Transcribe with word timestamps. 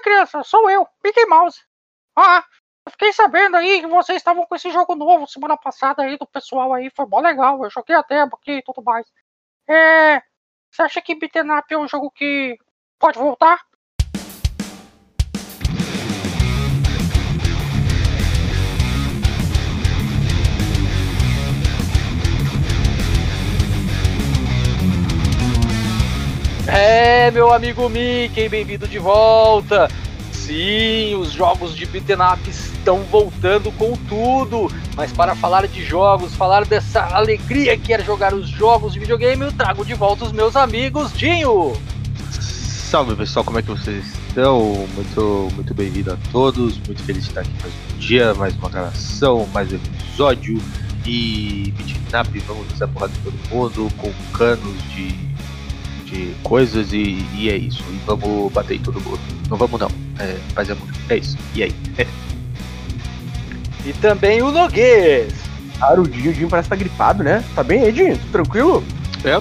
Criança, 0.00 0.42
sou 0.44 0.68
eu, 0.70 0.86
Mickey 1.04 1.26
Mouse. 1.26 1.60
Ah, 2.16 2.44
eu 2.86 2.92
fiquei 2.92 3.12
sabendo 3.12 3.56
aí 3.56 3.80
que 3.80 3.86
vocês 3.86 4.16
estavam 4.16 4.46
com 4.46 4.54
esse 4.54 4.70
jogo 4.70 4.94
novo 4.94 5.26
semana 5.26 5.56
passada 5.56 6.02
aí 6.02 6.16
do 6.18 6.26
pessoal 6.26 6.72
aí, 6.74 6.90
foi 6.94 7.06
mó 7.06 7.20
legal, 7.20 7.62
eu 7.62 7.70
joguei 7.70 7.96
até 7.96 8.20
aqui 8.20 8.52
e 8.52 8.62
tudo 8.62 8.82
mais. 8.82 9.06
É. 9.68 10.22
Você 10.70 10.82
acha 10.82 11.02
que 11.02 11.14
Beaten 11.14 11.50
Up 11.52 11.72
é 11.74 11.78
um 11.78 11.88
jogo 11.88 12.10
que 12.10 12.56
pode 12.98 13.18
voltar? 13.18 13.60
É, 27.30 27.32
meu 27.32 27.52
amigo 27.52 27.88
Mickey, 27.88 28.48
bem-vindo 28.48 28.88
de 28.88 28.98
volta. 28.98 29.88
Sim, 30.32 31.14
os 31.14 31.30
jogos 31.30 31.76
de 31.76 31.86
beat'em 31.86 32.16
up 32.16 32.50
estão 32.50 33.04
voltando 33.04 33.70
com 33.78 33.92
tudo. 34.08 34.68
Mas 34.96 35.12
para 35.12 35.36
falar 35.36 35.68
de 35.68 35.84
jogos, 35.84 36.34
falar 36.34 36.64
dessa 36.64 37.02
alegria 37.14 37.78
que 37.78 37.92
era 37.92 38.02
jogar 38.02 38.34
os 38.34 38.48
jogos 38.48 38.94
de 38.94 38.98
videogame, 38.98 39.44
eu 39.44 39.52
trago 39.52 39.84
de 39.84 39.94
volta 39.94 40.24
os 40.24 40.32
meus 40.32 40.56
amigos 40.56 41.12
Dinho. 41.12 41.72
Salve 42.32 43.14
pessoal, 43.14 43.44
como 43.44 43.60
é 43.60 43.62
que 43.62 43.68
vocês 43.68 44.04
estão? 44.26 44.88
Muito, 44.96 45.48
muito 45.54 45.72
bem-vindo 45.72 46.12
a 46.12 46.18
todos. 46.32 46.78
Muito 46.78 47.00
feliz 47.04 47.22
de 47.22 47.28
estar 47.28 47.42
aqui 47.42 47.52
mais 47.62 47.72
um 47.72 47.98
dia, 47.98 48.34
mais 48.34 48.56
uma 48.56 48.68
gravação, 48.68 49.48
mais 49.54 49.70
um 49.70 49.76
episódio. 49.76 50.60
E 51.06 51.72
beat'em 51.76 52.20
up, 52.20 52.38
vamos 52.40 52.82
a 52.82 52.88
porrada 52.88 53.12
de 53.12 53.20
todo 53.20 53.54
mundo 53.54 53.88
com 53.98 54.12
canos 54.36 54.82
de 54.90 55.29
de 56.10 56.34
coisas 56.42 56.92
e, 56.92 57.24
e, 57.34 57.48
é 57.48 57.56
isso. 57.56 57.82
E 57.90 58.00
vamos 58.04 58.52
bater 58.52 58.76
em 58.76 58.80
todo 58.80 59.00
mundo. 59.00 59.20
Não 59.48 59.56
vamos 59.56 59.80
não. 59.80 59.90
É, 60.18 60.36
amor. 60.72 60.88
É 61.08 61.16
isso. 61.16 61.38
E 61.54 61.62
aí? 61.62 61.74
e 63.86 63.92
também 63.94 64.42
o 64.42 64.50
Noguês. 64.50 65.32
Cara, 65.78 66.00
o 66.00 66.08
Dinho, 66.08 66.30
o 66.30 66.34
Dinho 66.34 66.48
parece 66.48 66.66
estar 66.66 66.76
tá 66.76 66.82
gripado, 66.82 67.22
né? 67.22 67.44
Tá 67.54 67.62
bem 67.62 67.82
aí, 67.82 67.92
Dinho? 67.92 68.18
Tudo 68.18 68.32
tranquilo? 68.32 68.84
É, 69.24 69.40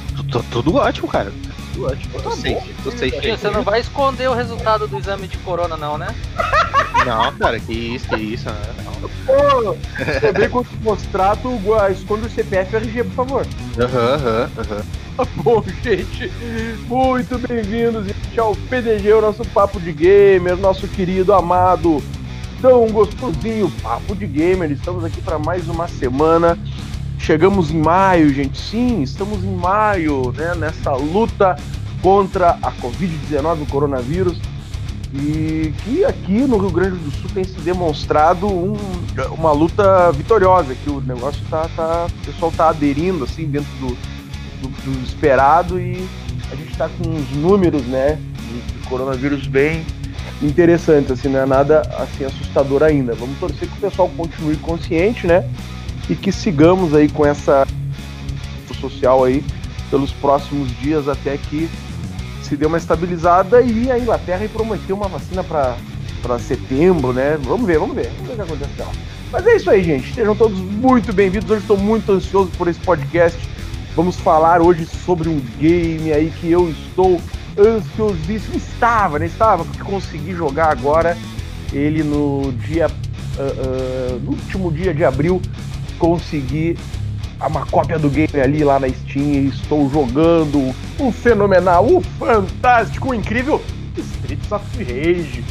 tudo 0.52 0.76
ótimo, 0.76 1.08
cara. 1.08 1.32
Tô 1.74 2.20
tá 2.20 2.32
safe, 2.32 2.74
tô 2.84 2.92
safe. 2.92 3.32
Você 3.32 3.50
não 3.50 3.64
vai 3.64 3.80
esconder 3.80 4.30
o 4.30 4.34
resultado 4.34 4.88
do 4.88 4.98
exame 4.98 5.28
de 5.28 5.38
corona, 5.40 5.78
não, 5.78 5.98
né? 5.98 6.08
Não, 7.06 7.32
cara, 7.38 7.60
que 7.60 7.74
isso, 7.74 8.08
que 8.10 8.16
isso. 8.18 8.46
Não. 8.46 9.10
Pô, 9.26 9.78
também 10.20 10.50
quando 10.50 10.68
mostrar, 10.82 11.38
tu 11.38 11.60
esconde 11.92 12.28
o 12.28 12.30
CPF 12.30 12.74
e 12.74 12.78
RG, 12.78 13.04
por 13.06 13.14
favor. 13.14 13.48
Aham, 13.80 14.16
aham, 14.16 14.50
aham. 14.58 15.26
Bom, 15.36 15.64
gente, 15.84 16.32
muito 16.88 17.38
bem-vindos 17.40 18.08
ao 18.38 18.56
PDG, 18.56 19.14
o 19.14 19.22
nosso 19.22 19.44
Papo 19.46 19.80
de 19.80 19.92
Gamer, 19.92 20.56
nosso 20.56 20.88
querido, 20.88 21.34
amado, 21.34 22.02
tão 22.62 22.88
gostosinho 22.88 23.72
Papo 23.82 24.16
de 24.16 24.26
Gamer. 24.26 24.72
Estamos 24.72 25.04
aqui 25.04 25.22
para 25.22 25.38
mais 25.38 25.68
uma 25.68 25.88
semana. 25.88 26.58
Chegamos 27.20 27.70
em 27.70 27.80
maio, 27.80 28.34
gente. 28.34 28.60
Sim, 28.60 29.04
estamos 29.04 29.44
em 29.44 29.54
maio, 29.54 30.34
né? 30.36 30.56
Nessa 30.56 30.92
luta 30.94 31.56
contra 32.02 32.58
a 32.62 32.72
Covid-19, 32.72 33.64
o 33.64 33.66
coronavírus. 33.68 34.40
E 35.14 35.74
que 35.84 36.06
aqui 36.06 36.42
no 36.42 36.58
Rio 36.58 36.72
Grande 36.72 36.98
do 36.98 37.12
Sul 37.12 37.30
tem 37.34 37.44
se 37.44 37.60
demonstrado 37.62 38.48
um, 38.48 38.76
uma 39.32 39.52
luta 39.52 40.12
vitoriosa, 40.12 40.76
que 40.76 40.90
o 40.90 41.02
negócio 41.02 41.42
tá, 41.50 41.68
tá. 41.76 42.08
O 42.08 42.26
pessoal 42.26 42.52
tá 42.56 42.70
aderindo 42.70 43.24
assim 43.24 43.46
dentro 43.46 43.72
do, 43.80 43.88
do, 44.62 44.70
do 44.70 45.04
esperado 45.04 45.80
e 45.80 46.08
a 46.52 46.56
gente 46.56 46.72
está 46.72 46.88
com 46.90 47.10
uns 47.10 47.30
números, 47.32 47.84
né, 47.84 48.20
de, 48.40 48.62
de, 48.62 48.88
coronavírus 48.88 49.46
bem 49.48 49.86
interessantes, 50.42 51.12
assim, 51.12 51.28
não 51.28 51.40
é 51.40 51.46
nada 51.46 51.82
assim 51.98 52.24
assustador 52.24 52.84
ainda. 52.84 53.14
Vamos 53.16 53.38
torcer 53.40 53.68
que 53.68 53.78
o 53.78 53.90
pessoal 53.90 54.10
continue 54.16 54.58
consciente, 54.58 55.28
né, 55.28 55.44
e 56.10 56.16
que 56.16 56.32
sigamos 56.32 56.94
aí 56.94 57.08
com 57.08 57.26
essa 57.26 57.68
social 58.80 59.26
aí 59.26 59.44
pelos 59.90 60.12
próximos 60.12 60.70
dias 60.80 61.08
até 61.10 61.38
que 61.38 61.70
se 62.42 62.56
dê 62.56 62.66
uma 62.66 62.78
estabilizada 62.78 63.62
e 63.62 63.92
a 63.92 64.00
Inglaterra 64.00 64.48
prometeu 64.48 64.96
uma 64.96 65.10
vacina 65.10 65.44
para 65.44 66.40
setembro, 66.40 67.12
né? 67.12 67.38
Vamos 67.42 67.68
ver, 67.68 67.78
vamos 67.78 67.96
ver, 67.96 68.10
vamos 68.18 68.28
ver 68.28 68.34
o 68.34 68.36
que 68.36 68.42
acontece 68.42 68.80
lá. 68.80 68.92
Mas 69.32 69.46
é 69.46 69.56
isso 69.58 69.70
aí, 69.70 69.84
gente. 69.84 70.14
Sejam 70.14 70.36
todos 70.36 70.58
muito 70.58 71.12
bem-vindos. 71.12 71.50
Hoje 71.50 71.62
estou 71.62 71.78
muito 71.78 72.12
ansioso 72.14 72.50
por 72.58 72.70
esse 72.70 72.80
podcast 72.80 73.38
Vamos 74.00 74.16
falar 74.18 74.62
hoje 74.62 74.86
sobre 74.86 75.28
um 75.28 75.42
game 75.58 76.14
aí 76.14 76.32
que 76.40 76.50
eu 76.50 76.70
estou 76.70 77.20
ansiosíssimo. 77.58 78.56
Estava, 78.56 79.20
né? 79.20 79.26
Estava, 79.26 79.66
porque 79.66 79.84
consegui 79.84 80.34
jogar 80.34 80.72
agora 80.72 81.18
ele 81.74 82.02
no 82.02 82.54
dia. 82.66 82.88
Uh, 82.88 84.16
uh, 84.16 84.20
no 84.20 84.32
último 84.32 84.72
dia 84.72 84.94
de 84.94 85.04
abril, 85.04 85.42
consegui 86.00 86.78
uma 87.48 87.66
cópia 87.66 88.00
do 88.00 88.10
game 88.10 88.40
ali 88.42 88.64
lá 88.64 88.80
na 88.80 88.90
Steam 88.90 89.26
e 89.26 89.48
estou 89.48 89.90
jogando 89.90 90.74
um 91.00 91.12
fenomenal, 91.12 91.86
um 91.86 92.02
fantástico, 92.02 93.10
um 93.10 93.14
incrível 93.14 93.62
Streets 93.98 94.52
of 94.52 94.66
Rage. 94.78 95.44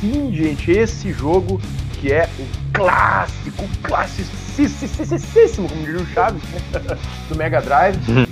Sim, 0.00 0.32
gente, 0.34 0.70
esse 0.70 1.12
jogo 1.12 1.60
que 2.00 2.12
é 2.12 2.28
o 2.38 2.44
clássico, 2.72 3.66
classicíssimo, 3.82 5.68
como 5.68 5.84
diria 5.84 6.02
o 6.02 6.06
Chaves, 6.06 6.42
do 7.28 7.36
Mega 7.36 7.60
Drive. 7.60 7.98
Uhum. 8.08 8.26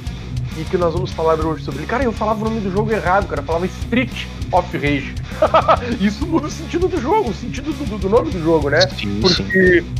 E 0.59 0.65
que 0.65 0.77
nós 0.77 0.93
vamos 0.93 1.11
falar 1.13 1.41
hoje 1.41 1.65
sobre 1.65 1.81
ele. 1.81 1.87
Cara, 1.87 2.05
eu 2.05 2.13
falava 2.13 2.43
o 2.43 2.45
nome 2.45 2.61
do 2.61 2.71
jogo 2.71 2.93
errado, 2.93 3.27
cara. 3.27 3.41
Eu 3.41 3.47
falava 3.47 3.65
Street 3.65 4.27
of 4.53 4.77
Rage. 4.77 5.15
Isso 5.99 6.27
muda 6.27 6.49
o 6.49 6.51
sentido 6.51 6.89
do 6.89 7.01
jogo, 7.01 7.31
o 7.31 7.35
sentido 7.35 7.73
do, 7.73 7.99
do 7.99 8.09
nome 8.11 8.31
do 8.31 8.43
jogo, 8.43 8.69
né? 8.69 8.83
Sim, 8.91 9.21
Porque 9.23 9.81
sim. 9.81 9.95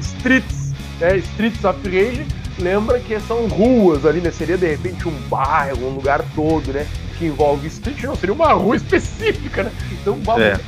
Streets, 0.00 0.59
né? 1.00 1.16
Streets 1.18 1.64
of 1.64 1.78
Rage 1.84 2.26
lembra 2.58 3.00
que 3.00 3.18
são 3.20 3.46
ruas 3.48 4.04
ali, 4.04 4.20
né? 4.20 4.30
Seria 4.30 4.58
de 4.58 4.66
repente 4.66 5.08
um 5.08 5.28
bairro, 5.28 5.86
um 5.86 5.94
lugar 5.94 6.24
todo, 6.34 6.72
né? 6.72 6.86
Que 7.18 7.26
envolve 7.26 7.66
street, 7.68 8.02
não, 8.04 8.14
seria 8.14 8.34
uma 8.34 8.52
rua 8.52 8.76
específica, 8.76 9.64
né? 9.64 9.72
Então 9.92 10.18
vamos 10.22 10.42
é. 10.42 10.58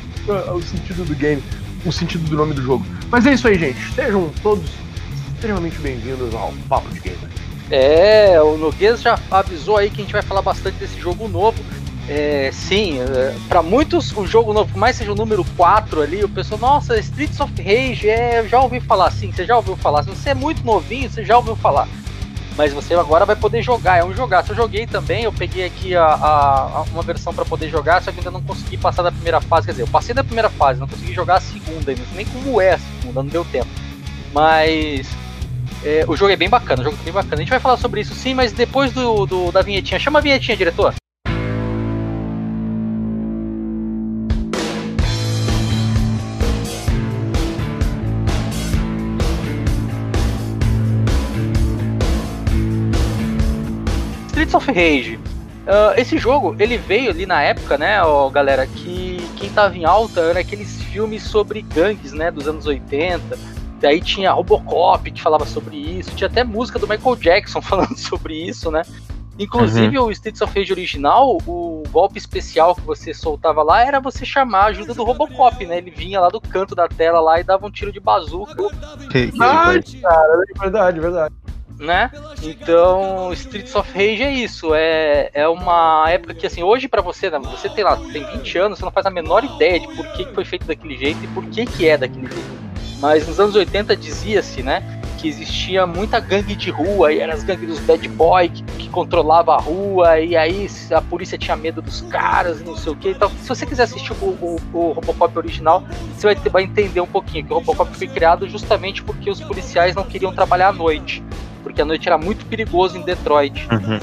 o 0.50 0.62
sentido 0.62 1.04
do 1.04 1.15
game 1.15 1.43
o 1.84 1.93
sentido 1.93 2.28
do 2.28 2.37
nome 2.37 2.54
do 2.54 2.62
jogo. 2.62 2.84
Mas 3.10 3.26
é 3.26 3.34
isso 3.34 3.48
aí, 3.48 3.59
gente. 3.59 3.94
Sejam 3.94 4.31
todos 4.43 4.70
extremamente 5.34 5.78
bem-vindos 5.78 6.34
ao 6.34 6.53
Papo 6.69 6.88
de 6.91 7.00
Gamer. 7.00 7.28
É, 7.70 8.41
o 8.41 8.56
Noguês 8.56 9.00
já 9.03 9.19
avisou 9.31 9.76
aí 9.76 9.91
que 9.91 10.00
a 10.00 10.04
gente 10.04 10.12
vai 10.12 10.22
falar 10.22 10.43
bastante 10.43 10.76
desse 10.76 11.00
jogo 11.00 11.26
novo. 11.28 11.59
É, 12.08 12.50
sim, 12.52 13.00
é, 13.00 13.34
para 13.48 13.62
muitos 13.62 14.10
o 14.16 14.26
jogo 14.26 14.52
novo, 14.52 14.72
por 14.72 14.78
mais 14.78 14.96
seja 14.96 15.12
o 15.12 15.14
número 15.14 15.44
4 15.56 16.02
ali, 16.02 16.24
o 16.24 16.28
pessoal, 16.28 16.60
nossa, 16.60 16.98
Streets 16.98 17.38
of 17.38 17.52
Rage, 17.62 18.08
é, 18.08 18.44
já 18.48 18.60
ouvi 18.60 18.80
falar, 18.80 19.10
sim, 19.12 19.30
você 19.30 19.46
já 19.46 19.56
ouviu 19.56 19.76
falar. 19.76 20.02
Se 20.02 20.10
você 20.10 20.30
é 20.30 20.34
muito 20.34 20.64
novinho, 20.64 21.08
você 21.08 21.24
já 21.24 21.36
ouviu 21.36 21.54
falar 21.56 21.88
mas 22.56 22.72
você 22.72 22.94
agora 22.94 23.24
vai 23.24 23.36
poder 23.36 23.62
jogar, 23.62 23.98
é 23.98 24.04
um 24.04 24.14
jogar. 24.14 24.44
Eu 24.48 24.54
joguei 24.54 24.86
também, 24.86 25.24
eu 25.24 25.32
peguei 25.32 25.64
aqui 25.64 25.94
a, 25.94 26.04
a, 26.04 26.62
a 26.78 26.84
uma 26.92 27.02
versão 27.02 27.32
para 27.32 27.44
poder 27.44 27.68
jogar, 27.68 28.02
só 28.02 28.12
que 28.12 28.19
ainda 28.19 28.30
não 28.30 28.42
consegui 28.42 28.76
passar 28.76 29.02
da 29.02 29.12
primeira 29.12 29.40
fase, 29.40 29.66
quer 29.66 29.72
dizer, 29.72 29.82
eu 29.82 29.88
passei 29.88 30.14
da 30.14 30.24
primeira 30.24 30.50
fase, 30.50 30.78
não 30.78 30.88
consegui 30.88 31.12
jogar 31.12 31.36
a 31.36 31.40
segunda, 31.40 31.90
ainda, 31.90 32.02
nem 32.14 32.26
como 32.26 32.60
é 32.60 32.74
a 32.74 32.78
segunda, 32.78 33.22
não 33.22 33.30
deu 33.30 33.44
tempo. 33.44 33.69
Mas 34.32 35.08
é, 35.84 36.04
o 36.06 36.16
jogo 36.16 36.32
é 36.32 36.36
bem 36.36 36.48
bacana, 36.48 36.82
o 36.82 36.84
jogo 36.84 36.96
é 37.00 37.04
bem 37.04 37.12
bacana. 37.12 37.36
A 37.36 37.40
gente 37.40 37.50
vai 37.50 37.60
falar 37.60 37.76
sobre 37.76 38.00
isso 38.00 38.14
sim, 38.14 38.34
mas 38.34 38.52
depois 38.52 38.92
do, 38.92 39.26
do 39.26 39.52
da 39.52 39.62
vinhetinha. 39.62 39.98
Chama 39.98 40.19
a 40.19 40.22
vinhetinha, 40.22 40.56
diretor. 40.56 40.94
Streets 54.52 54.54
of 54.54 54.66
Rage. 54.70 55.16
Uh, 55.62 55.94
esse 55.96 56.18
jogo, 56.18 56.56
ele 56.58 56.76
veio 56.76 57.10
ali 57.10 57.24
na 57.24 57.40
época, 57.40 57.78
né, 57.78 58.02
ó, 58.02 58.28
galera, 58.28 58.66
que 58.66 59.18
quem 59.36 59.48
tava 59.50 59.76
em 59.76 59.84
alta 59.84 60.20
era 60.20 60.40
aqueles 60.40 60.82
filmes 60.82 61.22
sobre 61.22 61.62
gangues, 61.62 62.12
né, 62.12 62.31
dos 62.31 62.49
anos 62.49 62.66
80. 62.66 63.38
Daí 63.81 64.00
tinha 64.00 64.32
Robocop 64.32 65.10
que 65.10 65.22
falava 65.22 65.46
sobre 65.46 65.76
isso, 65.76 66.14
tinha 66.14 66.28
até 66.28 66.44
música 66.44 66.78
do 66.78 66.88
Michael 66.88 67.16
Jackson 67.16 67.62
falando 67.62 67.96
sobre 67.96 68.34
isso, 68.34 68.70
né? 68.70 68.82
Inclusive 69.38 69.99
uhum. 69.99 70.06
o 70.06 70.10
Streets 70.10 70.43
of 70.43 70.56
Rage 70.56 70.72
original, 70.72 71.38
o 71.46 71.82
golpe 71.90 72.19
especial 72.19 72.75
que 72.75 72.82
você 72.82 73.14
soltava 73.14 73.62
lá 73.62 73.82
era 73.82 73.99
você 73.99 74.26
chamar 74.26 74.64
a 74.64 74.66
ajuda 74.66 74.93
do 74.93 75.02
Robocop, 75.02 75.64
né? 75.64 75.78
Ele 75.78 75.90
vinha 75.90 76.20
lá 76.20 76.28
do 76.28 76.40
canto 76.40 76.75
da 76.75 76.87
tela 76.87 77.19
lá 77.19 77.40
e 77.40 77.44
dava 77.44 77.66
um 77.66 77.70
tiro 77.70 77.90
de 77.90 77.99
bazuca. 77.99 78.54
Que, 79.10 79.32
que 79.32 79.43
ah, 79.43 79.72
cara, 80.02 80.44
é 80.54 80.60
verdade, 80.60 81.00
verdade 81.00 81.34
né? 81.78 82.10
Então, 82.42 83.32
Streets 83.32 83.74
of 83.74 83.90
Rage 83.92 84.22
é 84.22 84.32
isso. 84.32 84.74
É, 84.74 85.30
é 85.34 85.48
uma 85.48 86.04
época 86.08 86.34
que, 86.34 86.46
assim, 86.46 86.62
hoje 86.62 86.88
para 86.88 87.02
você, 87.02 87.30
né, 87.30 87.38
você 87.38 87.69
tem 87.69 87.84
lá, 87.84 87.96
tem 87.96 88.24
20 88.24 88.58
anos, 88.58 88.78
você 88.78 88.84
não 88.84 88.92
faz 88.92 89.06
a 89.06 89.10
menor 89.10 89.44
ideia 89.44 89.80
de 89.80 89.88
por 89.88 90.06
que 90.12 90.24
foi 90.26 90.44
feito 90.44 90.66
daquele 90.66 90.96
jeito 90.96 91.22
e 91.24 91.26
por 91.28 91.44
que, 91.46 91.66
que 91.66 91.88
é 91.88 91.96
daquele 91.96 92.26
jeito. 92.26 92.62
Mas 93.00 93.26
nos 93.26 93.40
anos 93.40 93.56
80 93.56 93.96
dizia-se, 93.96 94.62
né, 94.62 95.00
que 95.19 95.28
existia 95.28 95.86
muita 95.86 96.19
gangue 96.19 96.54
de 96.56 96.70
rua, 96.70 97.12
e 97.12 97.20
eram 97.20 97.32
as 97.32 97.44
gangues 97.44 97.69
dos 97.69 97.78
bad 97.80 98.08
boy 98.08 98.48
que, 98.48 98.62
que 98.62 98.88
controlava 98.88 99.54
a 99.54 99.58
rua, 99.60 100.18
e 100.18 100.36
aí 100.36 100.68
a 100.90 101.00
polícia 101.00 101.38
tinha 101.38 101.56
medo 101.56 101.80
dos 101.80 102.00
caras, 102.02 102.60
não 102.60 102.76
sei 102.76 102.92
o 102.92 102.96
que. 102.96 103.10
Então, 103.10 103.30
se 103.30 103.48
você 103.48 103.64
quiser 103.64 103.84
assistir 103.84 104.12
o, 104.12 104.26
o, 104.26 104.60
o 104.72 104.92
Robocop 104.92 105.38
original, 105.38 105.84
você 106.16 106.34
vai, 106.34 106.34
vai 106.50 106.62
entender 106.64 107.00
um 107.00 107.06
pouquinho 107.06 107.44
que 107.44 107.52
o 107.52 107.56
Robocop 107.56 107.96
foi 107.96 108.08
criado 108.08 108.48
justamente 108.48 109.02
porque 109.02 109.30
os 109.30 109.40
policiais 109.40 109.94
não 109.94 110.04
queriam 110.04 110.34
trabalhar 110.34 110.68
à 110.68 110.72
noite, 110.72 111.22
porque 111.62 111.82
a 111.82 111.85
noite 111.85 112.09
era 112.09 112.19
muito 112.19 112.44
perigoso 112.47 112.97
em 112.99 113.03
Detroit. 113.03 113.67
Uhum. 113.70 113.99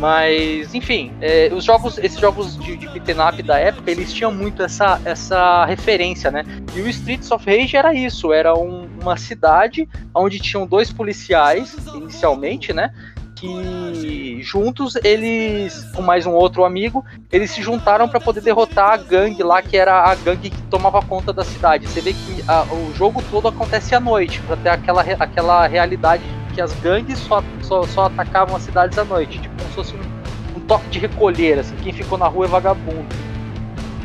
Mas, 0.00 0.74
enfim, 0.74 1.12
é, 1.20 1.50
os 1.52 1.62
jogos, 1.62 1.98
esses 1.98 2.18
jogos 2.18 2.58
de, 2.58 2.74
de 2.74 2.88
beat'em 2.88 3.20
up 3.20 3.42
da 3.42 3.58
época, 3.58 3.90
eles 3.90 4.10
tinham 4.10 4.32
muito 4.32 4.62
essa, 4.62 4.98
essa 5.04 5.66
referência, 5.66 6.30
né? 6.30 6.42
E 6.74 6.80
o 6.80 6.88
Streets 6.88 7.30
of 7.30 7.44
Rage 7.44 7.76
era 7.76 7.92
isso, 7.92 8.32
era 8.32 8.54
um, 8.54 8.88
uma 8.98 9.18
cidade 9.18 9.86
onde 10.14 10.38
tinham 10.38 10.66
dois 10.66 10.90
policiais, 10.90 11.76
inicialmente, 11.94 12.72
né? 12.72 12.94
Que 13.36 14.40
juntos 14.42 14.96
eles, 15.04 15.84
com 15.94 16.00
mais 16.00 16.24
um 16.24 16.32
outro 16.32 16.64
amigo, 16.64 17.04
eles 17.30 17.50
se 17.50 17.62
juntaram 17.62 18.08
para 18.08 18.20
poder 18.20 18.40
derrotar 18.40 18.92
a 18.92 18.96
gangue 18.96 19.42
lá, 19.42 19.60
que 19.60 19.76
era 19.76 20.10
a 20.10 20.14
gangue 20.14 20.48
que 20.48 20.62
tomava 20.62 21.02
conta 21.02 21.30
da 21.30 21.44
cidade. 21.44 21.86
Você 21.86 22.00
vê 22.00 22.14
que 22.14 22.42
a, 22.48 22.62
o 22.64 22.94
jogo 22.94 23.22
todo 23.30 23.48
acontece 23.48 23.94
à 23.94 24.00
noite, 24.00 24.40
para 24.46 24.56
ter 24.56 24.68
aquela, 24.70 25.02
aquela 25.02 25.66
realidade 25.66 26.22
que 26.50 26.60
as 26.60 26.72
gangues 26.80 27.18
só, 27.18 27.42
só, 27.62 27.82
só 27.86 28.06
atacavam 28.06 28.56
as 28.56 28.62
cidades 28.62 28.96
à 28.98 29.04
noite, 29.04 29.40
tipo 29.40 29.54
como 29.56 29.68
se 29.68 29.74
fosse 29.74 29.94
um, 29.94 30.58
um 30.58 30.60
toque 30.60 30.88
de 30.88 30.98
recolher, 30.98 31.58
assim, 31.58 31.74
quem 31.76 31.92
ficou 31.92 32.18
na 32.18 32.26
rua 32.26 32.46
é 32.46 32.48
vagabundo. 32.48 33.06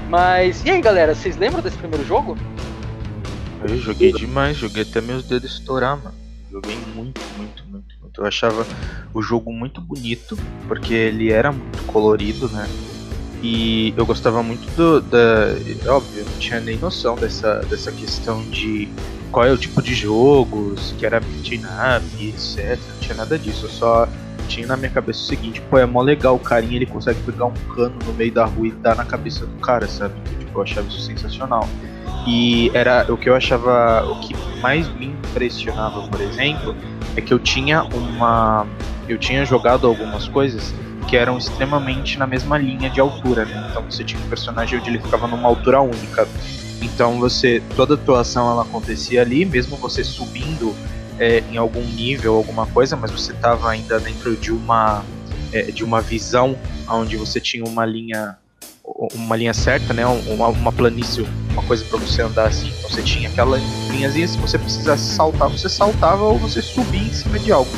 Mas, 0.10 0.64
e 0.64 0.72
aí 0.72 0.82
galera, 0.82 1.16
vocês 1.16 1.38
lembram 1.38 1.62
desse 1.62 1.78
primeiro 1.78 2.06
jogo? 2.06 2.38
Eu 3.68 3.78
joguei 3.78 4.12
demais, 4.12 4.58
joguei 4.58 4.84
até 4.84 5.02
meus 5.02 5.24
dedos 5.24 5.54
estourar, 5.54 5.98
mano. 5.98 6.16
Joguei 6.52 6.78
muito, 6.96 7.20
muito, 7.38 7.64
muito, 7.66 7.96
muito. 8.00 8.22
Eu 8.22 8.26
achava 8.26 8.66
o 9.14 9.22
jogo 9.22 9.52
muito 9.52 9.82
bonito, 9.82 10.38
porque 10.68 10.94
ele 10.94 11.32
era 11.32 11.52
muito 11.52 11.84
colorido, 11.86 12.48
né? 12.50 12.68
E 13.42 13.94
eu 13.98 14.06
gostava 14.06 14.42
muito 14.42 14.66
do. 14.76 15.02
Da, 15.02 15.92
óbvio, 15.92 16.22
eu 16.22 16.26
não 16.26 16.38
tinha 16.40 16.60
nem 16.60 16.78
noção 16.78 17.16
dessa, 17.16 17.60
dessa 17.62 17.92
questão 17.92 18.42
de 18.44 18.88
qual 19.36 19.46
é 19.46 19.52
o 19.52 19.58
tipo 19.58 19.82
de 19.82 19.94
jogos, 19.94 20.96
que 20.98 21.06
era 21.06 21.20
beat'em 21.20 21.60
up, 21.66 22.26
etc. 22.26 22.80
Não 22.94 23.00
tinha 23.02 23.16
nada 23.16 23.38
disso. 23.38 23.66
Eu 23.66 23.70
só 23.70 24.08
tinha 24.48 24.66
na 24.66 24.78
minha 24.78 24.90
cabeça 24.90 25.20
o 25.20 25.24
seguinte, 25.24 25.60
pô, 25.70 25.78
é 25.78 25.86
mó 25.86 26.02
legal 26.02 26.36
o 26.36 26.40
carinha, 26.40 26.78
ele 26.78 26.86
consegue 26.86 27.20
pegar 27.24 27.48
um 27.48 27.54
cano 27.76 27.96
no 28.06 28.14
meio 28.14 28.32
da 28.32 28.46
rua 28.46 28.68
e 28.68 28.72
dar 28.72 28.96
na 28.96 29.04
cabeça 29.04 29.46
do 29.46 29.60
cara, 29.60 29.90
sabe? 29.90 30.14
Tipo, 30.40 30.60
eu 30.60 30.64
achava 30.64 30.88
isso 30.88 31.02
sensacional. 31.02 31.68
E 32.26 32.72
era 32.74 33.06
o 33.12 33.18
que 33.18 33.30
eu 33.30 33.36
achava, 33.36 34.06
o 34.10 34.22
que 34.22 34.34
mais 34.62 34.88
me 34.96 35.08
impressionava, 35.08 36.08
por 36.08 36.22
exemplo, 36.22 36.74
é 37.18 37.20
que 37.20 37.34
eu 37.34 37.40
tinha 37.40 37.84
uma. 37.84 38.66
Eu 39.10 39.18
tinha 39.18 39.44
jogado 39.44 39.86
algumas 39.86 40.30
coisas 40.30 40.74
que 41.10 41.18
eram 41.18 41.38
extremamente 41.38 42.18
na 42.18 42.26
mesma 42.26 42.58
linha 42.58 42.90
de 42.90 43.02
altura, 43.02 43.44
né? 43.44 43.68
Então 43.70 43.84
você 43.84 44.02
tinha 44.02 44.22
um 44.22 44.30
personagem 44.30 44.80
onde 44.80 44.90
ele 44.90 45.00
ficava 45.00 45.28
numa 45.28 45.50
altura 45.50 45.82
única. 45.82 46.26
Então 46.96 47.20
você. 47.20 47.62
Toda 47.76 47.94
a 47.94 47.98
atuação 47.98 48.50
ela 48.50 48.62
acontecia 48.64 49.22
ali, 49.22 49.44
mesmo 49.44 49.76
você 49.76 50.02
subindo 50.02 50.74
é, 51.20 51.44
em 51.52 51.58
algum 51.58 51.84
nível, 51.84 52.36
alguma 52.36 52.66
coisa, 52.66 52.96
mas 52.96 53.12
você 53.12 53.34
estava 53.34 53.70
ainda 53.70 54.00
dentro 54.00 54.36
de 54.36 54.52
uma. 54.52 55.04
É, 55.52 55.64
de 55.64 55.84
uma 55.84 56.02
visão 56.02 56.58
onde 56.90 57.18
você 57.18 57.40
tinha 57.40 57.64
uma 57.64 57.86
linha 57.86 58.38
uma 59.14 59.36
linha 59.36 59.54
certa, 59.54 59.94
né? 59.94 60.06
Uma, 60.06 60.48
uma 60.48 60.72
planície, 60.72 61.26
uma 61.52 61.64
coisa 61.64 61.84
para 61.86 61.98
você 62.00 62.22
andar 62.22 62.48
assim. 62.48 62.72
Então 62.78 62.90
você 62.90 63.02
tinha 63.02 63.30
aquela 63.30 63.58
linhazinha, 63.90 64.28
se 64.28 64.38
você 64.38 64.58
precisasse 64.58 65.16
saltar, 65.16 65.50
você 65.50 65.68
saltava 65.68 66.24
ou 66.24 66.38
você 66.38 66.62
subia 66.62 67.02
em 67.02 67.14
cima 67.14 67.40
de 67.40 67.52
algo. 67.52 67.72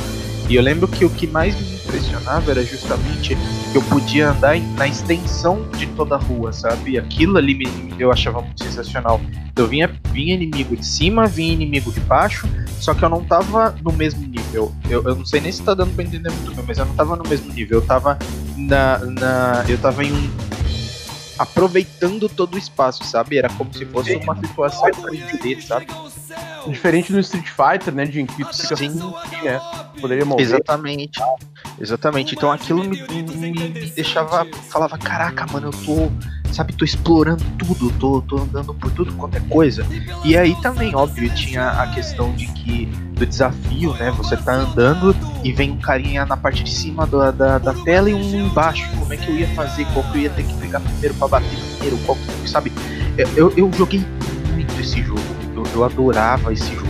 E 0.48 0.56
eu 0.56 0.62
lembro 0.62 0.88
que 0.88 1.04
o 1.04 1.10
que 1.10 1.26
mais 1.26 1.54
me 1.54 1.74
impressionava 1.76 2.50
era 2.50 2.64
justamente 2.64 3.36
que 3.70 3.76
eu 3.76 3.82
podia 3.82 4.30
andar 4.30 4.58
na 4.58 4.88
extensão 4.88 5.68
de 5.76 5.86
toda 5.88 6.14
a 6.14 6.18
rua, 6.18 6.52
sabe? 6.54 6.92
E 6.92 6.98
aquilo 6.98 7.36
ali 7.36 7.54
me, 7.54 7.66
eu 7.98 8.10
achava 8.10 8.40
muito 8.40 8.64
sensacional. 8.64 9.20
Eu 9.54 9.66
vinha, 9.66 9.90
vinha 10.10 10.34
inimigo 10.34 10.74
de 10.74 10.86
cima, 10.86 11.26
vinha 11.26 11.52
inimigo 11.52 11.92
de 11.92 12.00
baixo, 12.00 12.48
só 12.80 12.94
que 12.94 13.04
eu 13.04 13.10
não 13.10 13.22
tava 13.24 13.76
no 13.82 13.92
mesmo 13.92 14.26
nível. 14.26 14.72
Eu, 14.88 15.02
eu 15.04 15.14
não 15.14 15.26
sei 15.26 15.42
nem 15.42 15.52
se 15.52 15.62
tá 15.62 15.74
dando 15.74 15.94
pra 15.94 16.02
entender 16.02 16.30
muito 16.30 16.54
bem, 16.54 16.64
mas 16.66 16.78
eu 16.78 16.86
não 16.86 16.94
tava 16.94 17.14
no 17.14 17.28
mesmo 17.28 17.52
nível. 17.52 17.80
Eu 17.80 17.86
tava 17.86 18.18
na. 18.56 18.98
na 18.98 19.64
eu 19.68 19.76
tava 19.76 20.02
em 20.02 20.12
um 20.12 20.30
aproveitando 21.38 22.28
todo 22.28 22.54
o 22.54 22.58
espaço, 22.58 23.04
sabe? 23.04 23.38
Era 23.38 23.48
como 23.50 23.72
se 23.72 23.84
fosse 23.86 24.16
uma 24.16 24.36
situação 24.36 24.90
3D, 24.90 25.60
sabe? 25.62 25.86
Diferente 26.68 27.12
do 27.12 27.18
Street 27.20 27.48
Fighter, 27.48 27.94
né, 27.94 28.04
de 28.04 28.24
que 28.24 28.44
tu 28.44 28.56
fica 28.56 28.76
Sim. 28.76 28.86
assim, 28.86 29.44
né? 29.44 29.60
Poderia 30.00 30.24
mover. 30.24 30.44
Exatamente. 30.44 31.20
Exatamente. 31.80 32.34
Então 32.34 32.50
aquilo 32.50 32.84
me, 32.84 33.02
me, 33.08 33.52
me 33.52 33.90
deixava. 33.90 34.46
Falava, 34.68 34.98
caraca, 34.98 35.46
mano, 35.52 35.68
eu 35.68 35.72
tô. 35.72 36.10
Sabe, 36.52 36.72
tô 36.72 36.82
explorando 36.82 37.44
tudo, 37.58 37.90
tô, 37.98 38.22
tô 38.22 38.38
andando 38.38 38.72
por 38.72 38.90
tudo 38.92 39.12
quanto 39.12 39.36
é 39.36 39.40
coisa. 39.40 39.86
E 40.24 40.36
aí 40.36 40.58
também, 40.62 40.94
óbvio, 40.94 41.32
tinha 41.34 41.68
a 41.68 41.86
questão 41.88 42.34
de 42.34 42.46
que 42.46 42.86
do 42.86 43.26
desafio, 43.26 43.92
né? 43.94 44.10
Você 44.12 44.34
tá 44.36 44.54
andando 44.54 45.14
e 45.44 45.52
vem 45.52 45.72
um 45.72 45.78
carinha 45.78 46.24
na 46.24 46.38
parte 46.38 46.64
de 46.64 46.72
cima 46.72 47.06
da, 47.06 47.30
da, 47.30 47.58
da 47.58 47.74
tela 47.74 48.08
e 48.08 48.14
um 48.14 48.46
embaixo. 48.46 48.88
Como 48.98 49.12
é 49.12 49.16
que 49.16 49.28
eu 49.28 49.36
ia 49.36 49.48
fazer? 49.48 49.84
Qual 49.92 50.02
que 50.10 50.18
eu 50.18 50.22
ia 50.22 50.30
ter 50.30 50.44
que 50.44 50.54
pegar 50.54 50.80
primeiro 50.80 51.14
pra 51.16 51.28
bater 51.28 51.58
primeiro? 51.76 51.98
Qual 52.06 52.16
que, 52.16 52.48
sabe? 52.48 52.72
Eu, 53.36 53.52
eu 53.54 53.70
joguei 53.74 54.02
muito 54.54 54.80
esse 54.80 55.02
jogo. 55.02 55.37
Eu, 55.78 55.84
adorava 55.84 56.52
esse 56.52 56.74
jogo. 56.74 56.88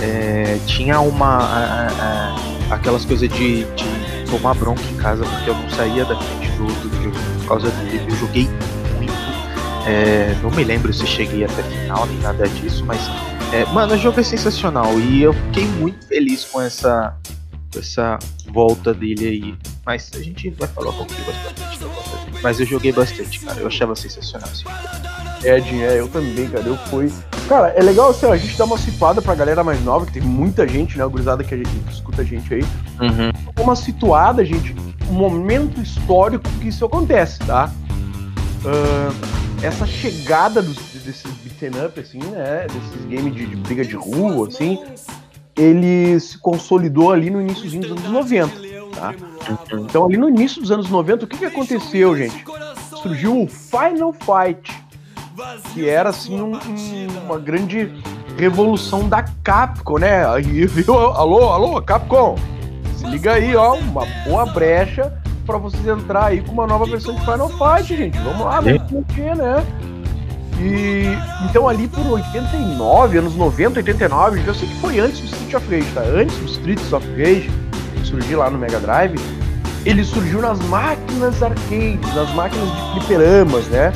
É, 0.00 0.58
tinha 0.66 1.00
uma. 1.00 1.38
A, 1.38 1.86
a, 2.70 2.74
aquelas 2.74 3.04
coisas 3.04 3.28
de, 3.28 3.64
de 3.64 4.30
tomar 4.30 4.54
bronca 4.54 4.82
em 4.82 4.96
casa 4.96 5.24
porque 5.24 5.50
eu 5.50 5.54
não 5.54 5.70
saía 5.70 6.04
da 6.04 6.16
frente 6.16 6.50
do, 6.52 6.66
do 6.66 7.02
jogo 7.02 7.16
por 7.40 7.48
causa 7.48 7.70
dele. 7.70 8.04
Eu 8.08 8.16
joguei 8.16 8.48
muito. 8.96 9.12
É, 9.86 10.36
não 10.42 10.50
me 10.50 10.64
lembro 10.64 10.92
se 10.92 11.06
cheguei 11.06 11.44
até 11.44 11.62
final 11.62 12.06
nem 12.06 12.18
nada 12.18 12.46
disso, 12.48 12.84
mas. 12.84 13.00
É, 13.52 13.64
mano, 13.66 13.94
o 13.94 13.98
jogo 13.98 14.20
é 14.20 14.22
sensacional 14.22 14.98
e 15.00 15.22
eu 15.22 15.32
fiquei 15.32 15.64
muito 15.64 16.06
feliz 16.06 16.44
com 16.44 16.60
essa, 16.60 17.16
essa 17.76 18.18
volta 18.52 18.92
dele 18.92 19.26
aí. 19.26 19.54
Mas 19.86 20.10
a 20.14 20.22
gente 20.22 20.50
vai 20.50 20.68
falar 20.68 20.90
um 20.90 20.96
pouquinho 20.98 21.24
bastante 21.24 21.78
da 21.78 21.86
volta 21.86 22.16
dele. 22.26 22.38
Mas 22.42 22.60
eu 22.60 22.66
joguei 22.66 22.92
bastante, 22.92 23.40
cara. 23.40 23.60
Eu 23.60 23.66
achava 23.66 23.96
sensacional. 23.96 24.48
Assim. 24.48 24.64
Ed, 25.44 25.82
é, 25.82 26.00
eu 26.00 26.08
também, 26.08 26.48
cara. 26.48 26.66
Eu 26.66 26.76
fui. 26.88 27.10
Cara, 27.48 27.68
é 27.68 27.82
legal 27.82 28.10
assim, 28.10 28.26
ó, 28.26 28.32
a 28.32 28.36
gente 28.36 28.58
dá 28.58 28.66
uma 28.66 28.76
situada 28.76 29.22
pra 29.22 29.34
galera 29.34 29.64
mais 29.64 29.82
nova, 29.82 30.04
que 30.04 30.12
tem 30.12 30.22
muita 30.22 30.68
gente, 30.68 30.98
né? 30.98 31.06
Gurizada 31.06 31.42
que, 31.42 31.54
a 31.54 31.56
gente, 31.56 31.70
que 31.70 31.92
escuta 31.92 32.20
a 32.20 32.24
gente 32.24 32.52
aí. 32.52 32.62
Uhum. 32.62 33.62
Uma 33.62 33.74
situada, 33.74 34.44
gente, 34.44 34.76
um 35.10 35.14
momento 35.14 35.80
histórico 35.80 36.46
que 36.60 36.68
isso 36.68 36.84
acontece, 36.84 37.38
tá? 37.40 37.72
Ah, 38.66 39.38
essa 39.62 39.86
chegada 39.86 40.60
dos, 40.60 40.76
desses 40.76 41.32
beat'em 41.42 41.86
up, 41.86 41.98
assim, 41.98 42.18
né? 42.18 42.66
Desses 42.66 43.06
games 43.06 43.34
de, 43.34 43.46
de 43.46 43.56
briga 43.56 43.82
de 43.82 43.96
rua, 43.96 44.48
assim, 44.48 44.78
ele 45.56 46.20
se 46.20 46.36
consolidou 46.36 47.12
ali 47.12 47.30
no 47.30 47.40
iníciozinho 47.40 47.82
dos 47.82 47.92
anos 47.92 48.10
90, 48.10 48.52
tá? 48.94 49.14
Então, 49.72 50.04
ali 50.04 50.18
no 50.18 50.28
início 50.28 50.60
dos 50.60 50.70
anos 50.70 50.90
90, 50.90 51.24
o 51.24 51.28
que, 51.28 51.38
que 51.38 51.46
aconteceu, 51.46 52.14
gente? 52.14 52.44
Surgiu 53.02 53.42
o 53.42 53.48
Final 53.48 54.12
Fight, 54.12 54.70
que 55.72 55.88
era, 55.88 56.10
assim, 56.10 56.40
um- 56.40 56.54
um- 56.56 57.24
uma 57.26 57.38
grande 57.38 57.92
revolução 58.36 59.08
da 59.08 59.24
Capcom, 59.42 59.98
né? 59.98 60.26
Aí, 60.28 60.66
viu? 60.66 60.94
Alô, 60.94 61.52
alô, 61.52 61.82
Capcom! 61.82 62.36
Se 62.96 63.06
liga 63.06 63.34
aí, 63.34 63.54
ó, 63.54 63.74
uma 63.74 64.04
boa 64.26 64.46
brecha 64.46 65.12
pra 65.46 65.56
vocês 65.56 65.86
entrar 65.86 66.26
aí 66.26 66.40
com 66.42 66.52
uma 66.52 66.66
nova 66.66 66.84
versão 66.84 67.14
de 67.14 67.20
Final 67.20 67.48
Fight, 67.50 67.96
gente. 67.96 68.18
Vamos 68.18 68.40
lá, 68.44 68.60
vamos 68.60 68.82
curtir, 68.90 69.34
né? 69.36 69.64
E 70.60 71.04
então 71.48 71.68
ali 71.68 71.86
por 71.86 72.04
89, 72.04 73.18
anos 73.18 73.36
90, 73.36 73.78
89, 73.78 74.42
eu 74.44 74.54
sei 74.54 74.66
que 74.68 74.74
foi 74.80 74.98
antes 74.98 75.20
do 75.20 75.26
Street 75.26 75.54
of 75.54 75.66
Rage, 75.70 75.90
tá? 75.94 76.00
Antes 76.00 76.36
do 76.38 76.46
Streets 76.46 76.92
of 76.92 77.06
Rage 77.12 77.48
surgir 78.04 78.34
lá 78.36 78.48
no 78.50 78.58
Mega 78.58 78.80
Drive, 78.80 79.14
ele 79.84 80.02
surgiu 80.02 80.40
nas 80.40 80.58
máquinas 80.62 81.40
arcades, 81.42 82.14
nas 82.14 82.34
máquinas 82.34 82.68
de 82.68 82.90
fliperamas, 83.06 83.66
né? 83.68 83.92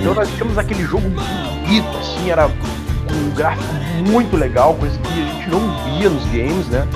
Então 0.00 0.14
nós 0.14 0.28
tínhamos 0.30 0.58
aquele 0.58 0.84
jogo 0.84 1.08
bonito, 1.08 1.98
assim, 1.98 2.30
era 2.30 2.46
um 2.46 3.30
gráfico 3.34 3.74
muito 4.06 4.36
legal, 4.36 4.74
coisa 4.74 4.98
que 4.98 5.08
a 5.08 5.26
gente 5.26 5.50
não 5.50 5.84
via 5.84 6.08
nos 6.08 6.24
games, 6.26 6.66
né? 6.68 6.86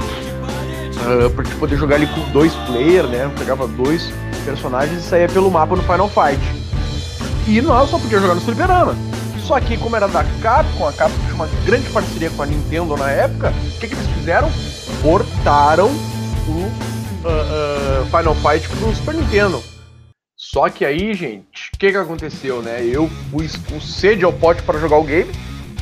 Ah, 1.01 1.31
pra 1.35 1.45
gente 1.45 1.57
poder 1.57 1.77
jogar 1.77 1.97
ali 1.97 2.07
com 2.07 2.21
dois 2.31 2.53
players, 2.67 3.09
né? 3.09 3.31
Pegava 3.39 3.67
dois 3.67 4.11
personagens 4.45 5.05
e 5.05 5.09
saía 5.09 5.29
pelo 5.29 5.51
mapa 5.51 5.77
no 5.77 5.83
Final 5.83 6.09
Fight. 6.09 6.41
E 7.47 7.61
nós 7.61 7.91
só 7.91 7.99
podíamos 7.99 8.23
jogar 8.23 8.35
no 8.35 8.41
fliperama. 8.41 8.97
Só 9.41 9.61
que 9.61 9.77
como 9.77 9.95
era 9.95 10.09
da 10.09 10.25
Capcom, 10.41 10.89
a 10.89 10.93
Capcom 10.93 11.21
tinha 11.25 11.35
uma 11.35 11.49
grande 11.67 11.89
parceria 11.91 12.31
com 12.31 12.43
a 12.43 12.47
Nintendo 12.47 12.97
na 12.97 13.11
época, 13.11 13.53
o 13.53 13.79
que, 13.79 13.89
que 13.89 13.95
eles 13.95 14.07
fizeram? 14.17 14.51
Portaram 15.03 15.89
o 16.49 16.71
ah, 17.27 17.29
ah, 17.29 18.05
Final 18.07 18.35
Fight 18.37 18.67
pro 18.69 18.95
Super 18.95 19.15
Nintendo. 19.15 19.63
Só 20.53 20.69
que 20.69 20.85
aí, 20.85 21.15
gente, 21.15 21.71
o 21.73 21.79
que, 21.79 21.91
que 21.91 21.97
aconteceu, 21.97 22.61
né? 22.61 22.85
Eu 22.85 23.09
fui 23.31 23.49
com 23.67 23.81
sede 23.81 24.27
ao 24.27 24.33
pote 24.33 24.63
para 24.63 24.79
jogar 24.79 24.99
o 24.99 25.03
game. 25.03 25.33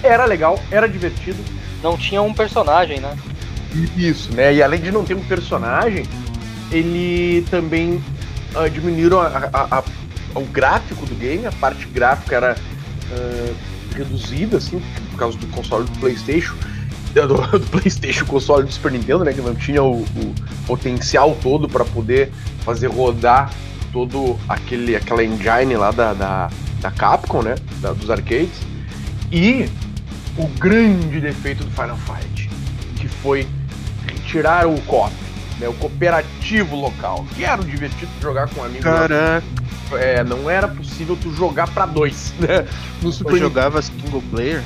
Era 0.04 0.24
legal, 0.24 0.56
era 0.70 0.88
divertido. 0.88 1.42
Não 1.82 1.98
tinha 1.98 2.22
um 2.22 2.32
personagem, 2.32 3.00
né? 3.00 3.18
Isso, 3.96 4.32
né? 4.32 4.54
E 4.54 4.62
além 4.62 4.80
de 4.80 4.92
não 4.92 5.04
ter 5.04 5.14
um 5.14 5.24
personagem, 5.24 6.04
ele 6.70 7.44
também 7.50 8.02
uh, 8.54 8.70
diminuíram 8.70 9.20
a, 9.20 9.50
a, 9.52 9.78
a, 9.78 9.84
o 10.38 10.44
gráfico 10.44 11.04
do 11.06 11.14
game, 11.16 11.44
a 11.44 11.52
parte 11.52 11.84
gráfica 11.86 12.36
era 12.36 12.56
uh, 13.10 13.54
reduzida, 13.96 14.58
assim, 14.58 14.80
por 15.10 15.18
causa 15.18 15.36
do 15.38 15.46
console 15.48 15.86
do 15.86 15.98
PlayStation. 15.98 16.54
Do, 17.12 17.26
do, 17.26 17.66
PlayStation, 17.66 18.24
console 18.24 18.64
do 18.64 18.72
Super 18.72 18.90
Nintendo, 18.90 19.22
né? 19.22 19.34
Que 19.34 19.42
não 19.42 19.54
tinha 19.54 19.82
o, 19.82 20.00
o 20.00 20.34
potencial 20.66 21.36
todo 21.42 21.68
para 21.68 21.84
poder 21.84 22.32
fazer 22.64 22.86
rodar 22.86 23.50
todo 23.92 24.38
aquele 24.48 24.96
aquela 24.96 25.22
engine 25.22 25.76
lá 25.76 25.90
da, 25.90 26.14
da, 26.14 26.50
da 26.80 26.90
Capcom, 26.90 27.42
né? 27.42 27.54
Da, 27.80 27.92
dos 27.92 28.10
arcades. 28.10 28.60
E 29.30 29.68
o 30.36 30.46
grande 30.58 31.20
defeito 31.20 31.64
do 31.64 31.70
Final 31.70 31.96
Fight, 31.96 32.50
que 32.96 33.06
foi 33.06 33.46
retirar 34.06 34.66
o 34.66 34.80
COP, 34.82 35.12
né? 35.58 35.68
O 35.68 35.74
cooperativo 35.74 36.74
local, 36.74 37.24
que 37.34 37.44
era 37.44 37.60
o 37.60 37.64
divertido 37.64 38.10
de 38.16 38.22
jogar 38.22 38.48
com 38.48 38.64
amigos. 38.64 38.84
Caraca. 38.84 39.44
É, 39.92 40.24
não 40.24 40.48
era 40.48 40.68
possível 40.68 41.16
tu 41.20 41.30
jogar 41.34 41.68
para 41.68 41.84
dois, 41.84 42.32
né? 42.40 42.66
No 43.02 43.12
Super 43.12 43.34
Eu 43.34 43.38
jogava 43.38 43.82
single 43.82 44.22
player? 44.30 44.62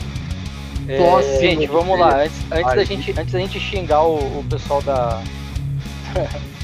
É, 0.88 1.40
gente, 1.40 1.66
vamos 1.66 1.98
lá. 1.98 2.22
Antes, 2.22 2.36
antes, 2.52 2.74
da 2.74 2.84
gente, 2.84 3.10
antes 3.10 3.32
da 3.32 3.38
gente 3.40 3.58
xingar 3.58 4.02
o, 4.02 4.38
o 4.38 4.44
pessoal 4.48 4.80
da, 4.82 5.20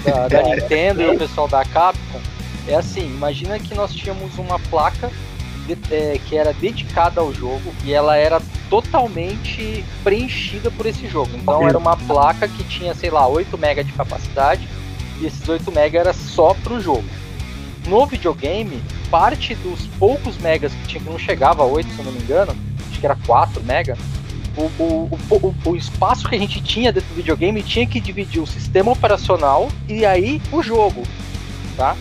da, 0.04 0.28
da 0.28 0.42
Nintendo 0.42 1.02
e 1.02 1.14
o 1.14 1.18
pessoal 1.18 1.48
da 1.48 1.64
Capcom, 1.64 2.20
é 2.66 2.74
assim, 2.74 3.06
imagina 3.06 3.58
que 3.58 3.74
nós 3.74 3.92
tínhamos 3.92 4.38
uma 4.38 4.58
placa 4.58 5.10
de, 5.66 5.76
é, 5.94 6.18
que 6.26 6.36
era 6.36 6.52
dedicada 6.52 7.20
ao 7.20 7.32
jogo 7.32 7.72
e 7.84 7.92
ela 7.92 8.16
era 8.16 8.40
totalmente 8.68 9.84
preenchida 10.02 10.70
por 10.70 10.86
esse 10.86 11.08
jogo. 11.08 11.30
Então 11.34 11.66
era 11.66 11.76
uma 11.76 11.96
placa 11.96 12.46
que 12.48 12.64
tinha, 12.64 12.94
sei 12.94 13.10
lá, 13.10 13.26
8 13.26 13.56
MB 13.56 13.84
de 13.84 13.92
capacidade 13.92 14.68
e 15.20 15.26
esses 15.26 15.46
8 15.48 15.70
MB 15.70 15.96
era 15.96 16.12
só 16.12 16.54
pro 16.54 16.80
jogo. 16.80 17.04
No 17.86 18.06
videogame, 18.06 18.82
parte 19.10 19.54
dos 19.56 19.86
poucos 19.98 20.36
megas 20.38 20.72
que 20.72 20.86
tinha, 20.86 21.02
que 21.02 21.10
não 21.10 21.18
chegava 21.18 21.62
a 21.62 21.66
8, 21.66 21.90
se 21.90 21.98
eu 21.98 22.04
não 22.04 22.12
me 22.12 22.20
engano, 22.20 22.54
acho 22.88 23.00
que 23.00 23.06
era 23.06 23.16
4 23.26 23.62
mega, 23.64 23.96
o, 24.56 24.82
o, 24.82 25.18
o, 25.30 25.54
o, 25.70 25.76
espaço 25.76 26.28
que 26.28 26.34
a 26.34 26.38
gente 26.38 26.60
tinha 26.62 26.92
dentro 26.92 27.08
do 27.10 27.16
videogame 27.16 27.62
tinha 27.62 27.86
que 27.86 28.00
dividir 28.00 28.40
o 28.42 28.46
sistema 28.46 28.92
operacional 28.92 29.68
e 29.88 30.04
aí 30.04 30.40
o 30.52 30.62
jogo, 30.62 31.02
tá? 31.76 31.96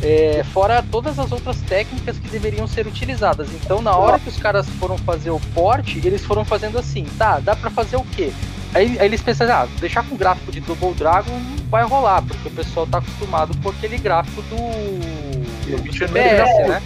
É, 0.00 0.44
fora 0.52 0.84
todas 0.90 1.18
as 1.18 1.32
outras 1.32 1.60
técnicas 1.62 2.18
que 2.18 2.28
deveriam 2.28 2.68
ser 2.68 2.86
utilizadas. 2.86 3.48
Então, 3.52 3.82
na 3.82 3.96
hora 3.96 4.18
que 4.18 4.28
os 4.28 4.36
caras 4.36 4.68
foram 4.78 4.96
fazer 4.98 5.30
o 5.30 5.40
porte, 5.52 6.00
eles 6.04 6.24
foram 6.24 6.44
fazendo 6.44 6.78
assim, 6.78 7.04
tá, 7.18 7.40
dá 7.40 7.56
para 7.56 7.68
fazer 7.68 7.96
o 7.96 8.04
quê? 8.04 8.32
Aí, 8.74 8.98
aí, 8.98 9.06
eles 9.06 9.22
pensaram, 9.22 9.54
ah, 9.54 9.68
deixar 9.80 10.04
com 10.06 10.16
gráfico 10.16 10.52
de 10.52 10.60
Double 10.60 10.92
Dragon 10.94 11.32
não 11.32 11.64
vai 11.70 11.84
rolar, 11.84 12.22
porque 12.22 12.48
o 12.48 12.50
pessoal 12.50 12.86
tá 12.86 12.98
acostumado 12.98 13.56
com 13.62 13.70
aquele 13.70 13.98
gráfico 13.98 14.42
do, 14.42 14.56
do, 14.56 15.82
do 15.82 15.90
CBS, 15.90 16.68
né? 16.68 16.82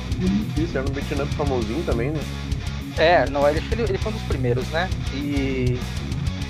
Isso, 0.57 0.79
era 0.79 0.89
um 0.89 0.93
beat'em 0.93 1.23
up 1.23 1.35
famosinho 1.35 1.83
também, 1.85 2.11
né? 2.11 2.21
É, 2.97 3.29
não, 3.31 3.49
ele, 3.49 3.63
ele 3.89 3.99
foi 3.99 4.13
um 4.13 4.17
dos 4.17 4.25
primeiros, 4.25 4.67
né? 4.69 4.89
E 5.15 5.79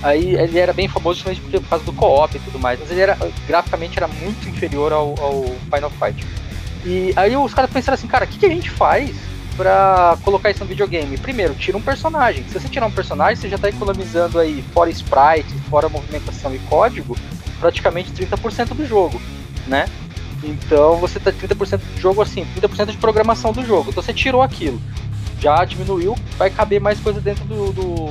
aí 0.03 0.35
ele 0.35 0.59
era 0.59 0.73
bem 0.73 0.89
famoso 0.89 1.21
justamente 1.21 1.61
por 1.61 1.69
causa 1.69 1.85
do 1.85 1.93
co-op 1.93 2.37
e 2.37 2.41
tudo 2.41 2.59
mais, 2.59 2.81
mas 2.81 2.91
ele 2.91 3.01
era 3.01 3.17
graficamente 3.47 3.97
era 3.97 4.09
muito 4.09 4.49
inferior 4.49 4.93
ao, 4.93 5.15
ao 5.21 5.45
Final 5.73 5.91
Fight. 5.91 6.27
E 6.85 7.13
aí 7.15 7.37
os 7.37 7.55
caras 7.55 7.71
pensaram 7.71 7.95
assim, 7.95 8.09
cara, 8.09 8.25
o 8.25 8.29
que, 8.29 8.39
que 8.39 8.47
a 8.47 8.49
gente 8.49 8.69
faz 8.71 9.15
para 9.57 10.19
colocar 10.25 10.51
isso 10.51 10.61
no 10.61 10.67
videogame? 10.67 11.17
Primeiro, 11.17 11.55
tira 11.55 11.77
um 11.77 11.83
personagem. 11.83 12.45
Se 12.49 12.59
você 12.59 12.69
tirar 12.69 12.87
um 12.87 12.91
personagem, 12.91 13.37
você 13.37 13.49
já 13.49 13.57
está 13.57 13.69
economizando 13.69 14.39
aí, 14.41 14.65
fora 14.75 14.91
sprite, 14.91 15.53
fora 15.71 15.89
movimentação 15.89 16.53
e 16.53 16.59
código, 16.61 17.17
praticamente 17.61 18.11
30% 18.11 18.75
do 18.75 18.85
jogo, 18.85 19.21
né? 19.69 19.87
Então 20.43 20.97
você 20.97 21.21
tá 21.21 21.31
30% 21.31 21.79
do 21.79 22.01
jogo 22.01 22.21
assim, 22.21 22.45
30% 22.61 22.87
de 22.91 22.97
programação 22.97 23.53
do 23.53 23.65
jogo. 23.65 23.91
Então 23.91 24.03
você 24.03 24.13
tirou 24.13 24.43
aquilo 24.43 24.81
já 25.43 25.65
diminuiu, 25.65 26.17
vai 26.39 26.49
caber 26.49 26.81
mais 26.81 27.01
coisa 27.01 27.21
dentro 27.21 27.45
do, 27.45 27.73
do, 27.73 28.07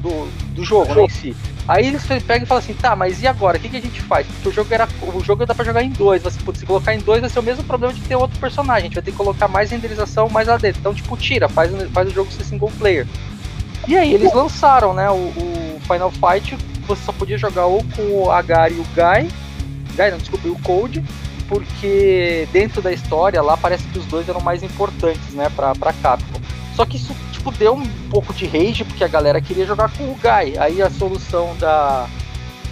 do, 0.00 0.30
do 0.54 0.64
jogo 0.64 0.94
né, 0.94 1.04
em 1.04 1.08
si. 1.08 1.36
Aí 1.68 1.86
eles 1.86 2.04
pegam 2.04 2.42
e 2.42 2.46
falam 2.46 2.64
assim, 2.64 2.74
tá, 2.74 2.96
mas 2.96 3.22
e 3.22 3.28
agora? 3.28 3.58
O 3.58 3.60
que, 3.60 3.68
que 3.68 3.76
a 3.76 3.80
gente 3.80 4.00
faz? 4.00 4.26
Porque 4.26 4.48
o 4.48 4.52
jogo 4.52 4.72
era. 4.72 4.88
O 5.14 5.22
jogo 5.22 5.46
dá 5.46 5.54
pra 5.54 5.64
jogar 5.64 5.82
em 5.82 5.90
dois. 5.90 6.22
Você, 6.22 6.40
se 6.54 6.66
colocar 6.66 6.94
em 6.94 6.98
dois, 6.98 7.20
vai 7.20 7.30
ser 7.30 7.38
o 7.38 7.42
mesmo 7.42 7.62
problema 7.62 7.92
de 7.92 8.00
ter 8.00 8.16
outro 8.16 8.40
personagem. 8.40 8.80
A 8.80 8.84
gente 8.86 8.94
vai 8.94 9.02
ter 9.04 9.12
que 9.12 9.16
colocar 9.16 9.46
mais 9.46 9.70
renderização 9.70 10.28
mais 10.28 10.48
lá 10.48 10.56
dentro. 10.56 10.80
Então, 10.80 10.94
tipo, 10.94 11.16
tira, 11.16 11.48
faz, 11.48 11.70
faz 11.92 12.08
o 12.08 12.10
jogo 12.10 12.32
ser 12.32 12.42
single 12.44 12.72
player. 12.78 13.06
E 13.86 13.96
aí 13.96 14.12
eles 14.12 14.32
lançaram, 14.32 14.92
né, 14.92 15.08
o, 15.10 15.14
o 15.14 15.80
Final 15.86 16.10
Fight, 16.10 16.56
você 16.86 17.02
só 17.04 17.12
podia 17.12 17.38
jogar 17.38 17.66
ou 17.66 17.84
com 17.96 18.02
o 18.02 18.30
Agar 18.30 18.70
e 18.70 18.74
o 18.74 18.84
Guy. 18.94 19.30
Guy, 19.96 20.10
não, 20.10 20.18
desculpa, 20.18 20.48
o 20.48 20.58
Code, 20.60 21.04
porque 21.48 22.48
dentro 22.52 22.82
da 22.82 22.92
história 22.92 23.40
lá 23.40 23.56
parece 23.56 23.84
que 23.84 23.98
os 23.98 24.06
dois 24.06 24.28
eram 24.28 24.40
mais 24.40 24.62
importantes, 24.62 25.34
né, 25.34 25.50
pra, 25.54 25.74
pra 25.74 25.92
Capcom. 25.92 26.40
Só 26.80 26.86
que 26.86 26.96
isso, 26.96 27.14
tipo, 27.30 27.52
deu 27.52 27.74
um 27.74 27.86
pouco 28.08 28.32
de 28.32 28.46
rage, 28.46 28.84
porque 28.84 29.04
a 29.04 29.08
galera 29.08 29.38
queria 29.38 29.66
jogar 29.66 29.92
com 29.92 30.04
o 30.04 30.14
Guy. 30.14 30.56
Aí 30.58 30.80
a 30.80 30.88
solução 30.88 31.54
da, 31.58 32.08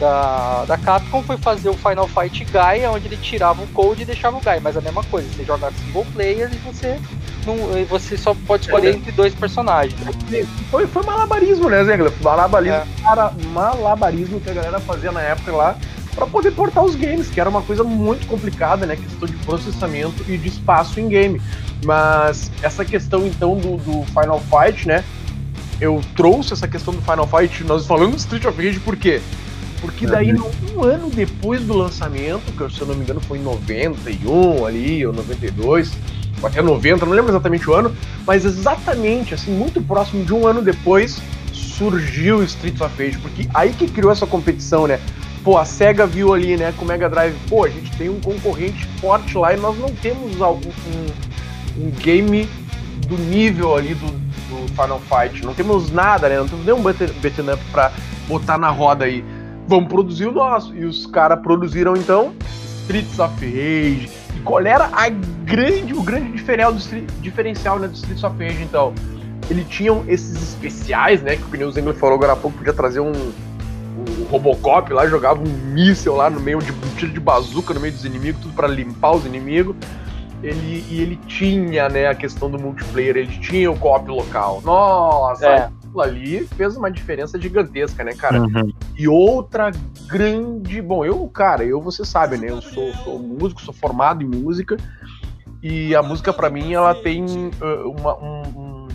da, 0.00 0.64
da 0.64 0.78
Capcom 0.78 1.22
foi 1.22 1.36
fazer 1.36 1.68
o 1.68 1.74
Final 1.74 2.08
Fight 2.08 2.42
Guy, 2.42 2.86
onde 2.90 3.06
ele 3.06 3.18
tirava 3.18 3.62
o 3.62 3.66
code 3.66 4.00
e 4.00 4.04
deixava 4.06 4.38
o 4.38 4.40
Guy. 4.40 4.60
Mas 4.62 4.78
a 4.78 4.80
mesma 4.80 5.04
coisa, 5.04 5.28
você 5.28 5.44
joga 5.44 5.70
single 5.72 6.06
player 6.14 6.50
e 6.50 6.56
você, 6.56 6.98
não, 7.44 7.84
você 7.84 8.16
só 8.16 8.34
pode 8.46 8.64
escolher 8.64 8.94
é, 8.94 8.96
entre 8.96 9.12
dois 9.12 9.34
personagens. 9.34 10.00
Foi, 10.70 10.86
foi 10.86 11.02
malabarismo, 11.02 11.68
né, 11.68 11.84
Zegler? 11.84 12.10
Malabarismo, 12.22 12.78
é. 12.78 12.86
cara, 13.02 13.30
malabarismo 13.52 14.40
que 14.40 14.48
a 14.48 14.54
galera 14.54 14.80
fazia 14.80 15.12
na 15.12 15.20
época 15.20 15.52
lá 15.52 15.76
para 16.14 16.26
poder 16.26 16.52
portar 16.52 16.82
os 16.82 16.96
games, 16.96 17.28
que 17.28 17.38
era 17.38 17.50
uma 17.50 17.60
coisa 17.60 17.84
muito 17.84 18.26
complicada, 18.26 18.86
né? 18.86 18.96
Questão 18.96 19.28
de 19.28 19.36
processamento 19.44 20.24
e 20.26 20.38
de 20.38 20.48
espaço 20.48 20.98
em 20.98 21.08
game. 21.08 21.42
Mas 21.84 22.50
essa 22.62 22.84
questão 22.84 23.26
então 23.26 23.56
do, 23.56 23.76
do 23.76 24.04
Final 24.06 24.40
Fight, 24.40 24.86
né? 24.86 25.04
Eu 25.80 26.00
trouxe 26.16 26.52
essa 26.52 26.66
questão 26.66 26.92
do 26.92 27.00
Final 27.00 27.26
Fight, 27.26 27.62
nós 27.64 27.86
falamos 27.86 28.22
Street 28.22 28.44
of 28.44 28.60
Rage 28.60 28.80
por 28.80 28.96
quê? 28.96 29.20
Porque 29.80 30.06
daí, 30.06 30.34
um 30.34 30.82
ano 30.82 31.08
depois 31.08 31.62
do 31.62 31.72
lançamento, 31.72 32.42
que 32.52 32.74
se 32.74 32.80
eu 32.80 32.86
não 32.86 32.96
me 32.96 33.02
engano 33.02 33.20
foi 33.20 33.38
em 33.38 33.42
91 33.42 34.66
ali, 34.66 35.06
ou 35.06 35.12
92, 35.12 35.92
ou 36.42 36.48
até 36.48 36.60
90, 36.60 37.06
não 37.06 37.12
lembro 37.12 37.30
exatamente 37.30 37.68
o 37.70 37.74
ano, 37.74 37.94
mas 38.26 38.44
exatamente, 38.44 39.34
assim, 39.34 39.52
muito 39.52 39.80
próximo 39.80 40.24
de 40.24 40.34
um 40.34 40.46
ano 40.46 40.60
depois, 40.62 41.20
surgiu 41.52 42.42
Street 42.42 42.80
of 42.80 43.02
Rage, 43.02 43.18
porque 43.18 43.48
aí 43.54 43.72
que 43.72 43.86
criou 43.86 44.10
essa 44.10 44.26
competição, 44.26 44.86
né? 44.86 44.98
Pô, 45.44 45.56
a 45.56 45.64
SEGA 45.64 46.06
viu 46.06 46.34
ali, 46.34 46.56
né, 46.56 46.74
com 46.76 46.84
o 46.84 46.88
Mega 46.88 47.08
Drive, 47.08 47.34
pô, 47.48 47.64
a 47.64 47.68
gente 47.68 47.90
tem 47.96 48.08
um 48.08 48.20
concorrente 48.20 48.84
forte 49.00 49.38
lá 49.38 49.54
e 49.54 49.56
nós 49.56 49.78
não 49.78 49.88
temos 49.90 50.42
algum, 50.42 50.68
um, 50.68 51.27
um 51.78 51.90
game 51.90 52.48
do 53.06 53.16
nível 53.16 53.76
ali 53.76 53.94
do, 53.94 54.06
do, 54.06 54.68
Final 54.72 55.00
Fight. 55.00 55.44
Não 55.44 55.54
temos 55.54 55.90
nada, 55.90 56.28
né? 56.28 56.38
Não 56.38 56.48
temos 56.48 56.64
nenhum 56.64 56.82
beat'em 56.82 57.50
up 57.50 57.62
pra 57.70 57.92
botar 58.26 58.58
na 58.58 58.68
roda 58.68 59.04
aí. 59.04 59.24
Vamos 59.66 59.88
produzir 59.88 60.26
o 60.26 60.32
nosso. 60.32 60.74
E 60.74 60.84
os 60.84 61.06
caras 61.06 61.40
produziram 61.40 61.96
então 61.96 62.34
Streets 62.82 63.18
of 63.18 63.34
Rage. 63.44 64.10
E 64.34 64.40
qual 64.44 64.60
era 64.60 64.90
a 64.92 65.08
grande, 65.08 65.94
o 65.94 66.02
grande 66.02 66.32
diferencial 66.32 66.72
do, 66.72 66.80
diferencial 67.20 67.78
né, 67.78 67.88
do 67.88 67.94
Streets 67.94 68.24
of 68.24 68.36
Rage, 68.42 68.62
então? 68.62 68.92
Eles 69.50 69.66
tinham 69.68 70.04
esses 70.06 70.42
especiais, 70.42 71.22
né? 71.22 71.36
Que 71.36 71.42
o 71.42 71.46
Pneu 71.46 71.70
Zengler 71.70 71.94
falou 71.94 72.16
agora 72.16 72.32
há 72.34 72.36
pouco, 72.36 72.58
podia 72.58 72.74
trazer 72.74 73.00
um, 73.00 73.12
um 73.12 74.24
Robocop 74.28 74.92
lá, 74.92 75.06
jogava 75.06 75.40
um 75.40 75.72
míssel 75.72 76.16
lá 76.16 76.28
no 76.28 76.38
meio 76.38 76.58
de 76.58 76.70
um 76.70 76.94
tiro 76.98 77.12
de 77.12 77.20
bazuca 77.20 77.72
no 77.72 77.80
meio 77.80 77.94
dos 77.94 78.04
inimigos, 78.04 78.42
tudo 78.42 78.52
para 78.54 78.68
limpar 78.68 79.12
os 79.12 79.24
inimigos 79.24 79.74
ele, 80.42 80.84
e 80.88 81.00
ele 81.00 81.16
tinha, 81.26 81.88
né, 81.88 82.06
a 82.06 82.14
questão 82.14 82.50
do 82.50 82.58
multiplayer, 82.58 83.16
ele 83.16 83.38
tinha 83.38 83.70
o 83.70 83.78
co-op 83.78 84.08
local. 84.08 84.60
Nossa, 84.62 85.46
é. 85.46 85.56
aquilo 85.64 86.00
ali 86.00 86.46
fez 86.56 86.76
uma 86.76 86.90
diferença 86.90 87.40
gigantesca, 87.40 88.04
né, 88.04 88.12
cara? 88.14 88.40
Uhum. 88.40 88.72
E 88.96 89.08
outra 89.08 89.72
grande. 90.06 90.80
Bom, 90.80 91.04
eu, 91.04 91.26
cara, 91.28 91.64
eu, 91.64 91.80
você 91.80 92.04
sabe, 92.04 92.36
né? 92.36 92.50
Eu 92.50 92.62
sou, 92.62 92.92
sou 93.04 93.18
músico, 93.18 93.60
sou 93.60 93.74
formado 93.74 94.22
em 94.22 94.26
música. 94.26 94.76
E 95.62 95.94
a 95.94 96.02
música, 96.02 96.32
para 96.32 96.48
mim, 96.48 96.72
ela 96.72 96.94
tem 96.94 97.24
uh, 97.24 97.90
uma, 97.90 98.16
um, 98.16 98.42
um, 98.56 98.88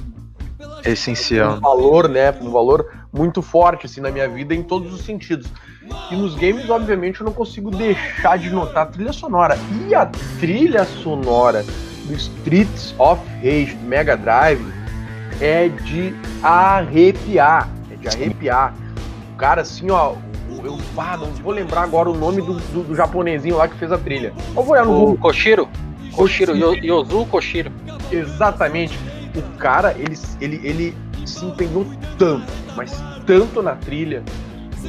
essencial. 0.86 1.58
Um 1.58 1.60
valor, 1.60 2.08
né? 2.08 2.32
Um 2.42 2.52
valor 2.52 2.90
muito 3.12 3.42
forte, 3.42 3.86
assim, 3.86 4.00
na 4.00 4.10
minha 4.10 4.30
vida, 4.30 4.56
em 4.56 4.64
todos 4.64 4.94
os 4.94 5.02
sentidos. 5.02 5.52
E 6.12 6.16
nos 6.16 6.36
games, 6.36 6.70
obviamente, 6.70 7.22
eu 7.22 7.25
não 7.25 7.34
consigo 7.34 7.72
deixar 7.72 8.38
de 8.38 8.50
notar 8.50 8.84
a 8.84 8.86
trilha 8.86 9.13
sonora. 9.13 9.58
E 9.88 9.96
a 9.96 10.06
trilha 10.40 10.86
sonora 10.86 11.63
do 12.06 12.13
Streets 12.13 12.96
of 12.98 13.22
Rage 13.38 13.75
do 13.75 13.88
Mega 13.88 14.16
Drive 14.16 14.62
é 15.42 15.70
de 15.70 16.13
arrepiar. 16.42 17.70
É 17.92 17.96
de 17.96 18.08
arrepiar. 18.08 18.74
O 19.34 19.38
cara, 19.38 19.62
assim, 19.62 19.90
ó. 19.92 20.16
Eu 20.63 20.78
ah, 20.98 21.18
não 21.18 21.28
vou 21.28 21.52
lembrar 21.52 21.82
agora 21.82 22.10
o 22.10 22.16
nome 22.16 22.42
do, 22.42 22.54
do, 22.54 22.84
do 22.84 22.96
japonesinho 22.96 23.58
lá 23.58 23.68
que 23.68 23.75
fez 23.75 23.92
a 23.92 23.98
trilha. 23.98 24.34
Eu 24.56 24.63
vou 24.63 24.74
olhar 24.74 24.86
no 24.86 25.12
o 25.12 25.18
Koshiro. 25.18 25.68
Koshiro, 26.13 26.56
Yozu 26.56 27.25
Koshiro. 27.25 27.72
Exatamente. 28.12 28.98
O 29.36 29.58
cara, 29.58 29.96
ele, 29.98 30.18
ele, 30.40 30.62
ele 30.63 30.98
se 31.25 31.44
empenhou 31.44 31.86
tanto, 32.18 32.46
mas 32.75 32.94
tanto 33.25 33.62
na 33.62 33.75
trilha, 33.75 34.24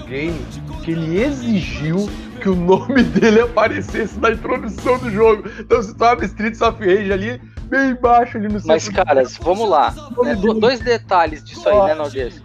game 0.00 0.38
que 0.84 0.92
ele 0.92 1.22
exigiu 1.22 2.08
que 2.40 2.48
o 2.48 2.54
nome 2.54 3.02
dele 3.14 3.40
aparecesse 3.40 4.18
na 4.18 4.30
introdução 4.30 4.98
do 4.98 5.10
jogo. 5.10 5.48
Então 5.58 5.82
se 5.82 5.94
tu 5.94 6.04
abre 6.04 6.26
Streets 6.26 6.60
of 6.60 6.78
Rage 6.78 7.12
ali, 7.12 7.40
bem 7.64 7.90
embaixo 7.90 8.36
ali 8.36 8.48
no 8.48 8.60
Mas, 8.64 8.88
caras, 8.88 9.36
vamos 9.38 9.68
lá. 9.68 9.94
Né, 10.22 10.34
dois 10.36 10.80
detalhes 10.80 11.42
disso 11.42 11.68
aí, 11.68 11.88
né, 11.88 11.94
Naldias? 11.94 12.42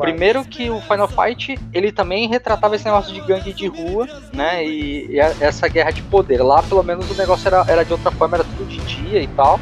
Primeiro 0.00 0.44
que 0.44 0.70
o 0.70 0.80
Final 0.80 1.08
Fight, 1.08 1.58
ele 1.72 1.92
também 1.92 2.28
retratava 2.28 2.76
esse 2.76 2.84
negócio 2.84 3.12
de 3.12 3.20
gangue 3.20 3.52
de 3.52 3.66
rua, 3.66 4.06
né, 4.32 4.64
e, 4.64 5.06
e 5.10 5.18
essa 5.18 5.68
guerra 5.68 5.90
de 5.90 6.02
poder. 6.02 6.42
Lá, 6.42 6.62
pelo 6.62 6.82
menos, 6.82 7.10
o 7.10 7.14
negócio 7.14 7.46
era, 7.48 7.64
era 7.68 7.84
de 7.84 7.92
outra 7.92 8.10
forma, 8.10 8.36
era 8.36 8.44
tudo 8.44 8.68
de 8.68 8.78
dia 8.80 9.22
e 9.22 9.26
tal, 9.28 9.58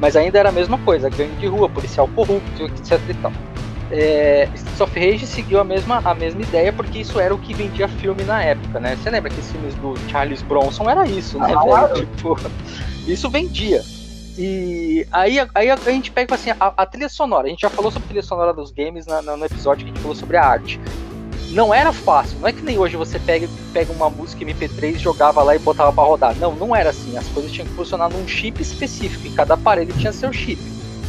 mas 0.00 0.16
ainda 0.16 0.38
era 0.38 0.48
a 0.48 0.52
mesma 0.52 0.78
coisa, 0.78 1.10
gangue 1.10 1.36
de 1.36 1.46
rua, 1.46 1.68
policial 1.68 2.08
corrupto, 2.08 2.64
etc 2.64 3.00
e 3.08 3.14
tal 3.14 3.32
é, 3.92 4.48
Streets 4.54 4.80
of 4.80 4.98
Rage 4.98 5.26
seguiu 5.26 5.60
a 5.60 5.64
mesma, 5.64 6.00
a 6.02 6.14
mesma 6.14 6.40
ideia, 6.40 6.72
porque 6.72 7.00
isso 7.00 7.20
era 7.20 7.34
o 7.34 7.38
que 7.38 7.52
vendia 7.52 7.86
filme 7.86 8.24
na 8.24 8.42
época, 8.42 8.80
né? 8.80 8.96
Você 8.96 9.10
lembra 9.10 9.30
que 9.30 9.38
os 9.38 9.50
filmes 9.50 9.74
do 9.76 9.94
Charles 10.10 10.40
Bronson 10.42 10.88
era 10.88 11.06
isso, 11.06 11.38
né, 11.38 11.52
ah, 11.54 11.86
velho? 11.86 12.06
Tipo, 12.16 12.38
isso 13.06 13.28
vendia. 13.28 13.82
E 14.38 15.06
aí, 15.12 15.36
aí 15.54 15.70
a 15.70 15.76
gente 15.76 16.10
pega 16.10 16.34
assim, 16.34 16.50
a, 16.58 16.72
a, 16.74 16.86
trilha 16.86 17.08
sonora. 17.08 17.46
A 17.46 17.50
gente 17.50 17.60
já 17.60 17.68
falou 17.68 17.90
sobre 17.90 18.06
a 18.06 18.08
trilha 18.08 18.22
sonora 18.22 18.54
dos 18.54 18.70
games 18.70 19.04
na, 19.04 19.20
na, 19.20 19.36
no 19.36 19.44
episódio 19.44 19.84
que 19.84 19.90
a 19.90 19.94
gente 19.94 20.02
falou 20.02 20.16
sobre 20.16 20.38
a 20.38 20.44
arte. 20.44 20.80
Não 21.50 21.74
era 21.74 21.92
fácil, 21.92 22.38
não 22.38 22.48
é 22.48 22.52
que 22.52 22.62
nem 22.62 22.78
hoje 22.78 22.96
você 22.96 23.18
pega, 23.18 23.46
pega 23.74 23.92
uma 23.92 24.08
música 24.08 24.42
MP3, 24.42 24.96
jogava 24.96 25.42
lá 25.42 25.54
e 25.54 25.58
botava 25.58 25.92
para 25.92 26.02
rodar. 26.02 26.34
Não, 26.36 26.54
não 26.56 26.74
era 26.74 26.88
assim. 26.88 27.18
As 27.18 27.28
coisas 27.28 27.52
tinham 27.52 27.66
que 27.66 27.74
funcionar 27.74 28.08
num 28.08 28.26
chip 28.26 28.62
específico, 28.62 29.26
e 29.26 29.30
cada 29.30 29.52
aparelho 29.52 29.92
tinha 29.98 30.14
seu 30.14 30.32
chip 30.32 30.58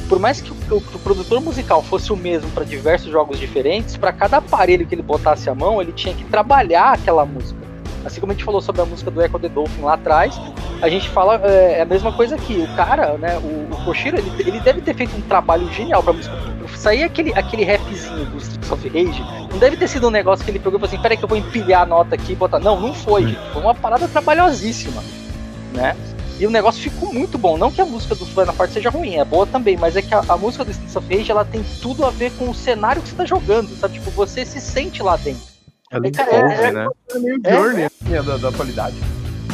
por 0.08 0.20
mais 0.20 0.42
que 0.42 0.52
o, 0.52 0.78
o 0.78 1.00
produtor 1.00 1.42
musical 1.42 1.82
fosse 1.82 2.12
o 2.12 2.18
mesmo 2.18 2.50
para 2.52 2.64
diversos 2.64 3.12
jogos 3.12 3.40
diferentes, 3.40 3.98
para 3.98 4.12
cada 4.12 4.38
aparelho 4.38 4.86
que 4.86 4.96
ele 4.96 5.02
botasse 5.02 5.50
a 5.50 5.56
mão, 5.56 5.82
ele 5.82 5.92
tinha 5.92 6.14
que 6.14 6.24
trabalhar 6.26 6.94
aquela 6.94 7.26
música. 7.26 7.62
Assim 8.06 8.20
como 8.20 8.32
a 8.32 8.36
gente 8.36 8.44
falou 8.44 8.62
sobre 8.62 8.82
a 8.82 8.86
música 8.86 9.10
do 9.10 9.22
Echo 9.22 9.40
the 9.40 9.48
Dolphin 9.48 9.82
lá 9.82 9.94
atrás, 9.94 10.40
a 10.82 10.90
gente 10.90 11.08
fala 11.10 11.40
é, 11.46 11.80
é 11.80 11.82
a 11.82 11.86
mesma 11.86 12.12
coisa 12.12 12.36
aqui. 12.36 12.58
O 12.58 12.76
cara, 12.76 13.18
né, 13.18 13.38
o, 13.38 13.74
o 13.74 13.86
Koshiro, 13.86 14.18
ele, 14.18 14.32
ele 14.40 14.60
deve 14.60 14.82
ter 14.82 14.94
feito 14.94 15.16
um 15.16 15.22
trabalho 15.22 15.72
genial 15.72 16.04
pra 16.04 16.12
música. 16.12 16.36
Sair 16.76 17.04
aquele, 17.04 17.34
aquele 17.34 17.64
rapzinho 17.64 18.26
do 18.26 18.38
Streets 18.38 18.70
of 18.70 18.90
Rage, 18.90 19.24
não 19.50 19.58
deve 19.58 19.78
ter 19.78 19.88
sido 19.88 20.08
um 20.08 20.12
negócio 20.12 20.44
que 20.44 20.52
ele 20.52 20.60
pegou 20.60 20.78
e 20.78 20.82
falou 20.82 20.94
assim: 20.94 21.02
peraí 21.02 21.16
que 21.16 21.24
eu 21.24 21.30
vou 21.30 21.38
empilhar 21.38 21.84
a 21.84 21.86
nota 21.86 22.16
aqui 22.16 22.34
e 22.34 22.36
botar. 22.36 22.60
Não, 22.60 22.78
não 22.78 22.94
foi, 22.94 23.28
gente. 23.28 23.40
Foi 23.54 23.62
uma 23.62 23.74
parada 23.74 24.06
trabalhosíssima, 24.08 25.02
né? 25.74 25.96
E 26.40 26.48
o 26.48 26.50
negócio 26.50 26.82
ficou 26.82 27.14
muito 27.14 27.38
bom. 27.38 27.58
Não 27.58 27.72
que 27.72 27.82
a 27.82 27.86
música 27.86 28.16
do 28.16 28.26
Final 28.26 28.54
Fight 28.54 28.74
seja 28.74 28.90
ruim, 28.90 29.16
é 29.16 29.26
boa 29.26 29.46
também, 29.46 29.78
mas 29.78 29.96
é 29.96 30.02
que 30.02 30.14
a, 30.14 30.24
a 30.28 30.38
música 30.38 30.66
do 30.66 30.72
Streets 30.72 30.96
of 30.96 31.16
Rage 31.16 31.32
ela 31.32 31.46
tem 31.46 31.64
tudo 31.82 32.06
a 32.06 32.10
ver 32.10 32.32
com 32.32 32.50
o 32.50 32.56
cenário 32.56 33.02
que 33.02 33.10
você 33.10 33.16
tá 33.16 33.26
jogando, 33.26 33.70
sabe? 33.78 33.96
Tipo, 33.96 34.12
você 34.12 34.46
se 34.46 34.60
sente 34.60 35.02
lá 35.04 35.16
dentro. 35.16 35.44
Ela 35.92 36.08
envolve, 36.08 36.54
é, 36.54 36.64
é, 36.64 36.72
né? 36.72 36.88
É 37.14 37.20
meio 37.20 37.40
é, 37.44 37.54
Journey, 37.54 37.86
assim, 37.86 38.28
da, 38.28 38.38
da 38.38 38.52
qualidade. 38.52 38.96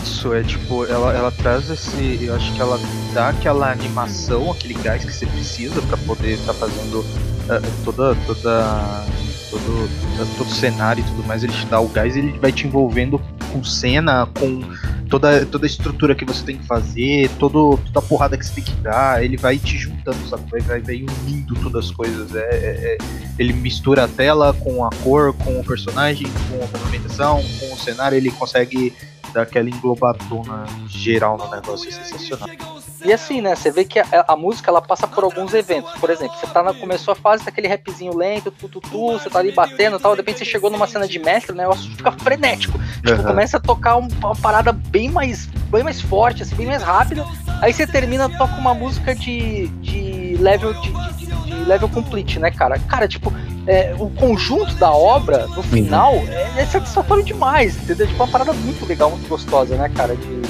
Isso, 0.01 0.33
é 0.33 0.41
tipo, 0.41 0.85
ela, 0.85 1.13
ela 1.13 1.31
traz 1.31 1.69
esse. 1.69 2.23
Eu 2.23 2.35
acho 2.35 2.53
que 2.53 2.61
ela 2.61 2.79
dá 3.13 3.29
aquela 3.29 3.71
animação, 3.71 4.49
aquele 4.49 4.73
gás 4.75 5.03
que 5.03 5.11
você 5.11 5.25
precisa 5.25 5.81
para 5.81 5.97
poder 5.97 6.35
estar 6.35 6.53
tá 6.53 6.59
fazendo 6.59 6.99
uh, 7.01 7.83
toda. 7.83 8.15
toda 8.25 9.05
todo, 9.49 9.89
todo 10.37 10.47
o 10.47 10.53
cenário 10.53 11.01
e 11.01 11.07
tudo 11.07 11.23
mais, 11.23 11.43
ele 11.43 11.53
te 11.53 11.65
dá 11.65 11.79
o 11.79 11.87
gás 11.87 12.15
e 12.15 12.19
ele 12.19 12.39
vai 12.39 12.51
te 12.51 12.67
envolvendo 12.67 13.19
com 13.51 13.63
cena, 13.63 14.27
com 14.39 14.61
toda, 15.09 15.45
toda 15.45 15.65
a 15.65 15.67
estrutura 15.67 16.13
que 16.13 16.23
você 16.23 16.43
tem 16.45 16.57
que 16.57 16.65
fazer, 16.65 17.29
todo, 17.39 17.77
toda 17.85 17.99
a 17.99 18.01
porrada 18.01 18.37
que 18.37 18.45
você 18.45 18.55
tem 18.55 18.63
que 18.63 18.75
dar, 18.81 19.23
ele 19.23 19.37
vai 19.37 19.57
te 19.57 19.77
juntando, 19.77 20.17
sabe? 20.27 20.49
Vai, 20.49 20.61
vai, 20.61 20.81
vai 20.81 20.95
unindo 21.03 21.55
todas 21.55 21.85
as 21.85 21.91
coisas. 21.91 22.35
É, 22.35 22.39
é, 22.39 22.93
é, 22.93 22.97
ele 23.37 23.53
mistura 23.53 24.05
a 24.05 24.07
tela 24.07 24.53
com 24.53 24.85
a 24.85 24.89
cor, 25.03 25.33
com 25.33 25.59
o 25.59 25.63
personagem, 25.63 26.27
com 26.49 26.63
a 26.63 26.79
movimentação, 26.79 27.43
com 27.59 27.73
o 27.73 27.77
cenário, 27.77 28.15
ele 28.15 28.31
consegue 28.31 28.93
dar 29.33 29.43
aquela 29.43 29.69
englobadona 29.69 30.65
geral 30.87 31.37
no 31.37 31.49
negócio, 31.49 31.89
é 31.89 31.91
sensacional. 31.91 32.78
E 33.03 33.13
assim, 33.13 33.41
né, 33.41 33.55
você 33.55 33.71
vê 33.71 33.85
que 33.85 33.99
a, 33.99 34.05
a, 34.27 34.35
música 34.35 34.69
ela 34.69 34.81
passa 34.81 35.07
por 35.07 35.23
alguns 35.23 35.53
eventos. 35.53 35.91
Por 35.93 36.09
exemplo, 36.09 36.35
você 36.37 36.47
tá 36.47 36.61
na, 36.61 36.73
começou 36.73 37.11
a 37.13 37.15
fase 37.15 37.45
daquele 37.45 37.67
rapzinho 37.67 38.15
lento, 38.15 38.51
tu, 38.51 38.67
tu, 38.67 38.81
tu, 38.81 39.13
você 39.13 39.29
tá 39.29 39.39
ali 39.39 39.51
batendo 39.51 39.97
e 39.97 39.99
tal, 39.99 40.13
de 40.13 40.21
repente 40.21 40.39
você 40.39 40.45
chegou 40.45 40.69
numa 40.69 40.87
cena 40.87 41.07
de 41.07 41.19
mestre, 41.19 41.53
o 41.53 41.55
negócio 41.55 41.89
fica 41.95 42.11
frenético. 42.11 42.77
Tipo, 43.05 43.23
começa 43.23 43.57
a 43.57 43.59
tocar 43.59 43.95
um, 43.97 44.07
uma 44.19 44.35
parada 44.35 44.71
bem 44.71 45.09
mais, 45.09 45.45
bem 45.45 45.83
mais 45.83 46.01
forte, 46.01 46.43
assim, 46.43 46.55
bem 46.55 46.67
mais 46.67 46.83
rápida. 46.83 47.25
Aí 47.61 47.73
você 47.73 47.87
termina, 47.87 48.29
toca 48.29 48.55
uma 48.55 48.73
música 48.73 49.15
de, 49.15 49.67
de 49.67 50.37
level 50.39 50.73
de, 50.73 50.91
de, 51.17 51.25
de 51.25 51.53
level 51.65 51.89
complete, 51.89 52.39
né, 52.39 52.51
cara? 52.51 52.79
Cara, 52.79 53.07
tipo, 53.07 53.33
é, 53.67 53.95
o 53.99 54.09
conjunto 54.09 54.73
da 54.75 54.91
obra, 54.91 55.47
no 55.47 55.63
final, 55.63 56.15
uhum. 56.15 56.27
é, 56.29 56.61
é 56.61 56.65
satisfatório 56.65 57.23
demais, 57.23 57.77
entendeu? 57.77 58.07
Tipo, 58.07 58.23
uma 58.23 58.31
parada 58.31 58.51
muito 58.51 58.85
legal, 58.85 59.11
muito 59.11 59.27
gostosa, 59.27 59.75
né, 59.75 59.89
cara? 59.89 60.15
De, 60.15 60.41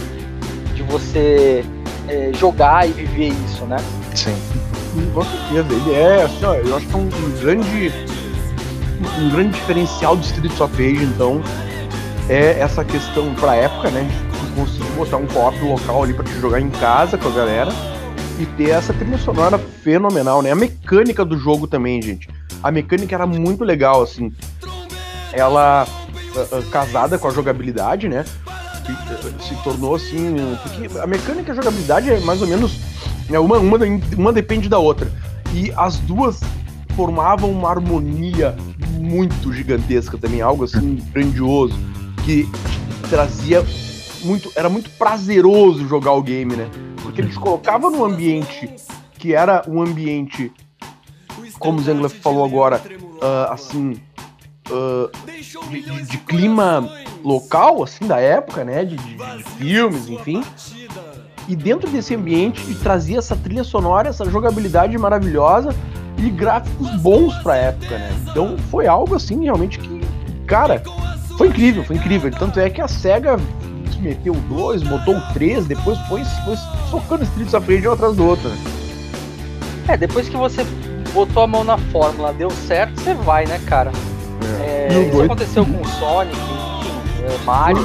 de 0.75 0.83
você 0.83 1.65
é, 2.10 2.32
jogar 2.34 2.88
e 2.88 2.91
viver 2.91 3.34
isso, 3.45 3.65
né? 3.65 3.78
Sim. 4.15 4.36
Com 5.13 5.24
certeza. 5.24 5.74
Ele 5.74 5.93
é, 5.93 6.24
assim, 6.24 6.45
ó, 6.45 6.56
eu 6.56 6.76
acho 6.76 6.88
que 6.88 6.93
é 6.93 6.98
um, 6.98 7.10
grande. 7.39 7.93
Um 9.17 9.30
grande 9.30 9.52
diferencial 9.52 10.15
do 10.17 10.24
Streets 10.24 10.60
of 10.60 10.74
Rage, 10.74 11.06
então, 11.06 11.41
é 12.28 12.60
essa 12.60 12.84
questão 12.84 13.34
pra 13.36 13.56
época, 13.56 13.89
né? 13.91 14.10
De 14.43 14.52
conseguir 14.60 14.89
botar 14.91 15.17
um 15.17 15.28
co-op 15.28 15.58
local 15.63 16.04
ali 16.04 16.13
pra 16.13 16.26
te 16.26 16.38
jogar 16.39 16.60
em 16.60 16.69
casa 16.69 17.17
com 17.17 17.30
a 17.30 17.32
galera 17.32 17.72
e 18.39 18.45
ter 18.45 18.72
essa 18.72 18.93
trilha 18.93 19.17
sonora 19.17 19.58
fenomenal, 19.58 20.41
né? 20.41 20.52
A 20.52 20.56
mecânica 20.56 21.24
do 21.24 21.38
jogo 21.38 21.67
também, 21.67 22.02
gente. 22.02 22.28
A 22.62 22.72
mecânica 22.72 23.15
era 23.15 23.26
muito 23.26 23.63
legal, 23.63 24.02
assim. 24.02 24.34
Ela 25.32 25.88
uh, 26.36 26.58
uh, 26.58 26.63
casada 26.69 27.17
com 27.17 27.28
a 27.28 27.32
jogabilidade, 27.32 28.10
né? 28.10 28.26
Se 29.39 29.56
tornou 29.63 29.95
assim. 29.95 30.36
Porque 30.63 30.99
a 30.99 31.08
mecânica 31.08 31.49
e 31.49 31.52
a 31.52 31.56
jogabilidade 31.56 32.10
é 32.10 32.19
mais 32.19 32.41
ou 32.41 32.47
menos. 32.47 32.80
Né, 33.30 33.39
uma, 33.39 33.58
uma, 33.58 33.78
uma 34.17 34.34
depende 34.34 34.67
da 34.67 34.80
outra. 34.80 35.12
E 35.54 35.71
as 35.75 35.97
duas 35.97 36.39
formavam 36.95 37.52
uma 37.52 37.69
harmonia 37.69 38.56
muito 38.99 39.54
gigantesca 39.54 40.17
também, 40.17 40.41
algo 40.41 40.63
assim 40.63 40.95
grandioso, 41.12 41.73
que 42.25 42.47
trazia 43.10 43.63
muito. 44.23 44.52
Era 44.56 44.69
muito 44.69 44.89
prazeroso 44.91 45.88
jogar 45.88 46.13
o 46.13 46.21
game, 46.21 46.56
né? 46.56 46.69
Porque 47.02 47.21
ele 47.21 47.30
te 47.30 47.39
colocava 47.39 47.89
num 47.89 48.04
ambiente 48.04 48.69
que 49.17 49.34
era 49.34 49.63
um 49.67 49.82
ambiente, 49.82 50.52
como 51.60 51.80
o 51.80 51.82
Zengler 51.82 52.10
falou 52.10 52.45
agora, 52.45 52.82
uh, 53.21 53.52
assim. 53.52 53.99
De, 55.69 55.82
de, 55.82 56.01
de 56.03 56.17
clima 56.19 56.89
local, 57.23 57.84
assim, 57.84 58.05
da 58.08 58.19
época, 58.19 58.63
né? 58.63 58.86
De, 58.86 58.95
de, 58.95 59.15
de 59.15 59.43
filmes, 59.58 60.08
enfim. 60.08 60.43
E 61.47 61.55
dentro 61.55 61.89
desse 61.89 62.13
ambiente 62.13 62.62
trazia 62.75 63.17
essa 63.17 63.36
trilha 63.36 63.63
sonora, 63.63 64.10
essa 64.10 64.23
jogabilidade 64.29 64.95
maravilhosa 64.97 65.75
e 66.17 66.29
gráficos 66.29 66.89
bons 67.01 67.34
pra 67.41 67.55
época, 67.55 67.97
né? 67.97 68.12
Então 68.29 68.58
foi 68.69 68.86
algo 68.86 69.15
assim 69.15 69.43
realmente 69.43 69.79
que, 69.79 70.01
cara, 70.45 70.84
foi 71.38 71.47
incrível, 71.47 71.84
foi 71.84 71.95
incrível. 71.95 72.29
Tanto 72.32 72.60
é 72.60 72.69
que 72.69 72.82
a 72.82 72.88
SEGA 72.88 73.38
meteu 73.99 74.34
dois, 74.47 74.84
botou 74.84 75.17
o 75.17 75.34
três, 75.34 75.65
depois 75.65 75.97
foi, 76.08 76.23
foi 76.45 76.55
socando 76.89 77.23
Streets 77.23 77.53
of 77.53 77.73
Rage 77.73 77.88
um 77.88 77.93
atrás 77.93 78.15
do 78.15 78.25
outro. 78.25 78.47
Né? 78.47 78.58
É, 79.88 79.97
depois 79.97 80.29
que 80.29 80.38
você 80.38 80.63
botou 81.13 81.43
a 81.43 81.47
mão 81.47 81.63
na 81.63 81.77
fórmula, 81.77 82.32
deu 82.32 82.49
certo, 82.51 82.99
você 83.01 83.13
vai, 83.13 83.45
né, 83.45 83.60
cara? 83.65 83.91
É. 84.79 84.93
É, 84.93 85.09
isso 85.09 85.21
aconteceu 85.21 85.65
com 85.65 85.81
o 85.81 85.87
Sonic, 85.87 86.37
é, 87.23 87.45
Mario. 87.45 87.81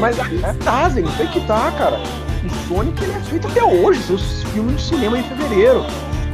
Mas 0.00 0.18
aí 0.18 0.40
tá, 0.64 0.88
Zé, 0.88 1.00
isso 1.00 1.22
aí 1.22 1.28
que 1.28 1.40
tá, 1.46 1.72
cara. 1.72 2.00
O 2.44 2.68
Sonic 2.68 3.02
ele 3.02 3.12
é 3.12 3.20
feito 3.20 3.46
até 3.48 3.62
hoje, 3.62 4.02
seus 4.02 4.42
filmes 4.44 4.76
de 4.76 4.82
cinema 4.82 5.18
em 5.18 5.22
fevereiro. 5.22 5.82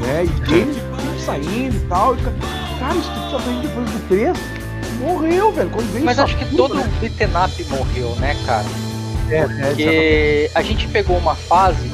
Né? 0.01 0.25
E 0.25 0.41
games 0.51 0.77
saindo 1.25 1.77
e 1.77 1.87
tal. 1.89 2.15
E, 2.15 2.19
cara, 2.79 2.95
isso 2.95 3.11
tudo 3.11 3.31
só 3.31 3.39
vem 3.39 3.61
depois 3.61 3.91
do 3.91 4.09
3. 4.09 4.39
Morreu, 5.01 5.53
velho. 5.53 5.71
Mas 6.03 6.19
acho 6.19 6.37
que 6.37 6.45
tudo, 6.45 6.57
todo 6.57 6.75
né? 6.77 6.91
beaten 7.01 7.29
up 7.45 7.65
morreu, 7.65 8.15
né, 8.17 8.37
cara? 8.47 8.65
É, 9.31 9.47
Porque 9.47 9.83
é, 9.83 10.51
a 10.55 10.63
gente 10.63 10.87
pegou 10.89 11.17
uma 11.17 11.35
fase 11.35 11.91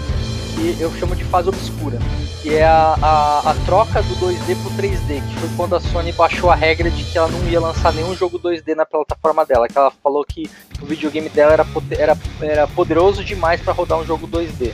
que 0.54 0.80
eu 0.80 0.92
chamo 0.94 1.16
de 1.16 1.24
fase 1.24 1.48
obscura 1.48 1.98
que 2.42 2.54
é 2.54 2.64
a, 2.64 2.96
a, 3.02 3.50
a, 3.50 3.54
troca 3.66 4.02
do 4.02 4.14
2D 4.16 4.56
pro 4.62 4.70
3D, 4.70 5.20
que 5.20 5.40
foi 5.40 5.48
quando 5.56 5.76
a 5.76 5.80
Sony 5.80 6.10
baixou 6.12 6.50
a 6.50 6.54
regra 6.54 6.90
de 6.90 7.04
que 7.04 7.18
ela 7.18 7.28
não 7.28 7.46
ia 7.48 7.60
lançar 7.60 7.92
nenhum 7.92 8.16
jogo 8.16 8.38
2D 8.38 8.74
na 8.74 8.86
plataforma 8.86 9.44
dela, 9.44 9.68
que 9.68 9.76
ela 9.76 9.90
falou 10.02 10.24
que 10.24 10.50
o 10.80 10.86
videogame 10.86 11.28
dela 11.28 11.52
era, 11.52 11.66
era, 11.98 12.18
era 12.40 12.66
poderoso 12.66 13.22
demais 13.22 13.60
para 13.60 13.74
rodar 13.74 13.98
um 13.98 14.06
jogo 14.06 14.26
2D. 14.26 14.72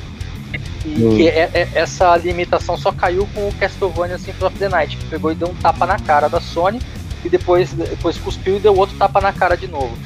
E 0.85 1.05
hum. 1.05 1.17
que 1.17 1.29
é, 1.29 1.51
é, 1.53 1.69
essa 1.75 2.17
limitação 2.17 2.77
só 2.77 2.93
caiu 2.93 3.29
com 3.35 3.49
o 3.49 3.55
Castlevania 3.55 4.19
Symphony 4.19 4.47
of 4.47 4.59
the 4.59 4.69
Night, 4.69 4.97
que 4.97 5.07
pegou 5.07 5.33
e 5.33 5.35
deu 5.35 5.49
um 5.49 5.55
tapa 5.55 5.87
na 5.87 5.99
cara 5.99 6.29
da 6.29 6.41
Sony, 6.41 6.81
e 7.25 7.29
depois, 7.29 7.73
depois 7.73 8.17
cuspiu 8.17 8.57
e 8.57 8.61
deu 8.61 8.77
outro 8.77 8.97
tapa 8.97 9.21
na 9.21 9.33
cara 9.33 9.57
de 9.57 9.67
novo. 9.67 9.97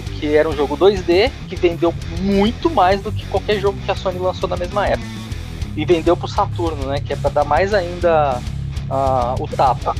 Porque 0.00 0.26
era 0.26 0.48
um 0.48 0.56
jogo 0.56 0.76
2D 0.76 1.30
que 1.48 1.56
vendeu 1.56 1.92
muito 2.20 2.70
mais 2.70 3.00
do 3.02 3.10
que 3.12 3.26
qualquer 3.26 3.60
jogo 3.60 3.76
que 3.84 3.90
a 3.90 3.94
Sony 3.94 4.18
lançou 4.18 4.48
na 4.48 4.56
mesma 4.56 4.86
época 4.86 5.08
e 5.76 5.84
vendeu 5.84 6.16
pro 6.16 6.28
Saturno, 6.28 6.86
né? 6.86 7.00
Que 7.00 7.12
é 7.12 7.16
para 7.16 7.30
dar 7.30 7.44
mais 7.44 7.72
ainda 7.74 8.40
a, 8.90 9.34
o 9.38 9.48
tapa. 9.48 9.94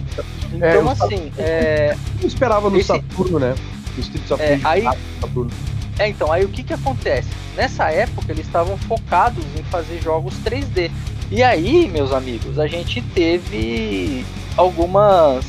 Então, 0.53 0.69
É, 0.69 0.93
assim, 0.93 1.33
é, 1.39 1.97
Eu 2.21 2.29
esperava 2.29 2.69
no 2.69 2.77
Esse- 2.77 2.89
Saturno, 2.89 3.39
né? 3.39 3.55
Streets 3.99 4.31
of 4.31 4.43
É, 4.43 4.59
aí- 4.65 4.83
4 4.83 5.01
no 5.01 5.21
Saturno. 5.21 5.51
é, 5.99 6.09
então, 6.09 6.31
aí 6.33 6.45
o 6.45 6.49
que 6.49 6.63
que 6.63 6.73
acontece? 6.75 7.29
Nessa 7.57 7.91
época 7.91 8.33
eles 8.33 8.47
estavam 8.47 8.77
focados 8.79 9.45
em 9.59 9.63
fazer 9.65 10.01
jogos 10.03 10.35
3D. 10.45 10.91
E 11.31 11.43
aí, 11.43 11.89
meus 11.89 12.13
amigos, 12.13 12.59
a 12.59 12.67
gente 12.67 13.01
teve 13.01 14.25
algumas 14.57 15.45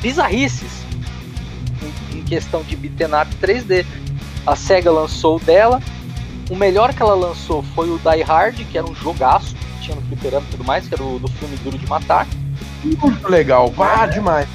bizarrices 0.00 0.81
em, 2.12 2.22
questão 2.22 2.62
de 2.62 2.76
beaten 2.76 3.14
up 3.20 3.34
3D. 3.36 3.84
A 4.46 4.56
SEGA 4.56 4.90
lançou 4.90 5.36
o 5.36 5.40
dela. 5.40 5.80
O 6.50 6.56
melhor 6.56 6.92
que 6.92 7.02
ela 7.02 7.14
lançou 7.14 7.62
foi 7.74 7.90
o 7.90 7.98
Die 7.98 8.22
Hard, 8.22 8.56
que 8.70 8.76
era 8.76 8.86
um 8.86 8.94
jogaço, 8.94 9.54
que 9.54 9.84
tinha 9.84 9.96
no 9.96 10.02
fliperama 10.02 10.46
e 10.48 10.50
tudo 10.50 10.64
mais, 10.64 10.86
que 10.86 10.94
era 10.94 11.02
o 11.02 11.18
do 11.18 11.28
filme 11.28 11.56
Duro 11.58 11.78
de 11.78 11.86
Matar. 11.86 12.26
Muito 12.84 13.28
legal, 13.28 13.70
vá 13.70 14.06
demais. 14.06 14.48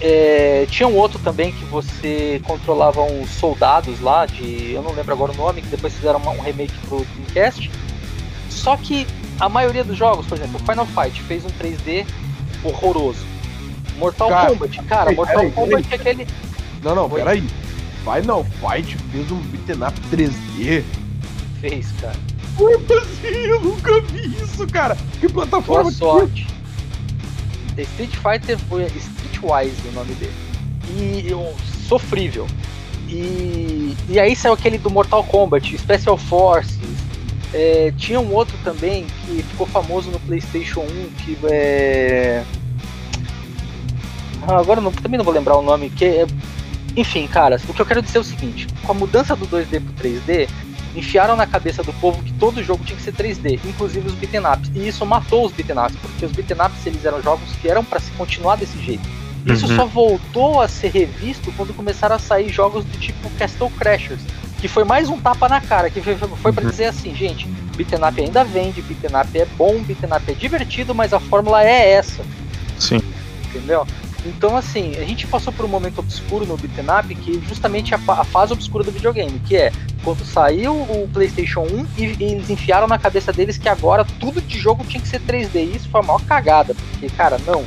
É, 0.00 0.66
tinha 0.70 0.88
um 0.88 0.96
outro 0.96 1.18
também 1.20 1.52
que 1.52 1.64
você 1.66 2.40
controlava 2.44 3.02
uns 3.02 3.30
soldados 3.30 4.00
lá, 4.00 4.26
de. 4.26 4.72
Eu 4.72 4.82
não 4.82 4.92
lembro 4.92 5.12
agora 5.12 5.32
o 5.32 5.36
nome, 5.36 5.62
que 5.62 5.68
depois 5.68 5.94
fizeram 5.94 6.20
um 6.20 6.40
remake 6.40 6.74
pro 6.86 7.04
Dreamcast. 7.14 7.70
Só 8.50 8.76
que 8.76 9.06
a 9.38 9.48
maioria 9.48 9.84
dos 9.84 9.96
jogos, 9.96 10.26
por 10.26 10.36
exemplo, 10.38 10.56
o 10.56 10.58
Final 10.58 10.86
Fight 10.86 11.22
fez 11.22 11.44
um 11.44 11.50
3D 11.50 12.06
horroroso. 12.62 13.33
Mortal 13.96 14.28
Cara, 14.28 14.48
Kombat, 14.50 14.82
cara, 14.82 15.04
peraí, 15.04 15.16
Mortal 15.16 15.36
peraí, 15.36 15.52
Kombat 15.52 15.88
é 15.90 15.94
aquele. 15.94 16.26
Não, 16.82 16.94
não, 16.94 17.10
peraí. 17.10 17.44
Final 18.04 18.44
Fight 18.44 18.96
fez 19.10 19.30
um 19.30 19.40
beat'em 19.40 19.82
up 19.82 20.00
3D? 20.10 20.84
Fez, 21.60 21.92
cara. 22.00 22.16
Como 22.56 22.76
assim? 22.98 23.46
Eu 23.46 23.60
nunca 23.60 24.00
vi 24.02 24.26
isso, 24.42 24.66
cara. 24.66 24.96
Que 25.20 25.28
Boa 25.28 25.46
plataforma 25.46 25.90
que 25.90 25.96
sorte. 25.96 26.46
The 27.74 27.82
Street 27.82 28.16
Fighter 28.16 28.58
foi 28.68 28.84
Streetwise 28.84 29.88
o 29.88 29.92
nome 29.92 30.14
dele. 30.14 30.32
E 30.96 31.26
eu, 31.28 31.54
sofrível. 31.88 32.46
E, 33.08 33.96
e 34.08 34.18
aí 34.18 34.36
saiu 34.36 34.54
aquele 34.54 34.78
do 34.78 34.90
Mortal 34.90 35.24
Kombat, 35.24 35.76
Special 35.78 36.16
Forces. 36.16 36.78
É, 37.52 37.92
tinha 37.96 38.20
um 38.20 38.32
outro 38.32 38.56
também 38.64 39.06
que 39.06 39.42
ficou 39.42 39.66
famoso 39.66 40.10
no 40.10 40.18
PlayStation 40.20 40.80
1, 40.80 40.84
que 41.24 41.38
é. 41.44 42.44
Ah, 44.46 44.58
agora 44.58 44.80
não- 44.80 44.92
também 44.92 45.18
não 45.18 45.24
vou 45.24 45.32
lembrar 45.34 45.56
o 45.56 45.62
nome, 45.62 45.90
que 45.90 46.04
é. 46.04 46.26
Enfim, 46.96 47.26
cara, 47.26 47.58
o 47.68 47.74
que 47.74 47.80
eu 47.80 47.86
quero 47.86 48.02
dizer 48.02 48.18
é 48.18 48.20
o 48.20 48.24
seguinte: 48.24 48.66
com 48.82 48.92
a 48.92 48.94
mudança 48.94 49.34
do 49.34 49.46
2D 49.46 49.80
pro 49.80 49.92
3D, 49.94 50.48
enfiaram 50.94 51.34
na 51.36 51.46
cabeça 51.46 51.82
do 51.82 51.92
povo 51.94 52.22
que 52.22 52.32
todo 52.34 52.62
jogo 52.62 52.84
tinha 52.84 52.96
que 52.96 53.02
ser 53.02 53.12
3D, 53.12 53.58
inclusive 53.64 54.06
os 54.06 54.14
beaten 54.14 54.40
ups. 54.46 54.70
E 54.74 54.86
isso 54.88 55.04
matou 55.04 55.44
os 55.46 55.52
beaten 55.52 55.76
ups, 55.78 55.96
porque 56.00 56.24
os 56.26 56.32
beaten 56.32 56.56
ups 56.64 56.86
eles 56.86 57.04
eram 57.04 57.20
jogos 57.22 57.48
que 57.60 57.68
eram 57.68 57.84
para 57.84 57.98
se 58.00 58.10
continuar 58.12 58.56
desse 58.56 58.78
jeito. 58.80 59.02
Isso 59.46 59.66
Uhum. 59.66 59.76
só 59.76 59.84
voltou 59.86 60.60
a 60.62 60.68
ser 60.68 60.88
revisto 60.90 61.52
quando 61.52 61.74
começaram 61.74 62.16
a 62.16 62.18
sair 62.18 62.48
jogos 62.50 62.82
do 62.84 62.96
tipo 62.98 63.28
Castle 63.30 63.68
Crashers, 63.70 64.20
que 64.60 64.68
foi 64.68 64.84
mais 64.84 65.08
um 65.10 65.18
tapa 65.18 65.48
na 65.48 65.60
cara, 65.60 65.90
que 65.90 66.00
foi- 66.00 66.16
foi 66.16 66.52
pra 66.52 66.64
Uhum. 66.64 66.70
dizer 66.70 66.86
assim, 66.86 67.14
gente, 67.14 67.46
beaten 67.76 67.98
up 68.08 68.18
ainda 68.22 68.42
vende, 68.44 68.80
beaten 68.80 69.20
up 69.20 69.38
é 69.38 69.44
bom, 69.58 69.82
beaten 69.82 70.08
up 70.16 70.22
é 70.30 70.32
divertido, 70.34 70.94
mas 70.94 71.12
a 71.12 71.20
fórmula 71.20 71.62
é 71.62 71.90
essa 71.90 72.22
Sim. 72.78 73.00
entendeu? 73.46 73.86
Então, 74.24 74.56
assim, 74.56 74.94
a 74.96 75.04
gente 75.04 75.26
passou 75.26 75.52
por 75.52 75.64
um 75.66 75.68
momento 75.68 75.98
obscuro 75.98 76.46
no 76.46 76.56
beat'em 76.56 76.84
up, 76.98 77.14
que 77.14 77.42
justamente 77.46 77.94
a, 77.94 77.98
fa- 77.98 78.20
a 78.20 78.24
fase 78.24 78.52
obscura 78.52 78.82
do 78.82 78.90
videogame, 78.90 79.38
que 79.40 79.54
é 79.56 79.70
quando 80.02 80.24
saiu 80.24 80.72
o 80.74 81.08
PlayStation 81.12 81.60
1 81.62 81.86
e, 81.98 82.02
e 82.18 82.24
eles 82.32 82.48
enfiaram 82.50 82.86
na 82.86 82.98
cabeça 82.98 83.32
deles 83.32 83.58
que 83.58 83.68
agora 83.68 84.04
tudo 84.18 84.40
de 84.40 84.58
jogo 84.58 84.84
tinha 84.84 85.00
que 85.00 85.08
ser 85.08 85.20
3D. 85.20 85.56
E 85.56 85.76
isso 85.76 85.88
foi 85.90 86.00
a 86.00 86.04
maior 86.04 86.22
cagada, 86.22 86.74
porque, 86.74 87.08
cara, 87.10 87.38
não. 87.46 87.64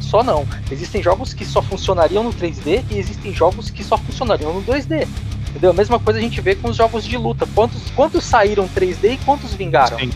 Só 0.00 0.22
não. 0.22 0.44
Existem 0.70 1.02
jogos 1.02 1.32
que 1.32 1.44
só 1.44 1.62
funcionariam 1.62 2.22
no 2.22 2.32
3D 2.32 2.82
e 2.90 2.98
existem 2.98 3.32
jogos 3.32 3.70
que 3.70 3.82
só 3.84 3.96
funcionariam 3.96 4.52
no 4.52 4.62
2D. 4.62 5.06
Entendeu? 5.50 5.70
A 5.70 5.74
mesma 5.74 5.98
coisa 5.98 6.18
a 6.18 6.22
gente 6.22 6.40
vê 6.40 6.54
com 6.54 6.68
os 6.68 6.76
jogos 6.76 7.04
de 7.04 7.16
luta. 7.16 7.46
Quantos, 7.54 7.82
quantos 7.94 8.24
saíram 8.24 8.68
3D 8.68 9.14
e 9.14 9.16
quantos 9.24 9.54
vingaram? 9.54 9.98
Sim. 9.98 10.10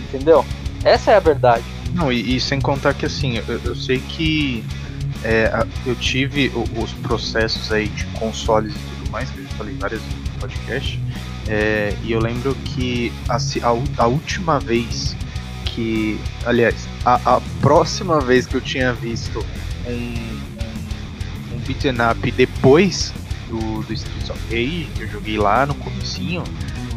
Entendeu? 0.00 0.44
Essa 0.82 1.12
é 1.12 1.16
a 1.16 1.20
verdade. 1.20 1.64
Não, 1.92 2.12
e, 2.12 2.36
e 2.36 2.40
sem 2.40 2.60
contar 2.60 2.94
que 2.94 3.06
assim, 3.06 3.36
eu, 3.48 3.60
eu 3.64 3.74
sei 3.76 3.98
que 4.00 4.64
é, 5.26 5.66
eu 5.84 5.96
tive 5.96 6.52
os 6.80 6.92
processos 6.92 7.72
aí 7.72 7.88
de 7.88 8.04
consoles 8.18 8.72
e 8.72 8.78
tudo 8.78 9.10
mais, 9.10 9.28
que 9.30 9.38
eu 9.38 9.42
já 9.42 9.50
falei 9.50 9.74
várias 9.74 10.00
vezes 10.00 10.18
no 10.18 10.40
podcast, 10.40 11.00
é, 11.48 11.96
e 12.04 12.12
eu 12.12 12.20
lembro 12.20 12.54
que 12.64 13.12
a, 13.28 13.36
a 13.36 14.04
a 14.04 14.06
última 14.06 14.60
vez 14.60 15.16
que. 15.64 16.18
Aliás, 16.44 16.88
a, 17.04 17.36
a 17.36 17.40
próxima 17.60 18.20
vez 18.20 18.46
que 18.46 18.54
eu 18.54 18.60
tinha 18.60 18.92
visto 18.92 19.44
um, 19.86 21.54
um, 21.54 21.58
beaten 21.66 21.96
up 22.10 22.30
depois 22.30 23.12
do, 23.48 23.82
do 23.82 23.92
Streets 23.92 24.30
of 24.30 24.40
Rage, 24.48 24.88
que 24.94 25.02
eu 25.02 25.08
joguei 25.08 25.38
lá 25.38 25.66
no 25.66 25.74
comecinho, 25.74 26.44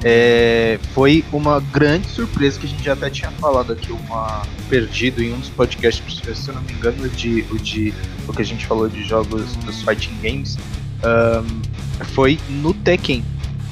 é, 0.04 0.80
foi 0.94 1.24
uma 1.32 1.60
grande 1.60 2.08
surpresa 2.08 2.60
que 2.60 2.66
a 2.66 2.70
gente 2.70 2.84
já 2.84 2.94
até 2.94 3.10
tinha 3.10 3.32
falado 3.32 3.74
aqui, 3.74 3.92
uma 3.92 4.44
perdido 4.70 5.22
em 5.22 5.34
um 5.34 5.40
dos 5.40 5.50
podcasts, 5.50 6.22
se 6.38 6.48
eu 6.50 6.56
não 6.56 6.62
me 6.62 6.74
engano, 6.74 7.04
o 7.04 7.10
de, 7.10 7.46
o 7.52 7.58
de 7.58 7.94
o 8.28 8.34
que 8.34 8.42
a 8.42 8.46
gente 8.46 8.66
falou 8.66 8.88
de 8.88 9.04
jogos 9.04 9.56
dos 9.58 9.82
fighting 9.82 10.18
games, 10.22 10.58
ahn, 11.04 11.46
foi 12.14 12.40
no 12.50 12.74
Tekken 12.74 13.24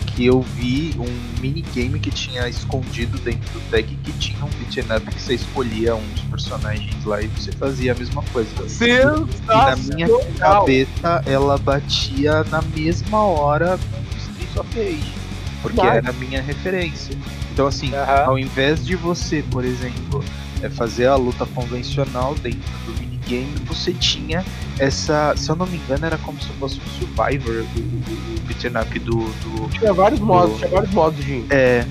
que 0.08 0.26
eu 0.26 0.42
vi 0.42 0.96
um 0.98 1.40
minigame 1.40 2.00
que 2.00 2.10
tinha 2.10 2.50
escondido 2.50 3.20
dentro 3.20 3.54
do 3.54 3.60
Tekken 3.70 3.98
que 4.04 4.12
tinha 4.13 4.44
um 4.44 4.50
beat'em 4.50 4.84
up 4.98 5.06
que 5.06 5.22
você 5.22 5.36
escolhia 5.36 5.96
um 5.96 6.08
dos 6.10 6.24
personagens 6.24 7.06
lá 7.06 7.22
e 7.22 7.28
você 7.28 7.52
fazia 7.52 7.92
a 7.92 7.96
mesma 7.96 8.24
coisa. 8.34 8.50
E 8.84 9.46
na 9.46 9.76
minha 9.76 10.08
cabeça 10.40 11.22
ela 11.26 11.58
batia 11.60 12.44
na 12.46 12.63
mesma 12.76 13.24
hora 13.24 13.78
com 13.78 14.00
o 14.00 14.18
Streets 14.18 14.58
of 14.58 14.76
Rage. 14.76 15.27
Porque 15.62 15.78
Vai. 15.78 15.98
era 15.98 16.10
a 16.10 16.13
minha 16.13 16.41
referência. 16.41 17.17
Então 17.52 17.67
assim, 17.67 17.93
Aham. 17.93 18.26
ao 18.26 18.39
invés 18.39 18.86
de 18.86 18.96
você, 18.96 19.43
por 19.52 19.65
exemplo, 19.65 20.24
é, 20.62 20.70
fazer 20.70 21.08
a 21.08 21.15
luta 21.15 21.46
convencional 21.46 22.36
dentro 22.36 22.60
do 22.86 22.93
minigame, 23.00 23.54
você 23.65 23.91
tinha 23.93 24.43
essa. 24.80 25.34
Se 25.36 25.50
eu 25.50 25.56
não 25.56 25.65
me 25.65 25.78
engano, 25.78 26.06
era 26.06 26.17
como 26.20 26.39
se 26.39 26.50
fosse 26.54 26.80
um 26.80 26.86
Survivor, 27.00 27.65
o, 27.76 27.80
o, 27.80 28.36
o 28.36 28.39
beat'em 28.48 28.72
up 28.80 29.00
do, 29.00 29.15
do, 29.17 29.70
Tinha 29.70 29.93
vários 29.93 30.20
modos, 30.20 30.54
Do- 30.54 30.58
tinha 30.60 30.70
vários 30.72 30.93
modos, 30.93 31.24
Jim. 31.26 31.46
é, 31.50 31.86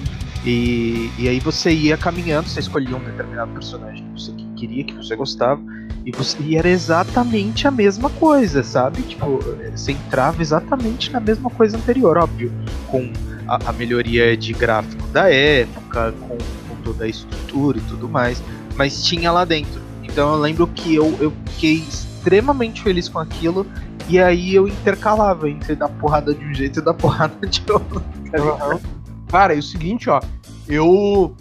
e, 0.44 1.10
e 1.18 1.28
aí 1.28 1.40
você 1.40 1.72
ia 1.72 1.96
caminhando, 1.96 2.48
você 2.48 2.60
escolhia 2.60 2.96
um 2.96 3.00
determinado 3.02 3.50
personagem 3.52 4.04
que 4.04 4.20
você 4.20 4.32
que- 4.32 4.46
queria, 4.56 4.84
que 4.84 4.94
você 4.94 5.16
gostava, 5.16 5.60
e, 6.04 6.12
você, 6.12 6.40
e 6.40 6.56
era 6.56 6.68
exatamente 6.68 7.66
a 7.66 7.70
mesma 7.70 8.08
coisa, 8.08 8.62
sabe? 8.62 9.02
Tipo, 9.02 9.42
você 9.74 9.90
entrava 9.92 10.40
exatamente 10.40 11.12
na 11.12 11.18
mesma 11.18 11.50
coisa 11.50 11.76
anterior, 11.76 12.16
óbvio, 12.16 12.52
com 12.88 13.12
a, 13.48 13.72
melhoria 13.72 14.36
de 14.36 14.52
gráfico 14.52 15.06
da 15.08 15.30
época, 15.30 16.12
com, 16.12 16.36
com 16.36 16.82
toda 16.82 17.04
a 17.04 17.08
estrutura 17.08 17.78
e 17.78 17.80
tudo 17.82 18.08
mais, 18.08 18.42
mas 18.76 19.02
tinha 19.04 19.30
lá 19.30 19.44
dentro. 19.44 19.80
Então 20.02 20.34
eu 20.34 20.40
lembro 20.40 20.66
que 20.66 20.94
eu, 20.94 21.16
eu 21.20 21.32
fiquei 21.50 21.74
extremamente 21.74 22.82
feliz 22.82 23.08
com 23.08 23.18
aquilo, 23.18 23.66
e 24.08 24.18
aí 24.18 24.54
eu 24.54 24.68
intercalava 24.68 25.48
entre 25.50 25.74
dar 25.74 25.88
porrada 25.88 26.32
de 26.32 26.44
um 26.44 26.54
jeito 26.54 26.80
e 26.80 26.82
dar 26.82 26.94
porrada 26.94 27.46
de 27.46 27.62
outro. 27.70 28.02
Aham. 28.38 28.80
Cara, 29.28 29.54
é 29.54 29.58
o 29.58 29.62
seguinte, 29.62 30.08
ó. 30.08 30.20
Eu. 30.68 31.34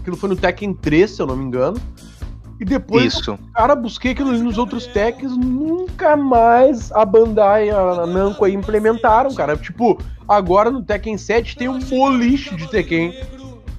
Aquilo 0.00 0.16
foi 0.16 0.28
no 0.28 0.36
Tekken 0.36 0.72
3, 0.72 1.10
se 1.10 1.20
eu 1.20 1.26
não 1.26 1.36
me 1.36 1.44
engano. 1.44 1.80
E 2.60 2.64
depois, 2.64 3.14
Isso. 3.14 3.38
cara, 3.54 3.74
busquei 3.74 4.12
aquilo 4.12 4.32
nos 4.32 4.58
outros 4.58 4.86
Tekkens, 4.86 5.34
nunca 5.34 6.14
mais 6.14 6.92
a 6.92 7.06
Bandai 7.06 7.68
e 7.68 7.70
a 7.70 8.06
Namco 8.06 8.44
aí 8.44 8.52
implementaram, 8.52 9.34
cara. 9.34 9.56
Tipo, 9.56 9.98
agora 10.28 10.70
no 10.70 10.82
Tekken 10.82 11.16
7 11.16 11.56
tem 11.56 11.68
um 11.70 11.78
boliche 11.78 12.54
de 12.54 12.68
Tekken. 12.68 13.14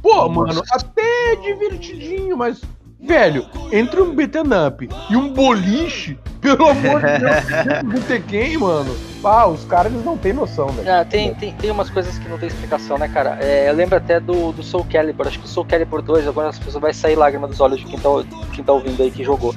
Pô, 0.02 0.28
Nossa. 0.28 0.30
mano, 0.30 0.64
até 0.72 1.36
divertidinho, 1.44 2.36
mas. 2.36 2.62
Velho, 3.02 3.48
entre 3.72 4.00
um 4.00 4.14
beaten 4.14 4.44
up 4.68 4.88
e 5.10 5.16
um 5.16 5.34
boliche, 5.34 6.18
pelo 6.40 6.70
amor 6.70 7.02
de 7.02 7.20
Deus, 7.20 7.84
do 8.02 8.08
Tekken, 8.08 8.58
mano. 8.60 8.96
Ah, 9.24 9.48
os 9.48 9.66
caras 9.66 9.92
eles 9.92 10.06
não 10.06 10.18
têm 10.18 10.34
noção, 10.34 10.68
velho. 10.68 10.92
Ah, 10.92 11.04
tem, 11.04 11.34
tem, 11.36 11.54
tem 11.54 11.72
umas 11.72 11.90
coisas 11.90 12.18
que 12.18 12.30
não 12.30 12.38
tem 12.38 12.48
explicação, 12.48 12.98
né, 12.98 13.08
cara? 13.08 13.38
É, 13.42 13.70
eu 13.70 13.74
lembro 13.74 13.96
até 13.96 14.20
do, 14.20 14.52
do 14.52 14.62
Soul 14.64 14.86
Calibur, 14.92 15.28
acho 15.28 15.40
que 15.40 15.46
o 15.46 15.48
Soul 15.48 15.66
Calibur 15.66 16.02
2, 16.02 16.28
agora 16.28 16.50
as 16.50 16.60
pessoas 16.60 16.82
vai 16.82 16.94
sair 16.94 17.16
lágrima 17.16 17.48
dos 17.48 17.60
olhos 17.60 17.80
de 17.80 17.86
quem 17.86 18.00
tá, 18.00 18.10
quem 18.54 18.64
tá 18.64 18.74
ouvindo 18.74 19.02
aí 19.02 19.12
que 19.12 19.24
jogou. 19.24 19.54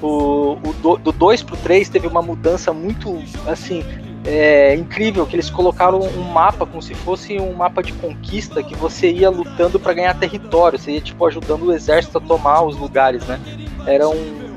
O, 0.00 0.58
o 0.64 0.72
do, 0.80 0.96
do 0.96 1.12
2 1.12 1.42
pro 1.42 1.56
3 1.56 1.88
teve 1.88 2.06
uma 2.06 2.22
mudança 2.22 2.72
muito, 2.72 3.20
assim, 3.46 3.84
é, 4.28 4.74
incrível, 4.74 5.26
que 5.26 5.34
eles 5.34 5.48
colocaram 5.48 6.00
um 6.00 6.22
mapa 6.22 6.66
como 6.66 6.82
se 6.82 6.94
fosse 6.94 7.40
um 7.40 7.54
mapa 7.54 7.82
de 7.82 7.94
conquista 7.94 8.62
que 8.62 8.76
você 8.76 9.10
ia 9.10 9.30
lutando 9.30 9.80
pra 9.80 9.94
ganhar 9.94 10.12
território, 10.18 10.78
você 10.78 10.92
ia, 10.92 11.00
tipo, 11.00 11.24
ajudando 11.24 11.62
o 11.62 11.72
exército 11.72 12.18
a 12.18 12.20
tomar 12.20 12.62
os 12.62 12.76
lugares, 12.76 13.26
né? 13.26 13.40
Era 13.86 14.06
um... 14.06 14.52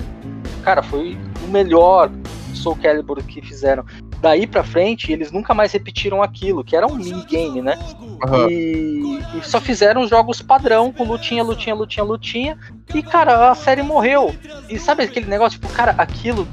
Cara, 0.62 0.84
foi 0.84 1.18
o 1.46 1.48
melhor 1.48 2.12
Soul 2.54 2.76
Calibur 2.76 3.24
que 3.24 3.42
fizeram. 3.42 3.86
daí 4.20 4.46
pra 4.46 4.62
frente, 4.62 5.10
eles 5.10 5.32
nunca 5.32 5.54
mais 5.54 5.72
repetiram 5.72 6.22
aquilo, 6.22 6.66
que 6.66 6.76
era 6.76 6.86
um 6.86 6.96
minigame, 6.96 7.62
né? 7.62 7.80
Aham. 8.28 8.48
E, 8.50 9.20
e 9.38 9.42
só 9.42 9.62
fizeram 9.62 10.06
jogos 10.06 10.42
padrão, 10.42 10.92
com 10.92 11.06
lutinha, 11.06 11.44
lutinha, 11.44 11.74
lutinha, 11.74 12.04
lutinha. 12.04 12.58
E, 12.94 13.02
cara, 13.02 13.50
a 13.50 13.56
série 13.56 13.82
morreu. 13.82 14.36
E 14.70 14.78
sabe 14.78 15.04
aquele 15.04 15.28
negócio, 15.28 15.58
tipo, 15.58 15.74
cara, 15.74 15.96
aquilo, 15.98 16.46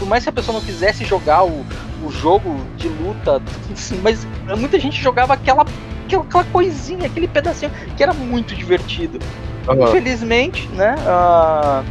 por 0.00 0.08
mais 0.08 0.24
que 0.24 0.30
a 0.30 0.32
pessoa 0.32 0.58
não 0.58 0.66
quisesse 0.66 1.04
jogar 1.04 1.44
o, 1.44 1.64
o 2.06 2.10
jogo 2.12 2.64
de 2.76 2.88
luta, 2.88 3.42
assim, 3.72 3.98
mas 4.02 4.26
muita 4.56 4.78
gente 4.78 5.02
jogava 5.02 5.34
aquela, 5.34 5.64
aquela, 6.04 6.22
aquela 6.22 6.44
coisinha, 6.44 7.06
aquele 7.06 7.26
pedacinho, 7.26 7.72
que 7.96 8.02
era 8.02 8.14
muito 8.14 8.54
divertido. 8.54 9.18
Aham. 9.68 9.88
Infelizmente, 9.88 10.68
né, 10.68 10.94
a- 11.06 11.82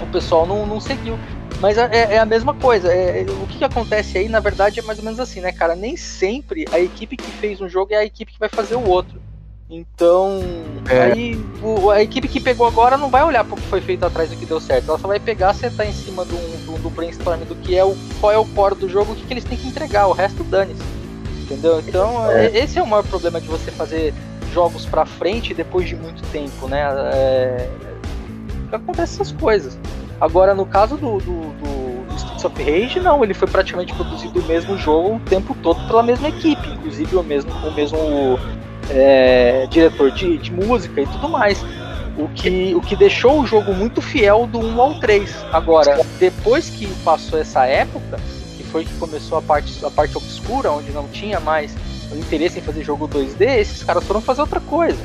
o 0.00 0.06
pessoal 0.06 0.46
não, 0.46 0.66
não 0.66 0.80
seguiu. 0.80 1.18
Mas 1.60 1.78
é, 1.78 2.14
é 2.14 2.18
a 2.18 2.24
mesma 2.26 2.54
coisa. 2.54 2.92
é- 2.92 3.22
é- 3.22 3.30
o 3.30 3.46
que, 3.46 3.58
que 3.58 3.64
acontece 3.64 4.18
aí, 4.18 4.28
na 4.28 4.40
verdade, 4.40 4.80
é 4.80 4.82
mais 4.82 4.98
ou 4.98 5.04
menos 5.04 5.20
assim, 5.20 5.40
né, 5.40 5.52
cara? 5.52 5.76
Nem 5.76 5.96
sempre 5.96 6.66
a 6.72 6.80
equipe 6.80 7.16
que 7.16 7.30
fez 7.30 7.60
um 7.60 7.68
jogo 7.68 7.92
é 7.94 7.98
a 7.98 8.04
equipe 8.04 8.32
que 8.32 8.40
vai 8.40 8.48
fazer 8.48 8.74
o 8.74 8.82
outro. 8.82 9.20
Então, 9.74 10.38
É. 10.90 11.00
aí 11.12 11.44
o- 11.62 11.88
a 11.88 12.02
equipe 12.02 12.28
que 12.28 12.38
pegou 12.38 12.66
agora 12.66 12.98
não 12.98 13.08
vai 13.08 13.24
olhar 13.24 13.42
pro 13.42 13.56
que 13.56 13.62
foi 13.62 13.80
feito 13.80 14.04
atrás 14.04 14.28
do 14.28 14.36
que 14.36 14.44
deu 14.44 14.60
certo. 14.60 14.90
Ela 14.90 14.98
só 14.98 15.08
vai 15.08 15.18
pegar, 15.18 15.54
sentar 15.54 15.86
em 15.86 15.92
cima 15.92 16.26
do, 16.26 16.34
do, 16.66 16.78
do 16.82 16.90
brainstorm 16.90 17.40
do 17.44 17.54
que 17.54 17.74
é 17.74 17.82
o 17.82 17.96
qual 18.20 18.30
é 18.30 18.36
o 18.36 18.44
core 18.44 18.74
do 18.74 18.86
jogo, 18.86 19.12
o 19.12 19.16
que, 19.16 19.24
que 19.24 19.32
eles 19.32 19.44
têm 19.44 19.56
que 19.56 19.66
entregar. 19.66 20.06
O 20.08 20.12
resto 20.12 20.44
dane-se. 20.44 20.82
Entendeu? 21.44 21.80
Então, 21.80 22.30
É. 22.30 22.50
e- 22.50 22.58
esse 22.58 22.78
é 22.78 22.82
o 22.82 22.86
maior 22.86 23.02
problema 23.04 23.40
de 23.40 23.48
você 23.48 23.70
fazer 23.70 24.12
jogos 24.52 24.84
pra 24.84 25.06
frente 25.06 25.54
depois 25.54 25.88
de 25.88 25.96
muito 25.96 26.22
tempo, 26.30 26.68
né? 26.68 26.82
É... 27.14 27.68
Acontece 28.70 29.14
essas 29.14 29.32
coisas. 29.32 29.78
Agora, 30.20 30.54
no 30.54 30.66
caso 30.66 30.98
do, 30.98 31.16
do, 31.18 31.40
do- 31.40 32.04
do 32.10 32.14
Streets 32.16 32.44
of 32.44 32.62
Rage, 32.62 33.00
não, 33.00 33.24
ele 33.24 33.32
foi 33.32 33.48
praticamente 33.48 33.94
produzido 33.94 34.38
o 34.38 34.42
mesmo 34.44 34.76
jogo 34.76 35.16
o 35.16 35.20
tempo 35.20 35.56
todo 35.62 35.84
pela 35.86 36.02
mesma 36.02 36.28
equipe, 36.28 36.68
inclusive 36.68 37.16
o 37.16 37.22
mesmo, 37.22 37.50
o 37.66 37.72
mesmo 37.72 38.38
é, 38.90 39.66
diretor 39.70 40.10
de, 40.10 40.38
de 40.38 40.52
música 40.52 41.00
e 41.00 41.06
tudo 41.06 41.28
mais. 41.28 41.62
O 42.16 42.28
que, 42.28 42.74
o 42.74 42.80
que 42.80 42.94
deixou 42.94 43.40
o 43.40 43.46
jogo 43.46 43.72
muito 43.72 44.02
fiel 44.02 44.46
do 44.46 44.58
1 44.58 44.80
ao 44.80 45.00
3. 45.00 45.34
Agora, 45.50 46.04
depois 46.18 46.68
que 46.68 46.86
passou 47.02 47.38
essa 47.38 47.64
época, 47.64 48.18
que 48.56 48.62
foi 48.64 48.84
que 48.84 48.92
começou 48.94 49.38
a 49.38 49.42
parte, 49.42 49.84
a 49.84 49.90
parte 49.90 50.16
obscura, 50.16 50.70
onde 50.70 50.90
não 50.92 51.08
tinha 51.08 51.40
mais 51.40 51.74
o 52.12 52.16
interesse 52.16 52.58
em 52.58 52.62
fazer 52.62 52.84
jogo 52.84 53.08
2D, 53.08 53.58
esses 53.58 53.82
caras 53.82 54.04
foram 54.04 54.20
fazer 54.20 54.42
outra 54.42 54.60
coisa. 54.60 54.98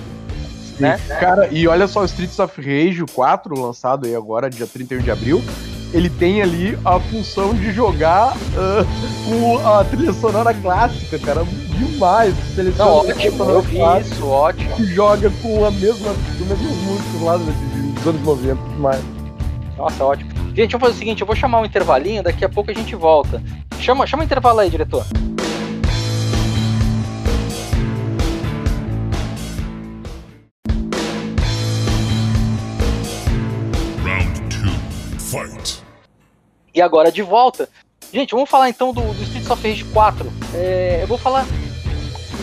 né? 0.80 1.00
Cara, 1.20 1.48
e 1.50 1.68
olha 1.68 1.88
só, 1.88 2.02
o 2.02 2.06
Streets 2.06 2.38
of 2.40 2.62
Rage 2.62 3.04
4, 3.14 3.60
lançado 3.60 4.06
aí 4.06 4.16
agora, 4.16 4.50
dia 4.50 4.68
31 4.68 5.00
de 5.00 5.10
abril, 5.10 5.42
ele 5.94 6.10
tem 6.10 6.42
ali 6.42 6.78
a 6.84 7.00
função 7.00 7.54
de 7.54 7.72
jogar 7.72 8.36
ah, 8.56 8.86
com 9.26 9.68
a 9.68 9.84
trilha 9.86 10.14
sonora 10.14 10.54
clássica, 10.54 11.18
cara. 11.20 11.46
Demais. 11.78 12.34
Seleciona 12.56 12.90
Não, 12.90 12.98
ótimo, 12.98 13.44
eu 13.44 13.62
vi 13.62 13.78
isso, 14.02 14.28
ótimo. 14.28 14.76
E 14.80 14.86
joga 14.94 15.32
com 15.42 15.66
a 15.66 15.72
mesma, 15.72 16.14
com 16.14 16.54
as 16.54 16.60
mesmas 16.60 16.78
músicas 16.78 17.22
lá 17.22 17.38
dos 17.38 17.46
dos 17.98 18.08
anos 18.08 18.22
90. 18.22 18.56
Demais. 18.70 19.02
Nossa, 19.78 20.04
ótimo. 20.04 20.30
Gente, 20.56 20.72
vamos 20.72 20.88
fazer 20.88 20.96
o 20.96 21.00
seguinte, 21.00 21.22
eu 21.22 21.28
vou 21.28 21.36
chamar 21.36 21.62
um 21.62 21.66
intervalinho, 21.66 22.24
daqui 22.24 22.44
a 22.44 22.50
pouco 22.50 22.72
a 22.72 22.74
gente 22.74 22.96
volta. 22.96 23.42
Chama, 23.80 24.08
chama 24.08 24.24
o 24.24 24.26
intervalo 24.26 24.60
aí, 24.60 24.70
diretor. 24.70 25.06
Round 34.04 34.42
two, 34.50 35.20
fight. 35.20 35.84
E 36.74 36.82
agora 36.82 37.12
de 37.12 37.22
volta. 37.22 37.70
Gente, 38.12 38.32
vamos 38.32 38.50
falar 38.50 38.70
então 38.70 38.94
do, 38.94 39.02
do 39.02 39.24
Streets 39.24 39.50
of 39.50 39.68
Rage 39.68 39.84
4. 39.84 40.32
É, 40.56 41.00
eu 41.04 41.08
vou 41.08 41.18
falar 41.18 41.46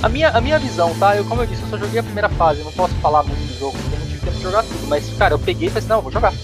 a 0.05 0.09
minha, 0.11 0.29
a 0.29 0.41
minha 0.41 0.59
visão, 0.59 0.95
tá? 0.97 1.17
Eu, 1.17 1.25
como 1.25 1.41
eu 1.41 1.47
disse, 1.47 1.63
eu 1.63 1.69
só 1.69 1.79
joguei 1.79 1.99
a 1.99 2.03
primeira 2.03 2.29
fase, 2.29 2.59
eu 2.59 2.67
não 2.67 2.73
posso 2.73 2.95
falar 2.97 3.23
muito 3.23 3.41
do 3.41 3.59
jogo, 3.59 3.73
porque 3.79 3.95
eu 3.95 4.01
não 4.01 4.07
tive 4.07 4.21
tempo 4.21 4.37
de 4.37 4.43
jogar 4.43 4.63
tudo. 4.63 4.87
Mas, 4.87 5.11
cara, 5.17 5.33
eu 5.33 5.39
peguei 5.39 5.69
e 5.69 5.71
falei 5.71 5.79
assim, 5.79 5.89
não, 5.89 5.97
eu 5.97 6.03
vou 6.03 6.13
jogar. 6.13 6.35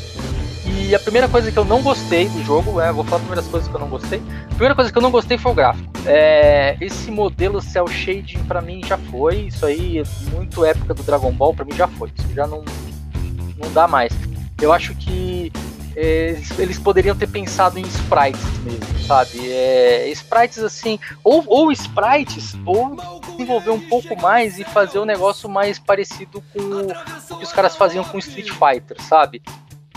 E 0.65 0.95
a 0.95 0.99
primeira 0.99 1.29
coisa 1.29 1.53
que 1.53 1.59
eu 1.59 1.65
não 1.65 1.83
gostei 1.83 2.27
do 2.31 2.43
jogo, 2.43 2.81
é, 2.81 2.91
vou 2.91 3.05
falar 3.05 3.17
as 3.17 3.23
primeiras 3.23 3.47
coisas 3.49 3.69
que 3.69 3.75
eu 3.75 3.81
não 3.81 3.89
gostei. 3.89 4.23
A 4.45 4.49
primeira 4.49 4.75
coisa 4.75 4.91
que 4.91 4.97
eu 4.97 5.03
não 5.03 5.11
gostei 5.11 5.37
foi 5.37 5.53
o 5.53 5.55
gráfico. 5.55 5.91
É, 6.07 6.75
esse 6.81 7.11
modelo 7.11 7.61
cel 7.61 7.87
shading 7.87 8.43
pra 8.45 8.63
mim 8.63 8.81
já 8.83 8.97
foi, 8.97 9.41
isso 9.41 9.67
aí 9.67 9.99
é 9.99 10.05
muito 10.35 10.65
época 10.65 10.95
do 10.95 11.03
Dragon 11.03 11.31
Ball, 11.31 11.53
pra 11.53 11.67
mim 11.67 11.75
já 11.75 11.87
foi. 11.87 12.11
Isso 12.19 12.33
já 12.35 12.47
não, 12.47 12.65
não 13.59 13.71
dá 13.75 13.87
mais. 13.87 14.11
Eu 14.59 14.73
acho 14.73 14.95
que 14.95 15.53
eles- 15.97 16.59
eles 16.59 16.79
poderiam 16.79 17.17
ter 17.17 17.27
pensado 17.29 17.79
em 17.79 17.83
sprites 17.83 18.41
mesmo, 18.65 18.99
sabe? 19.07 19.51
É, 19.53 20.09
sprites 20.11 20.59
assim, 20.59 20.99
ou, 21.25 21.43
ou 21.47 21.73
sprites, 21.73 22.55
ou 22.65 22.97
desenvolver 23.33 23.71
um 23.71 23.81
pouco 23.89 24.21
mais 24.21 24.59
e 24.59 24.65
fazer 24.65 24.99
um 24.99 25.05
negócio 25.05 25.49
mais 25.49 25.79
parecido 25.79 26.43
com 26.53 26.61
o 27.35 27.39
que 27.39 27.45
os 27.45 27.53
caras 27.53 27.77
faziam 27.77 28.05
com 28.05 28.19
Street 28.19 28.51
Fighter, 28.51 29.01
sabe? 29.03 29.43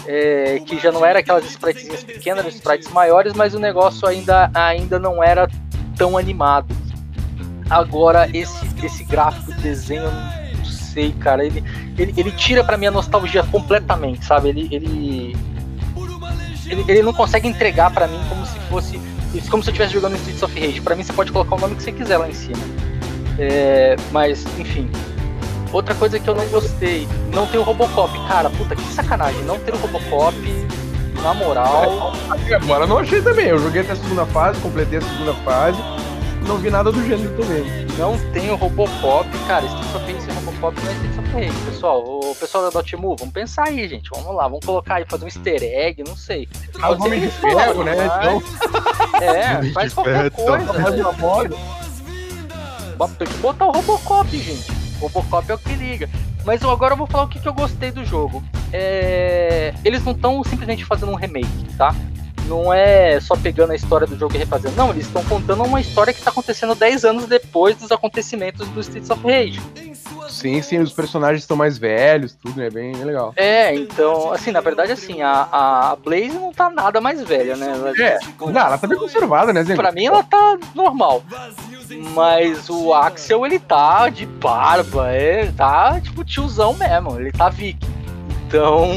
É, 0.05 0.59
que 0.65 0.77
já 0.79 0.91
não 0.91 1.05
era 1.05 1.19
aquelas 1.19 1.45
spritezinhas 1.45 2.03
pequenas, 2.03 2.45
sprites 2.55 2.89
maiores, 2.91 3.31
mas 3.33 3.53
o 3.55 3.59
negócio 3.59 4.05
ainda, 4.07 4.51
ainda 4.53 4.99
não 4.99 5.23
era 5.23 5.49
tão 5.95 6.17
animado. 6.17 6.75
Agora, 7.69 8.29
esse, 8.33 8.65
esse 8.83 9.03
gráfico 9.05 9.53
de 9.53 9.61
desenho, 9.61 10.03
não 10.57 10.65
sei, 10.65 11.13
cara, 11.13 11.45
ele, 11.45 11.63
ele, 11.97 12.13
ele 12.17 12.31
tira 12.31 12.63
pra 12.63 12.75
mim 12.77 12.87
a 12.87 12.91
nostalgia 12.91 13.43
completamente, 13.43 14.25
sabe? 14.25 14.49
Ele, 14.49 14.67
ele, 14.71 15.37
ele, 16.73 16.85
ele 16.87 17.03
não 17.03 17.13
consegue 17.13 17.47
entregar 17.47 17.91
pra 17.91 18.07
mim 18.07 18.19
como 18.29 18.45
se 18.45 18.59
fosse. 18.69 18.99
Como 19.49 19.63
se 19.63 19.69
eu 19.69 19.71
estivesse 19.71 19.93
jogando 19.93 20.15
Streets 20.15 20.43
of 20.43 20.59
Rage. 20.59 20.81
Pra 20.81 20.95
mim, 20.95 21.03
você 21.03 21.13
pode 21.13 21.31
colocar 21.31 21.55
o 21.55 21.59
nome 21.59 21.75
que 21.75 21.83
você 21.83 21.91
quiser 21.91 22.17
lá 22.17 22.29
em 22.29 22.33
cima. 22.33 22.59
É, 23.39 23.95
mas, 24.11 24.45
enfim. 24.59 24.89
Outra 25.71 25.95
coisa 25.95 26.19
que 26.19 26.27
eu 26.27 26.35
não 26.35 26.45
gostei, 26.47 27.07
não 27.33 27.47
tem 27.47 27.59
o 27.59 27.63
Robocop. 27.63 28.13
Cara, 28.27 28.49
puta, 28.51 28.75
que 28.75 28.83
sacanagem. 28.93 29.41
Não 29.43 29.57
ter 29.57 29.73
o 29.73 29.77
Robocop, 29.77 30.35
na 31.23 31.33
moral. 31.33 32.13
Até 32.29 32.55
agora 32.55 32.85
não 32.85 32.99
achei 32.99 33.21
também. 33.21 33.47
Eu 33.47 33.57
joguei 33.57 33.81
até 33.81 33.93
a 33.93 33.95
segunda 33.95 34.25
fase, 34.27 34.59
completei 34.59 34.99
a 34.99 35.01
segunda 35.01 35.33
fase. 35.35 35.77
Não 36.47 36.57
vi 36.57 36.69
nada 36.69 36.91
do 36.91 37.01
gênero 37.05 37.29
também. 37.41 37.63
Não 37.97 38.17
tem 38.31 38.49
o 38.51 38.55
Robocop. 38.55 39.27
Cara, 39.47 39.65
Streets 39.65 39.95
of 39.95 40.11
Rage 40.11 40.21
sem 40.25 40.33
Robocop 40.33 40.81
não 40.81 40.89
é 40.89 40.93
Streets 40.93 41.17
of 41.19 41.27
Rage, 41.29 41.53
pessoal. 41.65 42.03
O 42.03 42.35
pessoal 42.35 42.63
da 42.65 42.69
Dotemu, 42.69 43.15
vamos 43.17 43.33
pensar 43.33 43.67
aí, 43.67 43.87
gente. 43.87 44.09
Vamos 44.13 44.35
lá, 44.35 44.43
vamos 44.47 44.65
colocar 44.65 44.95
aí, 44.95 45.05
fazer 45.09 45.25
um 45.25 45.27
easter 45.27 45.61
egg, 45.63 46.03
não 46.07 46.15
sei. 46.17 46.47
Ah, 46.81 46.91
o 46.91 47.01
Homem 47.03 47.21
de 47.21 47.27
Ferro, 47.29 47.83
né? 47.83 47.93
Então, 48.05 48.43
É, 49.21 49.71
faz 49.71 49.93
qualquer 49.93 50.29
coisa. 50.31 50.65
então. 50.93 51.13
Tem 53.17 53.27
que 53.27 53.37
botar 53.37 53.65
o 53.67 53.71
Robocop, 53.71 54.29
gente. 54.37 54.71
O 55.01 55.07
Robocop 55.07 55.51
é 55.51 55.55
o 55.55 55.57
que 55.57 55.73
liga. 55.75 56.09
Mas 56.45 56.61
eu 56.61 56.69
agora 56.69 56.93
eu 56.93 56.97
vou 56.97 57.07
falar 57.07 57.23
o 57.23 57.27
que, 57.27 57.39
que 57.39 57.47
eu 57.47 57.53
gostei 57.53 57.91
do 57.91 58.05
jogo. 58.05 58.43
É, 58.71 59.73
Eles 59.83 60.03
não 60.03 60.11
estão 60.13 60.43
simplesmente 60.43 60.85
fazendo 60.85 61.11
um 61.11 61.15
remake, 61.15 61.47
tá? 61.77 61.95
Não 62.47 62.73
é 62.73 63.19
só 63.19 63.35
pegando 63.35 63.71
a 63.71 63.75
história 63.75 64.05
do 64.05 64.17
jogo 64.17 64.35
e 64.35 64.37
refazendo. 64.37 64.75
Não, 64.75 64.89
eles 64.91 65.05
estão 65.05 65.23
contando 65.25 65.63
uma 65.63 65.79
história 65.79 66.13
que 66.13 66.19
está 66.19 66.31
acontecendo 66.31 66.75
10 66.75 67.05
anos 67.05 67.25
depois 67.25 67.75
dos 67.77 67.91
acontecimentos 67.91 68.67
do 68.69 68.79
Streets 68.81 69.09
of 69.09 69.21
Rage. 69.23 69.61
Sim, 70.29 70.61
sim, 70.61 70.79
os 70.79 70.91
personagens 70.91 71.43
estão 71.43 71.55
mais 71.55 71.77
velhos, 71.77 72.33
tudo, 72.33 72.59
né? 72.59 72.69
Bem, 72.69 72.91
bem 72.93 73.03
legal. 73.03 73.33
É, 73.35 73.73
então, 73.75 74.31
assim, 74.33 74.51
na 74.51 74.61
verdade, 74.61 74.91
assim, 74.91 75.21
a, 75.21 75.47
a 75.51 75.95
Blaze 76.03 76.29
não 76.29 76.51
tá 76.51 76.69
nada 76.69 76.99
mais 76.99 77.21
velha, 77.21 77.55
né? 77.55 77.71
Ela, 77.73 77.91
É, 78.01 78.17
tipo, 78.17 78.49
Não, 78.49 78.61
ela 78.61 78.77
tá 78.77 78.87
bem 78.87 78.97
conservada, 78.97 79.53
né, 79.53 79.63
Zé? 79.63 79.75
Pra 79.75 79.91
mim 79.91 80.05
ela 80.05 80.23
tá 80.23 80.57
normal. 80.73 81.23
Mas 82.13 82.69
o 82.69 82.93
Axel, 82.93 83.45
ele 83.45 83.59
tá 83.59 84.09
de 84.09 84.25
barba, 84.25 85.13
ele 85.13 85.51
tá 85.51 85.99
tipo 86.01 86.23
tiozão 86.23 86.73
mesmo, 86.73 87.19
ele 87.19 87.31
tá 87.31 87.49
viking. 87.49 87.93
Então, 88.47 88.87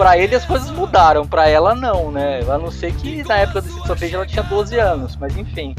pra 0.00 0.16
ele 0.16 0.34
as 0.34 0.46
coisas 0.46 0.70
mudaram, 0.70 1.26
pra 1.26 1.46
ela 1.46 1.74
não, 1.74 2.10
né? 2.10 2.40
A 2.48 2.56
não 2.56 2.70
ser 2.70 2.90
que 2.94 3.22
na 3.24 3.36
época 3.36 3.60
do 3.60 3.68
of 3.92 4.02
Rage 4.02 4.14
ela 4.14 4.24
tinha 4.24 4.42
12 4.42 4.78
anos, 4.78 5.14
mas 5.20 5.36
enfim. 5.36 5.74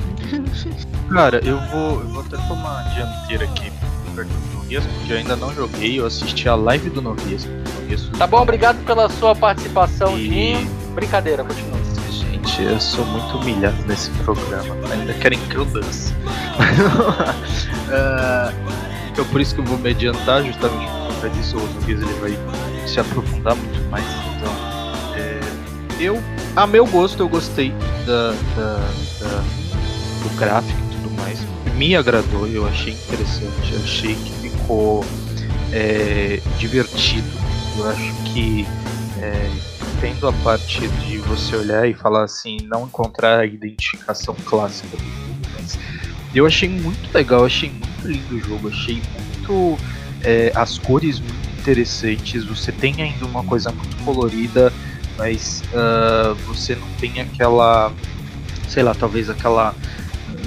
Cara, 1.11 1.41
eu 1.43 1.59
vou, 1.71 2.01
eu 2.01 2.07
vou 2.09 2.21
até 2.21 2.37
tomar 2.47 2.83
dianteira 2.93 3.45
aqui 3.45 3.71
perto 4.15 4.27
do 4.29 4.57
Noguês, 4.59 4.85
porque 4.85 5.13
eu 5.13 5.17
ainda 5.17 5.35
não 5.35 5.51
joguei, 5.55 5.99
eu 5.99 6.05
assisti 6.05 6.47
a 6.47 6.53
live 6.53 6.91
do. 6.91 7.01
Noguês 7.01 7.47
Tá 8.17 8.27
bom, 8.27 8.41
obrigado 8.41 8.77
pela 8.85 9.09
sua 9.09 9.35
participação, 9.35 10.17
E- 10.17 10.29
Dinho. 10.29 10.71
Brincadeira, 10.93 11.43
continua. 11.43 11.79
Gente, 12.11 12.61
eu 12.61 12.79
sou 12.79 13.03
muito 13.05 13.37
humilhado 13.37 13.75
nesse 13.87 14.11
programa. 14.23 14.75
Ainda 14.93 15.13
querem 15.15 15.39
que 15.47 15.55
eu 15.55 15.65
dance. 15.65 16.13
Ah, 17.93 18.53
então 19.11 19.25
por 19.25 19.41
isso 19.41 19.53
que 19.53 19.59
eu 19.59 19.65
vou 19.65 19.77
me 19.77 19.89
adiantar, 19.89 20.41
justamente 20.45 20.85
por 20.89 21.07
conta 21.15 21.29
disso, 21.31 21.57
o 21.57 21.59
Noguês 21.73 22.01
ele 22.01 22.13
vai 22.21 22.31
se 22.87 22.99
aprofundar 22.99 23.55
muito 23.55 23.89
mais. 23.89 24.05
Então, 24.37 24.53
é, 25.15 25.39
eu, 25.99 26.21
a 26.55 26.65
meu 26.67 26.85
gosto, 26.85 27.21
eu 27.21 27.29
gostei 27.29 27.71
da, 28.05 28.31
da- 28.55 28.93
da- 29.19 29.43
do 30.23 30.29
gráfico 30.37 30.79
e 30.91 30.95
tudo 30.95 31.11
mais. 31.21 31.39
Me 31.75 31.95
agradou, 31.95 32.47
eu 32.47 32.67
achei 32.67 32.93
interessante, 32.93 33.73
eu 33.73 33.79
achei 33.81 34.15
que 34.15 34.49
ficou 34.49 35.03
é, 35.71 36.41
divertido. 36.57 37.27
Eu 37.77 37.89
acho 37.89 38.13
que 38.33 38.67
é, 39.21 39.49
entendo 39.97 40.27
a 40.27 40.33
parte 40.33 40.87
de 40.87 41.17
você 41.19 41.55
olhar 41.55 41.87
e 41.87 41.93
falar 41.93 42.23
assim, 42.23 42.57
não 42.63 42.85
encontrar 42.85 43.39
a 43.39 43.45
identificação 43.45 44.35
clássica 44.45 44.97
do 44.97 45.03
jogo, 45.03 45.35
mas 45.53 45.77
eu 46.33 46.45
achei 46.45 46.67
muito 46.69 47.09
legal, 47.13 47.45
achei 47.45 47.69
muito 47.69 48.07
lindo 48.07 48.35
o 48.35 48.39
jogo, 48.39 48.67
achei 48.69 48.95
muito. 48.95 49.77
É, 50.23 50.51
as 50.53 50.77
cores 50.77 51.19
muito 51.19 51.40
interessantes, 51.61 52.43
você 52.43 52.71
tem 52.71 53.01
ainda 53.01 53.25
uma 53.25 53.43
coisa 53.43 53.71
muito 53.71 53.95
colorida, 54.03 54.73
mas 55.17 55.63
uh, 55.73 56.35
você 56.47 56.75
não 56.75 56.87
tem 56.99 57.21
aquela. 57.21 57.91
sei 58.67 58.83
lá, 58.83 58.93
talvez 58.93 59.29
aquela 59.29 59.75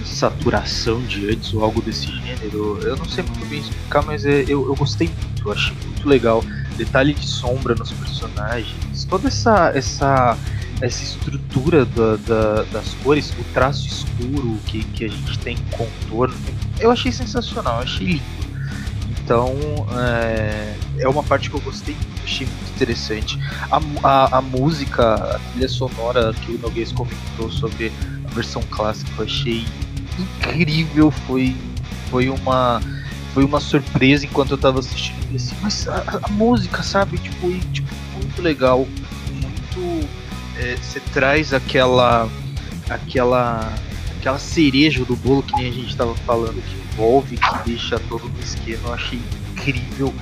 saturação 0.05 1.01
de 1.03 1.31
antes 1.31 1.53
ou 1.55 1.65
algo 1.65 1.81
desse 1.81 2.07
gênero. 2.07 2.79
Eu 2.83 2.97
não 2.97 3.05
sei 3.05 3.25
muito 3.25 3.47
bem 3.47 3.61
explicar, 3.61 4.03
mas 4.05 4.25
é, 4.25 4.43
eu, 4.43 4.67
eu 4.67 4.75
gostei 4.75 5.09
muito, 5.09 5.49
eu 5.49 5.53
achei 5.53 5.77
muito 5.87 6.09
legal. 6.09 6.45
Detalhe 6.77 7.15
de 7.15 7.27
sombra 7.27 7.75
nos 7.75 7.93
personagens, 7.93 9.05
toda 9.05 9.29
essa 9.29 9.71
essa 9.75 10.37
essa 10.81 11.03
estrutura 11.03 11.85
da, 11.85 12.17
da, 12.17 12.63
das 12.65 12.95
cores, 12.95 13.33
o 13.39 13.45
traço 13.55 13.87
escuro 13.87 14.59
que, 14.67 14.83
que 14.83 15.05
a 15.05 15.09
gente 15.09 15.39
tem 15.39 15.57
contorno, 15.71 16.35
eu 16.81 16.91
achei 16.91 17.13
sensacional, 17.13 17.77
eu 17.77 17.83
achei 17.85 18.07
lindo. 18.07 18.54
Então 19.25 19.55
é, 19.99 20.75
é 20.99 21.09
uma 21.09 21.23
parte 21.23 21.49
que 21.49 21.57
eu 21.57 21.61
gostei 21.61 21.97
achei 22.25 22.47
muito 22.47 22.71
interessante. 22.75 23.39
A, 23.71 23.81
a, 24.03 24.39
a 24.39 24.43
música, 24.43 25.15
a 25.15 25.39
trilha 25.39 25.69
sonora 25.69 26.33
que 26.33 26.53
o 26.53 26.59
Noguês 26.59 26.91
comentou 26.93 27.51
sobre 27.51 27.93
a 28.25 28.35
versão 28.35 28.63
clássica, 28.71 29.11
eu 29.19 29.25
achei 29.25 29.65
incrível, 30.19 31.11
foi, 31.11 31.55
foi 32.11 32.29
uma 32.29 32.81
foi 33.33 33.45
uma 33.45 33.59
surpresa 33.59 34.25
enquanto 34.25 34.53
eu 34.53 34.59
tava 34.59 34.79
assistindo 34.79 35.35
assim, 35.35 35.57
mas 35.61 35.89
a, 35.89 36.21
a, 36.23 36.29
música, 36.29 36.85
sabe, 36.85 37.19
tipo, 37.19 37.49
e, 37.49 37.59
tipo, 37.73 37.89
muito 38.15 38.41
legal, 38.41 38.87
muito 39.29 40.09
é, 40.57 40.77
você 40.77 41.01
traz 41.13 41.53
aquela 41.53 42.29
aquela 42.89 43.73
aquela 44.17 44.39
cereja 44.39 45.05
do 45.05 45.17
bolo 45.17 45.43
que 45.43 45.57
nem 45.57 45.69
a 45.69 45.73
gente 45.73 45.97
tava 45.97 46.15
falando, 46.15 46.63
que 46.63 46.84
envolve, 46.95 47.37
que 47.37 47.59
deixa 47.65 47.99
todo 48.09 48.29
no 48.29 48.41
esquema, 48.41 48.89
eu 48.89 48.95
achei 48.95 49.21
incrível. 49.53 50.15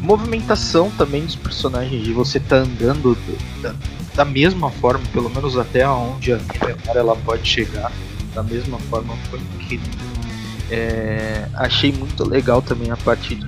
Movimentação 0.00 0.90
também 0.92 1.24
dos 1.24 1.36
personagens, 1.36 2.02
de 2.02 2.12
você 2.12 2.40
tá 2.40 2.56
andando 2.56 3.16
da, 3.60 3.74
da 4.14 4.24
mesma 4.24 4.70
forma, 4.70 5.04
pelo 5.12 5.30
menos 5.30 5.56
até 5.56 5.88
onde 5.88 6.32
a 6.32 6.38
memória 6.38 6.98
ela 6.98 7.16
pode 7.16 7.46
chegar 7.48 7.92
da 8.34 8.42
mesma 8.42 8.78
forma 8.78 9.16
foi 9.30 9.40
incrível. 9.40 9.92
É, 10.70 11.46
achei 11.54 11.92
muito 11.92 12.24
legal 12.24 12.62
também 12.62 12.90
a 12.90 12.96
parte 12.96 13.38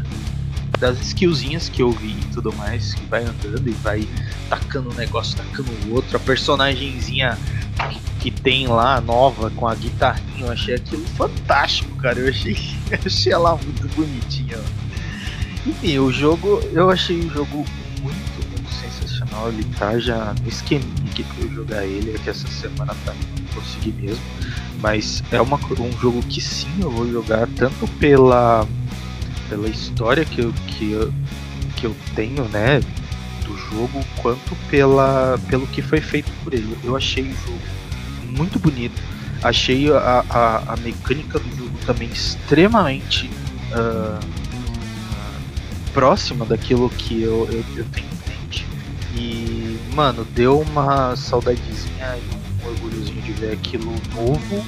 das 0.78 1.00
skillzinhas 1.00 1.68
que 1.68 1.82
eu 1.82 1.90
vi 1.90 2.10
e 2.10 2.26
tudo 2.32 2.52
mais, 2.54 2.94
que 2.94 3.06
vai 3.06 3.22
andando 3.22 3.66
e 3.66 3.72
vai 3.72 4.06
tacando 4.48 4.90
um 4.90 4.94
negócio, 4.94 5.36
tacando 5.36 5.70
o 5.86 5.94
outro. 5.94 6.16
A 6.16 6.20
personagemzinha 6.20 7.38
que 8.20 8.30
tem 8.30 8.66
lá, 8.66 9.00
nova, 9.00 9.50
com 9.50 9.66
a 9.66 9.74
guitarrinha, 9.74 10.46
eu 10.46 10.52
achei 10.52 10.74
aquilo 10.74 11.04
fantástico, 11.08 11.94
cara. 11.96 12.18
Eu 12.18 12.28
achei, 12.28 12.56
achei 13.04 13.32
ela 13.32 13.56
muito 13.56 13.88
bonitinha. 13.94 14.58
Enfim, 15.66 15.98
o 15.98 16.10
jogo, 16.10 16.60
eu 16.72 16.90
achei 16.90 17.20
o 17.20 17.30
jogo 17.30 17.64
muito, 18.02 18.48
muito 18.50 18.72
sensacional. 18.72 19.48
Ele 19.48 19.64
tá 19.78 19.98
já 19.98 20.34
no 20.42 20.48
esqueminha 20.48 20.94
que 21.14 21.24
eu 21.40 21.50
jogar 21.52 21.84
ele, 21.84 22.14
é 22.14 22.18
que 22.18 22.30
essa 22.30 22.48
semana 22.48 22.94
tá 23.04 23.12
não 23.12 23.46
consegui 23.54 23.92
mesmo. 23.92 24.22
Mas 24.80 25.22
é 25.30 25.40
uma, 25.40 25.58
um 25.78 25.92
jogo 26.00 26.22
que 26.22 26.40
sim 26.40 26.68
eu 26.80 26.90
vou 26.90 27.10
jogar 27.10 27.48
tanto 27.56 27.86
pela, 27.98 28.66
pela 29.48 29.68
história 29.68 30.24
que 30.24 30.40
eu, 30.40 30.52
que, 30.66 30.92
eu, 30.92 31.12
que 31.76 31.86
eu 31.86 31.96
tenho, 32.14 32.44
né? 32.48 32.80
Jogo, 33.70 34.04
quanto 34.16 34.54
pela, 34.70 35.38
pelo 35.48 35.66
que 35.66 35.82
foi 35.82 36.00
feito 36.00 36.30
por 36.42 36.52
ele. 36.54 36.76
Eu 36.82 36.96
achei 36.96 37.24
o 37.24 37.34
jogo 37.46 37.60
muito 38.36 38.58
bonito. 38.58 39.00
Achei 39.42 39.92
a, 39.92 40.24
a, 40.28 40.72
a 40.72 40.76
mecânica 40.76 41.38
do 41.38 41.56
jogo 41.56 41.78
também 41.84 42.08
extremamente 42.08 43.30
uh, 43.72 44.20
próxima 45.92 46.44
daquilo 46.44 46.88
que 46.90 47.22
eu, 47.22 47.48
eu, 47.50 47.64
eu 47.76 47.84
tenho 47.92 48.06
em 48.06 48.30
mente. 48.30 48.66
E, 49.14 49.78
mano, 49.94 50.24
deu 50.34 50.60
uma 50.60 51.14
saudadezinha 51.16 52.18
um 52.64 52.68
orgulhozinho 52.68 53.22
de 53.22 53.32
ver 53.32 53.52
aquilo 53.52 53.94
novo 54.14 54.64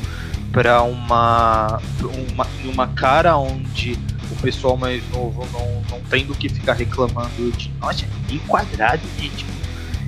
para 0.52 0.82
uma, 0.82 1.80
uma 2.28 2.46
uma 2.64 2.88
cara 2.88 3.36
onde 3.36 3.98
pessoal 4.46 4.76
mais 4.76 5.02
novo 5.10 5.44
não, 5.52 5.82
não 5.90 6.00
tendo 6.08 6.32
que 6.32 6.48
ficar 6.48 6.74
reclamando 6.74 7.50
de 7.56 7.68
nossa, 7.80 8.04
que 8.28 8.38
quadrado, 8.46 9.02
gente. 9.18 9.44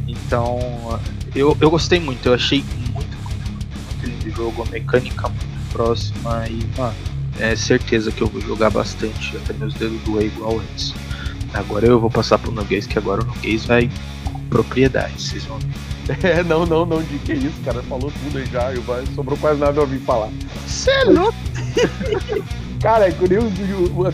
Então, 0.07 0.61
eu, 1.35 1.57
eu 1.61 1.68
gostei 1.68 1.98
muito, 1.98 2.24
eu 2.24 2.35
achei 2.35 2.64
muito, 2.92 3.16
muito 3.24 4.07
lindo 4.07 4.29
o 4.29 4.31
jogo, 4.31 4.62
a 4.62 4.66
mecânica 4.66 5.29
muito 5.29 5.72
próxima 5.72 6.46
e, 6.48 6.64
mano, 6.79 6.94
é 7.40 7.57
certeza 7.57 8.12
que 8.12 8.22
eu 8.22 8.29
vou 8.29 8.40
jogar 8.40 8.70
bastante, 8.70 9.37
até 9.38 9.53
meus 9.55 9.74
dedos 9.74 10.01
doer 10.03 10.27
igual 10.27 10.61
antes. 10.61 10.94
Agora 11.53 11.87
eu 11.87 11.98
vou 11.98 12.09
passar 12.09 12.38
pro 12.38 12.53
Nuguês, 12.53 12.87
que 12.87 12.96
agora 12.96 13.22
o 13.22 13.27
Nuguês 13.27 13.64
vai 13.64 13.90
com 14.24 14.38
propriedade, 14.44 15.20
vocês 15.20 15.44
vão 15.44 15.59
ver. 15.59 15.68
É, 16.22 16.42
não, 16.42 16.64
não, 16.64 16.87
não, 16.87 17.03
de 17.03 17.18
que 17.18 17.35
isso, 17.35 17.61
cara. 17.62 17.83
Falou 17.83 18.11
tudo 18.11 18.38
aí 18.38 18.46
já, 18.46 18.72
eu, 18.72 18.83
sobrou 19.14 19.37
quase 19.37 19.61
nada 19.61 19.77
eu 19.77 19.83
ouvir 19.83 19.98
falar. 19.98 20.31
Você 20.66 20.90
é 20.90 21.05
louco? 21.05 21.37
Cara, 22.80 23.10
quando 23.12 23.32
eu, 23.32 23.42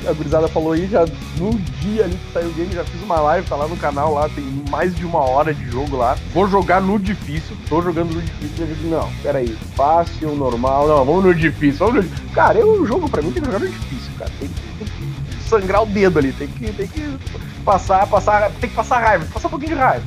a 0.08 0.12
gurizada 0.14 0.48
falou 0.48 0.72
aí, 0.72 0.88
já 0.88 1.04
no 1.38 1.52
dia 1.80 2.04
ali 2.04 2.16
que 2.16 2.32
saiu 2.32 2.48
o 2.48 2.52
game, 2.52 2.72
já 2.72 2.82
fiz 2.84 3.02
uma 3.02 3.20
live, 3.20 3.46
tá 3.46 3.56
lá 3.56 3.68
no 3.68 3.76
canal, 3.76 4.14
lá 4.14 4.28
tem 4.28 4.44
mais 4.70 4.94
de 4.94 5.04
uma 5.04 5.18
hora 5.18 5.52
de 5.52 5.70
jogo 5.70 5.96
lá. 5.96 6.16
Vou 6.32 6.48
jogar 6.48 6.80
no 6.80 6.98
difícil, 6.98 7.54
tô 7.68 7.82
jogando 7.82 8.14
no 8.14 8.22
difícil, 8.22 8.66
eu 8.66 8.74
digo, 8.74 8.88
não, 8.88 9.12
peraí, 9.22 9.54
fácil, 9.76 10.34
normal, 10.34 10.88
não, 10.88 11.04
vamos 11.04 11.24
no 11.24 11.34
difícil, 11.34 11.86
vamos 11.86 12.06
no... 12.06 12.32
Cara, 12.32 12.58
eu, 12.58 12.86
jogo 12.86 13.08
pra 13.08 13.20
mim 13.20 13.32
tem 13.32 13.42
que 13.42 13.46
jogar 13.46 13.60
no 13.60 13.68
difícil, 13.68 14.12
cara, 14.18 14.30
tem, 14.40 14.48
que 14.48 15.48
sangrar 15.48 15.82
o 15.82 15.86
dedo 15.86 16.18
ali, 16.18 16.32
tem 16.32 16.48
que, 16.48 16.72
tem 16.72 16.88
que 16.88 17.18
passar, 17.64 18.06
passar, 18.06 18.50
tem 18.52 18.70
que 18.70 18.76
passar 18.76 18.98
raiva, 18.98 19.26
passar 19.26 19.48
um 19.48 19.50
pouquinho 19.50 19.74
de 19.74 19.78
raiva. 19.78 20.04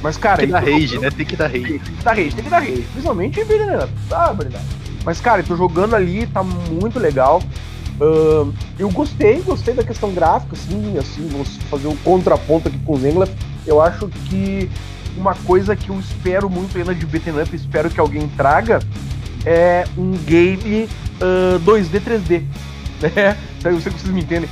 Mas, 0.00 0.16
cara. 0.16 0.36
Tem 0.36 0.46
que 0.46 0.52
dar 0.52 0.60
rage, 0.60 0.98
né? 0.98 1.10
Tem 1.10 1.26
que 1.26 1.36
dar 1.36 1.46
rage. 1.48 1.66
Tem 1.66 1.80
que 1.80 2.04
dar 2.04 2.10
rage, 2.12 2.34
tem 2.34 2.44
que 2.44 2.50
dar 2.50 2.60
rage. 2.60 2.86
Principalmente 2.92 3.40
em 3.40 3.44
vida, 3.44 3.88
Tá, 4.08 4.32
verdade. 4.32 4.64
Mas, 5.04 5.20
cara, 5.20 5.42
tô 5.42 5.56
jogando 5.56 5.96
ali, 5.96 6.26
tá 6.26 6.42
muito 6.42 7.00
legal. 7.00 7.42
Uh, 8.00 8.52
eu 8.78 8.88
gostei, 8.90 9.40
gostei 9.40 9.74
da 9.74 9.82
questão 9.82 10.12
gráfica, 10.12 10.54
assim, 10.54 10.96
assim, 10.98 11.26
vou 11.28 11.44
fazer 11.44 11.88
um 11.88 11.96
contraponto 11.96 12.68
aqui 12.68 12.78
com 12.78 12.94
o 12.94 12.98
Zengler. 12.98 13.28
Eu 13.66 13.82
acho 13.82 14.08
que 14.26 14.70
uma 15.16 15.34
coisa 15.34 15.74
que 15.74 15.88
eu 15.88 15.98
espero 15.98 16.48
muito 16.48 16.78
ainda 16.78 16.94
de 16.94 17.04
beat'em 17.04 17.40
up, 17.40 17.54
espero 17.54 17.90
que 17.90 17.98
alguém 17.98 18.28
traga, 18.28 18.80
é 19.44 19.84
um 19.96 20.12
game 20.12 20.88
uh, 21.20 21.58
2D, 21.60 22.00
3D. 22.00 22.42
Né? 23.00 23.36
Eu 23.64 23.80
sei 23.80 23.92
que 23.92 24.00
vocês 24.00 24.12
me 24.12 24.22
entendem. 24.22 24.48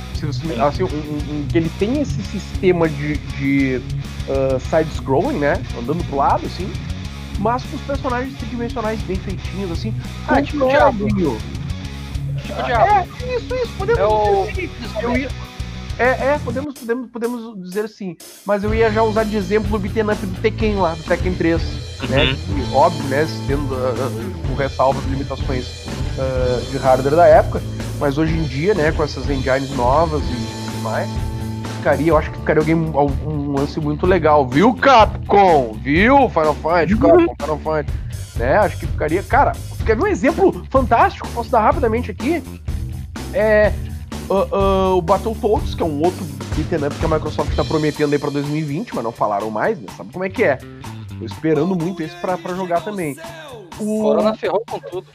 Assim, 0.65 0.83
um, 0.83 0.87
um, 0.87 1.45
que 1.49 1.57
ele 1.57 1.69
tem 1.79 2.01
esse 2.01 2.21
sistema 2.23 2.87
de, 2.87 3.17
de 3.17 3.81
uh, 4.27 4.59
side-scrolling, 4.69 5.37
né? 5.37 5.61
Andando 5.77 6.03
pro 6.05 6.17
lado, 6.17 6.45
assim. 6.45 6.69
Mas 7.39 7.63
com 7.63 7.75
os 7.75 7.81
personagens 7.83 8.37
tridimensionais 8.37 9.01
bem 9.01 9.17
feitinhos, 9.17 9.71
assim. 9.71 9.93
Ah, 10.27 10.41
tipo 10.41 10.65
Tipo 12.47 12.61
ah, 12.61 13.05
É, 13.05 13.35
isso, 13.35 13.55
isso. 13.55 13.73
Podemos 13.77 13.99
é 13.99 14.51
dizer 14.51 14.85
assim. 14.85 15.03
Eu 15.03 15.17
ia... 15.17 15.29
É, 15.99 16.05
é, 16.05 16.39
podemos, 16.43 16.75
podemos, 16.75 17.09
podemos 17.09 17.61
dizer 17.63 17.85
assim. 17.85 18.15
Mas 18.45 18.63
eu 18.63 18.73
ia 18.73 18.91
já 18.91 19.01
usar 19.03 19.23
de 19.23 19.35
exemplo 19.35 19.75
o 19.75 19.79
beat'em 19.79 20.03
up 20.03 20.25
do 20.25 20.41
Tekken 20.41 20.75
lá, 20.75 20.93
do 20.93 21.03
Tekken 21.03 21.33
3. 21.33 21.61
Uhum. 21.61 22.07
Né? 22.09 22.25
Que, 22.35 22.75
óbvio, 22.75 23.03
né? 23.05 23.27
Tendo 23.47 23.73
uh, 23.73 24.47
com 24.47 24.53
ressalvas 24.53 25.03
limitações 25.05 25.65
uh, 25.65 26.71
de 26.71 26.77
hardware 26.77 27.15
da 27.15 27.27
época. 27.27 27.61
Mas 27.99 28.17
hoje 28.17 28.33
em 28.33 28.43
dia, 28.43 28.75
né, 28.75 28.91
com 28.91 29.03
essas 29.03 29.27
engines 29.27 29.71
novas 29.71 30.21
e 30.21 30.65
tudo 30.65 30.83
mais, 30.83 31.09
ficaria, 31.77 32.09
eu 32.09 32.17
acho 32.17 32.31
que 32.31 32.39
ficaria 32.39 32.61
alguém 32.61 32.75
um, 32.75 32.91
um 33.25 33.51
lance 33.53 33.79
muito 33.79 34.05
legal, 34.05 34.47
viu, 34.47 34.73
Capcom? 34.73 35.77
Viu, 35.81 36.29
Final 36.29 36.55
Fight, 36.55 36.93
uhum. 36.93 36.99
Capcom, 36.99 37.35
Final 37.41 37.59
Fight? 37.59 37.93
Né? 38.35 38.57
Acho 38.57 38.77
que 38.77 38.87
ficaria. 38.87 39.23
Cara, 39.23 39.53
quer 39.85 39.95
ver 39.95 40.03
um 40.03 40.07
exemplo 40.07 40.65
fantástico? 40.69 41.27
Posso 41.29 41.49
dar 41.49 41.61
rapidamente 41.61 42.11
aqui? 42.11 42.43
É. 43.33 43.73
Uh, 44.29 44.33
uh, 44.33 44.97
o 44.97 45.01
Battletoads, 45.01 45.73
que 45.73 45.81
é 45.81 45.85
um 45.85 46.01
outro 46.01 46.25
beat'em 46.53 46.85
up 46.85 46.95
que 46.97 47.05
a 47.05 47.07
Microsoft 47.07 47.49
está 47.51 47.63
prometendo 47.63 48.11
aí 48.11 48.19
para 48.19 48.29
2020, 48.29 48.93
mas 48.93 49.03
não 49.03 49.11
falaram 49.11 49.49
mais, 49.49 49.79
né? 49.79 49.87
Sabe 49.95 50.11
como 50.11 50.25
é 50.25 50.29
que 50.29 50.43
é? 50.43 50.57
Tô 51.17 51.25
esperando 51.25 51.75
muito 51.75 52.03
esse 52.03 52.15
para 52.17 52.37
jogar 52.53 52.81
também. 52.81 53.15
O 53.79 54.01
Corona 54.01 54.35
ferrou 54.35 54.63
com 54.69 54.79
tudo. 54.79 55.07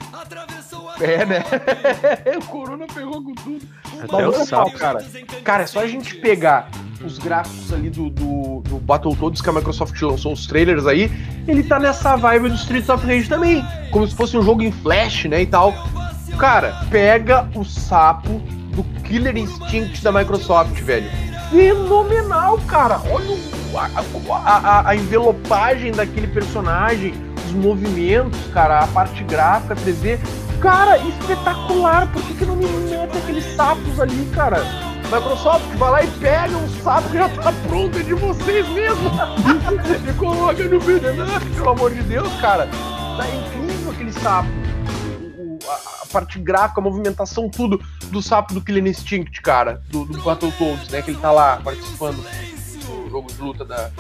É, 1.01 1.25
né? 1.25 1.45
o 2.41 2.47
Corona 2.47 2.87
ferrou 2.89 3.23
com 3.23 3.35
tudo. 3.35 3.67
Até 4.03 4.29
o 4.29 4.33
sal, 4.45 4.71
cara. 4.71 5.05
Cara, 5.43 5.63
é 5.65 5.67
só 5.67 5.81
a 5.81 5.87
gente 5.87 6.15
pegar 6.17 6.69
os 7.05 7.19
gráficos 7.19 7.73
ali 7.73 7.91
do, 7.91 8.11
do, 8.11 8.61
do 8.61 8.79
Battletoads 8.79 9.43
que 9.43 9.49
a 9.49 9.53
Microsoft 9.53 10.01
lançou, 10.01 10.33
os 10.33 10.47
trailers 10.47 10.87
aí, 10.87 11.11
ele 11.49 11.65
tá 11.65 11.79
nessa 11.79 12.15
vibe 12.17 12.51
do 12.51 12.55
Streets 12.55 12.89
of 12.89 13.05
Rage 13.07 13.29
também. 13.29 13.65
Como 13.91 14.07
se 14.07 14.15
fosse 14.15 14.37
um 14.37 14.43
jogo 14.43 14.63
em 14.63 14.71
flash, 14.71 15.25
né, 15.25 15.43
e 15.43 15.47
tal. 15.47 15.75
Cara, 16.39 16.85
pega 16.91 17.49
o 17.55 17.65
sapo 17.65 18.39
do 18.75 18.85
Killer 19.03 19.37
Instinct 19.37 20.03
da 20.03 20.13
Microsoft, 20.13 20.81
velho. 20.81 21.11
Fenomenal, 21.51 22.59
cara. 22.67 23.01
Olha 23.11 23.35
o 23.35 23.63
a, 23.79 24.57
a, 24.57 24.89
a 24.91 24.97
envelopagem 24.97 25.93
daquele 25.93 26.27
personagem, 26.27 27.15
os 27.53 27.65
movimentos, 27.65 28.39
cara, 28.53 28.81
a 28.81 28.87
parte 28.89 29.23
gráfica, 29.25 29.75
3D. 29.77 30.19
Cara, 30.61 30.97
espetacular! 30.99 32.11
Por 32.13 32.23
que, 32.23 32.35
que 32.35 32.45
não 32.45 32.57
me 32.57 32.67
mete 32.67 33.19
aqueles 33.19 33.45
sapos 33.57 34.01
ali, 34.01 34.27
cara? 34.35 34.63
Microsoft, 35.13 35.65
vai 35.77 35.91
lá 35.91 36.03
e 36.05 36.07
pega 36.13 36.57
um 36.57 36.69
sapo 36.83 37.09
que 37.11 37.19
já 37.19 37.29
tá 37.29 37.53
pronto 37.69 37.99
é 37.99 38.03
de 38.03 38.15
vocês 38.15 38.67
mesmo 38.69 39.11
e 40.09 40.13
coloca 40.15 40.63
no 40.65 40.81
vídeo, 40.81 41.11
pelo 41.55 41.69
amor 41.69 41.93
de 41.93 42.03
Deus, 42.05 42.33
cara. 42.41 42.67
Tá 43.17 43.27
incrível 43.29 43.91
aquele 43.93 44.13
sapo. 44.13 44.49
O- 45.37 45.59
a, 45.69 46.05
a 46.05 46.07
parte 46.11 46.39
gráfica, 46.39 46.81
a 46.81 46.85
movimentação, 46.85 47.51
tudo 47.51 47.79
do 48.07 48.23
sapo 48.23 48.55
do 48.55 48.63
Killer 48.63 48.87
Instinct, 48.87 49.43
cara. 49.43 49.83
Do, 49.91 50.07
do 50.07 50.23
Battletoads, 50.23 50.89
né? 50.89 51.03
Que 51.03 51.11
ele 51.11 51.19
tá 51.19 51.31
lá 51.31 51.61
participando 51.63 52.25
do 52.25 53.11
jogo 53.11 53.31
de 53.31 53.43
luta 53.43 53.65
da, 53.67 53.91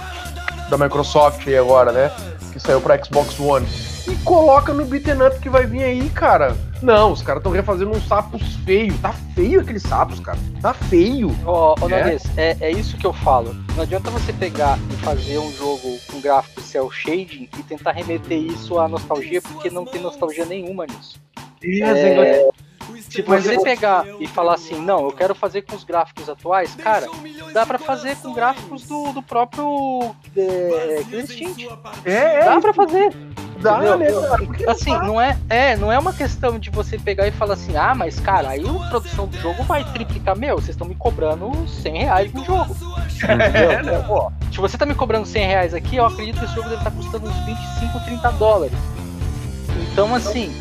da 0.71 0.79
Microsoft 0.79 1.47
aí 1.47 1.59
agora, 1.59 1.93
né? 1.93 2.11
Que 2.53 2.61
saiu 2.61 2.81
pra 2.81 3.03
Xbox 3.03 3.39
One. 3.41 3.67
E 4.07 4.15
coloca 4.25 4.73
no 4.75 4.85
beaten 4.85 5.27
up 5.27 5.39
que 5.39 5.49
vai 5.49 5.67
vir 5.67 5.83
aí, 5.85 6.11
cara. 6.11 6.57
Não, 6.83 7.13
os 7.13 7.23
caras 7.23 7.41
estão 7.41 7.53
refazendo 7.53 7.93
uns 7.93 8.07
sapos 8.07 8.57
feios. 8.65 8.99
Tá 9.01 9.13
feio 9.35 9.61
aqueles 9.61 9.83
sapos, 9.83 10.21
cara. 10.21 10.39
Tá 10.61 10.75
feio. 10.75 11.31
Ô, 11.47 11.75
É? 11.75 11.81
Noguês, 11.81 12.23
é, 12.37 12.57
é 12.61 12.71
isso 12.71 12.97
que 12.97 13.07
eu 13.07 13.13
falo. 13.13 13.55
Não 13.75 13.85
adianta 13.85 14.11
você 14.11 14.33
pegar 14.33 14.79
e 14.91 14.97
fazer 14.97 15.39
um 15.39 15.51
jogo 15.53 15.97
com 16.11 16.21
gráfico 16.21 16.61
cel 16.61 16.91
shading 16.91 17.49
e 17.59 17.63
tentar 17.63 17.93
remeter 17.93 18.39
isso 18.39 18.79
à 18.79 18.89
nostalgia, 18.89 19.41
porque 19.41 19.71
não 19.71 19.85
tem 19.85 20.03
nostalgia 20.03 20.45
nenhuma 20.45 20.85
nisso. 20.87 21.21
É, 21.65 22.49
se 23.13 23.25
Mas 23.27 23.45
você 23.45 23.61
pegar 23.61 24.07
e 24.19 24.27
falar 24.27 24.55
assim, 24.55 24.81
não, 24.81 25.05
eu 25.05 25.13
quero 25.13 25.35
fazer 25.35 25.63
com 25.63 25.77
os 25.77 25.85
gráficos 25.85 26.29
atuais, 26.29 26.75
cara, 26.75 27.07
dá 27.53 27.67
pra 27.67 27.79
fazer 27.79 28.17
com 28.17 28.33
gráficos 28.33 28.85
do, 28.85 29.13
do 29.13 29.23
próprio 29.23 30.15
é, 30.37 31.03
Instinct. 31.13 31.69
É, 32.05 32.13
é, 32.13 32.45
Dá 32.45 32.61
pra 32.61 32.73
fazer. 32.73 33.13
dá, 33.59 33.79
entendeu? 33.85 34.23
né, 34.23 34.29
Assim, 34.67 34.93
não 34.93 35.21
é, 35.21 35.39
é, 35.51 35.77
não 35.77 35.93
é 35.93 35.99
uma 35.99 36.13
questão 36.13 36.59
de 36.59 36.71
você 36.71 36.99
pegar 36.99 37.27
e 37.29 37.31
falar 37.33 37.55
assim, 37.55 37.77
ah, 37.77 37.95
mas 37.95 38.19
cara, 38.19 38.49
aí 38.49 38.65
a 38.67 38.89
produção 38.89 39.27
do 39.27 39.37
jogo 39.39 39.63
vai 39.65 39.85
triplicar. 39.93 40.37
Meu, 40.37 40.57
vocês 40.57 40.71
estão 40.71 40.87
me 40.87 40.95
cobrando 40.95 41.69
100 41.69 41.99
reais 41.99 42.33
no 42.33 42.45
jogo. 42.45 42.75
É, 43.23 43.83
né, 43.83 44.05
pô? 44.07 44.33
Se 44.51 44.59
você 44.59 44.77
tá 44.79 44.87
me 44.87 44.95
cobrando 44.95 45.27
100 45.27 45.47
reais 45.47 45.75
aqui, 45.75 45.97
eu 45.97 46.07
acredito 46.07 46.39
que 46.39 46.45
esse 46.45 46.55
jogo 46.55 46.69
deve 46.69 46.81
estar 46.81 46.91
custando 46.91 47.29
uns 47.29 47.37
25, 47.45 48.01
30 48.05 48.33
dólares. 48.33 48.79
Então, 49.93 50.15
assim, 50.15 50.53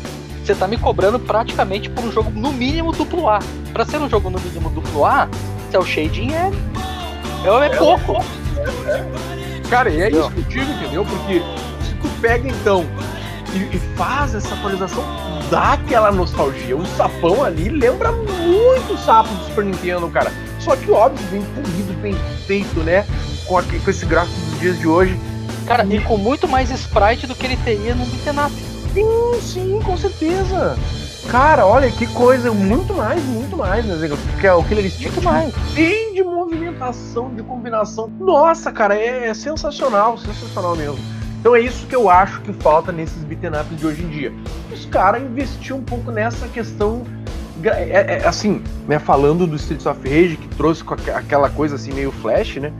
você 0.44 0.54
tá 0.54 0.66
me 0.66 0.76
cobrando 0.76 1.18
praticamente 1.18 1.88
por 1.88 2.04
um 2.04 2.10
jogo 2.10 2.30
no 2.30 2.52
mínimo 2.52 2.92
duplo 2.92 3.28
A. 3.28 3.38
Pra 3.72 3.84
ser 3.84 3.98
um 3.98 4.08
jogo 4.08 4.28
no 4.28 4.40
mínimo 4.40 4.70
duplo 4.70 5.04
A, 5.04 5.28
cel 5.70 5.84
shading 5.84 6.32
é, 6.32 6.50
é, 7.44 7.66
é 7.66 7.76
pouco. 7.76 8.24
Cara, 9.70 9.88
e 9.88 10.00
é 10.00 10.08
Entendeu? 10.08 10.20
isso 10.20 10.30
que 10.30 10.38
eu 10.40 10.44
digo, 10.44 10.72
entendeu? 10.72 11.04
Porque 11.04 11.42
se 11.84 11.94
tu 11.94 12.08
pega 12.20 12.48
então 12.48 12.84
e, 13.54 13.76
e 13.76 13.78
faz 13.96 14.34
essa 14.34 14.54
atualização, 14.54 15.04
dá 15.50 15.74
aquela 15.74 16.10
nostalgia. 16.10 16.76
O 16.76 16.84
sapão 16.86 17.44
ali 17.44 17.68
lembra 17.68 18.12
muito 18.12 18.94
o 18.94 18.98
sapo 18.98 19.32
do 19.34 19.44
Super 19.44 19.64
Nintendo, 19.64 20.08
cara. 20.08 20.32
Só 20.58 20.76
que, 20.76 20.90
óbvio, 20.90 21.24
bem 21.28 21.42
polido, 21.42 21.92
bem 22.00 22.14
feito, 22.46 22.80
né? 22.80 23.06
Com, 23.46 23.62
com 23.62 23.90
esse 23.90 24.04
gráfico 24.06 24.38
dos 24.40 24.60
dias 24.60 24.78
de 24.78 24.86
hoje. 24.86 25.18
Cara, 25.66 25.86
e 25.88 26.00
com 26.00 26.16
muito 26.16 26.48
mais 26.48 26.70
sprite 26.70 27.26
do 27.26 27.34
que 27.34 27.46
ele 27.46 27.56
teria 27.58 27.94
no 27.94 28.04
up. 28.04 28.71
Sim, 28.92 29.40
sim, 29.40 29.80
com 29.84 29.96
certeza. 29.96 30.76
Cara, 31.30 31.64
olha 31.66 31.90
que 31.90 32.06
coisa, 32.08 32.50
muito 32.52 32.92
mais, 32.92 33.22
muito 33.24 33.56
mais, 33.56 33.84
né, 33.86 33.96
Zé? 33.96 34.08
Porque 34.08 34.46
é 34.46 34.52
o 34.52 34.62
Killer 34.64 34.84
Instinct 34.84 35.12
Muito 35.12 35.24
mais. 35.24 35.54
tem 35.74 36.12
de 36.14 36.22
movimentação, 36.22 37.30
de 37.34 37.42
combinação. 37.42 38.08
Nossa, 38.18 38.70
cara, 38.72 38.94
é, 38.96 39.28
é 39.28 39.34
sensacional, 39.34 40.18
sensacional 40.18 40.76
mesmo. 40.76 40.98
Então 41.40 41.56
é 41.56 41.60
isso 41.60 41.86
que 41.86 41.94
eu 41.96 42.10
acho 42.10 42.40
que 42.42 42.52
falta 42.52 42.92
nesses 42.92 43.22
beaten 43.24 43.50
ups 43.50 43.78
de 43.78 43.86
hoje 43.86 44.02
em 44.02 44.08
dia. 44.08 44.32
Os 44.72 44.84
caras 44.86 45.22
investir 45.22 45.74
um 45.74 45.82
pouco 45.82 46.10
nessa 46.10 46.46
questão. 46.48 47.02
é- 47.64 48.18
é, 48.22 48.26
assim, 48.26 48.60
né, 48.88 48.98
falando 48.98 49.46
do 49.46 49.54
Streets 49.54 49.86
of 49.86 50.00
Rage, 50.08 50.36
que 50.36 50.48
trouxe 50.56 50.82
aquela 51.14 51.48
coisa 51.48 51.76
assim 51.76 51.92
meio 51.92 52.10
flash, 52.10 52.56
né? 52.56 52.72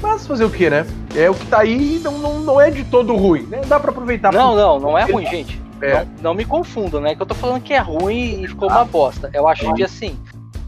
Mas 0.00 0.26
fazer 0.26 0.44
o 0.44 0.50
que, 0.50 0.70
né? 0.70 0.86
É 1.14 1.28
o 1.28 1.34
que 1.34 1.46
tá 1.46 1.60
aí 1.60 1.96
e 1.96 1.98
não, 1.98 2.18
não, 2.18 2.40
não 2.40 2.60
é 2.60 2.70
de 2.70 2.84
todo 2.84 3.16
ruim, 3.16 3.42
né? 3.42 3.60
Dá 3.66 3.80
pra 3.80 3.90
aproveitar. 3.90 4.32
Não, 4.32 4.54
não, 4.54 4.78
não 4.78 4.98
é 4.98 5.04
ruim, 5.04 5.26
gente. 5.26 5.60
É. 5.80 6.04
Não, 6.04 6.08
não 6.22 6.34
me 6.34 6.44
confundam, 6.44 7.00
né? 7.00 7.14
Que 7.14 7.22
eu 7.22 7.26
tô 7.26 7.34
falando 7.34 7.62
que 7.62 7.72
é 7.72 7.78
ruim 7.78 8.42
e 8.42 8.48
ficou 8.48 8.68
uma 8.68 8.84
bosta. 8.84 9.30
Eu 9.32 9.46
acho 9.48 9.72
que 9.74 9.82
assim. 9.82 10.18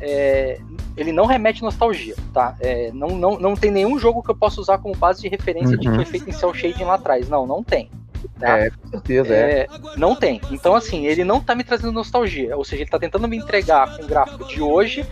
é, 0.00 0.60
ele 0.96 1.12
não 1.12 1.26
remete 1.26 1.62
nostalgia, 1.62 2.14
tá? 2.32 2.56
É, 2.60 2.90
não, 2.92 3.08
não, 3.08 3.38
não 3.38 3.54
tem 3.54 3.70
nenhum 3.70 3.98
jogo 3.98 4.22
que 4.22 4.30
eu 4.30 4.34
possa 4.34 4.60
usar 4.60 4.78
como 4.78 4.94
base 4.94 5.22
de 5.22 5.28
referência 5.28 5.76
de 5.76 5.88
que 5.88 5.94
foi 5.94 6.04
feito 6.04 6.28
em 6.28 6.32
cel 6.32 6.52
shading 6.52 6.84
lá 6.84 6.94
atrás. 6.94 7.28
Não, 7.28 7.46
não 7.46 7.62
tem. 7.62 7.90
Tá? 8.38 8.58
É, 8.58 8.70
com 8.70 8.88
certeza, 8.88 9.34
é. 9.34 9.60
É, 9.60 9.68
não 9.96 10.14
tem. 10.14 10.40
Então, 10.50 10.74
assim, 10.74 11.06
ele 11.06 11.24
não 11.24 11.40
tá 11.40 11.54
me 11.54 11.64
trazendo 11.64 11.92
nostalgia. 11.92 12.56
Ou 12.56 12.64
seja, 12.64 12.82
ele 12.82 12.90
tá 12.90 12.98
tentando 12.98 13.26
me 13.26 13.36
entregar 13.36 13.96
com 13.96 14.04
o 14.04 14.06
gráfico 14.06 14.44
de 14.46 14.60
hoje 14.60 15.06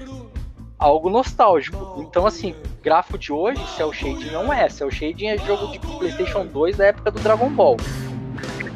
algo 0.78 1.10
nostálgico. 1.10 1.96
Então, 1.98 2.26
assim, 2.26 2.54
gráfico 2.82 3.18
de 3.18 3.32
hoje, 3.32 3.60
cel 3.76 3.92
shading 3.92 4.30
não 4.30 4.52
é. 4.52 4.68
Cel 4.68 4.90
shading 4.90 5.26
é 5.26 5.38
jogo 5.38 5.72
de 5.72 5.78
PlayStation 5.78 6.46
2 6.46 6.76
da 6.76 6.86
época 6.86 7.10
do 7.10 7.20
Dragon 7.20 7.50
Ball. 7.50 7.76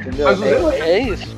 Entendeu? 0.01 0.27
Mas 0.27 0.43
É, 0.43 0.81
é 0.81 0.99
isso. 0.99 1.37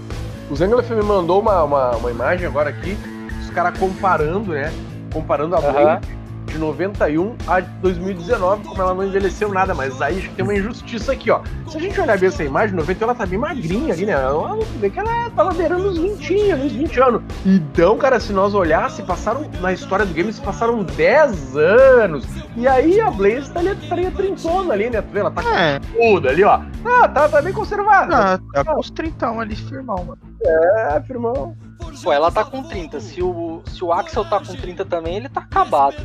O 0.50 0.56
Zangief 0.56 0.90
me 0.90 1.02
mandou 1.02 1.40
uma, 1.40 1.62
uma, 1.62 1.96
uma 1.96 2.10
imagem 2.10 2.46
agora 2.46 2.70
aqui, 2.70 2.96
os 3.42 3.50
caras 3.50 3.78
comparando, 3.78 4.52
né? 4.52 4.72
Comparando 5.12 5.54
a 5.54 5.58
Aham. 5.58 5.72
Blade 5.72 6.23
de 6.54 6.58
91 6.60 7.34
a 7.48 7.60
2019, 7.60 8.64
como 8.64 8.80
ela 8.80 8.94
não 8.94 9.04
envelheceu 9.04 9.52
nada, 9.52 9.74
mas 9.74 10.00
aí 10.00 10.28
tem 10.36 10.44
uma 10.44 10.54
injustiça 10.54 11.12
aqui, 11.12 11.30
ó. 11.30 11.40
Se 11.68 11.76
a 11.76 11.80
gente 11.80 12.00
olhar 12.00 12.16
bem 12.16 12.28
essa 12.28 12.44
imagem, 12.44 12.76
91 12.76 13.04
ela 13.04 13.14
tá 13.14 13.26
bem 13.26 13.38
magrinha 13.38 13.92
ali, 13.92 14.06
né? 14.06 14.12
Ela 14.12 14.56
vê 14.78 14.88
que 14.88 14.98
ela 14.98 15.30
tá 15.30 15.42
ladeirando 15.42 15.88
uns 15.88 15.98
20 15.98 16.50
anos, 16.50 16.72
20 16.72 17.00
anos. 17.00 17.22
Então, 17.44 17.98
cara, 17.98 18.20
se 18.20 18.32
nós 18.32 18.54
olhar, 18.54 18.88
se 18.90 19.02
passaram, 19.02 19.44
na 19.60 19.72
história 19.72 20.06
do 20.06 20.14
game, 20.14 20.32
se 20.32 20.40
passaram 20.40 20.82
10 20.84 21.56
anos. 21.56 22.24
E 22.56 22.68
aí 22.68 23.00
a 23.00 23.10
Blaze 23.10 23.50
tá 23.50 23.60
ali, 23.60 23.70
estaria 23.70 24.10
trintona 24.12 24.72
ali, 24.74 24.88
né? 24.90 25.02
Tu 25.02 25.08
vê, 25.12 25.20
ela 25.20 25.30
tá 25.30 25.42
com 25.42 25.48
É, 25.48 25.80
tudo 25.80 26.28
ali, 26.28 26.44
ó. 26.44 26.60
Ah, 26.84 27.08
tá, 27.08 27.28
tá 27.28 27.42
bem 27.42 27.52
conservada. 27.52 28.38
tá, 28.38 28.40
tá 28.52 28.64
com 28.64 28.80
os 28.80 28.90
30 28.90 29.26
ali 29.26 29.56
firmão, 29.56 30.04
mano. 30.04 30.18
É, 30.46 31.00
firmão. 31.06 31.56
Pô, 32.02 32.12
ela 32.12 32.30
tá 32.30 32.44
com 32.44 32.62
30. 32.62 33.00
Se 33.00 33.22
o, 33.22 33.62
se 33.66 33.82
o 33.82 33.92
Axel 33.92 34.24
tá 34.24 34.38
com 34.40 34.54
30 34.54 34.84
também, 34.84 35.16
ele 35.16 35.28
tá 35.28 35.40
acabado. 35.40 35.96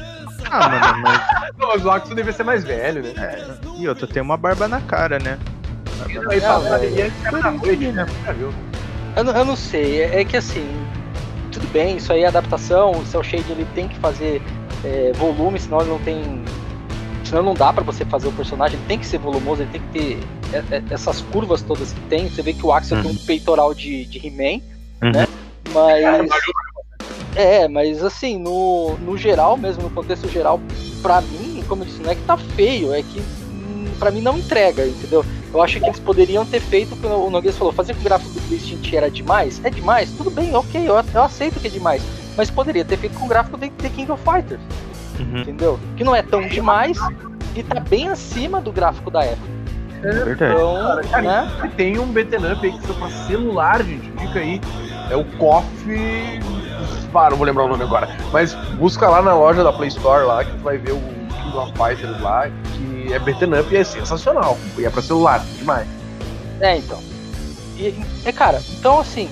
Ah, 0.50 0.70
mano, 0.70 1.02
mas. 1.02 1.22
Não, 1.58 1.68
mas 1.68 1.86
o 1.86 1.92
Axel 1.92 2.16
devia 2.16 2.32
ser 2.34 2.44
mais 2.44 2.64
velho, 2.64 3.04
né? 3.04 3.14
É, 3.18 3.48
e 3.78 3.88
outra, 3.88 4.08
tem 4.08 4.22
uma 4.22 4.38
barba 4.38 4.68
na 4.68 4.80
cara, 4.82 5.20
né? 5.20 5.38
Barba 5.98 6.36
na 6.36 7.12
cara 7.24 7.52
noite, 7.52 7.88
né? 7.92 8.06
Viu? 8.38 8.54
Eu, 9.16 9.24
não- 9.24 9.36
eu 9.36 9.46
não 9.46 9.56
sei, 9.56 10.02
é, 10.04 10.22
é 10.22 10.26
que 10.26 10.38
assim, 10.38 10.66
tudo 11.52 11.68
bem, 11.68 11.98
isso 11.98 12.14
aí 12.14 12.22
é 12.24 12.28
adaptação, 12.28 12.92
o 12.92 13.06
cel 13.06 13.24
shade 13.24 13.52
ele 13.52 13.66
tem 13.76 13.88
que 13.88 13.98
fazer 14.00 14.42
é, 14.86 15.12
volume, 15.16 15.60
senão 15.60 15.82
ele 15.82 15.90
não 15.90 16.00
tem. 16.00 16.44
Senão 17.26 17.44
não 17.44 17.54
dá 17.54 17.72
pra 17.74 17.84
você 17.84 18.06
fazer 18.06 18.28
o 18.28 18.32
personagem, 18.32 18.78
ele 18.78 18.88
tem 18.88 18.98
que 18.98 19.06
ser 19.06 19.18
volumoso, 19.20 19.62
ele 19.62 19.72
tem 19.72 19.82
que 19.82 19.88
ter 19.90 20.20
é, 20.54 20.76
é, 20.78 20.84
essas 20.90 21.22
curvas 21.22 21.62
todas 21.62 21.92
que 21.92 22.00
tem. 22.02 22.30
Você 22.30 22.42
vê 22.42 22.54
que 22.54 22.66
o 22.66 22.72
Axel 22.72 23.02
tem 23.04 23.12
um 23.12 23.16
peitoral 23.16 23.74
de, 23.74 24.06
de 24.06 24.26
He-Man, 24.26 24.62
Uhum. 25.02 25.12
né? 25.12 25.28
Mas. 25.74 26.30
É, 27.36 27.68
mas 27.68 28.04
assim, 28.04 28.38
no, 28.40 28.98
no 29.00 29.18
geral 29.18 29.56
mesmo, 29.56 29.84
no 29.84 29.90
contexto 29.90 30.28
geral, 30.28 30.60
pra 31.02 31.22
mim, 31.22 31.64
como 31.68 31.84
eu 31.84 31.88
disse, 31.88 32.02
não 32.02 32.12
é 32.12 32.16
que 32.16 32.24
tá 32.24 32.36
feio, 32.36 32.94
é 32.94 33.02
que 33.04 33.20
hum, 33.20 33.86
pra 34.00 34.10
mim 34.12 34.22
não 34.22 34.38
entrega, 34.38 34.86
entendeu? 34.86 35.24
Eu 35.54 35.62
acho 35.62 35.80
que 35.80 35.86
eles 35.86 36.00
poderiam 36.00 36.46
ter 36.46 36.60
feito, 36.60 36.96
como 36.98 37.28
o 37.28 37.30
Noguês 37.30 37.56
falou, 37.58 37.72
fazer 37.72 37.94
com 37.94 38.02
o 38.02 38.04
gráfico 38.04 38.32
do 38.32 38.54
Instinct 38.56 38.96
era 38.96 39.10
demais? 39.10 39.62
É 39.64 39.70
demais? 39.70 40.12
Tudo 40.18 40.30
bem, 40.32 40.54
ok, 40.56 40.82
eu, 40.88 40.96
eu 41.14 41.24
aceito 41.24 41.60
que 41.60 41.68
é 41.68 41.70
demais. 41.70 42.02
Mas 42.36 42.50
poderia 42.50 42.84
ter 42.84 42.98
feito 42.98 43.18
com 43.18 43.26
o 43.26 43.30
gráfico 43.30 43.58
de 43.58 43.70
The 43.70 43.90
King 43.90 44.12
of 44.12 44.24
Fighters, 44.24 44.62
Uhum, 45.20 45.40
entendeu? 45.42 45.80
Que 45.98 46.04
não 46.04 46.16
é 46.16 46.22
tão 46.22 46.42
demais 46.48 46.98
e 47.56 47.62
tá 47.64 47.80
bem 47.82 48.08
acima 48.08 48.60
do 48.62 48.72
gráfico 48.72 49.12
da 49.12 49.24
época. 49.24 49.48
é 50.04 50.12
verdade. 50.12 50.54
Então, 50.54 51.02
Cara, 51.12 51.22
né? 51.22 51.52
e 51.66 51.68
tem 51.70 52.00
um 52.00 52.08
beaten 52.08 52.40
up 52.52 52.66
aí 52.66 52.72
que 52.72 52.88
foi 52.88 52.96
pra 52.96 53.10
celular, 53.28 53.84
gente. 53.84 54.10
Fica 54.18 54.40
aí. 54.40 54.62
É 55.10 55.16
o 55.16 55.26
Coffee. 55.38 56.40
Ah, 57.14 57.30
não 57.30 57.38
vou 57.38 57.46
lembrar 57.46 57.64
o 57.64 57.68
nome 57.68 57.84
agora. 57.84 58.08
Mas 58.32 58.54
busca 58.78 59.08
lá 59.08 59.22
na 59.22 59.34
loja 59.34 59.64
da 59.64 59.74
Play 59.74 59.90
Store 59.90 60.26
lá 60.26 60.46
que 60.46 60.52
tu 60.52 60.60
vai 60.60 60.78
ver 60.78 60.94
o 60.94 61.00
King 61.00 61.58
of 61.58 61.72
Fighters 61.74 62.22
lá, 62.22 62.50
que 62.50 63.12
é 63.12 63.20
beaten 63.20 63.60
up 63.60 63.74
e 63.74 63.78
é 63.78 63.84
sensacional. 63.84 64.58
E 64.78 64.86
é 64.86 64.90
pra 64.90 65.02
celular, 65.02 65.44
demais. 65.58 65.88
É, 66.62 66.78
então. 66.78 67.02
E, 67.78 67.96
é, 68.26 68.32
cara, 68.32 68.62
então 68.78 69.00
assim, 69.00 69.30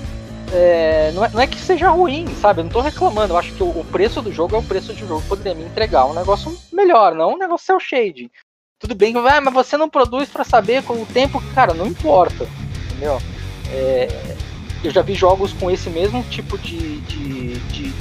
é, 0.52 1.12
não, 1.14 1.26
é, 1.26 1.30
não 1.30 1.42
é 1.42 1.48
que 1.48 1.60
seja 1.60 1.90
ruim, 1.90 2.28
sabe? 2.36 2.62
Eu 2.62 2.64
não 2.64 2.72
tô 2.72 2.82
reclamando. 2.82 3.34
Eu 3.34 3.38
acho 3.38 3.54
que 3.54 3.64
o, 3.64 3.68
o 3.68 3.86
preço 3.86 4.22
do 4.22 4.32
jogo 4.32 4.56
é 4.56 4.60
o 4.60 4.64
preço 4.64 4.94
de 4.94 5.06
jogo. 5.06 5.24
Poderia 5.28 5.54
me 5.54 5.66
entregar 5.66 6.06
um 6.06 6.14
negócio 6.14 6.58
melhor, 6.72 7.14
não 7.14 7.34
um 7.34 7.38
negócio 7.38 7.66
cel 7.66 7.80
shading. 7.80 8.30
Tudo 8.80 8.96
bem 8.96 9.12
que, 9.12 9.20
ah, 9.20 9.42
mas 9.42 9.54
você 9.54 9.76
não 9.76 9.90
produz 9.90 10.30
pra 10.30 10.44
saber 10.44 10.84
com 10.84 10.94
o 10.94 11.06
tempo. 11.06 11.42
Cara, 11.54 11.74
não 11.74 11.88
importa. 11.88 12.48
Entendeu? 12.92 13.20
É, 13.72 14.37
eu 14.84 14.92
já 14.92 15.02
vi 15.02 15.14
jogos 15.14 15.54
com 15.54 15.70
esse 15.70 15.90
mesmo 15.90 16.24
tipo 16.24 16.58
de, 16.58 17.00
de, 17.02 17.56
de 17.72 17.94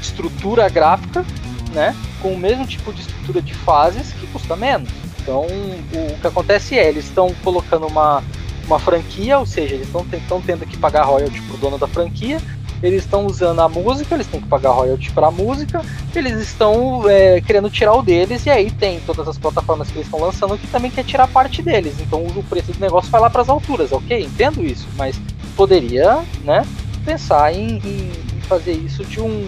estrutura 0.00 0.68
gráfica, 0.68 1.24
né? 1.72 1.94
Com 2.20 2.32
o 2.32 2.38
mesmo 2.38 2.66
tipo 2.66 2.92
de 2.92 3.00
estrutura 3.00 3.42
de 3.42 3.54
fases 3.54 4.12
que 4.12 4.26
custa 4.28 4.56
menos. 4.56 4.88
Então, 5.20 5.42
o, 5.42 6.20
que 6.20 6.26
acontece 6.26 6.78
é, 6.78 6.88
eles 6.88 7.04
estão 7.06 7.34
colocando 7.42 7.86
uma, 7.86 8.22
uma 8.66 8.78
franquia, 8.78 9.38
ou 9.38 9.46
seja, 9.46 9.74
eles 9.74 9.88
estão 9.88 10.40
tendo 10.40 10.66
que 10.66 10.76
pagar 10.76 11.04
royalty 11.04 11.40
pro 11.42 11.56
dono 11.56 11.76
da 11.76 11.88
franquia, 11.88 12.40
eles 12.82 13.04
estão 13.04 13.26
usando 13.26 13.60
a 13.60 13.68
música, 13.68 14.14
eles 14.14 14.26
têm 14.26 14.40
que 14.40 14.46
pagar 14.46 14.70
royalty 14.70 15.10
para 15.10 15.28
a 15.28 15.30
música, 15.30 15.82
eles 16.14 16.40
estão 16.40 17.08
é, 17.08 17.40
querendo 17.40 17.70
tirar 17.70 17.94
o 17.94 18.02
deles, 18.02 18.46
e 18.46 18.50
aí 18.50 18.70
tem 18.70 19.00
todas 19.00 19.26
as 19.26 19.38
plataformas 19.38 19.88
que 19.88 19.94
eles 19.94 20.06
estão 20.06 20.20
lançando 20.20 20.58
que 20.58 20.66
também 20.66 20.90
quer 20.90 21.04
tirar 21.04 21.26
parte 21.28 21.62
deles. 21.62 21.94
Então 22.00 22.24
o 22.24 22.42
preço 22.44 22.72
do 22.72 22.80
negócio 22.80 23.10
vai 23.10 23.20
lá 23.20 23.30
para 23.30 23.42
as 23.42 23.48
alturas, 23.48 23.92
ok? 23.92 24.24
Entendo 24.24 24.64
isso, 24.64 24.86
mas 24.96 25.18
poderia 25.56 26.22
né, 26.44 26.64
pensar 27.04 27.52
em, 27.52 27.78
em 27.78 28.10
fazer 28.42 28.72
isso 28.72 29.04
de 29.04 29.20
um. 29.20 29.46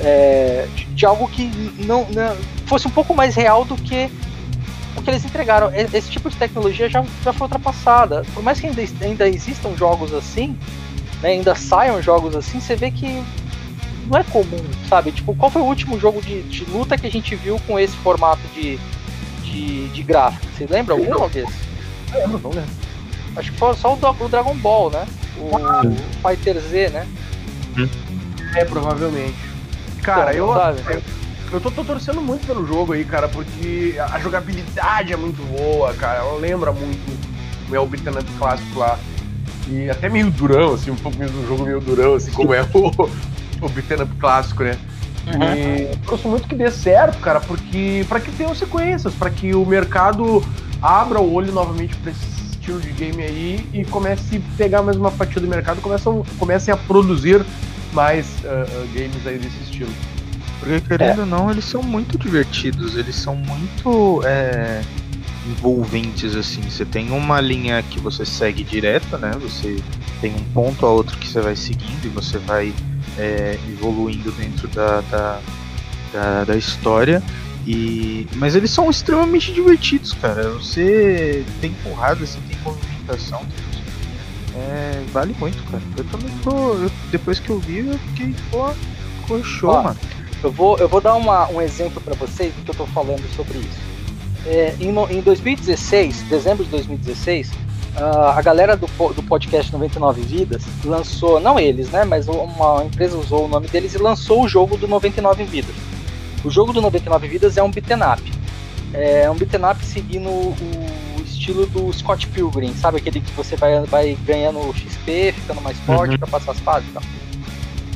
É, 0.00 0.66
de, 0.74 0.84
de, 0.86 1.06
algo 1.06 1.28
que 1.28 1.44
não, 1.84 2.08
não, 2.10 2.34
fosse 2.64 2.88
um 2.88 2.90
pouco 2.90 3.14
mais 3.14 3.34
real 3.34 3.66
do 3.66 3.76
que 3.76 4.10
o 4.96 5.02
que 5.02 5.10
eles 5.10 5.24
entregaram. 5.24 5.70
Esse 5.74 6.10
tipo 6.10 6.30
de 6.30 6.36
tecnologia 6.36 6.88
já, 6.88 7.04
já 7.22 7.32
foi 7.32 7.44
ultrapassada. 7.44 8.24
Por 8.32 8.42
mais 8.42 8.58
que 8.58 8.66
ainda, 8.66 8.82
ainda 9.02 9.28
existam 9.28 9.76
jogos 9.76 10.14
assim, 10.14 10.56
né, 11.22 11.30
ainda 11.30 11.54
saiam 11.54 12.00
jogos 12.02 12.34
assim, 12.34 12.60
você 12.60 12.74
vê 12.74 12.90
que 12.90 13.22
não 14.06 14.18
é 14.18 14.24
comum, 14.24 14.64
sabe? 14.88 15.12
Tipo, 15.12 15.34
qual 15.34 15.50
foi 15.50 15.62
o 15.62 15.66
último 15.66 16.00
jogo 16.00 16.20
de, 16.22 16.42
de 16.42 16.64
luta 16.64 16.96
que 16.96 17.06
a 17.06 17.10
gente 17.10 17.36
viu 17.36 17.60
com 17.66 17.78
esse 17.78 17.96
formato 17.98 18.40
de, 18.54 18.78
de, 19.44 19.88
de 19.88 20.02
gráfico? 20.02 20.46
Você 20.56 20.66
lembra 20.66 20.94
algum 20.94 21.06
jogo 21.06 21.28
desse? 21.28 21.52
Lembro, 22.12 22.40
não 22.42 22.50
lembro. 22.50 22.89
Acho 23.36 23.52
que 23.52 23.58
foi 23.58 23.74
só 23.74 23.94
o, 23.94 24.24
o 24.24 24.28
Dragon 24.28 24.54
Ball, 24.56 24.90
né? 24.90 25.06
O, 25.38 25.56
ah. 25.56 25.82
o 25.84 26.28
Fighter 26.28 26.60
Z, 26.60 26.88
né? 26.90 27.06
Hum. 27.76 27.88
É, 28.54 28.64
provavelmente. 28.64 29.38
Cara, 30.02 30.34
eu, 30.34 30.52
eu, 30.52 31.02
eu 31.52 31.60
tô, 31.60 31.70
tô, 31.70 31.84
torcendo 31.84 32.20
muito 32.20 32.46
pelo 32.46 32.66
jogo 32.66 32.92
aí, 32.92 33.04
cara, 33.04 33.28
porque 33.28 33.96
a 33.98 34.18
jogabilidade 34.18 35.12
é 35.12 35.16
muito 35.16 35.42
boa, 35.56 35.92
cara. 35.94 36.20
Ela 36.20 36.38
lembra 36.38 36.72
muito 36.72 36.98
o 37.70 37.74
El 37.74 37.86
Beat'em 37.86 38.14
clássico 38.38 38.78
lá. 38.78 38.98
E 39.68 39.88
até 39.88 40.08
meio 40.08 40.30
durão, 40.30 40.74
assim, 40.74 40.90
um 40.90 40.96
pouco 40.96 41.22
um 41.22 41.46
jogo 41.46 41.64
meio 41.64 41.80
durão, 41.80 42.14
assim, 42.14 42.32
como 42.32 42.52
é 42.52 42.62
o, 42.62 42.90
o 43.60 43.66
up 43.66 44.16
clássico, 44.18 44.64
né? 44.64 44.76
Uhum. 45.26 45.54
E 45.54 45.96
gosto 46.06 46.28
muito 46.28 46.48
que 46.48 46.54
dê 46.54 46.70
certo, 46.70 47.18
cara, 47.20 47.40
porque 47.40 48.04
para 48.08 48.20
que 48.20 48.32
tenham 48.32 48.54
sequências, 48.54 49.14
para 49.14 49.30
que 49.30 49.54
o 49.54 49.64
mercado 49.64 50.42
abra 50.82 51.20
o 51.20 51.32
olho 51.32 51.52
novamente 51.52 51.94
para 51.96 52.10
esse 52.10 52.49
estilo 52.70 52.80
de 52.80 52.92
game 52.92 53.22
aí 53.22 53.66
e 53.72 53.84
comece 53.84 54.36
a 54.36 54.56
pegar 54.56 54.82
mais 54.82 54.96
uma 54.96 55.10
fatia 55.10 55.40
do 55.40 55.48
mercado, 55.48 55.80
comecem, 55.80 56.22
comecem 56.38 56.72
a 56.72 56.76
produzir 56.76 57.44
mais 57.92 58.26
uh, 58.44 58.86
games 58.94 59.26
aí 59.26 59.38
desse 59.38 59.60
estilo. 59.62 59.90
Porque 60.60 60.80
querendo 60.80 61.20
é. 61.20 61.20
ou 61.22 61.26
não, 61.26 61.50
eles 61.50 61.64
são 61.64 61.82
muito 61.82 62.18
divertidos, 62.18 62.96
eles 62.96 63.16
são 63.16 63.34
muito 63.34 64.22
é, 64.24 64.82
envolventes 65.46 66.36
assim. 66.36 66.60
Você 66.62 66.84
tem 66.84 67.10
uma 67.10 67.40
linha 67.40 67.82
que 67.82 67.98
você 67.98 68.24
segue 68.26 68.62
direta, 68.62 69.16
né? 69.16 69.32
Você 69.40 69.82
tem 70.20 70.34
um 70.34 70.44
ponto 70.52 70.84
a 70.84 70.90
outro 70.90 71.16
que 71.18 71.26
você 71.26 71.40
vai 71.40 71.56
seguindo 71.56 72.04
e 72.04 72.08
você 72.08 72.36
vai 72.38 72.74
é, 73.18 73.58
evoluindo 73.68 74.30
dentro 74.32 74.68
da, 74.68 75.00
da, 75.00 75.40
da, 76.12 76.44
da 76.44 76.56
história. 76.56 77.22
E, 77.66 78.26
mas 78.36 78.54
eles 78.54 78.70
são 78.70 78.88
extremamente 78.90 79.52
divertidos, 79.52 80.12
cara. 80.12 80.50
Você 80.50 81.44
tem 81.60 81.72
porrada, 81.82 82.24
você 82.26 82.38
tem 82.48 82.58
movimentação. 82.64 83.42
É, 84.54 85.02
vale 85.12 85.34
muito, 85.38 85.62
cara. 85.70 85.82
Eu 85.96 86.04
também 86.04 86.30
tô. 86.42 86.74
Eu, 86.74 86.90
depois 87.10 87.38
que 87.38 87.50
eu 87.50 87.58
vi, 87.58 87.78
eu 87.80 87.98
fiquei, 87.98 88.34
pô, 88.50 88.68
ficou 89.20 89.44
show, 89.44 89.70
Ó, 89.70 89.82
mano. 89.82 89.98
Eu 90.42 90.50
vou, 90.50 90.78
eu 90.78 90.88
vou 90.88 91.00
dar 91.00 91.14
uma, 91.14 91.48
um 91.48 91.60
exemplo 91.60 92.00
para 92.00 92.14
vocês 92.14 92.52
do 92.54 92.62
que 92.62 92.70
eu 92.70 92.74
tô 92.74 92.86
falando 92.86 93.22
sobre 93.36 93.58
isso. 93.58 93.90
É, 94.46 94.74
em, 94.80 94.88
em 94.88 95.20
2016, 95.20 96.22
dezembro 96.22 96.64
de 96.64 96.70
2016, 96.70 97.50
Uh, 97.90 98.28
a 98.36 98.40
galera 98.40 98.76
do, 98.76 98.86
do 98.86 99.22
podcast 99.24 99.72
99 99.72 100.22
Vidas 100.22 100.62
lançou, 100.84 101.40
não 101.40 101.58
eles, 101.58 101.90
né, 101.90 102.04
mas 102.04 102.28
uma 102.28 102.84
empresa 102.84 103.18
usou 103.18 103.46
o 103.46 103.48
nome 103.48 103.66
deles 103.66 103.94
e 103.94 103.98
lançou 103.98 104.44
o 104.44 104.48
jogo 104.48 104.76
do 104.76 104.86
99 104.86 105.42
Vidas. 105.44 105.74
O 106.44 106.50
jogo 106.50 106.72
do 106.72 106.80
99 106.80 107.28
Vidas 107.28 107.56
é 107.56 107.62
um 107.62 107.70
beat'em 107.70 107.98
up. 107.98 108.32
É 108.92 109.30
um 109.30 109.34
beat'em 109.34 109.64
up 109.64 109.84
seguindo 109.84 110.28
o 110.28 111.22
estilo 111.24 111.66
do 111.66 111.92
Scott 111.92 112.26
Pilgrim, 112.28 112.74
sabe? 112.74 112.98
Aquele 112.98 113.20
que 113.20 113.32
você 113.32 113.56
vai, 113.56 113.84
vai 113.84 114.18
ganhando 114.24 114.60
XP, 114.74 115.32
ficando 115.32 115.60
mais 115.60 115.78
forte 115.80 116.12
uhum. 116.12 116.18
para 116.18 116.28
passar 116.28 116.52
as 116.52 116.60
fases 116.60 116.88
e 116.88 116.92
tal. 116.92 117.02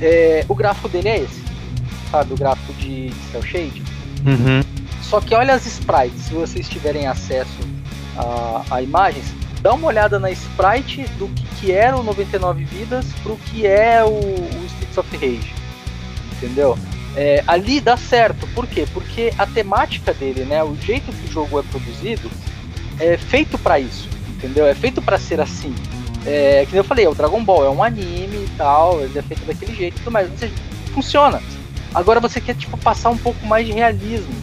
É, 0.01 0.45
o 0.49 0.55
gráfico 0.55 0.89
dele 0.89 1.09
é 1.09 1.19
esse, 1.21 1.43
sabe? 2.11 2.35
O 2.35 2.37
gráfico 2.37 2.73
de 2.75 3.13
Cell 3.31 3.43
Shade. 3.43 3.83
Uhum. 4.27 4.63
Só 5.03 5.21
que 5.21 5.35
olha 5.35 5.55
as 5.55 5.67
sprites, 5.67 6.23
se 6.23 6.35
vocês 6.35 6.69
tiverem 6.69 7.07
acesso 7.07 7.59
a, 8.17 8.63
a 8.71 8.83
imagens, 8.83 9.27
dá 9.61 9.73
uma 9.73 9.87
olhada 9.87 10.19
na 10.19 10.31
sprite 10.31 11.05
do 11.19 11.29
que, 11.29 11.45
que 11.57 11.73
era 11.73 11.97
o 11.97 12.03
99 12.03 12.65
Vidas 12.65 13.07
pro 13.23 13.37
que 13.37 13.67
é 13.67 14.03
o, 14.05 14.09
o 14.09 14.67
Streets 14.67 14.99
of 14.99 15.17
Rage. 15.17 15.55
Entendeu? 16.37 16.79
É, 17.17 17.45
ali 17.47 17.81
dá 17.81 17.97
certo, 17.97 18.47
por 18.49 18.67
quê? 18.67 18.87
Porque 18.93 19.33
a 19.39 19.47
temática 19.47 20.13
dele, 20.13 20.45
né, 20.45 20.63
o 20.65 20.75
jeito 20.77 21.13
que 21.13 21.29
o 21.29 21.33
jogo 21.33 21.61
é 21.61 21.63
produzido, 21.63 22.31
é 22.99 23.17
feito 23.17 23.57
para 23.59 23.79
isso, 23.79 24.09
entendeu? 24.29 24.67
É 24.67 24.75
feito 24.75 25.01
para 25.01 25.19
ser 25.19 25.41
assim. 25.41 25.75
É, 26.27 26.67
que 26.69 26.75
eu 26.75 26.83
falei, 26.83 27.05
é 27.05 27.09
o 27.09 27.15
Dragon 27.15 27.45
Ball 27.45 27.67
é 27.67 27.71
um 27.71 27.83
anime 27.83 28.37
e 28.37 28.51
tal, 28.57 29.01
ele 29.01 29.19
é 29.19 29.23
feito 29.23 29.45
daquele 29.45 29.75
jeito 29.75 29.97
e 29.97 29.99
tudo 29.99 30.11
mais. 30.11 30.29
Seja, 30.39 30.55
funciona. 30.93 31.41
Agora 31.95 32.19
você 32.19 32.41
quer 32.41 32.57
tipo 32.57 32.77
passar 32.79 33.11
um 33.11 33.19
pouco 33.19 33.47
mais 33.47 33.67
de 33.67 33.73
realismo 33.73 34.35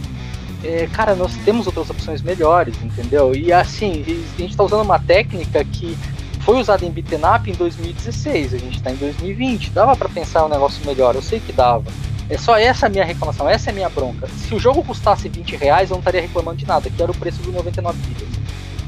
é, 0.63 0.87
cara, 0.91 1.15
nós 1.15 1.35
temos 1.37 1.65
outras 1.65 1.89
opções 1.89 2.21
melhores, 2.21 2.75
entendeu? 2.83 3.33
E 3.35 3.51
assim, 3.51 4.03
a 4.03 4.39
gente 4.39 4.51
está 4.51 4.63
usando 4.63 4.83
uma 4.83 4.99
técnica 4.99 5.63
que 5.63 5.97
foi 6.41 6.59
usada 6.59 6.85
em 6.85 6.91
beat'em 6.91 7.19
up 7.19 7.49
em 7.49 7.53
2016, 7.53 8.53
a 8.53 8.57
gente 8.57 8.77
está 8.77 8.91
em 8.91 8.95
2020, 8.95 9.71
dava 9.71 9.95
para 9.95 10.09
pensar 10.09 10.45
um 10.45 10.49
negócio 10.49 10.85
melhor, 10.85 11.15
eu 11.15 11.21
sei 11.21 11.39
que 11.39 11.51
dava. 11.51 11.91
É 12.31 12.37
só 12.37 12.57
essa 12.57 12.85
a 12.85 12.89
minha 12.89 13.03
reclamação, 13.03 13.47
essa 13.47 13.69
é 13.69 13.71
a 13.71 13.73
minha 13.73 13.89
bronca. 13.89 14.25
Se 14.29 14.55
o 14.55 14.59
jogo 14.59 14.81
custasse 14.81 15.27
20 15.27 15.57
reais, 15.57 15.89
eu 15.89 15.95
não 15.95 15.99
estaria 15.99 16.21
reclamando 16.21 16.57
de 16.57 16.65
nada, 16.65 16.89
que 16.89 17.03
era 17.03 17.11
o 17.11 17.15
preço 17.15 17.41
do 17.41 17.51
99 17.51 17.99
vidas. 18.07 18.27
Tá? 18.29 18.39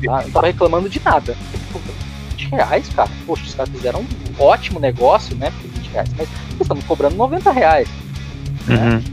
Eu 0.02 0.12
não 0.12 0.32
tava 0.32 0.48
reclamando 0.48 0.88
de 0.88 1.02
nada. 1.04 1.36
20 2.38 2.52
reais, 2.52 2.88
cara. 2.96 3.10
Poxa, 3.26 3.44
os 3.44 3.54
caras 3.54 3.70
fizeram 3.74 4.00
um 4.00 4.42
ótimo 4.42 4.80
negócio, 4.80 5.36
né? 5.36 5.52
Por 5.62 5.70
20 5.72 5.88
reais, 5.92 6.10
mas 6.18 6.30
eles 6.52 6.62
estão 6.62 6.78
cobrando 6.84 7.18
90 7.18 7.52
reais. 7.52 7.90
Né? 8.66 8.76
Uhum. 8.76 8.96
Né? 8.96 9.04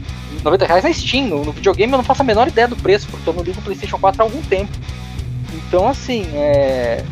90 0.45 0.65
reais 0.65 0.83
na 0.85 0.93
Steam. 0.93 1.27
No, 1.27 1.43
no, 1.43 1.51
videogame 1.51 1.91
eu 1.91 1.97
não 1.97 2.05
faço 2.05 2.21
a 2.21 2.25
menor 2.25 2.47
ideia 2.47 2.69
do 2.69 2.77
preço, 2.77 3.09
porque 3.11 3.29
eu 3.29 3.33
não 3.33 3.43
ligo 3.43 3.59
o 3.59 3.63
PlayStation 3.63 3.99
4 3.99 4.21
há 4.21 4.25
algum 4.25 4.41
tempo. 4.43 4.71
Então, 5.53 5.89
assim, 5.89 6.25
é. 6.35 7.03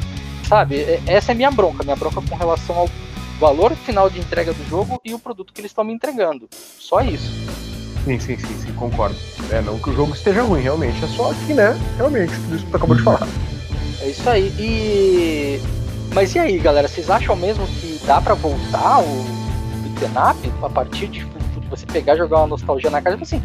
Sabe, 0.47 0.77
é, 0.77 1.01
essa 1.05 1.31
é 1.31 1.33
a 1.33 1.35
minha 1.35 1.51
bronca. 1.51 1.83
Minha 1.83 1.97
bronca 1.97 2.21
com 2.21 2.35
relação 2.37 2.77
ao 2.77 2.89
valor 3.39 3.73
final 3.75 4.09
de 4.09 4.19
entrega 4.19 4.53
do 4.53 4.63
jogo 4.69 4.99
e 5.03 5.13
o 5.13 5.19
produto 5.19 5.53
que 5.53 5.61
eles 5.61 5.71
estão 5.71 5.83
me 5.83 5.93
entregando. 5.93 6.47
Só 6.51 7.01
isso. 7.01 7.31
Sim, 8.03 8.19
sim, 8.19 8.37
sim, 8.37 8.53
sim, 8.59 8.73
concordo. 8.73 9.15
É, 9.51 9.61
não 9.61 9.79
que 9.79 9.89
o 9.89 9.95
jogo 9.95 10.13
esteja 10.13 10.43
ruim, 10.43 10.61
realmente. 10.61 11.03
É 11.03 11.07
só 11.07 11.33
que, 11.45 11.53
né, 11.53 11.77
realmente, 11.97 12.33
tudo 12.33 12.55
isso 12.55 12.65
que 12.65 12.71
tu 12.71 12.77
acabou 12.77 12.95
de 12.95 13.03
falar. 13.03 13.27
É 14.01 14.09
isso 14.09 14.29
aí. 14.29 14.53
E. 14.59 15.59
Mas 16.13 16.33
e 16.35 16.39
aí, 16.39 16.57
galera? 16.59 16.87
Vocês 16.87 17.09
acham 17.09 17.35
mesmo 17.35 17.65
que 17.67 17.99
dá 18.05 18.21
para 18.21 18.33
voltar 18.33 18.99
o 18.99 19.23
beat'em 19.83 20.09
up 20.09 20.65
a 20.65 20.69
partir 20.69 21.07
de 21.07 21.25
você 21.69 21.85
pegar 21.85 22.15
e 22.15 22.17
jogar 22.17 22.39
uma 22.39 22.47
nostalgia 22.47 22.89
na 22.89 23.01
casa, 23.01 23.17
tipo 23.17 23.23
assim. 23.23 23.43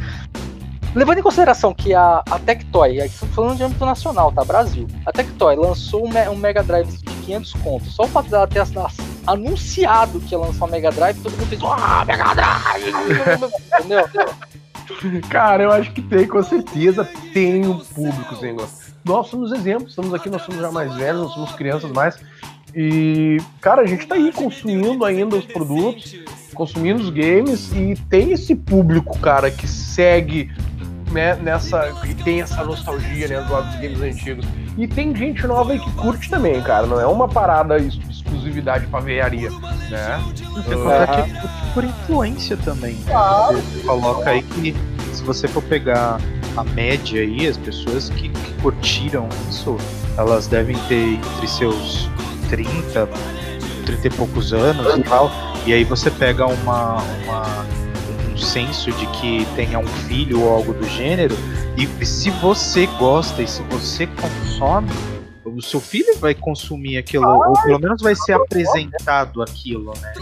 Levando 0.94 1.18
em 1.18 1.22
consideração 1.22 1.74
que 1.74 1.92
a, 1.92 2.22
a 2.30 2.38
Tectoy, 2.38 3.00
aqui 3.00 3.14
estamos 3.14 3.34
falando 3.34 3.56
de 3.56 3.64
âmbito 3.64 3.84
nacional, 3.84 4.30
tá? 4.30 4.44
Brasil. 4.44 4.86
A 5.04 5.12
Tectoy 5.12 5.56
lançou 5.56 6.06
um, 6.06 6.30
um 6.30 6.36
Mega 6.36 6.62
Drive 6.62 6.88
de 6.88 7.14
500 7.26 7.52
contos. 7.54 7.94
Só 7.94 8.04
o 8.04 8.08
fato 8.08 8.30
dela 8.30 8.46
ter 8.46 8.60
anunciado 9.26 10.20
que 10.20 10.34
ia 10.34 10.38
lançar 10.38 10.64
um 10.64 10.68
Mega 10.68 10.90
Drive, 10.90 11.20
todo 11.20 11.32
mundo 11.32 11.46
fez, 11.46 11.60
ah, 11.64 12.04
Mega 12.06 12.34
Drive! 12.34 12.92
Entendeu? 13.78 14.08
Cara, 15.30 15.62
eu 15.62 15.72
acho 15.72 15.92
que 15.92 16.02
tem, 16.02 16.26
com 16.26 16.42
certeza 16.42 17.08
tem 17.32 17.66
um 17.66 17.78
público 17.78 18.36
sem 18.36 18.54
Nós 19.04 19.28
somos 19.28 19.52
exemplos, 19.52 19.90
estamos 19.90 20.12
aqui, 20.12 20.28
nós 20.28 20.42
somos 20.42 20.60
já 20.60 20.70
mais 20.70 20.94
velhos, 20.94 21.22
nós 21.22 21.32
somos 21.32 21.52
crianças 21.52 21.90
mais. 21.90 22.18
E, 22.74 23.38
cara, 23.60 23.82
a 23.82 23.86
gente 23.86 24.06
tá 24.06 24.16
aí 24.16 24.32
consumindo 24.32 25.04
ainda 25.04 25.36
os 25.36 25.46
produtos, 25.46 26.16
consumindo 26.54 27.00
os 27.00 27.10
games 27.10 27.72
e 27.72 27.94
tem 28.08 28.32
esse 28.32 28.54
público, 28.54 29.18
cara, 29.20 29.50
que 29.50 29.66
segue 29.66 30.50
né, 31.14 31.36
nessa. 31.36 31.92
que 32.02 32.14
tem 32.14 32.42
essa 32.42 32.62
nostalgia 32.64 33.28
né, 33.28 33.40
do 33.40 33.52
lado 33.52 33.68
dos 33.68 33.80
games 33.80 34.00
antigos. 34.00 34.44
E 34.76 34.88
tem 34.88 35.14
gente 35.14 35.46
nova 35.46 35.72
aí 35.72 35.78
que 35.78 35.90
curte 35.92 36.28
também, 36.28 36.60
cara. 36.60 36.86
Não 36.86 37.00
é 37.00 37.06
uma 37.06 37.28
parada 37.28 37.78
exclusividade 37.78 38.86
pra 38.88 39.00
veiaria, 39.00 39.48
né? 39.88 40.22
Você 40.52 40.74
uh, 40.74 41.72
por 41.72 41.84
influência 41.84 42.56
também. 42.56 42.98
Ah, 43.08 43.50
você 43.52 43.86
coloca 43.86 44.30
aí 44.30 44.42
que 44.42 44.74
se 45.12 45.22
você 45.22 45.46
for 45.46 45.62
pegar 45.62 46.20
a 46.56 46.64
média 46.64 47.22
aí, 47.22 47.46
as 47.46 47.56
pessoas 47.56 48.10
que, 48.10 48.28
que 48.28 48.54
curtiram 48.60 49.28
isso, 49.48 49.76
elas 50.16 50.48
devem 50.48 50.76
ter 50.88 51.14
entre 51.14 51.46
seus 51.46 52.08
30, 52.50 53.08
30 53.86 54.06
e 54.06 54.10
poucos 54.10 54.52
anos 54.52 54.96
e 54.96 55.02
tal. 55.02 55.30
E 55.66 55.72
aí 55.72 55.84
você 55.84 56.10
pega 56.10 56.46
uma, 56.46 57.02
uma 57.24 57.64
um 57.80 57.83
senso 58.38 58.90
de 58.92 59.06
que 59.08 59.46
tenha 59.54 59.78
um 59.78 59.86
filho 59.86 60.40
ou 60.42 60.52
algo 60.52 60.72
do 60.72 60.86
gênero. 60.88 61.36
E 61.76 62.06
se 62.06 62.30
você 62.30 62.86
gosta 62.98 63.42
e 63.42 63.48
se 63.48 63.62
você 63.64 64.06
consome, 64.06 64.90
o 65.44 65.60
seu 65.62 65.80
filho 65.80 66.18
vai 66.18 66.34
consumir 66.34 66.98
aquilo, 66.98 67.28
ou 67.28 67.52
pelo 67.62 67.78
menos 67.78 68.02
vai 68.02 68.14
ser 68.14 68.32
apresentado 68.32 69.42
aquilo, 69.42 69.92
né? 70.00 70.12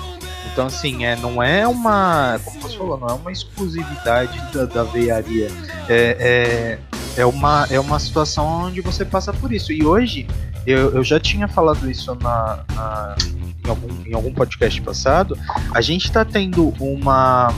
Então, 0.53 0.67
assim, 0.67 1.05
é, 1.07 1.17
não 1.17 1.43
é 1.43 1.67
uma. 1.67 2.39
Como 2.45 2.61
você 2.61 2.77
falou, 2.77 2.99
não 2.99 3.09
é 3.09 3.13
uma 3.15 3.33
exclusividade 3.33 4.39
da, 4.53 4.67
da 4.67 4.83
veiaria. 4.83 5.49
É, 5.89 6.79
é, 7.17 7.21
é, 7.23 7.25
uma, 7.25 7.67
é 7.71 7.81
uma 7.81 7.99
situação 7.99 8.67
onde 8.67 8.83
você 8.83 9.03
passa 9.03 9.33
por 9.33 9.51
isso. 9.51 9.73
E 9.73 9.83
hoje, 9.83 10.27
eu, 10.67 10.95
eu 10.95 11.03
já 11.03 11.19
tinha 11.19 11.49
falado 11.49 11.91
isso 11.91 12.15
na, 12.17 12.65
na 12.75 13.17
em, 13.65 13.69
algum, 13.69 14.07
em 14.07 14.15
algum 14.15 14.35
podcast 14.35 14.81
passado, 14.83 15.39
a 15.75 15.81
gente 15.81 16.05
está 16.05 16.25
tendo 16.25 16.75
uma. 16.79 17.49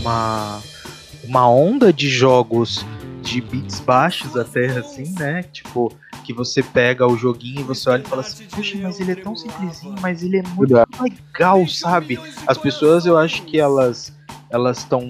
Uma 0.00 0.60
uma 1.24 1.48
onda 1.48 1.92
de 1.92 2.08
jogos 2.08 2.84
de 3.22 3.40
bits 3.40 3.80
baixos 3.80 4.36
até 4.36 4.66
assim, 4.78 5.12
né? 5.18 5.42
Tipo, 5.42 5.92
que 6.24 6.32
você 6.32 6.62
pega 6.62 7.06
o 7.06 7.16
joguinho 7.16 7.60
e 7.60 7.64
você 7.64 7.90
olha 7.90 8.02
e 8.02 8.08
fala 8.08 8.22
assim, 8.22 8.44
puxa, 8.46 8.78
mas 8.82 9.00
ele 9.00 9.12
é 9.12 9.14
tão 9.14 9.36
simplesinho, 9.36 9.94
mas 10.00 10.22
ele 10.22 10.38
é 10.38 10.42
muito 10.42 10.74
legal, 11.00 11.66
sabe? 11.68 12.18
As 12.46 12.56
pessoas, 12.56 13.04
eu 13.06 13.18
acho 13.18 13.42
que 13.42 13.58
elas 13.58 14.16
elas 14.50 14.78
estão 14.78 15.02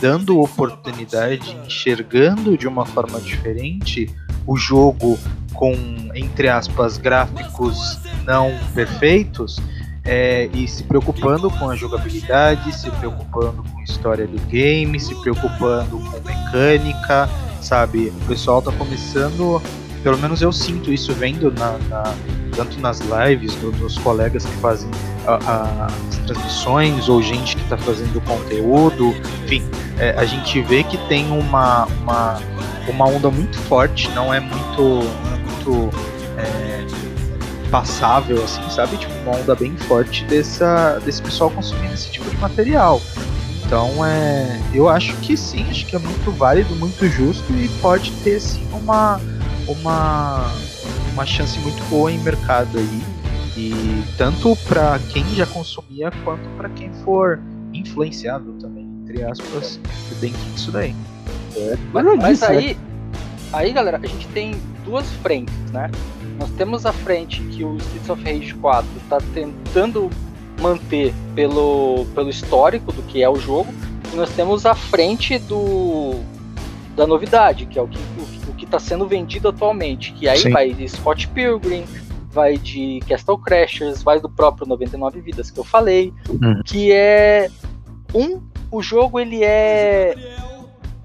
dando 0.00 0.40
oportunidade, 0.40 1.54
enxergando 1.66 2.56
de 2.56 2.66
uma 2.66 2.86
forma 2.86 3.20
diferente 3.20 4.10
o 4.46 4.56
jogo 4.56 5.18
com, 5.52 5.74
entre 6.14 6.48
aspas, 6.48 6.96
gráficos 6.96 7.98
não 8.24 8.50
perfeitos 8.74 9.60
é, 10.04 10.48
e 10.52 10.66
se 10.66 10.82
preocupando 10.84 11.50
com 11.50 11.70
a 11.70 11.76
jogabilidade, 11.76 12.72
se 12.74 12.90
preocupando 12.90 13.62
com 13.62 13.80
a 13.80 13.82
história 13.84 14.26
do 14.26 14.38
game, 14.46 14.98
se 14.98 15.14
preocupando 15.20 15.98
com 15.98 16.20
mecânica, 16.28 17.28
sabe? 17.60 18.12
O 18.22 18.26
pessoal 18.26 18.60
tá 18.60 18.72
começando 18.72 19.62
pelo 20.02 20.18
menos 20.18 20.42
eu 20.42 20.52
sinto 20.52 20.92
isso 20.92 21.12
vendo 21.12 21.52
na, 21.52 21.78
na 21.88 22.14
tanto 22.56 22.78
nas 22.80 23.00
lives 23.00 23.54
do, 23.56 23.70
dos 23.72 23.96
colegas 23.98 24.44
que 24.44 24.52
fazem 24.56 24.90
a, 25.26 25.34
a, 25.34 25.86
as 25.86 26.18
transmissões 26.26 27.08
ou 27.08 27.22
gente 27.22 27.56
que 27.56 27.62
está 27.62 27.78
fazendo 27.78 28.20
conteúdo, 28.22 29.14
enfim, 29.44 29.62
é, 29.98 30.10
a 30.18 30.24
gente 30.24 30.60
vê 30.62 30.82
que 30.84 30.98
tem 31.08 31.30
uma, 31.30 31.86
uma, 32.02 32.40
uma 32.88 33.06
onda 33.06 33.30
muito 33.30 33.56
forte, 33.60 34.10
não 34.10 34.34
é 34.34 34.40
muito, 34.40 35.00
é 35.32 35.66
muito 35.66 35.90
é, 36.36 36.86
passável, 37.72 38.44
assim, 38.44 38.62
sabe? 38.70 38.98
Tipo, 38.98 39.12
uma 39.24 39.36
onda 39.38 39.56
bem 39.56 39.74
forte 39.76 40.24
dessa, 40.26 41.00
desse 41.04 41.22
pessoal 41.22 41.50
consumindo 41.50 41.94
esse 41.94 42.10
tipo 42.10 42.28
de 42.28 42.36
material. 42.36 43.00
Então, 43.64 44.04
é, 44.04 44.60
eu 44.74 44.88
acho 44.88 45.16
que 45.16 45.34
sim, 45.36 45.66
acho 45.70 45.86
que 45.86 45.96
é 45.96 45.98
muito 45.98 46.30
válido, 46.32 46.76
muito 46.76 47.08
justo 47.08 47.50
e 47.54 47.68
pode 47.80 48.12
ter 48.22 48.38
sim 48.38 48.68
uma 48.74 49.18
uma, 49.66 50.52
uma 51.12 51.24
chance 51.24 51.58
muito 51.60 51.82
boa 51.88 52.10
em 52.10 52.18
mercado 52.18 52.78
aí. 52.78 53.02
E 53.56 54.02
tanto 54.16 54.56
para 54.68 54.98
quem 55.10 55.24
já 55.34 55.46
consumia 55.46 56.10
quanto 56.24 56.46
para 56.56 56.68
quem 56.70 56.92
for 57.04 57.40
influenciado 57.72 58.52
também, 58.54 58.86
entre 59.02 59.22
aspas, 59.24 59.78
dentro 60.20 60.40
disso 60.54 60.70
daí. 60.70 60.94
É, 61.56 61.76
mas, 61.92 62.04
mas 62.18 62.42
aí, 62.42 62.76
aí, 63.52 63.72
galera, 63.72 64.00
a 64.02 64.06
gente 64.06 64.26
tem 64.28 64.52
duas 64.84 65.08
frentes, 65.14 65.54
né? 65.70 65.90
Nós 66.38 66.50
temos 66.50 66.86
a 66.86 66.92
frente 66.92 67.42
que 67.44 67.64
o 67.64 67.76
Streets 67.76 68.10
of 68.10 68.24
Rage 68.24 68.54
4 68.54 68.88
está 69.02 69.18
tentando 69.34 70.10
manter 70.60 71.12
pelo, 71.34 72.06
pelo 72.14 72.30
histórico 72.30 72.92
do 72.92 73.02
que 73.02 73.22
é 73.22 73.28
o 73.28 73.36
jogo, 73.36 73.72
e 74.12 74.16
nós 74.16 74.30
temos 74.30 74.66
a 74.66 74.74
frente 74.74 75.38
do 75.38 76.20
da 76.94 77.06
novidade, 77.06 77.64
que 77.64 77.78
é 77.78 77.82
o 77.82 77.88
que, 77.88 77.96
o, 77.96 78.50
o 78.50 78.54
que 78.54 78.66
está 78.66 78.78
sendo 78.78 79.06
vendido 79.06 79.48
atualmente. 79.48 80.12
Que 80.12 80.28
aí 80.28 80.38
Sim. 80.38 80.50
vai 80.50 80.74
de 80.74 80.86
Scott 80.86 81.26
Pilgrim, 81.28 81.84
vai 82.30 82.58
de 82.58 83.00
Castle 83.08 83.38
Crashers, 83.38 84.02
vai 84.02 84.20
do 84.20 84.28
próprio 84.28 84.66
99 84.66 85.20
Vidas 85.22 85.50
que 85.50 85.58
eu 85.58 85.64
falei, 85.64 86.12
uhum. 86.28 86.60
que 86.64 86.92
é 86.92 87.50
um 88.14 88.42
o 88.70 88.82
jogo 88.82 89.20
ele 89.20 89.44
é 89.44 90.14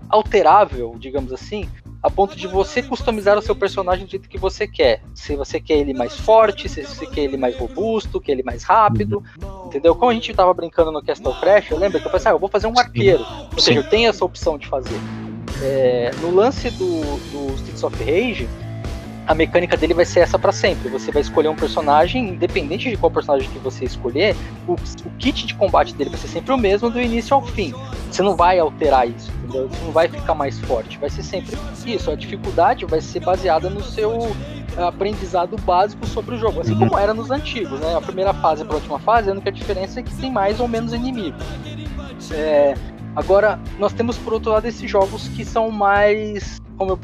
alterável, 0.10 0.96
digamos 0.98 1.34
assim, 1.34 1.68
a 2.02 2.10
ponto 2.10 2.36
de 2.36 2.48
você 2.48 2.82
customizar 2.82 3.38
o 3.38 3.42
seu 3.42 3.56
personagem 3.56 4.06
do 4.06 4.12
jeito 4.12 4.30
que 4.30 4.38
você 4.38 4.68
quer. 4.68 5.02
Se 5.14 5.36
você 5.36 5.60
quer 5.60 5.78
ele 5.78 5.94
mais 5.94 6.16
forte, 6.16 6.70
se 6.70 6.84
você 6.84 7.06
quer 7.06 7.22
ele 7.22 7.38
mais 7.38 7.58
robusto, 7.58 8.22
quer 8.22 8.34
ele 8.34 8.44
mais 8.44 8.64
rápido, 8.64 9.24
entendeu? 9.66 9.96
Como 9.96 10.12
a 10.12 10.14
gente 10.14 10.34
tava 10.34 10.54
brincando 10.54 10.92
no 10.92 11.04
Castle 11.04 11.34
Crash, 11.40 11.72
eu 11.72 11.78
lembro 11.78 12.00
que 12.00 12.08
eu 12.08 12.12
pensei, 12.12 12.32
ah, 12.32 12.36
eu 12.36 12.40
vou 12.40 12.50
fazer 12.50 12.68
um 12.68 12.78
arqueiro. 12.78 13.26
Ou 13.54 13.60
seja, 13.60 13.80
eu 13.80 13.90
tenho 13.90 14.10
essa 14.10 14.24
opção 14.24 14.58
de 14.58 14.68
fazer. 14.68 15.00
É, 15.62 16.12
no 16.22 16.34
lance 16.34 16.70
do, 16.72 17.02
do 17.32 17.56
Streets 17.56 17.84
of 17.84 17.98
Rage, 18.04 18.48
a 19.28 19.36
mecânica 19.36 19.76
dele 19.76 19.94
vai 19.94 20.06
ser 20.06 20.22
essa 20.22 20.40
para 20.40 20.52
sempre. 20.52 20.90
Você 20.90 21.12
vai 21.12 21.22
escolher 21.22 21.50
um 21.50 21.56
personagem, 21.56 22.30
independente 22.30 22.90
de 22.90 22.96
qual 22.96 23.12
personagem 23.12 23.50
que 23.50 23.60
você 23.60 23.84
escolher, 23.84 24.36
o, 24.66 24.74
o, 24.74 25.10
kit 25.20 25.46
de 25.46 25.54
combate 25.54 25.94
dele 25.94 26.10
vai 26.10 26.20
ser 26.20 26.30
sempre 26.30 26.54
o 26.54 26.58
mesmo 26.58 26.90
do 26.90 27.00
início 27.00 27.36
ao 27.36 27.46
fim. 27.46 27.74
Você 28.10 28.22
não 28.22 28.36
vai 28.36 28.58
alterar 28.58 29.08
isso, 29.08 29.30
entendeu? 29.44 29.68
Você 29.68 29.84
não 29.84 29.92
vai 29.92 30.08
ficar 30.08 30.34
mais 30.34 30.58
forte. 30.60 30.98
Vai 30.98 31.10
ser 31.10 31.24
sempre 31.24 31.58
isso. 31.86 32.10
A 32.10 32.16
dificuldade 32.16 32.86
vai 32.86 33.02
ser 33.02 33.20
baseada 33.20 33.70
no 33.70 33.84
seu 33.84 34.36
aprendizado 34.78 35.58
básico 35.58 36.06
sobre 36.06 36.36
o 36.36 36.38
jogo, 36.38 36.62
assim 36.62 36.74
uhum. 36.74 36.88
como 36.88 36.98
era 36.98 37.14
nos 37.14 37.32
antigos, 37.32 37.80
né? 37.80 37.96
A 37.96 38.02
primeira 38.02 38.34
fase 38.34 38.64
para 38.64 38.76
a 38.76 38.78
última 38.78 39.00
fase, 39.00 39.30
a 39.30 39.34
única 39.34 39.52
diferença 39.52 40.00
é 40.00 40.04
que 40.04 40.16
tem 40.16 40.32
mais 40.32 40.60
ou 40.60 40.68
menos 40.68 40.94
inimigos. 40.94 41.44
É, 42.32 42.76
Agora, 43.18 43.60
nós 43.80 43.94
temos 43.94 44.16
por 44.16 44.32
outro 44.32 44.52
lado 44.52 44.68
esses 44.68 44.88
jogos 44.88 45.28
que 45.30 45.44
são 45.44 45.72
mais, 45.72 46.62
como 46.78 46.92
eu, 46.92 47.00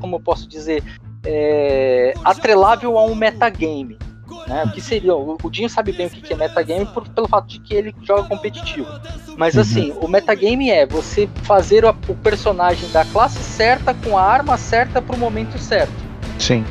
como 0.00 0.16
eu 0.16 0.20
posso 0.20 0.48
dizer, 0.48 0.82
é, 1.30 2.14
atrelável 2.24 2.96
a 2.96 3.04
um 3.04 3.14
metagame. 3.14 3.98
Né? 4.46 4.64
O 4.64 4.70
que 4.72 4.80
seria? 4.80 5.14
O, 5.14 5.36
o 5.42 5.50
Dinho 5.50 5.68
sabe 5.68 5.92
bem 5.92 6.06
o 6.06 6.10
que 6.10 6.32
é 6.32 6.36
metagame 6.36 6.86
por, 6.86 7.06
pelo 7.06 7.28
fato 7.28 7.46
de 7.46 7.58
que 7.58 7.74
ele 7.74 7.94
joga 8.02 8.24
competitivo. 8.24 8.88
Mas 9.36 9.54
uhum. 9.54 9.60
assim, 9.60 9.92
o 10.00 10.08
metagame 10.08 10.70
é 10.70 10.86
você 10.86 11.28
fazer 11.42 11.84
o, 11.84 11.90
o 12.08 12.14
personagem 12.14 12.88
da 12.90 13.04
classe 13.04 13.38
certa 13.38 13.92
com 13.92 14.16
a 14.16 14.22
arma 14.22 14.56
certa 14.56 15.02
para 15.02 15.14
o 15.14 15.18
momento 15.18 15.58
certo. 15.58 15.92
Sim. 16.38 16.64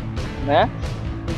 Né? 0.45 0.68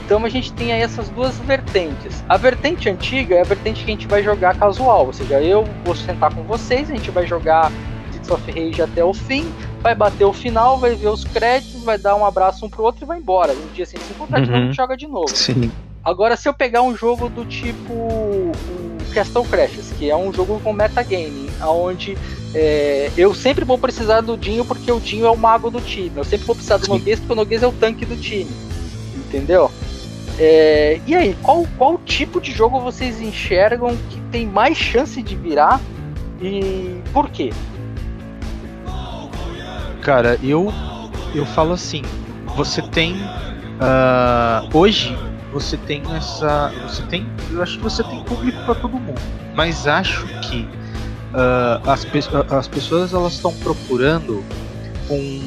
Então 0.06 0.24
a 0.24 0.30
gente 0.30 0.54
tem 0.54 0.72
aí 0.72 0.82
essas 0.82 1.10
duas 1.10 1.38
vertentes. 1.40 2.24
A 2.30 2.38
vertente 2.38 2.90
antiga 2.90 3.36
é 3.36 3.42
a 3.42 3.44
vertente 3.44 3.84
que 3.84 3.92
a 3.92 3.94
gente 3.94 4.08
vai 4.08 4.24
jogar 4.24 4.58
casual, 4.58 5.08
ou 5.08 5.14
seja, 5.14 5.42
eu 5.42 5.66
vou 5.84 5.96
sentar 5.96 6.34
com 6.34 6.44
vocês, 6.44 6.90
a 6.90 6.96
gente 6.96 7.12
vai 7.12 7.28
jogar 7.28 7.70
Streets 8.06 8.30
of 8.30 8.52
Rage 8.52 8.82
até 8.82 9.04
o 9.04 9.14
fim, 9.14 9.52
vai 9.82 9.96
bater 9.96 10.26
o 10.26 10.34
final, 10.34 10.78
vai 10.78 10.96
ver 10.96 11.08
os 11.08 11.24
créditos, 11.24 11.84
vai 11.84 11.98
dar 11.98 12.16
um 12.16 12.26
abraço 12.26 12.66
um 12.66 12.70
pro 12.70 12.84
outro 12.84 13.04
e 13.04 13.08
vai 13.08 13.20
embora. 13.20 13.54
Um 13.54 13.74
dia 13.74 13.86
sem 13.86 14.00
se 14.00 14.12
encontrar, 14.12 14.42
uhum. 14.42 14.56
a 14.56 14.60
gente 14.62 14.76
joga 14.76 14.96
de 14.96 15.08
novo. 15.08 15.30
Sim. 15.30 15.72
Agora, 16.04 16.36
se 16.36 16.48
eu 16.48 16.54
pegar 16.54 16.82
um 16.82 16.96
jogo 16.96 17.30
do 17.30 17.46
tipo 17.46 17.94
o 17.94 18.52
Castle 19.14 19.46
Crashes, 19.46 19.92
que 19.98 20.10
é 20.10 20.16
um 20.16 20.32
jogo 20.32 20.60
com 20.64 20.72
metagame, 20.72 21.50
onde 21.62 22.18
é, 22.54 23.12
eu 23.18 23.34
sempre 23.34 23.66
vou 23.66 23.78
precisar 23.78 24.22
do 24.22 24.38
Dinho 24.38 24.66
porque 24.66 24.92
o 24.92 25.00
Dinho 25.00 25.26
é 25.26 25.32
o 25.32 25.38
mago 25.38 25.70
do 25.70 25.82
time. 25.82 26.12
Eu 26.16 26.24
sempre 26.24 26.46
vou 26.46 26.56
precisar 26.56 26.78
do 26.78 26.88
Noguês 26.88 27.20
porque 27.20 27.34
o 27.34 27.36
Noguês 27.36 27.64
é 27.64 27.68
o 27.68 27.72
tanque 27.72 28.06
do 28.06 28.16
time. 28.16 28.52
Entendeu? 29.16 29.70
É, 30.38 31.02
e 31.06 31.16
aí, 31.16 31.36
qual, 31.42 31.68
qual 31.78 31.98
tipo 32.06 32.40
de 32.40 32.52
jogo 32.52 32.80
vocês 32.80 33.20
enxergam 33.20 33.96
que 34.10 34.22
tem 34.32 34.46
mais 34.46 34.78
chance 34.78 35.22
de 35.22 35.36
virar 35.36 35.82
e 36.42 37.02
por 37.12 37.30
quê? 37.30 37.52
Cara, 40.10 40.40
eu 40.42 40.74
eu 41.36 41.46
falo 41.46 41.74
assim, 41.74 42.02
você 42.56 42.82
tem 42.82 43.14
uh, 43.14 44.68
hoje 44.76 45.16
você 45.54 45.78
tem 45.78 46.02
essa, 46.16 46.74
você 46.82 47.04
tem, 47.04 47.28
eu 47.52 47.62
acho 47.62 47.78
que 47.78 47.84
você 47.84 48.04
tem 48.04 48.24
público 48.24 48.58
para 48.66 48.74
todo 48.74 48.94
mundo, 48.94 49.22
mas 49.54 49.86
acho 49.86 50.26
que 50.42 50.68
uh, 51.32 51.88
as, 51.88 52.08
as 52.52 52.68
pessoas 52.68 53.14
elas 53.14 53.34
estão 53.34 53.54
procurando 53.58 54.44
um, 55.12 55.44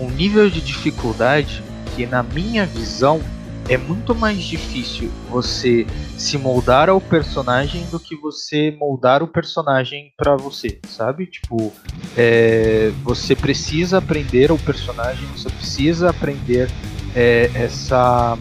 um 0.00 0.10
nível 0.10 0.50
de 0.50 0.60
dificuldade 0.60 1.62
que 1.94 2.06
na 2.06 2.24
minha 2.24 2.66
visão 2.66 3.20
é 3.68 3.76
muito 3.76 4.14
mais 4.14 4.42
difícil 4.42 5.10
você 5.28 5.86
se 6.16 6.38
moldar 6.38 6.88
ao 6.88 7.00
personagem 7.00 7.84
do 7.86 7.98
que 7.98 8.16
você 8.16 8.70
moldar 8.70 9.22
o 9.22 9.28
personagem 9.28 10.12
para 10.16 10.36
você, 10.36 10.78
sabe? 10.88 11.26
Tipo, 11.26 11.72
é, 12.16 12.92
você 13.02 13.34
precisa 13.34 13.98
aprender 13.98 14.52
o 14.52 14.58
personagem, 14.58 15.26
você 15.34 15.48
precisa 15.48 16.10
aprender 16.10 16.70
é, 17.14 17.50
essa, 17.54 18.38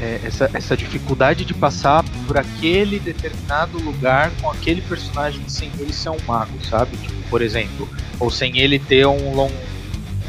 é, 0.00 0.20
essa 0.24 0.50
essa 0.54 0.76
dificuldade 0.76 1.44
de 1.44 1.52
passar 1.54 2.04
por 2.26 2.38
aquele 2.38 2.98
determinado 2.98 3.78
lugar 3.78 4.30
com 4.40 4.50
aquele 4.50 4.80
personagem 4.82 5.48
sem 5.48 5.70
ele 5.78 5.92
ser 5.92 6.10
um 6.10 6.18
mago, 6.26 6.58
sabe? 6.64 6.96
Tipo, 6.96 7.28
por 7.28 7.42
exemplo, 7.42 7.88
ou 8.18 8.30
sem 8.30 8.58
ele 8.58 8.78
ter 8.78 9.06
um 9.06 9.34
long, 9.34 9.52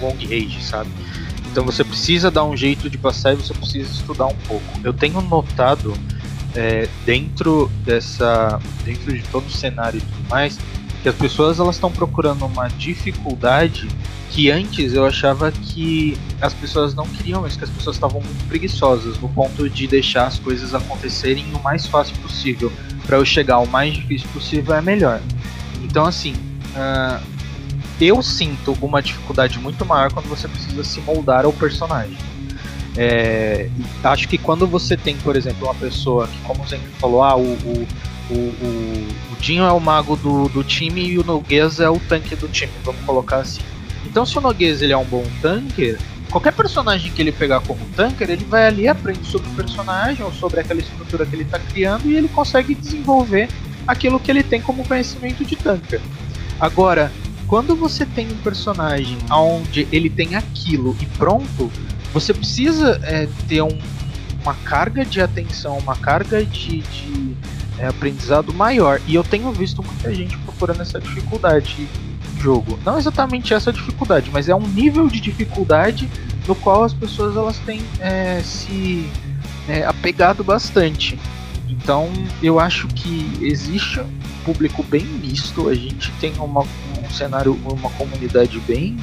long 0.02 0.16
range, 0.30 0.62
sabe? 0.64 0.90
Então 1.58 1.66
você 1.66 1.84
precisa 1.84 2.30
dar 2.30 2.44
um 2.44 2.56
jeito 2.56 2.88
de 2.88 3.00
passar 3.00 3.34
e 3.34 3.36
você 3.38 3.52
precisa 3.52 3.92
estudar 3.92 4.28
um 4.28 4.36
pouco. 4.48 4.64
Eu 4.84 4.94
tenho 4.94 5.20
notado 5.22 5.92
é, 6.54 6.88
dentro 7.04 7.68
dessa, 7.84 8.60
dentro 8.86 9.12
de 9.12 9.24
todo 9.24 9.48
o 9.48 9.50
cenário 9.50 9.98
e 9.98 10.02
tudo 10.02 10.30
mais, 10.30 10.60
que 11.02 11.10
as 11.10 11.16
pessoas 11.16 11.60
elas 11.60 11.78
estão 11.78 11.92
procurando 11.92 12.46
uma 12.46 12.68
dificuldade 12.68 13.88
que 14.30 14.52
antes 14.52 14.94
eu 14.94 15.04
achava 15.04 15.52
que 15.52 16.16
as 16.40 16.54
pessoas 16.54 16.94
não 16.94 17.08
queriam 17.08 17.48
isso, 17.48 17.58
que 17.58 17.64
as 17.64 17.72
pessoas 17.72 17.96
estavam 17.96 18.22
muito 18.22 18.48
preguiçosas 18.48 19.18
no 19.18 19.28
ponto 19.28 19.68
de 19.68 19.88
deixar 19.88 20.28
as 20.28 20.38
coisas 20.38 20.76
acontecerem 20.76 21.44
o 21.56 21.64
mais 21.64 21.88
fácil 21.88 22.16
possível. 22.18 22.72
Para 23.08 23.18
eu 23.18 23.26
chegar 23.26 23.58
o 23.58 23.66
mais 23.66 23.96
difícil 23.96 24.28
possível 24.32 24.76
é 24.76 24.82
melhor. 24.84 25.20
Então 25.84 26.06
assim, 26.06 26.36
uh, 26.76 27.37
eu 28.00 28.22
sinto 28.22 28.78
uma 28.82 29.02
dificuldade 29.02 29.60
muito 29.60 29.86
maior 29.86 30.12
quando 30.12 30.28
você 30.28 30.48
precisa 30.48 30.84
se 30.84 31.00
moldar 31.02 31.46
ao 31.46 31.54
personagem. 31.54 32.18
É, 32.96 33.70
acho 34.04 34.28
que 34.28 34.38
quando 34.40 34.66
você 34.66 34.98
tem, 34.98 35.16
por 35.18 35.36
exemplo, 35.36 35.68
uma 35.68 35.76
pessoa 35.76 36.28
que, 36.28 36.38
como 36.42 36.64
o 36.64 36.68
Zen 36.68 36.80
falou, 37.00 37.24
ah, 37.24 37.36
o, 37.36 37.44
o, 37.44 37.88
o, 38.32 38.34
o, 38.34 39.36
Dinho 39.40 39.64
é 39.64 39.72
o 39.72 39.80
mago 39.80 40.16
do, 40.16 40.50
do 40.50 40.64
time 40.64 41.06
e 41.06 41.20
o 41.20 41.24
Noguês 41.24 41.80
é 41.80 41.88
o 41.88 42.00
tanque 42.00 42.36
do 42.36 42.48
time, 42.48 42.72
vamos 42.84 43.02
colocar 43.06 43.38
assim. 43.38 43.62
Então, 44.04 44.26
se 44.26 44.36
o 44.36 44.42
Noguês 44.42 44.82
ele 44.82 44.94
é 44.94 44.98
um 44.98 45.06
bom 45.06 45.24
tanker, 45.44 46.00
qualquer 46.32 46.54
personagem 46.54 47.12
que 47.12 47.22
ele 47.22 47.32
pegar 47.32 47.60
como 47.62 47.80
tanker, 47.96 48.32
ele 48.32 48.46
vai 48.46 48.66
ali 48.66 48.88
aprende 48.88 49.26
sobre 49.28 49.48
o 49.50 49.54
personagem 49.54 50.26
ou 50.26 50.32
sobre 50.32 50.60
aquela 50.60 50.80
estrutura 50.80 51.24
que 51.24 51.36
ele 51.36 51.44
está 51.44 51.60
criando 51.60 52.10
e 52.10 52.16
ele 52.16 52.28
consegue 52.28 52.74
desenvolver 52.74 53.48
aquilo 53.88 54.20
que 54.20 54.32
ele 54.32 54.42
tem 54.42 54.60
como 54.60 54.86
conhecimento 54.88 55.46
de 55.46 55.56
tanker. 55.56 56.02
Agora, 56.60 57.12
quando 57.48 57.76
você 57.76 58.06
tem 58.06 58.28
um 58.28 58.38
personagem 58.38 59.18
onde 59.32 59.88
ele 59.92 60.10
tem 60.10 60.36
aquilo 60.36 60.96
e 61.02 61.06
pronto, 61.06 61.72
você 62.14 62.34
precisa 62.34 63.00
é, 63.04 63.28
ter 63.48 63.62
um, 63.62 63.80
uma 64.44 64.54
carga 64.54 65.06
de 65.06 65.22
atenção, 65.22 65.78
uma 65.78 65.96
carga 65.96 66.44
de, 66.44 66.82
de 66.82 67.36
é, 67.80 67.88
aprendizado 67.88 68.54
maior. 68.54 69.00
E 69.08 69.16
eu 69.16 69.24
tenho 69.24 69.52
visto 69.52 69.82
muita 69.82 70.14
gente 70.14 70.38
procurando 70.40 70.82
essa 70.82 71.00
dificuldade 71.00 71.88
no 72.34 72.42
jogo. 72.42 72.78
Não 72.86 72.98
exatamente 72.98 73.54
essa 73.54 73.72
dificuldade, 73.72 74.30
mas 74.32 74.50
é 74.50 74.56
um 74.56 74.68
nível 74.68 75.08
de 75.08 75.22
dificuldade 75.22 76.10
no 76.48 76.56
qual 76.56 76.84
as 76.84 76.94
pessoas 76.94 77.36
elas 77.36 77.58
têm 77.60 77.82
é, 78.00 78.42
se 78.44 79.10
é, 79.70 79.86
apegado 79.86 80.44
bastante. 80.44 81.18
Então 81.70 82.10
eu 82.42 82.60
acho 82.60 82.88
que 82.90 83.38
existe 83.42 84.00
um 84.00 84.20
público 84.44 84.84
bem 84.84 85.04
misto. 85.04 85.70
A 85.70 85.76
gente 85.76 86.12
tem 86.20 86.34
uma, 86.40 86.66
um 87.08 87.14
cenário, 87.14 87.60
uma 87.66 87.90
comunidade 87.92 88.60
bem 88.62 88.98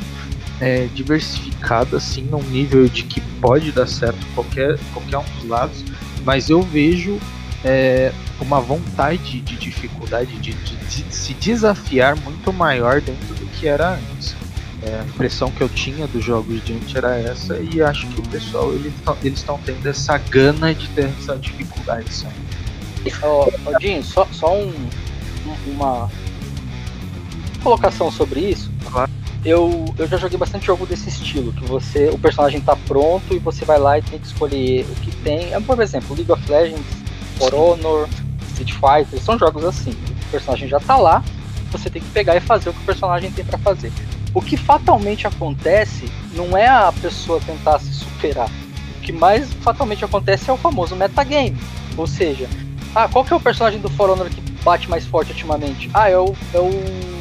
é, 0.61 0.89
diversificada, 0.95 1.97
assim, 1.97 2.23
num 2.23 2.43
nível 2.43 2.89
de 2.89 3.03
que 3.03 3.21
pode 3.41 3.73
dar 3.73 3.87
certo 3.87 4.25
qualquer, 4.35 4.79
qualquer 4.93 5.19
um 5.19 5.39
dos 5.39 5.49
lados, 5.49 5.85
mas 6.25 6.49
eu 6.49 6.63
vejo 6.63 7.19
é, 7.65 8.13
uma 8.41 8.61
vontade 8.61 9.41
de 9.41 9.57
dificuldade, 9.57 10.33
de, 10.39 10.53
de, 10.53 10.77
de, 10.77 11.15
se 11.15 11.35
desafiar 11.35 12.17
muito 12.17 12.53
maior 12.53 13.01
dentro 13.01 13.35
do 13.35 13.47
que 13.47 13.67
era 13.67 13.95
antes. 13.95 14.37
É, 14.83 15.01
a 15.01 15.05
impressão 15.05 15.51
que 15.51 15.63
eu 15.63 15.69
tinha 15.69 16.07
dos 16.07 16.23
jogos 16.23 16.63
de 16.63 16.75
antes 16.75 16.95
era 16.95 17.19
essa, 17.19 17.57
e 17.57 17.81
acho 17.81 18.07
que 18.09 18.21
o 18.21 18.29
pessoal 18.29 18.71
eles 18.75 19.39
estão 19.39 19.59
tendo 19.65 19.89
essa 19.89 20.19
gana 20.19 20.75
de 20.75 20.87
ter 20.89 21.07
essa 21.07 21.37
dificuldade. 21.37 22.13
Sabe? 22.13 22.35
Oh, 23.23 23.47
só, 24.03 24.27
só 24.31 24.55
um, 24.55 24.73
uma 25.67 26.11
colocação 27.65 28.12
sobre 28.12 28.41
isso. 28.41 28.71
Claro 28.93 29.11
eu, 29.45 29.85
eu 29.99 30.07
já 30.07 30.17
joguei 30.17 30.39
bastante 30.39 30.67
jogo 30.67 30.87
desse 30.87 31.11
estilo, 31.11 31.53
que 31.53 31.65
você 31.67 32.09
o 32.09 32.19
personagem 32.19 32.61
tá 32.61 32.75
pronto 32.75 33.35
e 33.35 33.39
você 33.39 33.65
vai 33.65 33.79
lá 33.79 33.99
e 33.99 34.03
tem 34.03 34.19
que 34.19 34.27
escolher 34.27 34.87
o 34.91 34.95
que 35.01 35.15
tem. 35.17 35.53
É, 35.53 35.61
por 35.61 35.81
exemplo, 35.81 36.17
League 36.17 36.33
of 36.33 36.51
Legends, 36.51 36.87
For 37.37 37.55
Honor, 37.55 38.09
Street 38.49 38.73
Fighter, 38.73 39.21
são 39.21 39.39
jogos 39.39 39.65
assim. 39.65 39.91
O 39.91 40.31
personagem 40.31 40.67
já 40.67 40.81
tá 40.81 40.97
lá, 40.97 41.23
você 41.71 41.91
tem 41.91 42.01
que 42.01 42.09
pegar 42.09 42.35
e 42.37 42.41
fazer 42.41 42.71
o 42.71 42.73
que 42.73 42.81
o 42.81 42.85
personagem 42.85 43.31
tem 43.31 43.45
para 43.45 43.59
fazer. 43.59 43.93
O 44.33 44.41
que 44.41 44.57
fatalmente 44.57 45.27
acontece 45.27 46.11
não 46.35 46.57
é 46.57 46.67
a 46.67 46.91
pessoa 46.91 47.39
tentar 47.41 47.79
se 47.79 47.93
superar. 47.93 48.49
O 48.97 49.01
que 49.03 49.12
mais 49.12 49.53
fatalmente 49.55 50.05
acontece 50.05 50.49
é 50.49 50.53
o 50.53 50.57
famoso 50.57 50.97
metagame. 50.97 51.57
Ou 51.99 52.07
seja, 52.07 52.49
ah, 52.95 53.07
qual 53.09 53.23
que 53.25 53.33
é 53.33 53.37
o 53.37 53.41
personagem 53.41 53.79
do 53.79 53.91
For 53.91 54.09
Honor 54.09 54.31
que 54.31 54.41
bate 54.65 54.89
mais 54.89 55.05
forte 55.05 55.33
ultimamente? 55.33 55.91
Ah, 55.93 56.09
é 56.09 56.19
o, 56.19 56.35
é 56.55 56.59
o 56.59 57.14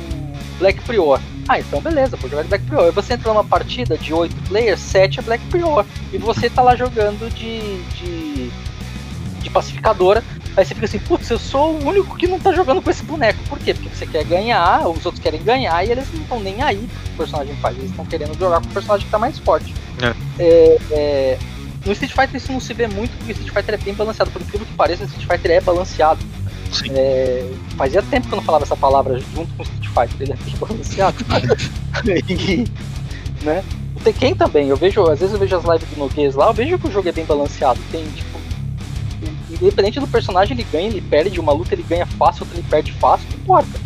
Black 0.64 0.82
Prior. 0.84 1.20
Ah, 1.49 1.59
então 1.59 1.82
beleza, 1.82 2.16
vou 2.16 2.30
jogar 2.30 2.43
de 2.43 2.47
Black 2.47 2.64
Prior. 2.66 2.88
E 2.88 2.91
você 2.91 3.16
entra 3.16 3.34
numa 3.34 3.43
partida 3.43 3.97
de 3.97 4.14
8 4.14 4.34
players, 4.47 4.80
7 4.80 5.20
é 5.20 5.22
Black 5.22 5.45
Prior. 5.47 5.86
E 6.14 6.18
você 6.18 6.49
tá 6.49 6.61
lá 6.61 6.74
jogando 6.74 7.30
de, 7.36 7.84
de, 7.95 8.49
de 9.41 9.49
pacificadora. 9.49 10.24
Aí 10.55 10.64
você 10.64 10.74
fica 10.74 10.86
assim, 10.86 10.99
putz, 10.99 11.30
eu 11.30 11.38
sou 11.38 11.74
o 11.74 11.86
único 11.86 12.16
que 12.16 12.28
não 12.28 12.39
tá 12.39 12.53
jogando 12.53 12.82
com 12.82 12.89
esse 12.89 13.03
boneco. 13.03 13.39
Por 13.49 13.59
quê? 13.59 13.74
Porque 13.74 13.89
você 13.93 14.07
quer 14.07 14.24
ganhar, 14.24 14.88
os 14.88 15.05
outros 15.05 15.22
querem 15.22 15.43
ganhar 15.43 15.86
e 15.86 15.91
eles 15.91 16.07
não 16.14 16.22
estão 16.22 16.39
nem 16.39 16.61
aí 16.61 16.88
o 17.14 17.18
personagem 17.18 17.55
faz. 17.57 17.78
Eles 17.78 17.89
estão 17.89 18.05
querendo 18.05 18.39
jogar 18.39 18.61
com 18.61 18.68
o 18.68 18.72
personagem 18.72 19.05
que 19.05 19.11
tá 19.11 19.20
mais 19.20 19.38
forte. 19.39 19.74
É. 20.01 20.14
É, 20.41 20.78
é, 20.91 21.39
no 21.86 21.91
Street 21.91 22.14
Fighter 22.14 22.36
isso 22.38 22.53
não 22.53 22.61
se 22.61 22.74
vê 22.74 22.88
muito, 22.88 23.11
porque 23.18 23.34
o 23.34 23.36
Street 23.36 23.53
Fighter 23.53 23.76
é 23.76 23.84
bem 23.84 23.93
balanceado. 23.93 24.32
Por 24.32 24.41
incrível 24.41 24.66
que 24.66 24.74
pareça, 24.76 25.03
o 25.03 25.07
Street 25.07 25.28
Fighter 25.28 25.51
é 25.51 25.59
balanceado. 25.59 26.24
É, 26.92 27.52
fazia 27.78 28.02
tempo 28.02 28.28
que 28.28 28.34
eu 28.34 28.38
não 28.38 28.44
falava 28.44 28.64
essa 28.64 28.76
palavra 28.76 29.20
junto 29.20 29.54
com 29.56 29.64
Street 29.64 29.88
Fighter, 29.88 30.22
ele 30.22 30.34
é 30.34 30.36
bem 30.36 30.56
e, 32.30 33.44
né? 33.44 33.64
O 33.96 34.00
Tekken 34.04 34.36
também, 34.36 34.68
eu 34.70 34.78
vejo, 34.78 35.02
às 35.04 35.20
vezes 35.20 35.34
eu 35.34 35.40
vejo 35.40 35.56
as 35.56 35.64
lives 35.64 35.88
do 35.90 36.00
Noguês 36.00 36.36
lá, 36.36 36.48
eu 36.48 36.54
vejo 36.54 36.80
que 36.80 36.88
o 36.88 36.92
jogo 36.92 37.10
é 37.10 37.12
bem 37.12 37.26
balanceado. 37.26 37.80
Tem, 37.92 38.04
tipo, 38.12 38.40
independente 39.62 40.00
do 40.00 40.08
personagem, 40.08 40.56
ele 40.56 40.68
ganha, 40.72 40.88
ele 40.88 41.02
perde, 41.02 41.40
uma 41.40 41.54
luta 41.54 41.74
ele 41.74 41.86
ganha 41.88 42.06
fácil, 42.06 42.44
outra 42.44 42.58
ele 42.58 42.68
perde 42.68 42.92
fácil, 42.94 43.28
não 43.32 43.38
importa. 43.38 43.80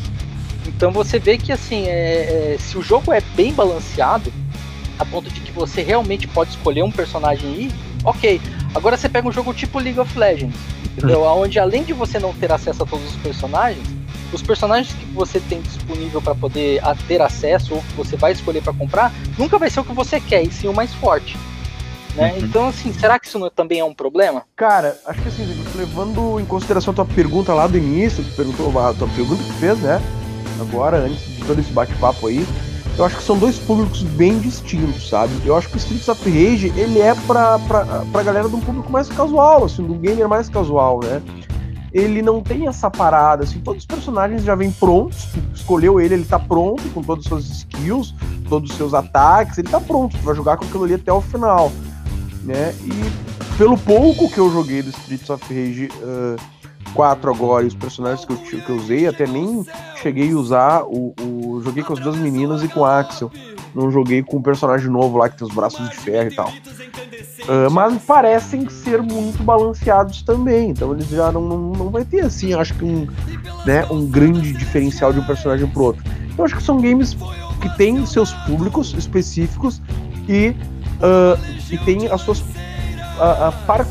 Então 0.65 0.91
você 0.91 1.19
vê 1.19 1.37
que 1.37 1.51
assim, 1.51 1.87
é, 1.87 2.53
é, 2.53 2.57
se 2.59 2.77
o 2.77 2.81
jogo 2.81 3.11
é 3.11 3.21
bem 3.35 3.53
balanceado, 3.53 4.31
a 4.99 5.05
ponto 5.05 5.29
de 5.29 5.41
que 5.41 5.51
você 5.51 5.81
realmente 5.81 6.27
pode 6.27 6.51
escolher 6.51 6.83
um 6.83 6.91
personagem 6.91 7.49
aí, 7.49 7.71
ok. 8.03 8.41
Agora 8.73 8.97
você 8.97 9.07
pega 9.07 9.27
um 9.27 9.31
jogo 9.31 9.53
tipo 9.53 9.79
League 9.79 9.99
of 9.99 10.17
Legends 10.17 10.55
entendeu? 10.97 11.21
Hum. 11.21 11.41
Onde 11.41 11.59
além 11.59 11.83
de 11.83 11.93
você 11.93 12.19
não 12.19 12.33
ter 12.33 12.51
acesso 12.51 12.83
a 12.83 12.85
todos 12.85 13.05
os 13.05 13.15
personagens, 13.17 13.87
os 14.33 14.41
personagens 14.41 14.93
que 14.93 15.05
você 15.13 15.39
tem 15.39 15.61
disponível 15.61 16.21
para 16.21 16.35
poder 16.35 16.81
ter 17.07 17.21
acesso 17.21 17.75
ou 17.75 17.81
que 17.81 17.93
você 17.93 18.17
vai 18.17 18.31
escolher 18.33 18.61
para 18.61 18.73
comprar, 18.73 19.13
nunca 19.37 19.57
vai 19.57 19.69
ser 19.69 19.79
o 19.79 19.83
que 19.83 19.93
você 19.93 20.19
quer, 20.19 20.43
e 20.43 20.51
sim 20.51 20.67
o 20.67 20.73
mais 20.73 20.93
forte. 20.95 21.37
Né? 22.15 22.33
Uhum. 22.33 22.45
Então, 22.45 22.67
assim, 22.67 22.91
será 22.91 23.19
que 23.19 23.27
isso 23.27 23.37
não, 23.37 23.49
também 23.49 23.79
é 23.79 23.85
um 23.85 23.93
problema? 23.93 24.43
Cara, 24.55 24.99
acho 25.05 25.21
que 25.21 25.27
assim, 25.29 25.63
levando 25.75 26.39
em 26.39 26.45
consideração 26.45 26.91
a 26.91 26.95
tua 26.95 27.05
pergunta 27.05 27.53
lá 27.53 27.67
do 27.67 27.77
início, 27.77 28.23
que 28.23 28.31
perguntou 28.31 28.67
a 28.79 28.93
tua 28.93 29.07
pergunta 29.09 29.43
que 29.43 29.53
fez, 29.53 29.77
né? 29.79 30.01
Agora, 30.59 30.97
antes 30.97 31.19
de 31.19 31.45
todo 31.45 31.59
esse 31.59 31.71
bate-papo 31.71 32.27
aí, 32.27 32.45
eu 32.97 33.05
acho 33.05 33.17
que 33.17 33.23
são 33.23 33.37
dois 33.37 33.59
públicos 33.59 34.01
bem 34.01 34.39
distintos, 34.39 35.07
sabe? 35.07 35.31
Eu 35.45 35.55
acho 35.55 35.69
que 35.69 35.75
o 35.75 35.77
Streets 35.77 36.09
of 36.09 36.23
Rage, 36.29 36.73
ele 36.75 36.99
é 36.99 37.13
pra, 37.13 37.59
pra, 37.59 37.85
pra 38.11 38.23
galera 38.23 38.49
de 38.49 38.55
um 38.55 38.59
público 38.59 38.91
mais 38.91 39.07
casual, 39.07 39.65
assim, 39.65 39.83
do 39.83 39.93
gamer 39.93 40.27
mais 40.27 40.49
casual, 40.49 41.01
né? 41.03 41.21
Ele 41.93 42.21
não 42.21 42.41
tem 42.41 42.67
essa 42.67 42.89
parada, 42.89 43.43
assim, 43.43 43.59
todos 43.59 43.83
os 43.83 43.85
personagens 43.85 44.43
já 44.43 44.55
vêm 44.55 44.71
prontos, 44.71 45.27
escolheu 45.53 46.01
ele, 46.01 46.15
ele 46.15 46.25
tá 46.25 46.39
pronto, 46.39 46.83
com 46.89 47.03
todas 47.03 47.25
as 47.25 47.29
suas 47.29 47.45
skills, 47.45 48.15
todos 48.49 48.71
os 48.71 48.77
seus 48.77 48.93
ataques, 48.93 49.57
ele 49.59 49.69
tá 49.69 49.79
pronto, 49.79 50.17
vai 50.17 50.35
jogar 50.35 50.57
com 50.57 50.65
aquilo 50.65 50.83
ali 50.83 50.95
até 50.95 51.13
o 51.13 51.21
final, 51.21 51.71
né? 52.43 52.73
E 52.83 53.57
pelo 53.57 53.77
pouco 53.77 54.29
que 54.29 54.39
eu 54.39 54.51
joguei 54.51 54.81
do 54.81 54.89
Streets 54.89 55.29
of 55.29 55.43
Rage... 55.53 55.89
Uh, 56.01 56.56
4 56.93 57.31
agora 57.31 57.63
e 57.63 57.67
os 57.67 57.75
personagens 57.75 58.25
que 58.25 58.33
eu, 58.33 58.37
que 58.37 58.69
eu 58.69 58.75
usei, 58.75 59.07
até 59.07 59.25
nem 59.25 59.65
cheguei 60.01 60.31
a 60.31 60.35
usar 60.35 60.83
o, 60.83 61.13
o. 61.21 61.61
Joguei 61.63 61.83
com 61.83 61.93
as 61.93 61.99
duas 61.99 62.15
meninas 62.15 62.63
e 62.63 62.67
com 62.67 62.81
o 62.81 62.85
Axel. 62.85 63.31
Não 63.73 63.91
joguei 63.91 64.23
com 64.23 64.37
um 64.37 64.41
personagem 64.41 64.89
novo 64.89 65.17
lá 65.17 65.29
que 65.29 65.37
tem 65.37 65.47
os 65.47 65.53
braços 65.53 65.87
de 65.89 65.95
ferro 65.95 66.31
e 66.31 66.35
tal. 66.35 66.49
Uh, 66.49 67.71
mas 67.71 68.01
parecem 68.03 68.67
ser 68.69 69.01
muito 69.01 69.43
balanceados 69.43 70.21
também. 70.21 70.71
Então 70.71 70.93
eles 70.93 71.07
já 71.07 71.31
não, 71.31 71.41
não, 71.41 71.57
não 71.73 71.89
vai 71.89 72.03
ter 72.03 72.21
assim, 72.21 72.53
acho 72.53 72.73
que 72.73 72.83
um, 72.83 73.07
né, 73.65 73.85
um 73.91 74.05
grande 74.05 74.53
diferencial 74.53 75.13
de 75.13 75.19
um 75.19 75.23
personagem 75.23 75.67
pro 75.67 75.83
outro. 75.83 76.03
Eu 76.37 76.45
acho 76.45 76.55
que 76.55 76.63
são 76.63 76.79
games 76.79 77.15
que 77.61 77.69
têm 77.77 78.05
seus 78.05 78.31
públicos 78.31 78.93
específicos 78.97 79.81
e, 80.27 80.55
uh, 80.99 81.39
e 81.71 81.77
tem 81.79 82.07
as 82.07 82.21
suas 82.21 82.39
uh, 82.39 82.45
par 83.65 83.85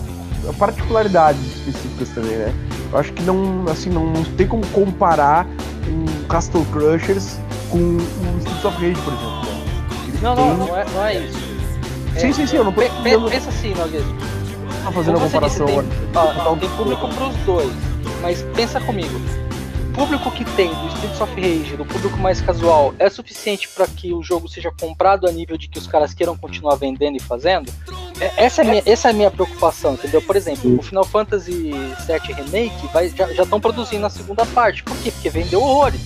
particularidades 0.58 1.40
específicas 1.56 2.08
também, 2.10 2.36
né? 2.36 2.54
Eu 2.92 2.98
acho 2.98 3.12
que 3.12 3.22
não, 3.22 3.64
assim, 3.68 3.90
não, 3.90 4.06
não 4.06 4.24
tem 4.24 4.46
como 4.46 4.66
comparar 4.68 5.46
um 5.88 6.24
Castle 6.28 6.64
Crushers 6.66 7.36
com 7.70 7.78
o 7.78 8.38
Streets 8.38 8.64
of 8.64 8.76
Rage, 8.76 9.00
por 9.02 9.12
exemplo. 9.12 9.40
Né? 9.40 10.20
Não, 10.22 10.34
não, 10.34 10.56
não 10.56 10.76
é, 10.76 10.84
não 10.84 11.04
é 11.04 11.18
isso. 11.18 11.38
Sim, 12.18 12.28
é, 12.28 12.32
sim, 12.32 12.46
sim, 12.46 12.56
eu 12.56 12.64
não 12.64 12.72
tô... 12.72 12.80
Pensa, 12.80 13.20
pensa 13.28 13.48
assim, 13.50 13.74
Nogueira. 13.74 14.06
Tá 14.82 14.92
fazendo 14.92 15.18
a 15.18 15.20
comparação 15.20 15.66
tem, 15.66 15.78
ó, 16.14 16.56
tem 16.56 16.68
público 16.70 17.08
pros 17.08 17.36
dois, 17.44 17.72
mas 18.22 18.42
pensa 18.54 18.80
comigo. 18.80 19.20
O 19.90 19.92
público 19.92 20.30
que 20.30 20.44
tem 20.52 20.68
do 20.68 20.86
Streets 20.88 21.20
of 21.20 21.34
Rage, 21.34 21.76
do 21.76 21.84
público 21.84 22.16
mais 22.18 22.40
casual, 22.40 22.94
é 22.98 23.10
suficiente 23.10 23.68
para 23.68 23.86
que 23.86 24.12
o 24.12 24.22
jogo 24.22 24.48
seja 24.48 24.70
comprado 24.80 25.26
a 25.26 25.32
nível 25.32 25.56
de 25.56 25.68
que 25.68 25.78
os 25.78 25.86
caras 25.86 26.14
queiram 26.14 26.36
continuar 26.36 26.76
vendendo 26.76 27.16
e 27.16 27.20
fazendo? 27.20 27.72
É, 28.20 28.44
essa, 28.44 28.62
é 28.62 28.64
minha, 28.64 28.82
essa 28.86 29.08
é 29.08 29.10
a 29.10 29.14
minha 29.14 29.30
preocupação, 29.30 29.94
entendeu? 29.94 30.22
Por 30.22 30.36
exemplo, 30.36 30.78
o 30.78 30.82
Final 30.82 31.04
Fantasy 31.04 31.72
VII 31.72 32.34
Remake 32.34 32.86
vai, 32.92 33.08
já 33.08 33.42
estão 33.42 33.60
produzindo 33.60 34.06
a 34.06 34.10
segunda 34.10 34.46
parte. 34.46 34.82
Por 34.82 34.96
quê? 34.98 35.10
Porque 35.10 35.28
vendeu 35.28 35.60
horrores. 35.60 36.00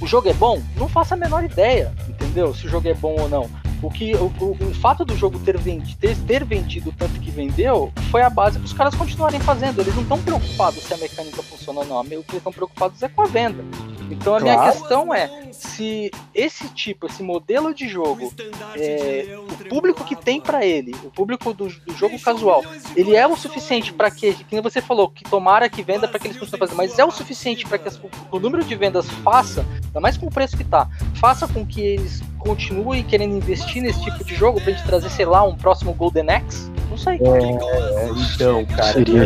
O 0.00 0.06
jogo 0.06 0.28
é 0.28 0.34
bom? 0.34 0.62
Não 0.76 0.88
faço 0.88 1.14
a 1.14 1.16
menor 1.16 1.42
ideia, 1.42 1.92
entendeu? 2.08 2.54
Se 2.54 2.66
o 2.66 2.70
jogo 2.70 2.86
é 2.86 2.94
bom 2.94 3.16
ou 3.18 3.28
não. 3.28 3.50
O, 3.82 3.90
que, 3.90 4.14
o, 4.14 4.32
o, 4.40 4.52
o 4.52 4.74
fato 4.74 5.04
do 5.04 5.16
jogo 5.16 5.38
ter 5.38 5.58
vendido, 5.58 5.98
ter, 5.98 6.16
ter 6.18 6.44
vendido 6.44 6.92
tanto 6.96 7.20
que 7.20 7.30
vendeu 7.30 7.92
foi 8.10 8.22
a 8.22 8.30
base 8.30 8.58
para 8.58 8.66
os 8.66 8.72
caras 8.72 8.94
continuarem 8.94 9.40
fazendo. 9.40 9.80
Eles 9.80 9.94
não 9.94 10.02
estão 10.02 10.20
preocupados 10.22 10.82
se 10.82 10.94
a 10.94 10.96
mecânica 10.96 11.42
funciona 11.42 11.80
ou 11.80 11.86
não. 11.86 12.00
O 12.00 12.04
que 12.04 12.14
eles 12.14 12.34
estão 12.34 12.52
preocupados 12.52 13.02
é 13.02 13.08
com 13.08 13.22
a 13.22 13.26
venda. 13.26 13.64
Então 14.10 14.36
a 14.36 14.40
minha 14.40 14.70
questão 14.70 15.12
é 15.12 15.50
se 15.52 16.10
esse 16.34 16.68
tipo, 16.68 17.06
esse 17.06 17.22
modelo 17.22 17.74
de 17.74 17.88
jogo, 17.88 18.32
é, 18.76 19.36
o 19.36 19.68
público 19.68 20.04
que 20.04 20.14
tem 20.14 20.40
para 20.40 20.64
ele, 20.64 20.94
o 21.04 21.10
público 21.10 21.52
do, 21.52 21.68
do, 21.68 21.94
jogo 21.94 22.20
casual, 22.20 22.62
ele 22.94 23.16
é 23.16 23.26
o 23.26 23.36
suficiente 23.36 23.92
para 23.92 24.10
que, 24.10 24.32
que 24.32 24.60
você 24.60 24.80
falou, 24.80 25.08
que 25.08 25.24
tomara 25.24 25.68
que 25.68 25.82
venda 25.82 26.06
para 26.06 26.18
que 26.18 26.28
eles 26.28 26.38
continuem 26.38 26.60
fazendo, 26.60 26.76
mas 26.76 26.98
é 26.98 27.04
o 27.04 27.10
suficiente 27.10 27.66
para 27.66 27.78
que 27.78 27.88
as, 27.88 28.00
o 28.30 28.38
número 28.38 28.64
de 28.64 28.74
vendas 28.74 29.08
faça, 29.24 29.66
ainda 29.86 30.00
mais 30.00 30.16
com 30.16 30.26
o 30.26 30.30
preço 30.30 30.56
que 30.56 30.64
tá, 30.64 30.88
faça 31.14 31.48
com 31.48 31.66
que 31.66 31.80
eles 31.80 32.22
continuem 32.38 33.02
querendo 33.02 33.34
investir 33.34 33.82
nesse 33.82 34.02
tipo 34.02 34.24
de 34.24 34.34
jogo 34.34 34.60
pra 34.60 34.72
gente 34.72 34.84
trazer, 34.84 35.10
sei 35.10 35.26
lá, 35.26 35.42
um 35.42 35.54
próximo 35.54 35.92
Golden 35.92 36.30
Axe? 36.30 36.70
Não 36.90 36.96
sei. 36.96 37.14
É, 37.14 38.08
então, 38.34 38.64
cara. 38.66 38.92
Seria 38.92 39.24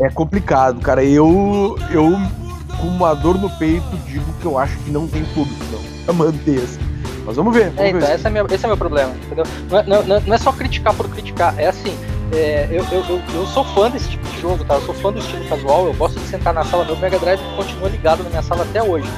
é, 0.00 0.06
é 0.06 0.10
complicado, 0.10 0.80
cara. 0.80 1.04
Eu, 1.04 1.78
eu 1.90 2.12
com 2.80 2.86
uma 2.88 3.14
dor 3.14 3.38
no 3.38 3.48
peito, 3.50 3.96
digo 4.06 4.32
que 4.40 4.46
eu 4.46 4.58
acho 4.58 4.76
que 4.78 4.90
não 4.90 5.06
tem 5.06 5.24
público, 5.26 5.64
não. 5.72 6.04
Pra 6.04 6.14
manter 6.14 6.62
assim. 6.62 6.80
Mas 7.24 7.36
vamos 7.36 7.54
ver. 7.54 7.70
Vamos 7.70 7.80
é, 7.80 7.92
ver 7.92 7.98
então, 7.98 8.14
esse 8.14 8.26
é, 8.26 8.30
meu, 8.30 8.46
esse 8.46 8.64
é 8.64 8.68
meu 8.68 8.76
problema, 8.76 9.12
entendeu? 9.24 9.44
Não 9.70 9.78
é, 9.78 9.82
não, 9.82 10.20
não 10.20 10.34
é 10.34 10.38
só 10.38 10.52
criticar 10.52 10.94
por 10.94 11.08
criticar, 11.08 11.58
é 11.58 11.66
assim. 11.66 11.96
É, 12.32 12.66
eu, 12.70 12.84
eu, 12.90 13.04
eu, 13.08 13.22
eu, 13.34 13.46
sou 13.46 13.64
fã 13.64 13.90
desse 13.90 14.10
tipo 14.10 14.26
de 14.28 14.40
jogo, 14.40 14.64
tá? 14.64 14.74
Eu 14.74 14.82
sou 14.82 14.94
fã 14.94 15.12
do 15.12 15.18
estilo 15.18 15.44
casual, 15.48 15.86
eu 15.86 15.94
gosto 15.94 16.18
de 16.18 16.26
sentar 16.26 16.52
na 16.52 16.64
sala, 16.64 16.84
meu 16.84 16.96
Mega 16.96 17.18
Drive 17.18 17.40
continua 17.56 17.88
ligado 17.88 18.22
na 18.24 18.30
minha 18.30 18.42
sala 18.42 18.64
até 18.64 18.82
hoje. 18.82 19.08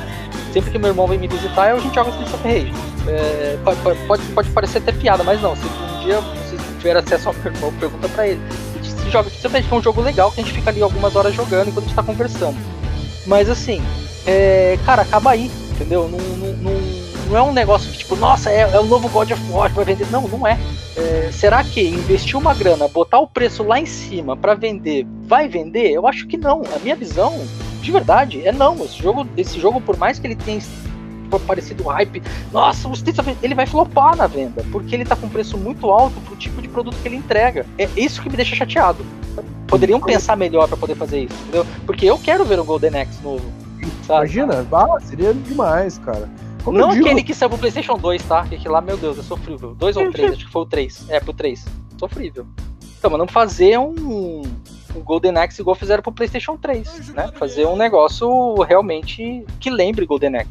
Sempre 0.58 0.72
que 0.72 0.78
meu 0.78 0.88
irmão 0.88 1.06
vem 1.06 1.18
me 1.18 1.28
visitar, 1.28 1.72
a 1.72 1.78
gente 1.78 1.94
joga 1.94 2.10
Streets 2.10 2.34
of 2.34 2.42
Rage. 2.42 2.72
É, 3.06 3.56
pode, 3.62 3.80
pode, 4.08 4.22
pode 4.32 4.50
parecer 4.50 4.78
até 4.78 4.90
piada, 4.90 5.22
mas 5.22 5.40
não. 5.40 5.54
Se 5.54 5.62
um 5.64 6.00
dia 6.02 6.20
você 6.20 6.56
tiver 6.78 6.96
acesso 6.96 7.28
ao 7.28 7.34
meu 7.34 7.52
irmão, 7.52 7.72
pergunta 7.74 8.08
pra 8.08 8.26
ele. 8.26 8.40
Se 8.82 9.08
joga 9.08 9.28
Streets 9.28 9.44
of 9.44 9.54
Rage, 9.54 9.68
que 9.68 9.74
é 9.74 9.76
um 9.76 9.82
jogo 9.82 10.00
legal, 10.00 10.32
que 10.32 10.40
a 10.40 10.42
gente 10.42 10.52
fica 10.52 10.70
ali 10.70 10.82
algumas 10.82 11.14
horas 11.14 11.32
jogando 11.32 11.68
enquanto 11.68 11.84
a 11.84 11.86
gente 11.86 11.94
tá 11.94 12.02
conversando. 12.02 12.56
Mas 13.24 13.48
assim, 13.48 13.80
é, 14.26 14.76
cara, 14.84 15.02
acaba 15.02 15.30
aí, 15.30 15.48
entendeu? 15.70 16.08
Não, 16.08 16.18
não, 16.18 16.72
não, 17.28 17.36
é 17.36 17.42
um 17.42 17.52
negócio 17.52 17.92
que, 17.92 17.98
tipo, 17.98 18.16
nossa, 18.16 18.50
é, 18.50 18.62
é 18.62 18.80
o 18.80 18.84
novo 18.84 19.08
God 19.10 19.30
of 19.30 19.42
War 19.52 19.72
vai 19.72 19.84
vender. 19.84 20.10
Não, 20.10 20.26
não 20.26 20.44
é. 20.44 20.58
é. 20.96 21.30
Será 21.30 21.62
que 21.62 21.80
investir 21.80 22.36
uma 22.36 22.52
grana, 22.52 22.88
botar 22.88 23.20
o 23.20 23.28
preço 23.28 23.62
lá 23.62 23.78
em 23.78 23.86
cima 23.86 24.36
para 24.36 24.56
vender, 24.56 25.06
vai 25.22 25.46
vender? 25.48 25.92
Eu 25.92 26.04
acho 26.04 26.26
que 26.26 26.36
não. 26.36 26.62
A 26.74 26.80
minha 26.80 26.96
visão, 26.96 27.46
de 27.88 27.92
verdade, 27.92 28.46
é 28.46 28.52
não. 28.52 28.84
Esse 28.84 29.02
jogo, 29.02 29.26
esse 29.34 29.58
jogo 29.58 29.80
por 29.80 29.96
mais 29.96 30.18
que 30.18 30.26
ele 30.26 30.36
tenha 30.36 30.60
parecido 31.46 31.82
hype, 31.84 32.22
nossa, 32.52 32.86
of 32.88 33.02
ele 33.42 33.54
vai 33.54 33.66
flopar 33.66 34.14
na 34.14 34.26
venda, 34.26 34.64
porque 34.70 34.94
ele 34.94 35.04
tá 35.04 35.16
com 35.16 35.28
preço 35.28 35.56
muito 35.56 35.90
alto 35.90 36.20
pro 36.20 36.36
tipo 36.36 36.60
de 36.60 36.68
produto 36.68 36.96
que 37.00 37.08
ele 37.08 37.16
entrega. 37.16 37.64
É 37.78 37.88
isso 37.96 38.22
que 38.22 38.28
me 38.28 38.36
deixa 38.36 38.54
chateado. 38.54 39.04
Poderiam 39.66 40.00
pensar 40.00 40.36
melhor 40.36 40.68
para 40.68 40.76
poder 40.76 40.96
fazer 40.96 41.24
isso, 41.24 41.34
entendeu? 41.42 41.66
Porque 41.86 42.04
eu 42.04 42.18
quero 42.18 42.44
ver 42.44 42.58
o 42.60 42.64
Golden 42.64 43.00
Axe 43.00 43.22
novo. 43.22 43.44
Sabe? 44.06 44.32
Imagina, 44.32 44.66
ah, 44.70 45.00
seria 45.00 45.32
demais, 45.32 45.98
cara. 45.98 46.28
Como 46.64 46.78
não 46.78 46.90
aquele 46.90 47.22
que 47.22 47.34
saiu 47.34 47.48
pro 47.48 47.58
PlayStation 47.58 47.96
2, 47.96 48.22
tá? 48.24 48.44
Que 48.44 48.68
lá, 48.68 48.82
meu 48.82 48.98
Deus, 48.98 49.18
é 49.18 49.22
sofrível. 49.22 49.74
2 49.74 49.96
ou 49.96 50.10
3, 50.10 50.32
acho 50.32 50.46
que 50.46 50.52
foi 50.52 50.62
o 50.62 50.66
3. 50.66 51.06
É, 51.08 51.20
pro 51.20 51.32
3. 51.32 51.64
Sofrível. 51.98 52.46
Então, 52.98 53.10
mas 53.10 53.18
não 53.18 53.28
fazer 53.28 53.78
um, 53.78 54.42
um 54.98 55.04
Golden 55.04 55.36
Axe 55.38 55.60
igual 55.60 55.74
fizeram 55.74 56.02
pro 56.02 56.12
PlayStation 56.12 56.56
3, 56.56 57.14
né? 57.14 57.30
Fazer 57.34 57.66
um 57.66 57.76
negócio 57.76 58.54
realmente 58.62 59.44
que 59.60 59.70
lembre 59.70 60.06
Golden 60.06 60.36
Axe. 60.36 60.50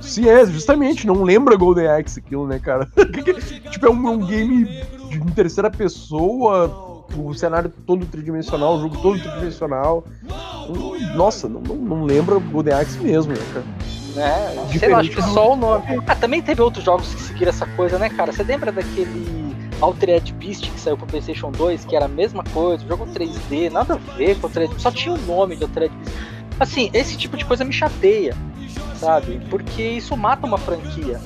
Sim, 0.00 0.28
é, 0.28 0.44
justamente, 0.46 1.06
não 1.06 1.22
lembra 1.22 1.56
Golden 1.56 1.88
Axe 1.88 2.20
aquilo, 2.20 2.46
né, 2.46 2.58
cara? 2.58 2.88
tipo, 3.70 3.86
é 3.86 3.90
um, 3.90 4.08
um 4.08 4.26
game 4.26 4.64
de 5.08 5.32
terceira 5.34 5.70
pessoa, 5.70 7.04
o 7.16 7.34
cenário 7.34 7.72
todo 7.86 8.06
tridimensional, 8.06 8.76
o 8.76 8.80
jogo 8.80 8.96
todo 8.98 9.20
tridimensional. 9.20 10.04
Nossa, 11.14 11.48
não, 11.48 11.60
não, 11.60 11.76
não 11.76 12.04
lembra 12.04 12.38
Golden 12.38 12.74
Axe 12.74 12.98
mesmo, 13.00 13.32
né, 13.32 13.40
cara? 13.52 13.64
É, 14.16 14.78
sei 14.78 14.88
lá, 14.88 14.98
acho 14.98 15.10
que 15.10 15.22
só 15.22 15.52
o 15.52 15.56
nome. 15.56 15.84
Ah, 16.06 16.16
também 16.16 16.42
teve 16.42 16.60
outros 16.60 16.84
jogos 16.84 17.14
que 17.14 17.22
seguiram 17.22 17.50
essa 17.50 17.66
coisa, 17.66 17.98
né, 17.98 18.08
cara? 18.08 18.32
Você 18.32 18.42
lembra 18.42 18.72
daquele 18.72 19.39
Altered 19.80 20.32
Beast 20.34 20.70
que 20.70 20.80
saiu 20.80 20.96
pro 20.96 21.06
PlayStation 21.06 21.50
2, 21.50 21.84
que 21.84 21.96
era 21.96 22.04
a 22.06 22.08
mesma 22.08 22.44
coisa, 22.52 22.86
jogo 22.86 23.06
3D, 23.06 23.70
nada 23.70 23.94
a 23.94 23.96
ver 24.16 24.38
com 24.38 24.46
Altered 24.46 24.70
Beast, 24.70 24.82
só 24.82 24.90
tinha 24.90 25.14
o 25.14 25.18
nome 25.18 25.56
de 25.56 25.62
Altered 25.64 25.94
Beast. 25.94 26.16
Assim, 26.58 26.90
esse 26.92 27.16
tipo 27.16 27.36
de 27.36 27.44
coisa 27.44 27.64
me 27.64 27.72
chateia, 27.72 28.36
sabe? 28.96 29.40
Porque 29.48 29.82
isso 29.82 30.16
mata 30.16 30.46
uma 30.46 30.58
franquia 30.58 31.18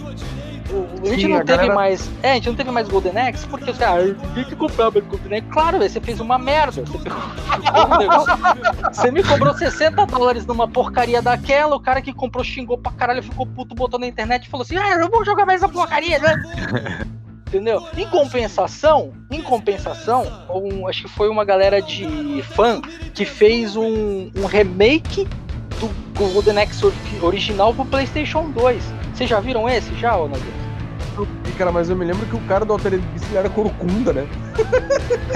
a 1.02 1.06
gente 1.06 1.22
Sim, 1.22 1.28
não 1.28 1.36
a 1.36 1.44
teve 1.44 1.56
galera... 1.58 1.74
mais. 1.74 2.10
É, 2.22 2.32
a 2.32 2.34
gente 2.34 2.48
não 2.48 2.54
teve 2.54 2.70
mais 2.70 2.88
Golden 2.88 3.16
Axe 3.18 3.46
porque 3.46 3.70
os 3.70 3.78
caras, 3.78 4.10
ah, 4.10 4.26
ninguém 4.28 4.44
que 4.44 4.56
comprava 4.56 5.00
Golden 5.00 5.38
Axe. 5.38 5.48
Claro, 5.50 5.78
véio, 5.78 5.90
você 5.90 6.00
fez 6.00 6.20
uma 6.20 6.38
merda. 6.38 6.84
Você, 6.84 6.98
pegou... 6.98 7.20
você 8.92 9.10
me 9.10 9.22
cobrou 9.22 9.54
60 9.54 10.06
dólares 10.06 10.46
numa 10.46 10.66
porcaria 10.66 11.20
daquela, 11.20 11.76
o 11.76 11.80
cara 11.80 12.00
que 12.00 12.12
comprou 12.12 12.42
xingou 12.42 12.78
pra 12.78 12.92
caralho, 12.92 13.22
ficou 13.22 13.46
puto, 13.46 13.74
botou 13.74 14.00
na 14.00 14.06
internet 14.06 14.46
e 14.46 14.48
falou 14.48 14.62
assim: 14.62 14.76
Ah, 14.76 14.92
eu 14.92 15.00
não 15.00 15.10
vou 15.10 15.24
jogar 15.24 15.44
mais 15.46 15.62
essa 15.62 15.70
porcaria, 15.70 16.18
né? 16.18 17.04
Entendeu? 17.54 17.86
Em 17.96 18.04
compensação, 18.08 19.12
em 19.30 19.40
compensação, 19.40 20.26
um, 20.50 20.88
acho 20.88 21.02
que 21.02 21.08
foi 21.08 21.28
uma 21.28 21.44
galera 21.44 21.80
de 21.80 22.42
fã 22.42 22.82
que 23.14 23.24
fez 23.24 23.76
um, 23.76 24.28
um 24.34 24.44
remake 24.44 25.28
do 25.78 25.88
Golden 26.18 26.58
Axe 26.58 26.84
original 27.22 27.72
pro 27.72 27.84
PlayStation 27.84 28.50
2. 28.50 28.82
Vocês 29.14 29.30
já 29.30 29.38
viram 29.38 29.68
esse 29.68 29.94
já, 29.94 30.16
ou 30.16 30.28
não? 30.28 30.36
Cara, 31.56 31.70
mas 31.70 31.88
eu 31.88 31.94
me 31.94 32.04
lembro 32.04 32.26
que 32.26 32.34
o 32.34 32.40
cara 32.40 32.64
do 32.64 32.72
Altered 32.72 33.00
Beast 33.00 33.32
era 33.32 33.48
corcunda, 33.48 34.12
né? 34.12 34.26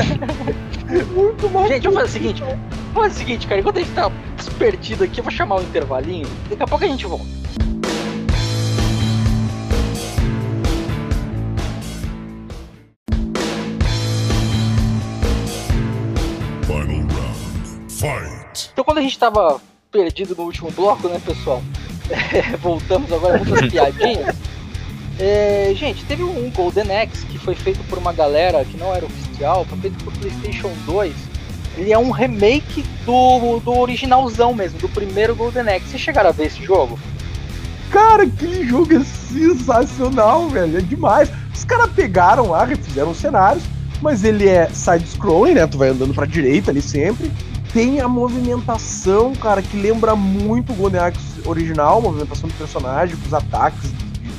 Muito 1.15 1.49
mal. 1.51 1.69
Gente, 1.69 1.85
vamos 1.85 2.01
fazer 2.01 2.09
o 2.09 2.13
seguinte. 2.13 2.41
Vamos 2.41 2.95
fazer 2.95 3.15
o 3.15 3.19
seguinte, 3.19 3.47
cara. 3.47 3.61
Enquanto 3.61 3.77
a 3.77 3.81
gente 3.81 3.95
tá 3.95 4.11
perdido 4.59 5.05
aqui, 5.05 5.21
eu 5.21 5.25
vou 5.25 5.33
chamar 5.33 5.55
o 5.55 5.61
um 5.61 5.63
intervalinho. 5.63 6.27
Daqui 6.51 6.65
a 6.65 6.67
pouco 6.67 6.85
a 6.85 6.89
gente 6.89 7.07
volta. 7.07 7.27
Fight. 17.99 18.71
Então 18.73 18.85
quando 18.85 18.99
a 18.99 19.03
gente 19.03 19.19
tava 19.19 19.61
perdido 19.91 20.35
no 20.37 20.45
último 20.45 20.71
bloco, 20.71 21.09
né, 21.09 21.21
pessoal? 21.25 21.63
É, 22.11 22.57
voltamos 22.57 23.13
agora 23.13 23.37
muitas 23.37 23.69
piadinhas. 23.71 24.35
É, 25.19 25.75
gente, 25.77 26.07
teve 26.07 26.23
um 26.23 26.51
Golden 26.51 26.91
Axe 26.97 27.27
que 27.27 27.37
foi 27.37 27.55
feito 27.55 27.85
por 27.85 27.99
uma 27.99 28.15
galera 28.15 28.65
que 28.65 28.79
não 28.79 28.95
era 28.95 29.05
oficial, 29.05 29.67
foi 29.67 29.77
feito 29.77 30.03
por 30.03 30.15
PlayStation 30.15 30.71
2. 30.87 31.13
Ele 31.77 31.93
é 31.93 31.99
um 31.99 32.11
remake 32.11 32.83
do, 33.05 33.61
do 33.61 33.77
originalzão 33.77 34.55
mesmo, 34.55 34.79
do 34.79 34.89
primeiro 34.89 35.37
Golden 35.37 35.69
Axe. 35.69 35.89
Vocês 35.89 36.01
chegaram 36.01 36.31
a 36.31 36.33
ver 36.33 36.47
esse 36.47 36.65
jogo? 36.65 36.99
Cara, 37.91 38.23
aquele 38.23 38.67
jogo 38.67 38.91
é 38.95 39.05
sensacional, 39.05 40.49
velho. 40.49 40.79
É 40.79 40.81
demais. 40.81 41.31
Os 41.55 41.65
caras 41.65 41.91
pegaram 41.93 42.49
lá, 42.49 42.65
refizeram 42.65 43.11
os 43.11 43.19
cenários, 43.19 43.65
mas 44.01 44.25
ele 44.25 44.49
é 44.49 44.67
side-scrolling, 44.71 45.53
né? 45.53 45.67
Tu 45.67 45.77
vai 45.77 45.91
andando 45.91 46.15
pra 46.15 46.25
direita 46.25 46.71
ali 46.71 46.81
sempre 46.81 47.31
tem 47.73 48.01
a 48.01 48.09
movimentação, 48.09 49.35
cara, 49.35 49.63
que 49.63 49.77
lembra 49.77 50.17
muito 50.17 50.73
o 50.73 50.77
Golden 50.77 51.01
Axe 51.01 51.21
original, 51.45 52.01
movimentação 52.01 52.49
do 52.49 52.55
personagem, 52.55 53.17
com 53.17 53.27
os 53.27 53.35
ataques 53.35 53.93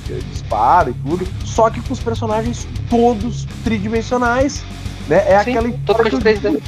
de, 0.08 0.22
disparo 0.32 0.90
e 0.90 0.94
tudo, 0.94 1.28
só 1.46 1.70
que 1.70 1.80
com 1.82 1.94
os 1.94 2.00
personagens 2.00 2.68
todos 2.90 3.46
tridimensionais, 3.64 4.64
né? 5.08 5.18
É 5.28 5.44
Sim, 5.44 5.52
aquela 5.52 5.70
história 5.70 6.12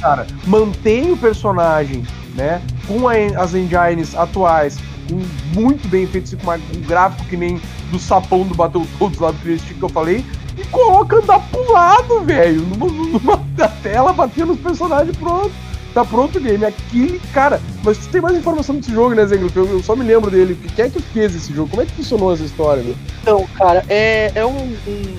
cara. 0.00 0.26
Mantém 0.46 1.12
o 1.12 1.16
personagem, 1.16 2.04
né, 2.34 2.62
com 2.86 3.08
a, 3.08 3.14
as 3.42 3.54
engines 3.54 4.14
atuais, 4.14 4.78
com 5.08 5.20
muito 5.60 5.88
bem 5.88 6.06
feitos, 6.06 6.32
com 6.34 6.44
uma, 6.44 6.54
um 6.54 6.80
gráfico 6.86 7.24
que 7.28 7.36
nem 7.36 7.60
do 7.90 7.98
sapão 7.98 8.44
do 8.44 8.54
Battletoads 8.54 9.18
lá 9.18 9.32
do 9.32 9.38
Cristian 9.38 9.74
que 9.74 9.82
eu 9.82 9.88
falei, 9.88 10.24
e 10.56 10.64
coloca 10.66 11.16
andar 11.16 11.40
pro 11.50 11.72
lado, 11.72 12.20
velho, 12.20 12.62
numa, 12.62 12.86
numa 12.86 13.38
tela, 13.82 14.12
batendo 14.12 14.52
os 14.52 14.60
personagens 14.60 15.16
pronto 15.16 15.52
tá 15.92 16.04
pronto 16.04 16.38
o 16.38 16.40
game. 16.40 16.64
Aquele, 16.64 17.20
cara, 17.32 17.60
mas 17.84 17.98
tu 17.98 18.08
tem 18.08 18.20
mais 18.20 18.36
informação 18.36 18.76
desse 18.76 18.92
jogo, 18.92 19.14
né, 19.14 19.26
Zengler? 19.26 19.50
Eu, 19.54 19.66
eu 19.68 19.82
só 19.82 19.94
me 19.94 20.04
lembro 20.04 20.30
dele. 20.30 20.58
Quem 20.74 20.86
é 20.86 20.88
que 20.88 21.00
fez 21.00 21.34
esse 21.34 21.52
jogo? 21.52 21.70
Como 21.70 21.82
é 21.82 21.86
que 21.86 21.92
funcionou 21.92 22.32
essa 22.32 22.44
história, 22.44 22.82
meu? 22.82 22.96
Então, 23.20 23.46
cara, 23.54 23.84
é, 23.88 24.32
é 24.34 24.44
um, 24.44 24.76
um, 24.86 25.14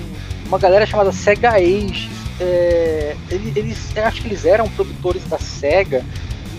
uma 0.46 0.58
galera 0.58 0.86
chamada 0.86 1.12
Sega 1.12 1.52
Age. 1.52 2.10
É, 2.40 3.16
eles, 3.30 3.56
eles, 3.56 3.96
acho 3.96 4.22
que 4.22 4.28
eles 4.28 4.44
eram 4.44 4.68
produtores 4.68 5.24
da 5.24 5.38
Sega. 5.38 6.04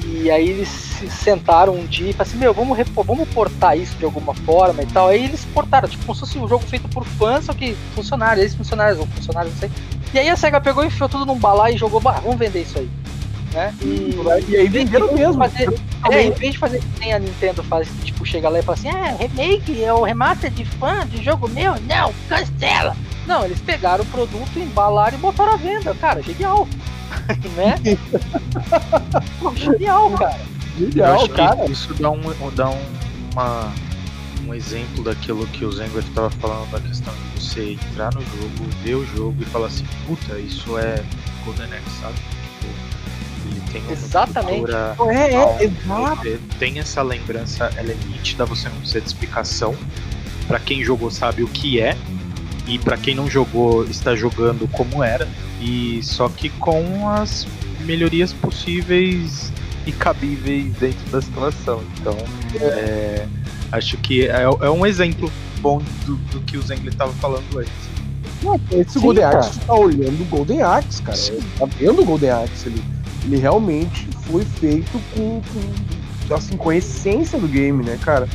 E 0.08 0.30
aí 0.30 0.50
eles 0.50 0.70
se 0.70 1.10
sentaram 1.10 1.74
um 1.74 1.86
dia 1.86 2.12
e 2.12 2.14
falaram 2.14 2.30
assim, 2.30 2.38
meu, 2.38 2.54
vamos, 2.54 2.78
vamos 3.06 3.28
portar 3.30 3.76
isso 3.76 3.96
de 3.98 4.06
alguma 4.06 4.36
forma 4.36 4.84
e 4.84 4.86
tal. 4.86 5.08
Aí 5.08 5.26
eles 5.26 5.44
portaram, 5.46 5.90
tipo, 5.90 6.06
como 6.06 6.14
se 6.14 6.20
fosse 6.22 6.38
um 6.38 6.48
jogo 6.48 6.64
feito 6.64 6.88
por 6.90 7.04
fãs, 7.04 7.46
só 7.46 7.54
que 7.54 7.76
funcionários, 7.96 8.44
ex-funcionários 8.44 9.00
ou 9.00 9.08
funcionários, 9.08 9.54
não 9.54 9.60
sei. 9.62 9.72
E 10.14 10.20
aí 10.20 10.30
a 10.30 10.36
SEGA 10.36 10.62
pegou, 10.62 10.86
enfiou 10.86 11.10
tudo 11.10 11.26
num 11.26 11.38
balai 11.38 11.74
e 11.74 11.78
jogou, 11.78 12.00
bah, 12.00 12.22
vamos 12.24 12.38
vender 12.38 12.62
isso 12.62 12.78
aí. 12.78 12.90
Né? 13.56 13.74
E, 13.82 14.52
E 14.52 14.58
aí 14.58 14.68
venderam 14.68 15.14
mesmo. 15.14 15.36
fazer, 15.38 15.74
é, 16.12 16.24
em 16.24 16.32
vez 16.32 16.52
de 16.54 16.60
fazer 16.60 16.80
que 16.82 17.00
nem 17.00 17.14
a 17.14 17.20
Nintendo 17.20 17.64
faz, 17.64 17.88
tipo, 18.04 18.26
chega 18.26 18.50
lá 18.50 18.60
e 18.60 18.62
fala 18.62 18.78
assim, 18.78 18.90
ah, 18.90 19.16
remake, 19.18 19.82
é 19.82 19.94
o 19.94 20.04
remaster 20.04 20.52
de 20.52 20.66
fã 20.66 21.08
de 21.08 21.24
jogo 21.24 21.48
meu, 21.48 21.74
não, 21.88 22.14
cancela. 22.28 22.98
Não, 23.26 23.46
eles 23.46 23.60
pegaram 23.62 24.04
o 24.04 24.08
produto, 24.08 24.60
embalaram 24.60 25.18
e 25.18 25.22
botaram 25.22 25.54
à 25.54 25.58
venda. 25.58 25.96
Cara, 25.96 26.22
genial. 26.22 26.68
né? 27.56 27.76
Pô, 29.40 29.54
genial, 29.56 30.12
cara. 30.12 30.40
Eu 30.78 30.92
Genial, 30.92 31.16
acho 31.16 31.30
cara. 31.30 31.66
que 31.66 31.72
isso 31.72 31.94
dá, 31.94 32.12
um, 32.12 32.22
dá 32.54 32.70
um, 32.70 32.82
uma, 33.32 33.74
um 34.46 34.54
exemplo 34.54 35.02
daquilo 35.04 35.48
que 35.48 35.64
o 35.64 35.72
Zengo 35.72 35.98
estava 36.00 36.30
falando 36.30 36.70
da 36.70 36.80
questão 36.82 37.14
de 37.14 37.42
você 37.42 37.72
entrar 37.72 38.14
no 38.14 38.22
jogo, 38.22 38.70
ver 38.84 38.96
o 38.96 39.06
jogo 39.16 39.38
e 39.42 39.46
falar 39.46 39.68
assim, 39.68 39.86
puta, 40.06 40.38
isso 40.38 40.78
é 40.78 41.02
Golden 41.46 41.68
Axe, 41.68 42.02
sabe? 42.02 42.16
Tem 43.76 43.84
uma 43.84 43.92
Exatamente. 43.92 44.72
É, 44.72 45.34
é, 45.34 45.64
exato. 45.66 46.22
Você 46.22 46.40
tem 46.58 46.80
essa 46.80 47.02
lembrança, 47.02 47.70
ela 47.76 47.92
é 47.92 47.98
nítida, 48.08 48.46
você 48.46 48.70
não 48.70 48.78
precisa 48.78 49.02
de 49.02 49.08
explicação. 49.08 49.76
Pra 50.48 50.60
quem 50.60 50.84
jogou 50.84 51.12
sabe 51.12 51.44
o 51.44 51.48
que 51.48 51.82
é, 51.82 51.98
e 52.68 52.80
pra 52.80 52.96
quem 52.96 53.14
não 53.14 53.30
jogou 53.30 53.84
está 53.84 54.16
jogando 54.16 54.68
como 54.72 55.04
era, 55.04 55.28
e 55.60 56.00
só 56.04 56.30
que 56.30 56.50
com 56.50 57.10
as 57.10 57.48
melhorias 57.82 58.32
possíveis 58.32 59.52
e 59.86 59.92
cabíveis 59.92 60.72
dentro 60.76 61.12
da 61.12 61.22
situação. 61.22 61.84
Então, 62.00 62.16
é, 62.62 63.28
acho 63.72 63.98
que 63.98 64.28
é, 64.28 64.44
é 64.44 64.70
um 64.70 64.86
exemplo 64.86 65.32
bom 65.60 65.82
do, 66.06 66.16
do 66.16 66.40
que 66.42 66.58
o 66.58 66.62
Zengler 66.62 66.94
estava 66.94 67.12
falando 67.14 67.60
antes. 67.60 67.74
Não, 68.44 68.60
esse 68.72 68.92
Sim, 68.92 69.00
Golden. 69.02 69.24
Axe, 69.24 69.60
tu 69.60 69.66
tá 69.66 69.74
olhando 69.74 70.22
o 70.22 70.26
Golden 70.26 70.62
Axe, 70.62 71.02
cara. 71.02 71.18
Sim. 71.18 71.40
Tá 71.58 71.66
vendo 71.66 72.02
o 72.02 72.06
Golden 72.06 72.30
Axe 72.30 72.70
ali. 72.70 72.84
Ele 73.26 73.38
realmente 73.38 74.08
foi 74.28 74.46
feito 74.46 75.02
com, 75.14 75.42
com, 75.42 76.34
assim, 76.36 76.56
com 76.56 76.70
a 76.70 76.76
essência 76.76 77.40
do 77.40 77.48
game, 77.48 77.84
né, 77.84 77.98
cara? 78.02 78.30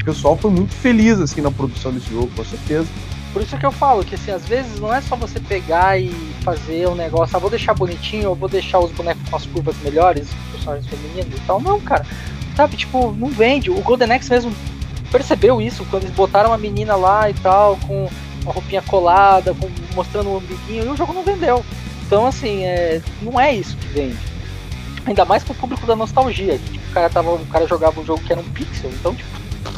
O 0.00 0.04
pessoal 0.04 0.36
foi 0.36 0.50
muito 0.50 0.74
feliz, 0.74 1.20
assim, 1.20 1.40
na 1.40 1.50
produção 1.50 1.92
desse 1.92 2.10
jogo, 2.10 2.30
com 2.34 2.44
certeza. 2.44 2.86
Por 3.32 3.42
isso 3.42 3.56
que 3.56 3.66
eu 3.66 3.70
falo 3.70 4.04
que 4.04 4.16
assim, 4.16 4.32
às 4.32 4.44
vezes 4.44 4.80
não 4.80 4.92
é 4.92 5.00
só 5.00 5.14
você 5.14 5.38
pegar 5.38 6.00
e 6.00 6.10
fazer 6.42 6.88
um 6.88 6.96
negócio, 6.96 7.36
ah, 7.36 7.38
vou 7.38 7.50
deixar 7.50 7.74
bonitinho, 7.74 8.30
ou 8.30 8.34
vou 8.34 8.48
deixar 8.48 8.80
os 8.80 8.90
bonecos 8.90 9.28
com 9.28 9.36
as 9.36 9.46
curvas 9.46 9.76
melhores, 9.84 10.28
personagens 10.50 10.86
femininos 10.86 11.38
e 11.38 11.42
tal. 11.46 11.60
Não, 11.60 11.80
cara. 11.80 12.04
Sabe, 12.56 12.76
tipo, 12.76 13.12
não 13.12 13.28
vende. 13.28 13.70
O 13.70 13.80
Golden 13.82 14.12
Axe 14.12 14.30
mesmo 14.30 14.52
percebeu 15.12 15.60
isso 15.60 15.84
quando 15.90 16.04
eles 16.04 16.14
botaram 16.14 16.50
uma 16.50 16.58
menina 16.58 16.96
lá 16.96 17.30
e 17.30 17.34
tal, 17.34 17.76
com 17.86 18.08
uma 18.42 18.52
roupinha 18.52 18.82
colada, 18.82 19.54
com, 19.54 19.70
mostrando 19.94 20.30
o 20.30 20.38
umbiguinho, 20.38 20.86
e 20.86 20.88
o 20.88 20.96
jogo 20.96 21.12
não 21.12 21.22
vendeu. 21.22 21.64
Então, 22.10 22.26
assim, 22.26 22.64
é, 22.64 23.00
não 23.22 23.38
é 23.38 23.54
isso 23.54 23.76
que 23.76 23.86
vende. 23.86 24.16
Ainda 25.06 25.24
mais 25.24 25.44
com 25.44 25.52
o 25.52 25.56
público 25.56 25.86
da 25.86 25.94
nostalgia. 25.94 26.58
Que, 26.58 26.72
tipo, 26.72 26.90
o, 26.90 26.92
cara 26.92 27.08
tava, 27.08 27.30
o 27.34 27.46
cara 27.46 27.68
jogava 27.68 28.00
um 28.00 28.04
jogo 28.04 28.20
que 28.24 28.32
era 28.32 28.40
um 28.40 28.50
pixel, 28.50 28.90
então, 28.90 29.14
tipo, 29.14 29.30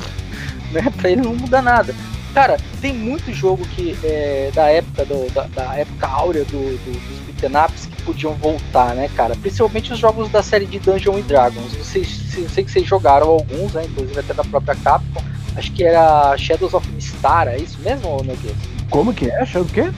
né, 0.73 0.91
pra 0.97 1.11
ele 1.11 1.21
não 1.21 1.35
muda 1.37 1.61
nada. 1.61 1.95
Cara, 2.33 2.59
tem 2.81 2.95
muito 2.95 3.31
jogo 3.35 3.63
que 3.77 3.95
é, 4.03 4.51
da 4.55 4.67
época 4.69 5.05
do- 5.05 5.31
da, 5.35 5.43
da 5.49 5.75
época 5.75 6.07
áurea 6.07 6.43
do, 6.47 6.53
do- 6.53 6.93
dos 6.93 7.19
beat'em 7.27 7.55
ups 7.67 7.85
que 7.85 8.03
podiam 8.05 8.33
voltar, 8.37 8.95
né, 8.95 9.11
cara? 9.15 9.37
Principalmente 9.37 9.93
os 9.93 9.99
jogos 9.99 10.31
da 10.31 10.43
série 10.43 10.65
de 10.65 10.79
Dungeons 10.79 11.19
and 11.19 11.27
Dragons. 11.27 11.75
Vocês, 11.77 12.35
eu 12.35 12.49
sei 12.49 12.65
que 12.65 12.71
vocês 12.71 12.89
jogaram 12.89 13.29
alguns, 13.29 13.75
né? 13.75 13.85
Inclusive 13.85 14.19
até 14.19 14.33
da 14.33 14.43
própria 14.45 14.75
Capcom. 14.77 15.23
Acho 15.55 15.71
que 15.73 15.85
era 15.85 16.35
Shadows 16.39 16.73
of 16.73 16.89
Mistara, 16.93 17.53
é 17.53 17.59
isso 17.59 17.79
mesmo, 17.83 18.23
Deus? 18.25 18.57
Como 18.89 19.13
que 19.13 19.29
é? 19.29 19.43
Achando 19.43 19.67
o 19.67 19.69
quê? 19.69 19.93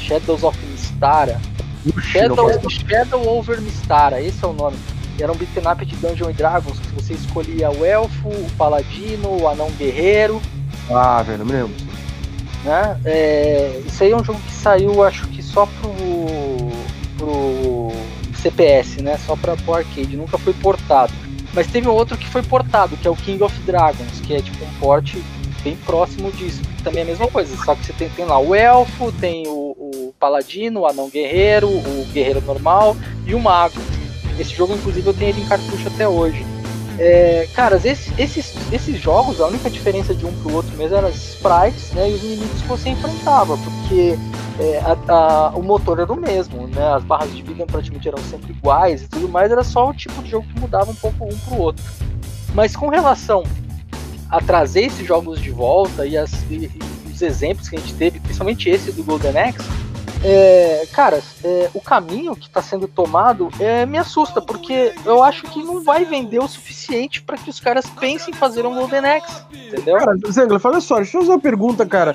Shadows 0.00 0.42
of 0.42 0.58
Mistara. 1.02 1.40
Shadow, 2.00 2.70
Shadow 2.70 3.28
Over 3.28 3.60
Mistara, 3.60 4.20
esse 4.22 4.44
é 4.44 4.46
o 4.46 4.52
nome. 4.52 4.76
Era 5.18 5.32
um 5.32 5.34
beat'em 5.34 5.66
up 5.70 5.84
de 5.84 5.96
Dungeons 5.96 6.28
and 6.30 6.32
Dragons, 6.34 6.78
que 6.78 6.88
você 6.94 7.14
escolhia 7.14 7.70
o 7.70 7.84
elfo, 7.84 8.28
o 8.28 8.46
paladino, 8.56 9.42
o 9.42 9.48
anão 9.48 9.68
guerreiro, 9.72 10.40
Ah, 10.90 11.22
velho, 11.22 11.44
me 11.44 11.52
lembro. 11.52 11.74
né? 12.64 12.98
É, 13.04 13.82
isso 13.84 14.02
aí 14.04 14.12
é 14.12 14.16
um 14.16 14.24
jogo 14.24 14.38
que 14.40 14.52
saiu, 14.52 15.02
acho 15.02 15.26
que 15.28 15.42
só 15.42 15.66
pro, 15.66 15.92
pro 17.18 17.92
CPS, 18.36 19.02
né? 19.02 19.18
Só 19.26 19.34
para 19.36 19.56
pro 19.56 19.74
arcade, 19.74 20.16
nunca 20.16 20.38
foi 20.38 20.54
portado. 20.54 21.12
Mas 21.52 21.66
teve 21.66 21.88
outro 21.88 22.16
que 22.16 22.26
foi 22.28 22.42
portado, 22.42 22.96
que 22.96 23.06
é 23.06 23.10
o 23.10 23.16
King 23.16 23.42
of 23.42 23.58
Dragons, 23.62 24.20
que 24.20 24.34
é 24.34 24.40
tipo 24.40 24.64
um 24.64 24.70
porte 24.80 25.22
bem 25.62 25.76
próximo 25.84 26.32
disso. 26.32 26.62
Também 26.82 27.00
é 27.00 27.02
a 27.02 27.06
mesma 27.06 27.28
coisa, 27.28 27.54
só 27.64 27.74
que 27.74 27.84
você 27.84 27.92
tem, 27.92 28.08
tem 28.10 28.24
lá 28.24 28.38
o 28.38 28.54
elfo, 28.54 29.12
tem 29.12 29.46
o 29.46 29.61
paladino, 30.22 30.80
o 30.82 30.86
anão 30.86 31.10
guerreiro, 31.10 31.68
o 31.68 32.06
guerreiro 32.12 32.40
normal 32.42 32.96
e 33.26 33.34
o 33.34 33.40
mago. 33.40 33.74
Esse 34.38 34.54
jogo, 34.54 34.72
inclusive, 34.74 35.04
eu 35.06 35.12
tenho 35.12 35.30
ele 35.30 35.40
em 35.42 35.46
cartucho 35.48 35.88
até 35.88 36.06
hoje. 36.08 36.46
É, 36.98 37.48
caras, 37.54 37.84
esses, 37.84 38.12
esses, 38.72 39.00
jogos, 39.00 39.40
a 39.40 39.46
única 39.48 39.68
diferença 39.68 40.14
de 40.14 40.24
um 40.24 40.32
pro 40.42 40.54
outro 40.54 40.76
mesmo 40.76 40.96
eram 40.96 41.08
as 41.08 41.16
sprites 41.16 41.90
né, 41.92 42.08
e 42.08 42.14
os 42.14 42.22
inimigos 42.22 42.60
que 42.62 42.68
você 42.68 42.90
enfrentava, 42.90 43.56
porque 43.56 44.16
é, 44.60 44.78
a- 44.80 45.12
a- 45.12 45.52
o 45.56 45.62
motor 45.62 45.98
era 45.98 46.12
o 46.12 46.16
mesmo, 46.20 46.68
né, 46.68 46.94
as 46.94 47.02
barras 47.02 47.34
de 47.34 47.42
vida 47.42 47.64
praticamente 47.66 48.06
eram 48.06 48.18
sempre 48.30 48.52
iguais 48.52 49.02
e 49.02 49.08
tudo 49.08 49.26
mais, 49.28 49.50
era 49.50 49.64
só 49.64 49.88
o 49.88 49.94
tipo 49.94 50.22
de 50.22 50.30
jogo 50.30 50.46
que 50.54 50.60
mudava 50.60 50.90
um 50.90 50.94
pouco 50.94 51.24
um 51.24 51.36
pro 51.38 51.58
outro. 51.58 51.82
Mas 52.54 52.76
com 52.76 52.88
relação 52.88 53.42
a 54.30 54.40
trazer 54.40 54.82
esses 54.84 55.04
jogos 55.06 55.40
de 55.40 55.50
volta 55.50 56.06
e, 56.06 56.16
as- 56.16 56.44
e- 56.50 56.70
e 57.06 57.10
os 57.12 57.22
exemplos 57.22 57.68
que 57.68 57.76
a 57.76 57.80
gente 57.80 57.94
teve, 57.94 58.20
principalmente 58.20 58.68
esse 58.68 58.92
do 58.92 59.02
Golden 59.02 59.36
Axe, 59.38 59.66
é, 60.24 60.86
cara, 60.92 61.20
é, 61.42 61.70
o 61.74 61.80
caminho 61.80 62.36
que 62.36 62.46
está 62.46 62.62
sendo 62.62 62.86
tomado 62.86 63.48
é, 63.58 63.84
me 63.84 63.98
assusta, 63.98 64.40
porque 64.40 64.94
eu 65.04 65.22
acho 65.22 65.42
que 65.44 65.62
não 65.62 65.82
vai 65.82 66.04
vender 66.04 66.38
o 66.38 66.46
suficiente 66.46 67.20
para 67.22 67.36
que 67.36 67.50
os 67.50 67.58
caras 67.58 67.86
pensem 67.86 68.32
em 68.32 68.36
fazer 68.36 68.64
um 68.64 68.74
Golden 68.74 69.00
Axe, 69.00 69.42
entendeu? 69.52 69.96
Cara, 69.96 70.16
Zengler, 70.30 70.60
fala 70.60 70.80
só, 70.80 70.96
deixa 70.96 71.16
eu 71.16 71.22
fazer 71.22 71.32
uma 71.32 71.40
pergunta, 71.40 71.84
cara. 71.84 72.14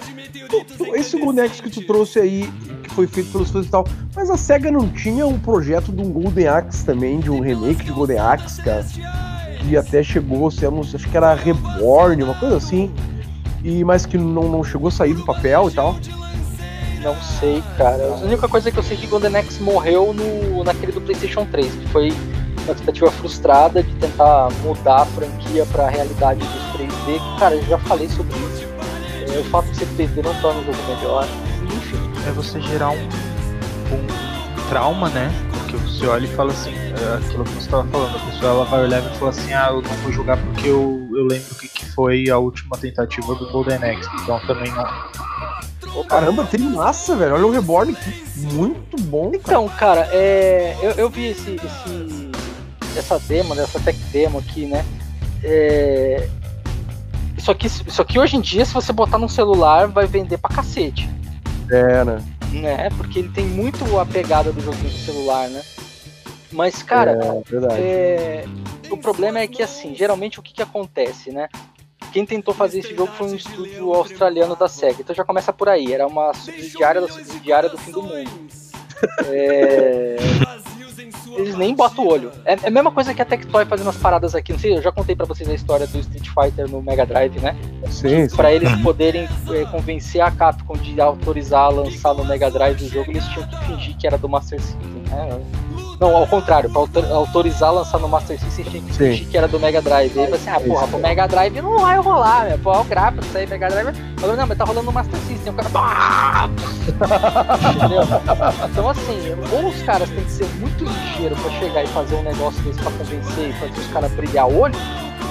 Esse 0.93 1.19
Golden 1.19 1.45
Axe 1.45 1.61
que 1.61 1.69
tu 1.69 1.85
trouxe 1.85 2.19
aí, 2.19 2.49
que 2.83 2.89
foi 2.91 3.07
feito 3.07 3.31
pelos 3.31 3.51
fãs 3.51 3.65
e 3.65 3.69
tal, 3.69 3.85
mas 4.15 4.29
a 4.29 4.37
SEGA 4.37 4.71
não 4.71 4.87
tinha 4.89 5.27
um 5.27 5.37
projeto 5.37 5.91
de 5.91 6.01
um 6.01 6.09
Golden 6.11 6.47
Axe 6.47 6.85
também, 6.85 7.19
de 7.19 7.29
um 7.29 7.41
remake 7.41 7.83
de 7.83 7.91
Golden 7.91 8.19
Axe, 8.19 8.61
cara? 8.61 8.85
Que 9.59 9.75
até 9.75 10.01
chegou, 10.01 10.49
se 10.49 10.65
acho 10.65 11.09
que 11.09 11.17
era 11.17 11.33
Reborn, 11.33 12.23
uma 12.23 12.35
coisa 12.35 12.55
assim. 12.55 12.89
E, 13.63 13.83
mas 13.83 14.05
que 14.05 14.17
não, 14.17 14.43
não 14.43 14.63
chegou 14.63 14.87
a 14.87 14.91
sair 14.91 15.13
do 15.13 15.25
papel 15.25 15.67
e 15.69 15.73
tal. 15.73 15.95
Não 17.01 17.15
sei, 17.21 17.63
cara. 17.77 18.03
A 18.03 18.25
única 18.25 18.47
coisa 18.47 18.71
que 18.71 18.77
eu 18.77 18.83
sei 18.83 18.97
é 18.97 18.99
que 18.99 19.07
Golden 19.07 19.35
Axe 19.35 19.61
morreu 19.61 20.13
no, 20.13 20.63
naquele 20.63 20.91
do 20.91 21.01
PlayStation 21.01 21.45
3, 21.45 21.73
que 21.73 21.87
foi 21.89 22.13
uma 22.65 22.75
tentativa 22.75 23.11
frustrada 23.11 23.81
de 23.81 23.93
tentar 23.95 24.49
mudar 24.63 25.03
a 25.03 25.05
franquia 25.05 25.65
para 25.67 25.85
a 25.85 25.89
realidade 25.89 26.39
dos 26.39 26.81
3D. 26.81 27.05
que, 27.05 27.39
Cara, 27.39 27.55
eu 27.55 27.63
já 27.65 27.77
falei 27.79 28.09
sobre 28.09 28.35
isso. 28.37 28.67
É, 29.33 29.39
o 29.39 29.43
fato 29.45 29.69
de 29.69 29.77
ser 29.77 29.87
3D 29.97 30.23
não 30.23 30.33
torna 30.41 30.59
o 30.61 30.63
jogo 30.65 30.77
melhor. 30.87 31.27
Enfim. 31.63 31.97
É 32.27 32.31
você 32.31 32.59
gerar 32.61 32.91
um, 32.91 33.03
um 33.03 34.69
trauma, 34.69 35.09
né? 35.09 35.31
Porque 35.51 35.77
você 35.77 36.07
olha 36.07 36.25
e 36.25 36.35
fala 36.35 36.51
assim, 36.51 36.73
é 36.73 37.17
aquilo 37.17 37.43
que 37.43 37.51
você 37.51 37.59
estava 37.59 37.87
falando, 37.89 38.15
a 38.15 38.19
pessoa 38.19 38.51
ela 38.51 38.65
vai 38.65 38.83
olhar 38.83 38.99
e 39.03 39.17
fala 39.17 39.31
assim, 39.31 39.53
ah, 39.53 39.67
eu 39.69 39.81
não 39.81 39.93
vou 39.97 40.11
jogar 40.11 40.37
porque 40.37 40.67
eu, 40.67 41.09
eu 41.13 41.25
lembro 41.25 41.55
que, 41.55 41.67
que 41.67 41.85
foi 41.91 42.29
a 42.29 42.37
última 42.37 42.77
tentativa 42.77 43.35
do 43.35 43.51
Golden 43.51 43.77
Axe, 43.77 44.09
então 44.21 44.39
também 44.47 44.71
não. 44.71 44.85
Caramba, 46.07 46.45
tem 46.45 46.59
massa, 46.59 47.15
velho. 47.15 47.33
Olha 47.35 47.45
o 47.47 47.51
Reborn, 47.51 47.95
muito 48.35 49.01
bom. 49.03 49.31
Então, 49.33 49.67
cara, 49.69 50.07
é, 50.11 50.75
eu, 50.81 50.91
eu 50.91 51.09
vi 51.09 51.27
esse, 51.27 51.55
esse- 51.55 52.31
essa 52.97 53.19
demo, 53.19 53.53
né, 53.55 53.63
essa 53.63 53.79
tech 53.79 53.97
demo 54.11 54.39
aqui, 54.39 54.65
né? 54.65 54.85
É, 55.43 56.27
isso, 57.37 57.51
aqui, 57.51 57.67
isso 57.67 58.01
aqui 58.01 58.17
hoje 58.19 58.35
em 58.37 58.41
dia, 58.41 58.65
se 58.65 58.73
você 58.73 58.91
botar 58.91 59.17
num 59.17 59.29
celular, 59.29 59.87
vai 59.87 60.05
vender 60.07 60.37
pra 60.37 60.55
cacete. 60.55 61.09
É, 61.71 62.03
né? 62.03 62.23
Né? 62.51 62.89
Porque 62.97 63.19
ele 63.19 63.29
tem 63.29 63.45
muito 63.45 63.99
a 63.99 64.05
pegada 64.05 64.51
do 64.51 64.61
joguinho 64.61 64.89
do 64.89 64.97
celular, 64.99 65.49
né? 65.49 65.61
Mas, 66.51 66.81
cara, 66.81 67.11
É, 67.77 67.77
é, 67.77 68.45
o 68.89 68.97
problema 68.97 69.39
é 69.39 69.47
que, 69.47 69.61
assim, 69.61 69.93
geralmente 69.93 70.39
o 70.39 70.41
que, 70.43 70.53
que 70.53 70.61
acontece, 70.61 71.29
né? 71.31 71.49
Quem 72.11 72.25
tentou 72.25 72.53
fazer 72.53 72.79
esse 72.79 72.95
jogo 72.95 73.11
foi 73.13 73.27
um 73.27 73.35
estúdio 73.35 73.93
australiano 73.93 74.55
da 74.55 74.67
SEGA, 74.67 75.01
então 75.01 75.15
já 75.15 75.23
começa 75.23 75.53
por 75.53 75.69
aí. 75.69 75.93
Era 75.93 76.07
uma 76.07 76.33
subsidiária 76.33 77.01
da 77.01 77.07
subsidiária 77.07 77.69
do 77.69 77.77
fim 77.77 77.91
do 77.91 78.03
mundo. 78.03 78.31
É, 79.27 80.15
Eles 81.37 81.55
nem 81.55 81.75
botam 81.75 82.05
o 82.05 82.07
olho. 82.11 82.31
É 82.45 82.53
é 82.53 82.67
a 82.67 82.71
mesma 82.71 82.91
coisa 82.91 83.13
que 83.13 83.21
a 83.21 83.25
Tectoy 83.25 83.65
fazendo 83.65 83.89
as 83.89 83.97
paradas 83.97 84.33
aqui. 84.35 84.51
Não 84.51 84.59
sei, 84.59 84.77
eu 84.77 84.81
já 84.81 84.91
contei 84.91 85.15
pra 85.15 85.25
vocês 85.25 85.47
a 85.49 85.53
história 85.53 85.85
do 85.87 85.99
Street 85.99 86.27
Fighter 86.29 86.69
no 86.69 86.81
Mega 86.81 87.05
Drive, 87.05 87.39
né? 87.39 87.55
Sim, 87.89 88.27
sim. 88.27 88.35
Pra 88.35 88.51
eles 88.51 88.71
poderem 88.81 89.27
é, 89.51 89.65
convencer 89.65 90.21
a 90.21 90.31
Capcom 90.31 90.75
de 90.75 90.99
autorizar 90.99 91.65
a 91.65 91.69
lançar 91.69 92.13
no 92.13 92.25
Mega 92.25 92.49
Drive 92.49 92.81
o 92.83 92.89
jogo, 92.89 93.11
eles 93.11 93.25
tinham 93.27 93.47
que 93.47 93.57
fingir 93.65 93.95
que 93.97 94.07
era 94.07 94.17
do 94.17 94.27
Master 94.27 94.59
System. 94.59 94.79
né? 95.09 95.39
Não, 95.99 96.15
ao 96.15 96.27
contrário, 96.27 96.69
pra 96.69 96.79
autor- 96.81 97.11
autorizar 97.11 97.73
lançar 97.73 97.97
no 97.99 98.07
Master 98.07 98.39
System 98.39 98.65
tinha 98.65 98.81
que 98.83 98.91
Sim. 98.93 98.97
fingir 98.97 99.27
que 99.29 99.37
era 99.37 99.47
do 99.47 99.59
Mega 99.59 99.81
Drive. 99.81 100.19
Aí 100.19 100.27
você, 100.29 100.47
ah, 100.49 100.59
porra, 100.59 100.87
pro 100.87 100.99
Mega 100.99 101.27
Drive 101.27 101.59
não 101.61 101.79
vai 101.79 101.97
rolar, 101.99 102.45
né? 102.45 102.59
Pô, 102.61 102.71
o 102.79 102.83
gráfico, 102.83 103.25
isso 103.25 103.35
aí, 103.37 103.47
Mega 103.47 103.67
Drive. 103.67 103.95
Falou, 104.19 104.35
não, 104.35 104.45
mas 104.47 104.57
tá 104.57 104.63
rolando 104.63 104.85
no 104.85 104.91
Master 104.91 105.19
System. 105.21 105.53
O 105.53 105.55
cara. 105.55 106.49
Entendeu? 107.75 108.01
Então, 108.71 108.89
assim, 108.89 109.19
ou 109.51 109.69
os 109.69 109.81
caras 109.83 110.09
têm 110.09 110.23
que 110.23 110.31
ser 110.31 110.45
muito 110.59 110.86
ligeiros 110.91 111.39
pra 111.39 111.51
chegar 111.51 111.83
e 111.83 111.87
fazer 111.87 112.15
um 112.15 112.23
negócio 112.23 112.61
desse 112.63 112.79
pra 112.79 112.91
convencer 112.91 113.49
e 113.49 113.53
fazer 113.53 113.79
os 113.79 113.87
caras 113.87 114.11
brilhar 114.11 114.47
olho, 114.47 114.75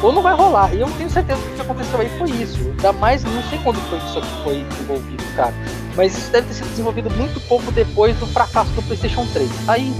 ou 0.02 0.12
não 0.12 0.22
vai 0.22 0.34
rolar. 0.34 0.74
E 0.74 0.80
eu 0.80 0.90
tenho 0.98 1.10
certeza 1.10 1.40
que 1.40 1.48
o 1.48 1.54
que 1.54 1.60
aconteceu 1.60 2.00
aí 2.00 2.08
foi 2.18 2.30
isso. 2.30 2.58
Ainda 2.58 2.92
mais, 2.92 3.24
não 3.24 3.42
sei 3.44 3.58
quando 3.62 3.80
foi 3.88 3.98
que 3.98 4.06
isso 4.06 4.18
aqui 4.18 4.42
foi 4.44 4.64
desenvolvido, 4.64 5.36
cara. 5.36 5.54
Mas 5.96 6.16
isso 6.16 6.30
deve 6.30 6.48
ter 6.48 6.54
sido 6.54 6.68
desenvolvido 6.68 7.10
muito 7.10 7.40
pouco 7.48 7.70
depois 7.72 8.16
do 8.18 8.26
fracasso 8.26 8.70
do 8.72 8.82
PlayStation 8.82 9.26
3. 9.32 9.50
Aí. 9.68 9.92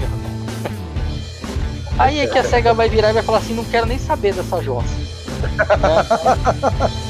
Aí 1.97 2.19
é 2.19 2.27
que 2.27 2.37
a 2.37 2.43
SEGA 2.43 2.73
vai 2.73 2.87
virar 2.87 3.09
e 3.09 3.13
vai 3.13 3.23
falar 3.23 3.39
assim: 3.39 3.55
não 3.55 3.65
quero 3.65 3.87
nem 3.87 3.97
saber 3.97 4.33
dessa 4.33 4.61
jossa. 4.61 4.93
Né? 4.95 5.57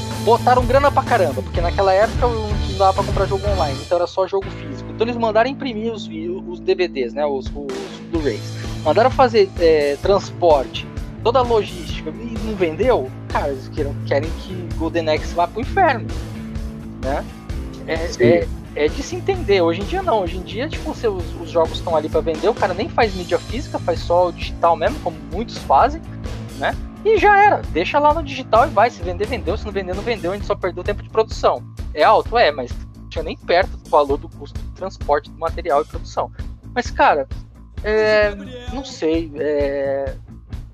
Botaram 0.24 0.64
grana 0.64 0.90
pra 0.90 1.02
caramba, 1.02 1.42
porque 1.42 1.60
naquela 1.60 1.92
época 1.92 2.26
não 2.26 2.48
dava 2.78 2.94
pra 2.94 3.04
comprar 3.04 3.26
jogo 3.26 3.46
online, 3.48 3.78
então 3.80 3.96
era 3.96 4.06
só 4.06 4.26
jogo 4.26 4.46
físico. 4.50 4.87
Então 4.98 5.06
eles 5.06 5.16
mandaram 5.16 5.48
imprimir 5.48 5.92
os, 5.92 6.10
os 6.48 6.58
DVDs, 6.58 7.14
né? 7.14 7.24
Os, 7.24 7.46
os 7.46 8.00
Blu-rays. 8.10 8.42
Mandaram 8.82 9.08
fazer 9.12 9.48
é, 9.60 9.96
transporte, 10.02 10.84
toda 11.22 11.38
a 11.38 11.42
logística 11.42 12.10
e 12.10 12.36
não 12.44 12.56
vendeu, 12.56 13.08
cara, 13.28 13.50
eles 13.50 13.68
querem, 13.68 13.94
querem 14.06 14.28
que 14.40 14.54
Golden 14.76 15.08
Axe 15.10 15.34
vá 15.36 15.46
pro 15.46 15.60
inferno. 15.60 16.08
Né? 17.00 17.24
É, 17.86 17.94
é, 18.18 18.48
é 18.74 18.88
de 18.88 19.00
se 19.00 19.14
entender. 19.14 19.60
Hoje 19.60 19.82
em 19.82 19.84
dia 19.84 20.02
não. 20.02 20.22
Hoje 20.22 20.36
em 20.36 20.42
dia, 20.42 20.68
tipo, 20.68 20.92
se 20.92 21.06
os, 21.06 21.24
os 21.40 21.48
jogos 21.48 21.78
estão 21.78 21.94
ali 21.94 22.08
pra 22.08 22.20
vender, 22.20 22.48
o 22.48 22.54
cara 22.54 22.74
nem 22.74 22.88
faz 22.88 23.14
mídia 23.14 23.38
física, 23.38 23.78
faz 23.78 24.00
só 24.00 24.30
o 24.30 24.32
digital 24.32 24.74
mesmo, 24.74 24.98
como 24.98 25.16
muitos 25.32 25.58
fazem, 25.58 26.02
né? 26.58 26.74
E 27.04 27.18
já 27.18 27.40
era. 27.40 27.62
Deixa 27.70 28.00
lá 28.00 28.12
no 28.12 28.24
digital 28.24 28.66
e 28.66 28.70
vai. 28.70 28.90
Se 28.90 29.00
vender, 29.00 29.28
vendeu. 29.28 29.56
Se 29.56 29.64
não 29.64 29.70
vender, 29.70 29.94
não 29.94 30.02
vendeu. 30.02 30.32
A 30.32 30.34
gente 30.34 30.46
só 30.46 30.56
perdeu 30.56 30.82
tempo 30.82 31.04
de 31.04 31.08
produção. 31.08 31.62
É 31.94 32.02
alto? 32.02 32.36
É, 32.36 32.50
mas 32.50 32.72
tinha 33.18 33.22
nem 33.22 33.36
perto 33.36 33.76
do 33.76 33.90
valor 33.90 34.16
do 34.16 34.28
custo 34.28 34.58
de 34.58 34.70
transporte 34.70 35.30
do 35.30 35.38
material 35.38 35.82
e 35.82 35.84
produção. 35.84 36.30
Mas, 36.74 36.90
cara, 36.90 37.26
é, 37.82 38.34
não 38.72 38.84
sei. 38.84 39.32
é, 39.36 40.14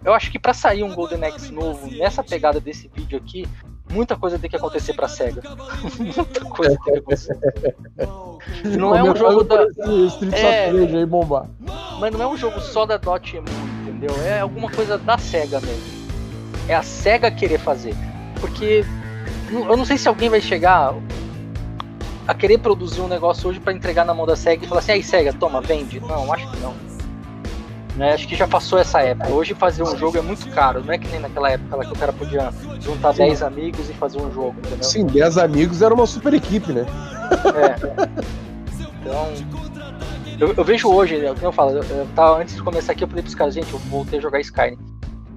eu 0.04 0.12
acho 0.12 0.30
que 0.30 0.38
pra 0.38 0.52
sair 0.52 0.82
um 0.82 0.94
Golden 0.94 1.24
Axe 1.24 1.52
novo 1.52 1.90
nessa 1.90 2.22
pegada 2.22 2.60
desse 2.60 2.90
vídeo 2.94 3.18
aqui, 3.18 3.46
muita 3.90 4.16
coisa 4.16 4.38
tem 4.38 4.50
que 4.50 4.56
acontecer 4.56 4.92
pra 4.92 5.08
SEGA. 5.08 5.42
muita 5.98 6.40
coisa 6.44 6.76
tem 6.84 6.92
que 6.92 6.98
acontecer. 6.98 7.38
Não 8.78 8.94
é 8.94 9.02
um 9.02 9.16
jogo 9.16 9.44
da. 9.44 9.64
Street 9.64 10.34
É. 10.34 10.68
Aí 10.68 11.06
bombar. 11.06 11.48
Mas 11.98 12.12
não 12.12 12.20
é 12.20 12.26
um 12.26 12.36
jogo 12.36 12.60
só 12.60 12.84
da 12.84 12.96
Dotemu, 12.96 13.46
entendeu? 13.82 14.14
É 14.24 14.40
alguma 14.40 14.70
coisa 14.70 14.98
da 14.98 15.16
SEGA 15.16 15.60
mesmo. 15.60 16.08
É 16.68 16.74
a 16.74 16.82
SEGA 16.82 17.30
querer 17.30 17.58
fazer. 17.58 17.94
Porque 18.40 18.84
eu 19.50 19.76
não 19.76 19.84
sei 19.84 19.96
se 19.96 20.08
alguém 20.08 20.28
vai 20.28 20.40
chegar 20.40 20.94
a 22.26 22.34
querer 22.34 22.58
produzir 22.58 23.00
um 23.00 23.08
negócio 23.08 23.48
hoje 23.48 23.60
pra 23.60 23.72
entregar 23.72 24.04
na 24.04 24.14
mão 24.14 24.26
da 24.26 24.36
SEGA 24.36 24.64
e 24.64 24.68
falar 24.68 24.80
assim, 24.80 24.92
aí 24.92 25.02
SEGA, 25.02 25.32
toma, 25.32 25.60
vende. 25.60 26.00
Não, 26.00 26.32
acho 26.32 26.50
que 26.50 26.56
não. 26.58 26.74
Né, 27.96 28.12
acho 28.12 28.26
que 28.26 28.34
já 28.34 28.48
passou 28.48 28.78
essa 28.78 29.00
época. 29.02 29.30
Hoje 29.30 29.54
fazer 29.54 29.84
um 29.84 29.96
jogo 29.96 30.18
é 30.18 30.20
muito 30.20 30.50
caro. 30.50 30.82
Não 30.84 30.92
é 30.92 30.98
que 30.98 31.06
nem 31.08 31.20
naquela 31.20 31.50
época 31.50 31.76
lá 31.76 31.84
que 31.84 31.92
o 31.92 31.96
cara 31.96 32.12
podia 32.12 32.52
juntar 32.80 33.12
10 33.12 33.42
amigos 33.42 33.88
e 33.88 33.92
fazer 33.92 34.20
um 34.20 34.32
jogo, 34.32 34.56
entendeu? 34.58 34.82
Sim, 34.82 35.06
10 35.06 35.38
amigos 35.38 35.80
era 35.80 35.94
uma 35.94 36.06
super 36.06 36.34
equipe, 36.34 36.72
né? 36.72 36.86
É. 37.54 38.34
Então, 39.00 39.32
eu, 40.40 40.54
eu 40.56 40.64
vejo 40.64 40.88
hoje, 40.88 41.18
né, 41.18 41.32
eu 41.40 41.52
falo, 41.52 41.70
eu, 41.72 41.84
eu 41.84 42.08
tava, 42.16 42.40
antes 42.40 42.56
de 42.56 42.62
começar 42.62 42.92
aqui, 42.92 43.04
eu 43.04 43.08
falei 43.08 43.22
pros 43.22 43.34
caras, 43.34 43.54
gente, 43.54 43.72
eu 43.72 43.78
voltei 43.78 44.18
a 44.18 44.22
jogar 44.22 44.40
Skyrim. 44.40 44.78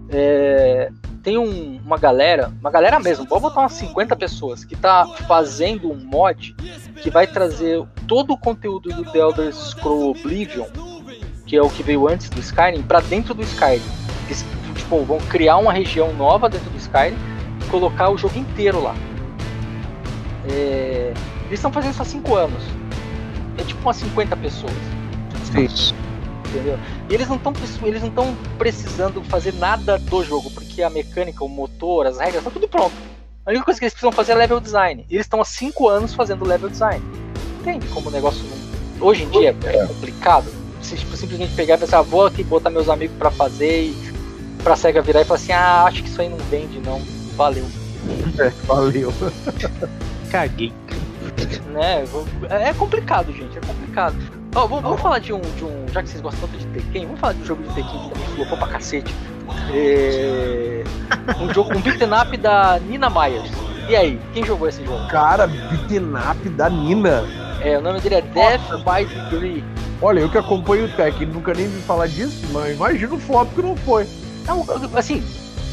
É, 0.10 0.90
tem 1.28 1.38
um- 1.38 1.78
uma 1.86 1.98
galera, 1.98 2.54
uma 2.62 2.72
galera 2.72 3.02
mesmo, 3.02 3.28
pode 3.28 3.42
botar 3.42 3.60
umas 3.60 3.74
50 3.74 4.16
pessoas, 4.16 4.64
que 4.64 4.78
tá 4.78 5.06
fazendo 5.28 5.92
um 5.92 5.96
mod 5.98 6.56
que 7.02 7.10
vai 7.10 7.28
trazer 7.28 7.86
todo 8.08 8.32
o 8.32 8.38
conteúdo 8.38 8.88
do 8.88 9.04
The 9.04 9.20
Elder 9.20 9.54
Scroll 9.54 10.12
Oblivion, 10.12 10.68
que 11.46 11.58
é 11.58 11.62
o 11.62 11.70
que 11.70 11.84
veio 11.84 12.08
antes 12.08 12.30
do 12.30 12.40
Skyrim, 12.40 12.82
pra 12.82 13.02
dentro 13.02 13.34
do 13.34 13.44
Skyrim. 13.44 13.84
Eles 14.28 14.46
tipo, 14.74 15.04
vão 15.04 15.18
criar 15.18 15.58
uma 15.58 15.74
região 15.74 16.14
nova 16.14 16.48
dentro 16.48 16.70
do 16.70 16.78
Skyrim 16.78 17.18
e 17.62 17.70
colocar 17.70 18.10
o 18.10 18.18
jogo 18.18 18.40
inteiro 18.40 18.82
lá. 18.82 18.96
É, 20.50 21.12
eles 21.48 21.60
estão 21.60 21.74
fazendo 21.74 21.92
isso 21.92 22.02
há 22.02 22.06
5 22.06 22.36
anos. 22.36 22.64
É 23.58 23.64
tipo 23.66 23.82
umas 23.82 23.98
50 23.98 24.38
pessoas. 24.38 24.72
Sim. 25.52 25.94
Entendeu? 26.48 26.80
E 27.10 27.14
eles 27.14 27.28
não 27.28 27.38
estão 27.38 27.54
eles 27.84 28.02
não 28.02 28.10
estão 28.10 28.36
precisando 28.58 29.24
fazer 29.24 29.54
nada 29.54 29.98
do 29.98 30.24
jogo, 30.24 30.52
porque 30.52 30.84
a 30.84 30.90
mecânica, 30.90 31.44
o 31.44 31.50
motor, 31.50 32.06
as 32.06 32.18
regras, 32.18 32.44
tá 32.44 32.50
tudo 32.50 32.68
pronto. 32.68 32.94
A 33.46 33.52
única 33.52 33.64
coisa 33.64 33.80
que 33.80 33.86
eles 33.86 33.94
precisam 33.94 34.12
fazer 34.12 34.34
é 34.34 34.36
level 34.36 34.60
design. 34.60 35.06
E 35.10 35.16
eles 35.16 35.26
estão 35.26 35.40
há 35.40 35.46
5 35.46 35.88
anos 35.88 36.14
fazendo 36.14 36.46
level 36.46 36.70
design. 36.70 37.02
Entende 37.62 37.88
como 37.88 38.10
o 38.10 38.12
negócio 38.12 38.44
hoje 39.00 39.24
em 39.24 39.30
dia 39.30 39.56
é 39.64 39.88
complicado? 39.88 40.52
Se 40.82 40.98
tipo, 40.98 41.16
simplesmente 41.16 41.54
pegar 41.54 41.76
e 41.76 41.78
pensar, 41.78 42.00
ah, 42.00 42.02
vou 42.02 42.26
aqui 42.26 42.44
botar 42.44 42.70
meus 42.70 42.90
amigos 42.90 43.16
pra 43.18 43.32
fazer 43.32 43.84
e 43.84 43.96
pra 44.64 44.76
SEGA 44.76 45.02
virar 45.02 45.22
e 45.22 45.26
falar 45.26 45.40
assim, 45.40 45.54
ah, 45.54 45.84
acho 45.86 46.04
que 46.04 46.10
isso 46.10 46.22
aí 46.22 46.28
não 46.28 46.38
vende, 46.50 46.80
não. 46.80 47.02
Valeu. 47.36 47.66
É, 48.40 48.50
valeu. 48.66 49.12
Caguei. 50.32 50.72
né? 51.72 52.06
É 52.50 52.74
complicado, 52.74 53.34
gente, 53.34 53.58
é 53.58 53.62
complicado. 53.62 54.16
Ó, 54.56 54.66
vamos, 54.68 54.84
vamos 54.84 55.02
falar 55.02 55.20
de 55.20 55.34
um, 55.34 55.42
de 55.42 55.64
um. 55.64 55.86
Já 55.92 56.02
que 56.02 56.10
vocês 56.10 56.22
gostam 56.22 56.48
tanto 56.48 56.60
de 56.60 56.66
Tekken, 56.68 57.06
vamos 57.06 57.20
falar 57.20 57.34
de 57.34 57.42
um 57.42 57.46
jogo 57.46 57.64
de 57.64 57.70
Tekken 57.76 58.00
que 58.00 58.10
também 58.10 58.28
flopou 58.36 58.58
pra 58.58 58.68
cacete. 58.68 59.14
É, 59.74 60.84
Um 61.40 61.54
jogo, 61.54 61.76
um 61.78 61.82
beat'em 61.82 62.10
up 62.14 62.38
da 62.38 62.80
Nina 62.80 63.10
Myers. 63.10 63.52
E 63.90 63.96
aí, 63.96 64.20
quem 64.34 64.44
jogou 64.46 64.68
esse 64.68 64.84
jogo? 64.84 65.08
Cara, 65.08 65.48
beaten 65.48 66.14
up 66.16 66.50
da 66.50 66.70
Nina. 66.70 67.24
É, 67.62 67.78
o 67.78 67.82
nome 67.82 68.00
dele 68.02 68.16
é 68.16 68.22
Death 68.22 68.70
by 68.84 69.06
Degree. 69.06 69.64
Olha, 70.02 70.20
eu 70.20 70.30
que 70.30 70.38
acompanho 70.38 70.86
o 70.86 70.90
Tekken, 70.90 71.28
nunca 71.28 71.54
nem 71.54 71.68
vi 71.68 71.82
falar 71.82 72.08
disso, 72.08 72.46
mas 72.52 72.76
imagina 72.76 73.16
o 73.16 73.20
flop 73.20 73.50
que 73.54 73.62
não 73.62 73.76
foi. 73.78 74.08
Não, 74.46 74.66
assim, 74.96 75.24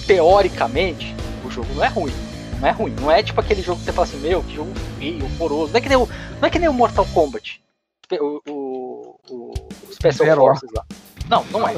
teoricamente, 0.06 1.14
o 1.44 1.50
jogo 1.50 1.68
não 1.74 1.84
é 1.84 1.88
ruim. 1.88 2.12
Não 2.60 2.68
é 2.68 2.70
ruim. 2.70 2.94
Não 3.00 3.10
é 3.10 3.22
tipo 3.22 3.40
aquele 3.40 3.62
jogo 3.62 3.78
que 3.78 3.84
você 3.84 3.92
fala 3.92 4.06
assim, 4.06 4.18
meu, 4.18 4.42
que 4.42 4.54
jogo 4.54 4.72
feio, 4.98 5.24
horroroso. 5.38 5.72
Não 5.72 5.78
é 5.78 5.80
que 5.80 5.88
nem 5.88 5.98
o, 5.98 6.08
não 6.40 6.46
é 6.46 6.50
que 6.50 6.58
nem 6.58 6.68
o 6.68 6.72
Mortal 6.72 7.06
Kombat. 7.12 7.60
O, 8.20 8.40
o, 8.48 9.16
o, 9.30 9.54
Special 9.92 10.26
Zero. 10.26 10.40
Forces 10.40 10.70
lá. 10.74 10.84
Não, 11.28 11.44
não 11.50 11.68
é. 11.68 11.74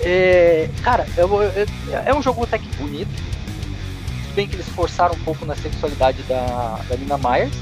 É, 0.00 0.68
cara, 0.82 1.06
eu- 1.16 1.28
eu- 1.42 1.66
é 2.04 2.14
um 2.14 2.22
jogo 2.22 2.44
até 2.44 2.58
que 2.58 2.68
bonito. 2.76 3.08
Tudo 3.08 4.34
bem 4.34 4.46
que 4.46 4.54
eles 4.56 4.68
forçaram 4.68 5.14
um 5.14 5.20
pouco 5.20 5.44
na 5.46 5.54
sexualidade 5.56 6.22
da, 6.24 6.78
da 6.88 6.96
Nina 6.96 7.16
Myers. 7.18 7.54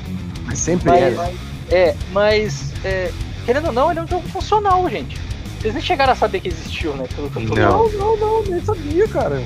Mas 0.44 0.58
sempre 0.58 0.90
Mas, 0.90 1.02
era. 1.02 1.32
é, 1.70 1.96
mas 2.12 2.72
é, 2.84 3.10
querendo 3.46 3.66
ou 3.68 3.72
não, 3.72 3.90
ele 3.90 4.00
é 4.00 4.02
um 4.02 4.08
jogo 4.08 4.28
funcional, 4.28 4.88
gente. 4.90 5.18
Vocês 5.60 5.72
nem 5.72 5.82
chegaram 5.82 6.12
a 6.12 6.16
saber 6.16 6.40
que 6.40 6.48
existiu, 6.48 6.92
né? 6.94 7.06
Pelo 7.14 7.30
que 7.30 7.38
eu 7.42 7.46
tô 7.48 7.54
Não. 7.54 7.88
Não, 7.88 8.16
não, 8.16 8.16
não, 8.16 8.42
nem 8.42 8.62
sabia, 8.64 9.08
cara. 9.08 9.42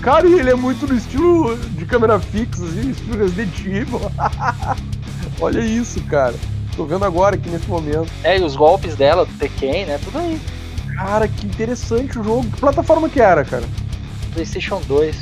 Cara, 0.00 0.28
e 0.28 0.34
ele 0.38 0.50
é 0.50 0.54
muito 0.54 0.86
no 0.86 0.94
estilo 0.94 1.56
de 1.56 1.84
câmera 1.86 2.20
fixa, 2.20 2.62
assim, 2.64 2.90
estilo 2.90 3.16
Resident 3.18 3.58
Evil. 3.66 4.00
Olha 5.40 5.60
isso, 5.60 6.00
cara. 6.04 6.34
Tô 6.76 6.84
vendo 6.84 7.04
agora 7.04 7.36
aqui 7.36 7.48
nesse 7.48 7.68
momento. 7.68 8.08
É, 8.22 8.38
e 8.38 8.42
os 8.42 8.54
golpes 8.54 8.94
dela, 8.96 9.24
do 9.24 9.32
Tekken, 9.38 9.86
né? 9.86 9.98
Tudo 10.04 10.18
aí. 10.18 10.38
Cara, 10.94 11.26
que 11.28 11.46
interessante 11.46 12.18
o 12.18 12.24
jogo. 12.24 12.44
Que 12.50 12.60
plataforma 12.60 13.08
que 13.08 13.20
era, 13.20 13.44
cara? 13.44 13.64
PlayStation 14.32 14.80
2. 14.86 15.16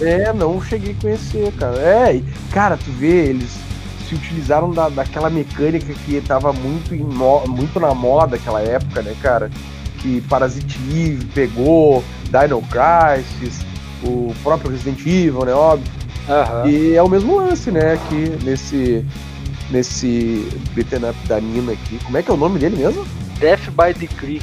É, 0.00 0.32
não 0.32 0.60
cheguei 0.62 0.94
a 0.98 1.00
conhecer, 1.00 1.52
cara. 1.52 1.76
É, 1.78 2.20
cara, 2.52 2.76
tu 2.76 2.90
vê, 2.92 3.26
eles 3.28 3.56
se 4.08 4.14
utilizaram 4.14 4.70
da, 4.70 4.88
daquela 4.90 5.30
mecânica 5.30 5.92
que 6.04 6.20
tava 6.20 6.52
muito, 6.52 6.94
em 6.94 7.02
mo- 7.02 7.44
muito 7.48 7.80
na 7.80 7.94
moda 7.94 8.36
naquela 8.36 8.60
época, 8.60 9.00
né, 9.02 9.14
cara? 9.22 9.50
Que 10.00 10.20
Parasite 10.22 10.78
Eve 10.90 11.24
pegou, 11.34 12.04
Dino 12.24 12.62
Crisis, 12.62 13.60
o 14.02 14.34
próprio 14.42 14.70
Resident 14.70 15.00
Evil, 15.00 15.44
né, 15.46 15.52
óbvio. 15.54 15.90
Aham. 16.28 16.68
E 16.68 16.94
é 16.94 17.02
o 17.02 17.08
mesmo 17.08 17.36
lance, 17.36 17.70
né, 17.70 17.94
aqui 17.94 18.36
nesse 18.44 19.04
nesse 19.70 20.48
beaten 20.74 21.08
up 21.08 21.28
da 21.28 21.40
Nina 21.40 21.72
aqui. 21.72 21.98
Como 22.04 22.16
é 22.16 22.22
que 22.22 22.30
é 22.30 22.34
o 22.34 22.36
nome 22.36 22.58
dele 22.58 22.76
mesmo? 22.76 23.06
Death 23.38 23.70
by 23.70 23.92
Decree. 23.98 24.42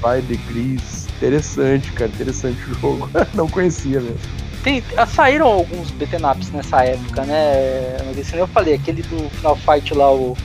By 0.00 0.22
Degrees. 0.26 1.08
Interessante, 1.16 1.92
cara, 1.92 2.10
interessante 2.10 2.58
o 2.70 2.74
jogo. 2.80 3.10
Não 3.34 3.48
conhecia 3.48 4.00
mesmo. 4.00 4.18
Tem, 4.62 4.82
ah, 4.96 5.06
saíram 5.06 5.46
alguns 5.46 5.90
beaten 5.90 6.24
ups 6.24 6.50
nessa 6.50 6.84
época, 6.84 7.24
né? 7.24 7.96
Eu 8.32 8.46
falei, 8.46 8.74
aquele 8.74 9.02
do 9.02 9.28
Final 9.30 9.56
Fight 9.56 9.92
lá, 9.92 10.12
o, 10.12 10.36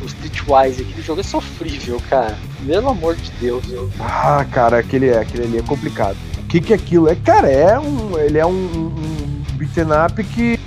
o 0.00 0.06
Streetwise, 0.06 0.82
aquele 0.82 1.02
jogo 1.02 1.20
é 1.20 1.24
sofrível, 1.24 2.00
cara. 2.08 2.36
Pelo 2.66 2.88
amor 2.88 3.14
de 3.14 3.30
Deus. 3.32 3.64
Eu... 3.70 3.90
Ah, 4.00 4.44
cara, 4.50 4.78
aquele, 4.78 5.14
aquele 5.14 5.44
ali 5.44 5.58
é 5.58 5.62
complicado. 5.62 6.16
O 6.38 6.46
que 6.46 6.60
que 6.60 6.72
é 6.72 6.76
aquilo? 6.76 7.08
É, 7.08 7.14
cara, 7.14 7.50
é 7.50 7.78
um, 7.78 8.18
ele 8.18 8.38
é 8.38 8.46
um, 8.46 8.50
um 8.50 9.44
beaten 9.56 9.88
up 10.04 10.22
que 10.24 10.58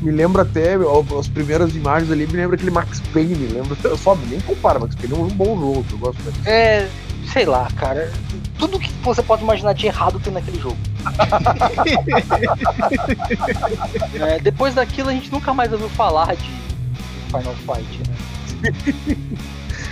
Me 0.00 0.12
lembra 0.12 0.42
até, 0.42 0.74
as 1.18 1.26
primeiras 1.28 1.74
imagens 1.74 2.10
ali, 2.12 2.26
me 2.26 2.34
lembra 2.34 2.54
aquele 2.56 2.70
Max 2.70 3.00
Payne, 3.12 3.34
me 3.34 3.46
lembra. 3.48 3.76
Só 3.96 4.14
nem 4.28 4.40
compara, 4.40 4.78
Max 4.78 4.94
Payne 4.94 5.14
é 5.14 5.16
um 5.16 5.28
bom 5.28 5.58
jogo, 5.58 5.84
eu 5.90 5.98
gosto 5.98 6.22
dele. 6.22 6.36
É, 6.46 6.88
sei 7.32 7.44
lá, 7.44 7.68
cara. 7.76 8.10
Tudo 8.58 8.78
que 8.78 8.90
você 9.02 9.22
pode 9.22 9.42
imaginar 9.42 9.72
de 9.74 9.86
errado 9.86 10.20
tem 10.20 10.32
naquele 10.32 10.60
jogo. 10.60 10.76
É, 14.20 14.38
depois 14.40 14.74
daquilo 14.74 15.08
a 15.08 15.12
gente 15.12 15.30
nunca 15.32 15.54
mais 15.54 15.72
ouviu 15.72 15.88
falar 15.90 16.34
de 16.36 16.50
Final 17.28 17.54
Fight, 17.54 18.00
né? 18.08 18.72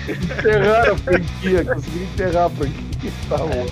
Enterraram 0.08 0.94
a 0.94 0.98
franquia, 0.98 1.64
conseguiram 1.64 2.04
enterrar 2.06 2.44
a 2.46 2.50
franquia. 2.50 3.12
Tá 3.28 3.36
É. 3.36 3.38
bom. 3.38 3.66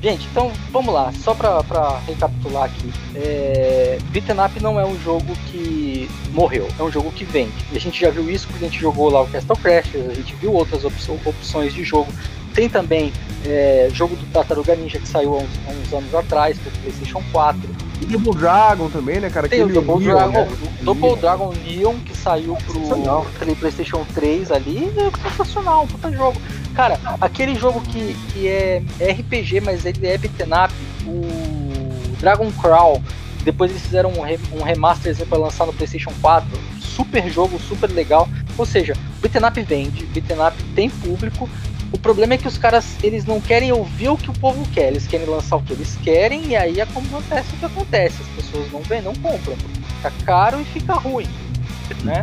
Gente, 0.00 0.28
então 0.30 0.52
vamos 0.70 0.94
lá, 0.94 1.12
só 1.12 1.34
pra, 1.34 1.62
pra 1.64 1.98
recapitular 2.06 2.64
aqui. 2.64 2.92
É, 3.16 3.98
Beaten 4.10 4.36
Up 4.44 4.62
não 4.62 4.78
é 4.78 4.84
um 4.86 4.98
jogo 5.00 5.34
que 5.50 6.08
morreu, 6.32 6.68
é 6.78 6.82
um 6.82 6.90
jogo 6.90 7.10
que 7.10 7.24
vende. 7.24 7.52
E 7.72 7.76
a 7.76 7.80
gente 7.80 8.00
já 8.00 8.10
viu 8.10 8.30
isso 8.30 8.46
porque 8.46 8.64
a 8.64 8.68
gente 8.68 8.80
jogou 8.80 9.10
lá 9.10 9.22
o 9.22 9.26
Castle 9.26 9.56
Crashers, 9.56 10.08
a 10.08 10.14
gente 10.14 10.34
viu 10.36 10.52
outras 10.52 10.84
opço- 10.84 11.18
opções 11.24 11.74
de 11.74 11.82
jogo. 11.82 12.12
Tem 12.54 12.68
também 12.68 13.12
é, 13.44 13.88
jogo 13.92 14.14
do 14.16 14.24
Tartaruga 14.32 14.74
Ninja 14.76 14.98
que 14.98 15.08
saiu 15.08 15.34
há 15.34 15.38
uns, 15.38 15.50
há 15.66 15.70
uns 15.72 15.92
anos 15.92 16.14
atrás 16.14 16.56
pro 16.58 16.70
PlayStation 16.80 17.22
4. 17.32 17.60
E 18.00 18.04
Double 18.06 18.32
Dragon 18.34 18.88
também, 18.90 19.18
né, 19.18 19.28
cara? 19.28 19.48
Tem 19.48 19.60
o 19.60 19.64
Aquele 19.64 19.80
Double 19.80 20.06
Neon, 20.06 20.16
Dragon, 20.16 20.32
né? 20.32 20.48
o 20.80 20.84
Double 20.84 21.16
Dragon 21.16 21.52
Neon 21.64 21.94
que 22.04 22.16
saiu 22.16 22.56
pro 22.64 23.54
PlayStation 23.56 24.06
3 24.14 24.52
ali, 24.52 24.92
é 24.96 25.28
sensacional, 25.30 25.82
um 25.82 25.86
puta 25.88 26.10
jogo. 26.12 26.40
Cara, 26.78 26.96
aquele 27.20 27.56
jogo 27.56 27.80
que, 27.80 28.14
que 28.32 28.46
é 28.46 28.80
RPG, 29.00 29.60
mas 29.62 29.84
ele 29.84 30.06
é 30.06 30.16
beaten 30.16 30.46
up, 30.46 30.72
o 31.04 32.16
Dragon 32.20 32.52
Crawl, 32.52 33.02
depois 33.42 33.72
eles 33.72 33.82
fizeram 33.82 34.12
um, 34.12 34.20
re, 34.20 34.38
um 34.52 34.62
remaster 34.62 35.12
para 35.26 35.38
lançar 35.38 35.66
no 35.66 35.72
PlayStation 35.72 36.12
4, 36.20 36.46
super 36.80 37.28
jogo, 37.28 37.58
super 37.58 37.90
legal. 37.90 38.28
Ou 38.56 38.64
seja, 38.64 38.94
beaten 39.20 39.44
up 39.44 39.60
vende, 39.60 40.06
beaten 40.06 40.36
up 40.40 40.56
tem 40.76 40.88
público. 40.88 41.50
O 41.90 41.98
problema 41.98 42.34
é 42.34 42.38
que 42.38 42.46
os 42.46 42.56
caras 42.56 42.94
eles 43.02 43.24
não 43.24 43.40
querem 43.40 43.72
ouvir 43.72 44.10
o 44.10 44.16
que 44.16 44.30
o 44.30 44.34
povo 44.34 44.64
quer, 44.72 44.86
eles 44.86 45.04
querem 45.04 45.26
lançar 45.26 45.56
o 45.56 45.62
que 45.62 45.72
eles 45.72 45.98
querem 46.04 46.46
e 46.46 46.54
aí 46.54 46.80
acontece 46.80 47.54
o 47.54 47.58
que 47.58 47.64
acontece. 47.64 48.22
As 48.22 48.44
pessoas 48.44 48.70
não 48.70 48.82
vêm, 48.82 49.02
não 49.02 49.14
compram, 49.16 49.56
fica 49.96 50.12
caro 50.24 50.60
e 50.60 50.64
fica 50.64 50.92
ruim, 50.92 51.26
né? 52.04 52.22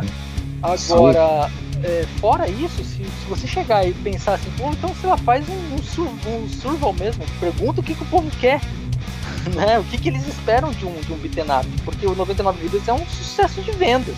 Agora, 0.62 1.50
é, 1.86 2.04
fora 2.20 2.48
isso, 2.48 2.82
se, 2.82 2.96
se 3.04 3.26
você 3.28 3.46
chegar 3.46 3.86
e 3.86 3.92
pensar 3.94 4.34
assim, 4.34 4.50
pô, 4.58 4.68
então 4.70 4.92
sei 5.00 5.08
lá, 5.08 5.16
faz 5.16 5.48
um, 5.48 5.74
um, 5.74 5.78
sur, 5.82 6.08
um 6.26 6.48
survival 6.48 6.92
mesmo, 6.94 7.24
pergunta 7.38 7.80
o 7.80 7.82
que, 7.84 7.94
que 7.94 8.02
o 8.02 8.06
povo 8.06 8.28
quer, 8.40 8.60
né? 9.54 9.78
O 9.78 9.84
que, 9.84 9.96
que 9.96 10.08
eles 10.08 10.26
esperam 10.26 10.70
de 10.72 10.84
um, 10.84 11.00
de 11.00 11.12
um 11.12 11.16
beaten 11.16 11.44
up, 11.44 11.66
porque 11.84 12.06
o 12.06 12.14
99 12.16 12.60
Vidas 12.60 12.88
é 12.88 12.92
um 12.92 13.06
sucesso 13.06 13.60
de 13.62 13.70
vendas. 13.70 14.16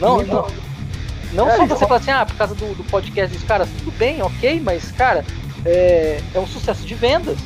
não, 0.00 0.22
não, 0.22 0.46
não 1.32 1.48
É, 1.48 1.56
só 1.56 1.64
e- 1.64 1.68
você 1.68 1.86
falar 1.86 2.00
assim, 2.00 2.10
ah, 2.10 2.26
por 2.26 2.34
causa 2.36 2.54
do, 2.54 2.74
do 2.74 2.84
podcast 2.84 3.32
dos 3.36 3.44
caras, 3.44 3.68
tudo 3.78 3.96
bem, 3.96 4.20
ok, 4.20 4.60
mas, 4.60 4.90
cara, 4.92 5.24
é, 5.64 6.20
é 6.34 6.38
um 6.40 6.46
sucesso 6.46 6.84
de 6.84 6.94
vendas. 6.94 7.38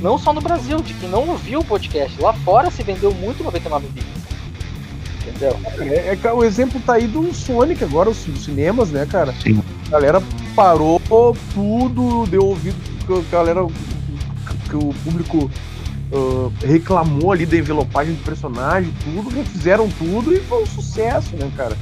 Não 0.00 0.18
só 0.18 0.32
no 0.32 0.40
Brasil, 0.40 0.78
de 0.82 0.92
quem 0.94 1.08
não 1.08 1.26
ouviu 1.28 1.60
o 1.60 1.64
podcast. 1.64 2.20
Lá 2.20 2.32
fora 2.32 2.70
se 2.70 2.82
vendeu 2.82 3.12
muito 3.14 3.42
99 3.42 3.86
Vidas. 3.88 4.33
Entendeu? 5.26 5.58
É, 5.78 6.18
é 6.22 6.32
o 6.32 6.44
exemplo 6.44 6.80
tá 6.84 6.94
aí 6.94 7.06
do 7.06 7.32
Sonic 7.32 7.82
agora, 7.82 8.10
os 8.10 8.26
os 8.28 8.44
cinemas, 8.44 8.90
né, 8.90 9.06
cara? 9.06 9.34
Sim. 9.42 9.62
A 9.88 9.90
galera 9.90 10.22
parou 10.54 11.00
tudo, 11.54 12.26
deu 12.26 12.44
ouvido 12.44 12.76
que 13.06 13.12
a 13.12 13.20
galera, 13.30 13.66
que 14.68 14.76
o 14.76 14.94
público 15.04 15.50
ah, 16.12 16.50
reclamou 16.66 17.32
ali 17.32 17.44
da 17.44 17.56
envelopagem 17.56 18.14
do 18.14 18.22
personagem, 18.22 18.92
tudo, 19.02 19.30
refizeram 19.30 19.88
tudo 19.98 20.34
e 20.34 20.40
foi 20.40 20.62
um 20.62 20.66
sucesso, 20.66 21.36
né, 21.36 21.50
cara? 21.56 21.76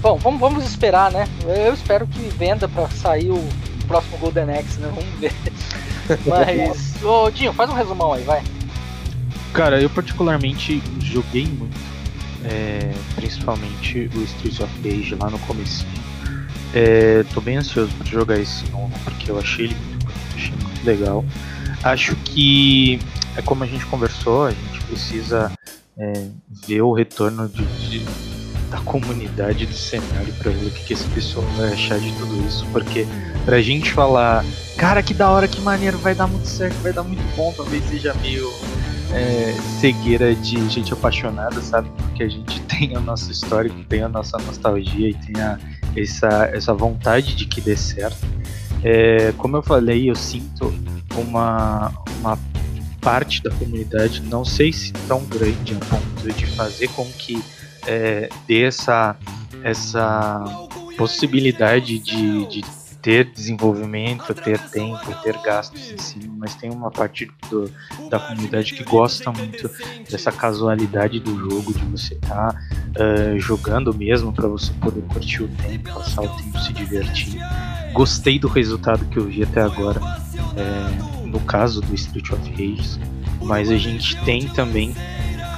Bom, 0.00 0.16
vamos, 0.18 0.38
vamos 0.38 0.64
esperar, 0.64 1.10
né? 1.10 1.26
Eu 1.44 1.74
espero 1.74 2.06
que 2.06 2.20
venda 2.36 2.68
pra 2.68 2.88
sair 2.90 3.30
o 3.30 3.42
próximo 3.88 4.18
Golden 4.18 4.50
Axe, 4.56 4.78
né? 4.78 4.92
Vamos 4.94 5.18
ver. 5.18 5.32
Mas, 6.26 7.02
ô 7.02 7.30
Dinho, 7.30 7.52
faz 7.52 7.68
um 7.70 7.74
resumão 7.74 8.12
aí, 8.12 8.22
vai. 8.22 8.42
Cara, 9.54 9.80
eu 9.80 9.88
particularmente 9.88 10.82
joguei 11.00 11.46
muito, 11.46 11.76
é, 12.44 12.92
principalmente 13.14 14.10
o 14.14 14.22
Streets 14.24 14.60
of 14.60 14.72
Rage 14.82 15.14
lá 15.14 15.30
no 15.30 15.38
começo. 15.40 15.86
É, 16.74 17.24
tô 17.32 17.40
bem 17.40 17.56
ansioso 17.56 17.92
para 17.94 18.06
jogar 18.06 18.38
esse 18.38 18.68
novo, 18.70 18.92
porque 19.04 19.30
eu 19.30 19.38
achei 19.38 19.66
ele 19.66 19.76
muito 19.76 20.04
bonito, 20.04 20.34
achei 20.34 20.50
muito 20.60 20.84
legal. 20.84 21.24
Acho 21.84 22.16
que, 22.16 22.98
é 23.36 23.42
como 23.42 23.62
a 23.62 23.66
gente 23.66 23.86
conversou, 23.86 24.46
a 24.46 24.50
gente 24.50 24.80
precisa 24.88 25.52
é, 25.96 26.26
ver 26.66 26.82
o 26.82 26.92
retorno 26.92 27.48
de, 27.48 27.64
de- 27.88 28.04
da 28.70 28.78
comunidade 28.80 29.66
do 29.66 29.74
cenário 29.74 30.32
para 30.42 30.50
ver 30.50 30.66
o 30.66 30.70
que, 30.72 30.82
que 30.82 30.92
esse 30.94 31.04
pessoal 31.10 31.46
vai 31.56 31.72
achar 31.74 32.00
de 32.00 32.10
tudo 32.14 32.44
isso, 32.48 32.66
porque 32.72 33.06
pra 33.44 33.62
gente 33.62 33.92
falar, 33.92 34.44
cara, 34.76 35.00
que 35.00 35.14
da 35.14 35.30
hora, 35.30 35.46
que 35.46 35.60
maneiro, 35.60 35.96
vai 35.98 36.12
dar 36.12 36.26
muito 36.26 36.48
certo, 36.48 36.74
vai 36.82 36.92
dar 36.92 37.04
muito 37.04 37.22
bom, 37.36 37.54
talvez 37.56 37.84
seja 37.88 38.12
meio 38.14 38.50
é, 39.14 39.54
cegueira 39.80 40.34
de 40.34 40.68
gente 40.68 40.92
apaixonada, 40.92 41.60
sabe? 41.62 41.88
Porque 41.96 42.24
a 42.24 42.28
gente 42.28 42.60
tem 42.66 42.96
a 42.96 43.00
nossa 43.00 43.30
história, 43.30 43.72
tem 43.88 44.02
a 44.02 44.08
nossa 44.08 44.36
nostalgia 44.38 45.10
e 45.10 45.14
tem 45.14 45.40
a, 45.40 45.58
essa, 45.96 46.50
essa 46.52 46.74
vontade 46.74 47.36
de 47.36 47.46
que 47.46 47.60
dê 47.60 47.76
certo. 47.76 48.26
É, 48.82 49.32
como 49.38 49.56
eu 49.56 49.62
falei, 49.62 50.10
eu 50.10 50.16
sinto 50.16 50.74
uma, 51.16 51.92
uma 52.18 52.38
parte 53.00 53.42
da 53.42 53.50
comunidade, 53.50 54.20
não 54.22 54.44
sei 54.44 54.72
se 54.72 54.92
tão 55.06 55.24
grande 55.24 55.74
a 55.74 55.84
ponto 55.86 56.32
de 56.32 56.46
fazer 56.46 56.88
com 56.88 57.06
que 57.12 57.42
é, 57.86 58.28
dê 58.46 58.64
essa, 58.64 59.16
essa 59.62 60.42
possibilidade 60.96 61.98
de, 61.98 62.46
de 62.46 62.64
ter 63.04 63.30
desenvolvimento, 63.30 64.32
ter 64.34 64.58
tempo, 64.58 65.14
ter 65.22 65.36
gastos 65.42 65.92
em 65.92 65.98
cima, 65.98 66.34
mas 66.38 66.54
tem 66.54 66.70
uma 66.70 66.90
parte 66.90 67.30
do, 67.50 67.70
da 68.08 68.18
comunidade 68.18 68.72
que 68.72 68.82
gosta 68.82 69.30
muito 69.30 69.70
dessa 70.10 70.32
casualidade 70.32 71.20
do 71.20 71.38
jogo, 71.38 71.74
de 71.74 71.84
você 71.84 72.14
estar 72.14 72.58
jogando 73.36 73.92
mesmo 73.92 74.32
para 74.32 74.48
você 74.48 74.72
poder 74.80 75.02
curtir 75.02 75.42
o 75.42 75.48
tempo, 75.48 75.92
passar 75.92 76.22
o 76.22 76.28
tempo, 76.28 76.58
se 76.60 76.72
divertir. 76.72 77.38
Gostei 77.92 78.38
do 78.38 78.48
resultado 78.48 79.04
que 79.04 79.18
eu 79.18 79.26
vi 79.26 79.42
até 79.42 79.60
agora, 79.60 80.00
é, 80.56 81.26
no 81.26 81.40
caso 81.40 81.82
do 81.82 81.94
Street 81.94 82.30
of 82.30 82.50
Rage, 82.52 82.98
mas 83.42 83.70
a 83.70 83.76
gente 83.76 84.16
tem 84.24 84.48
também 84.48 84.94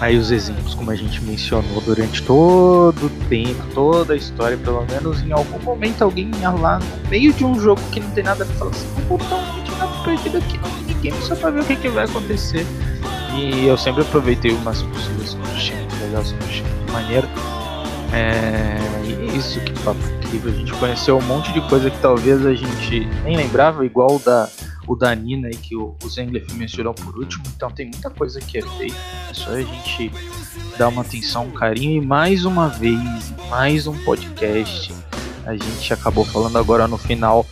aí 0.00 0.16
os 0.16 0.30
exemplos, 0.30 0.74
como 0.74 0.90
a 0.90 0.96
gente 0.96 1.22
mencionou 1.22 1.80
durante 1.80 2.22
todo 2.22 3.06
o 3.06 3.10
tempo, 3.28 3.62
toda 3.74 4.14
a 4.14 4.16
história, 4.16 4.56
pelo 4.56 4.84
menos 4.86 5.22
em 5.22 5.32
algum 5.32 5.58
momento 5.60 6.02
alguém 6.02 6.30
ia 6.40 6.50
lá 6.50 6.78
no 6.78 7.08
meio 7.08 7.32
de 7.32 7.44
um 7.44 7.58
jogo 7.58 7.80
que 7.92 8.00
não 8.00 8.10
tem 8.10 8.24
nada 8.24 8.44
a 8.44 8.46
ver, 8.46 8.54
fala 8.54 8.70
assim, 8.70 8.86
vou 9.08 9.18
botar 9.18 9.36
um 9.36 9.54
vídeo 9.54 9.76
na 9.76 9.86
perdido 10.06 10.38
aqui 10.38 10.58
no 10.58 10.68
minigame 10.68 11.20
só 11.22 11.34
pra 11.34 11.50
ver 11.50 11.60
o 11.60 11.64
que, 11.64 11.76
que 11.76 11.88
vai 11.88 12.04
acontecer. 12.04 12.64
E 13.34 13.66
eu 13.66 13.76
sempre 13.76 14.02
aproveitei 14.02 14.52
o 14.52 14.58
máximo 14.60 14.90
possível, 14.92 15.26
sempre 15.26 15.50
achei 15.50 15.76
muito 15.76 15.96
legal, 16.00 16.24
sempre 16.24 16.46
achei 16.46 16.62
muito 16.62 16.92
maneiro. 16.92 17.28
É, 18.12 18.78
é 19.04 19.36
isso 19.36 19.60
que 19.60 19.72
papo 19.80 19.98
incrível, 20.18 20.52
a 20.52 20.56
gente 20.56 20.72
conheceu 20.74 21.18
um 21.18 21.22
monte 21.22 21.52
de 21.52 21.60
coisa 21.68 21.90
que 21.90 21.98
talvez 21.98 22.46
a 22.46 22.54
gente 22.54 23.06
nem 23.24 23.36
lembrava, 23.36 23.84
igual 23.84 24.16
o 24.16 24.18
da, 24.18 24.48
o 24.86 24.94
da 24.94 25.14
Nina 25.14 25.48
aí 25.48 25.56
que 25.56 25.74
o, 25.76 25.96
o 26.02 26.08
Zenglef 26.08 26.52
mencionou 26.54 26.94
por 26.94 27.16
último, 27.18 27.44
então 27.56 27.70
tem 27.70 27.86
muita 27.90 28.08
coisa 28.10 28.40
que 28.40 28.58
é 28.58 28.62
feita, 28.62 28.96
é 29.30 29.34
só 29.34 29.50
a 29.50 29.60
gente 29.62 30.10
dar 30.78 30.88
uma 30.88 31.02
atenção, 31.02 31.46
um 31.46 31.50
carinho. 31.50 32.02
E 32.02 32.06
mais 32.06 32.44
uma 32.44 32.68
vez, 32.68 33.32
mais 33.50 33.86
um 33.86 33.96
podcast, 34.04 34.94
a 35.44 35.54
gente 35.56 35.92
acabou 35.92 36.24
falando 36.24 36.56
agora 36.58 36.86
no 36.86 36.96
final, 36.98 37.46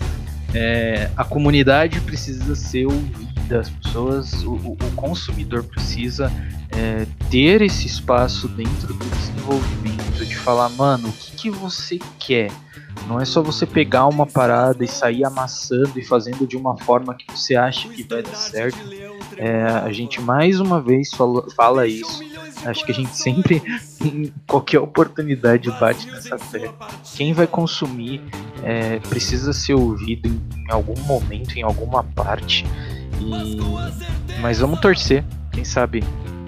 é, 0.52 1.10
a 1.16 1.24
comunidade 1.24 2.00
precisa 2.00 2.54
ser 2.54 2.86
ouvida, 2.86 3.60
as 3.60 3.68
pessoas, 3.68 4.32
o, 4.44 4.52
o- 4.52 4.72
o 4.80 4.90
consumidor 4.94 5.64
precisa 5.64 6.32
é, 6.70 7.06
ter 7.30 7.60
esse 7.62 7.86
espaço 7.86 8.48
dentro 8.48 8.94
do 8.94 9.04
desenvolvimento, 9.04 10.24
de 10.24 10.36
falar, 10.36 10.68
mano, 10.70 11.08
o 11.08 11.12
que, 11.12 11.32
que 11.32 11.50
você 11.50 11.98
quer? 12.18 12.50
Não 13.06 13.20
é 13.20 13.24
só 13.24 13.42
você 13.42 13.66
pegar 13.66 14.06
uma 14.06 14.26
parada 14.26 14.84
e 14.84 14.88
sair 14.88 15.24
amassando 15.24 15.98
e 15.98 16.04
fazendo 16.04 16.46
de 16.46 16.56
uma 16.56 16.76
forma 16.78 17.14
que 17.14 17.26
você 17.30 17.54
acha 17.54 17.88
que 17.88 18.02
vai 18.02 18.22
dar 18.22 18.34
certo. 18.34 18.78
É, 19.36 19.64
a 19.64 19.92
gente 19.92 20.20
mais 20.20 20.60
uma 20.60 20.80
vez 20.80 21.10
fala, 21.10 21.44
fala 21.54 21.86
isso. 21.86 22.22
Acho 22.64 22.84
que 22.84 22.92
a 22.92 22.94
gente 22.94 23.14
sempre, 23.14 23.62
em 24.00 24.32
qualquer 24.46 24.78
oportunidade, 24.78 25.70
bate 25.72 26.06
nessa 26.10 26.38
tecla. 26.38 26.88
Quem 27.14 27.34
vai 27.34 27.46
consumir 27.46 28.22
é, 28.62 28.98
precisa 29.00 29.52
ser 29.52 29.74
ouvido 29.74 30.26
em, 30.26 30.40
em 30.66 30.72
algum 30.72 30.98
momento, 31.02 31.56
em 31.58 31.62
alguma 31.62 32.02
parte. 32.02 32.64
E... 33.20 33.58
Mas 34.40 34.60
vamos 34.60 34.80
torcer. 34.80 35.24
Quem 35.52 35.64
sabe 35.64 36.02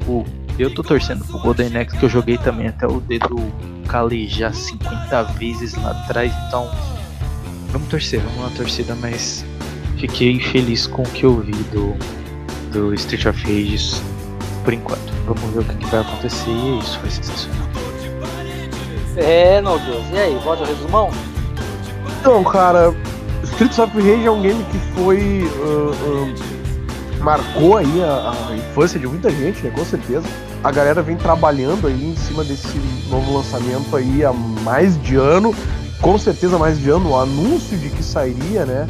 o. 0.08 0.24
Eu 0.58 0.74
tô 0.74 0.82
torcendo 0.82 1.22
pro 1.26 1.38
Golden 1.38 1.76
Axe 1.76 1.98
que 1.98 2.04
eu 2.04 2.08
joguei 2.08 2.38
também 2.38 2.68
até 2.68 2.86
o 2.86 2.98
dedo 2.98 3.36
calejar 3.88 4.54
50 4.54 5.22
vezes 5.34 5.74
lá 5.74 5.90
atrás, 5.90 6.32
então 6.46 6.70
vamos 7.70 7.88
torcer, 7.88 8.20
vamos 8.20 8.50
na 8.50 8.56
torcida, 8.56 8.94
mas 8.96 9.44
fiquei 9.98 10.38
feliz 10.40 10.86
com 10.86 11.02
o 11.02 11.10
que 11.10 11.24
eu 11.24 11.40
vi 11.40 11.52
do, 11.52 11.94
do 12.72 12.94
Street 12.94 13.26
of 13.26 13.42
Rage 13.42 14.00
por 14.64 14.72
enquanto. 14.72 15.12
Vamos 15.26 15.54
ver 15.54 15.60
o 15.60 15.64
que, 15.64 15.74
que 15.76 15.86
vai 15.86 16.00
acontecer 16.00 16.50
e 16.50 16.76
é 16.76 16.78
isso, 16.78 16.98
foi 17.00 17.10
sensacional. 17.10 17.66
É, 19.16 19.60
Noguês. 19.60 20.04
E 20.12 20.18
aí, 20.18 20.38
bota 20.44 20.62
o 20.62 20.66
resumão? 20.66 21.10
Então, 22.20 22.44
cara, 22.44 22.94
Streets 23.44 23.78
of 23.78 23.96
Rage 23.96 24.26
é 24.26 24.30
um 24.30 24.42
game 24.42 24.64
que 24.64 24.78
foi. 24.94 25.42
uh, 25.44 25.90
uh, 25.90 26.56
marcou 27.26 27.76
aí 27.76 28.02
a, 28.04 28.32
a 28.50 28.56
infância 28.56 29.00
de 29.00 29.06
muita 29.08 29.30
gente, 29.30 29.60
né? 29.62 29.72
Com 29.74 29.84
certeza. 29.84 30.22
A 30.66 30.72
galera 30.72 31.00
vem 31.00 31.16
trabalhando 31.16 31.86
aí 31.86 32.10
em 32.10 32.16
cima 32.16 32.42
desse 32.42 32.76
novo 33.08 33.36
lançamento 33.36 33.94
aí 33.94 34.24
há 34.24 34.32
mais 34.32 35.00
de 35.00 35.14
ano. 35.14 35.54
Com 36.02 36.18
certeza 36.18 36.58
mais 36.58 36.76
de 36.80 36.90
ano. 36.90 37.10
O 37.10 37.16
anúncio 37.16 37.78
de 37.78 37.88
que 37.88 38.02
sairia, 38.02 38.66
né? 38.66 38.88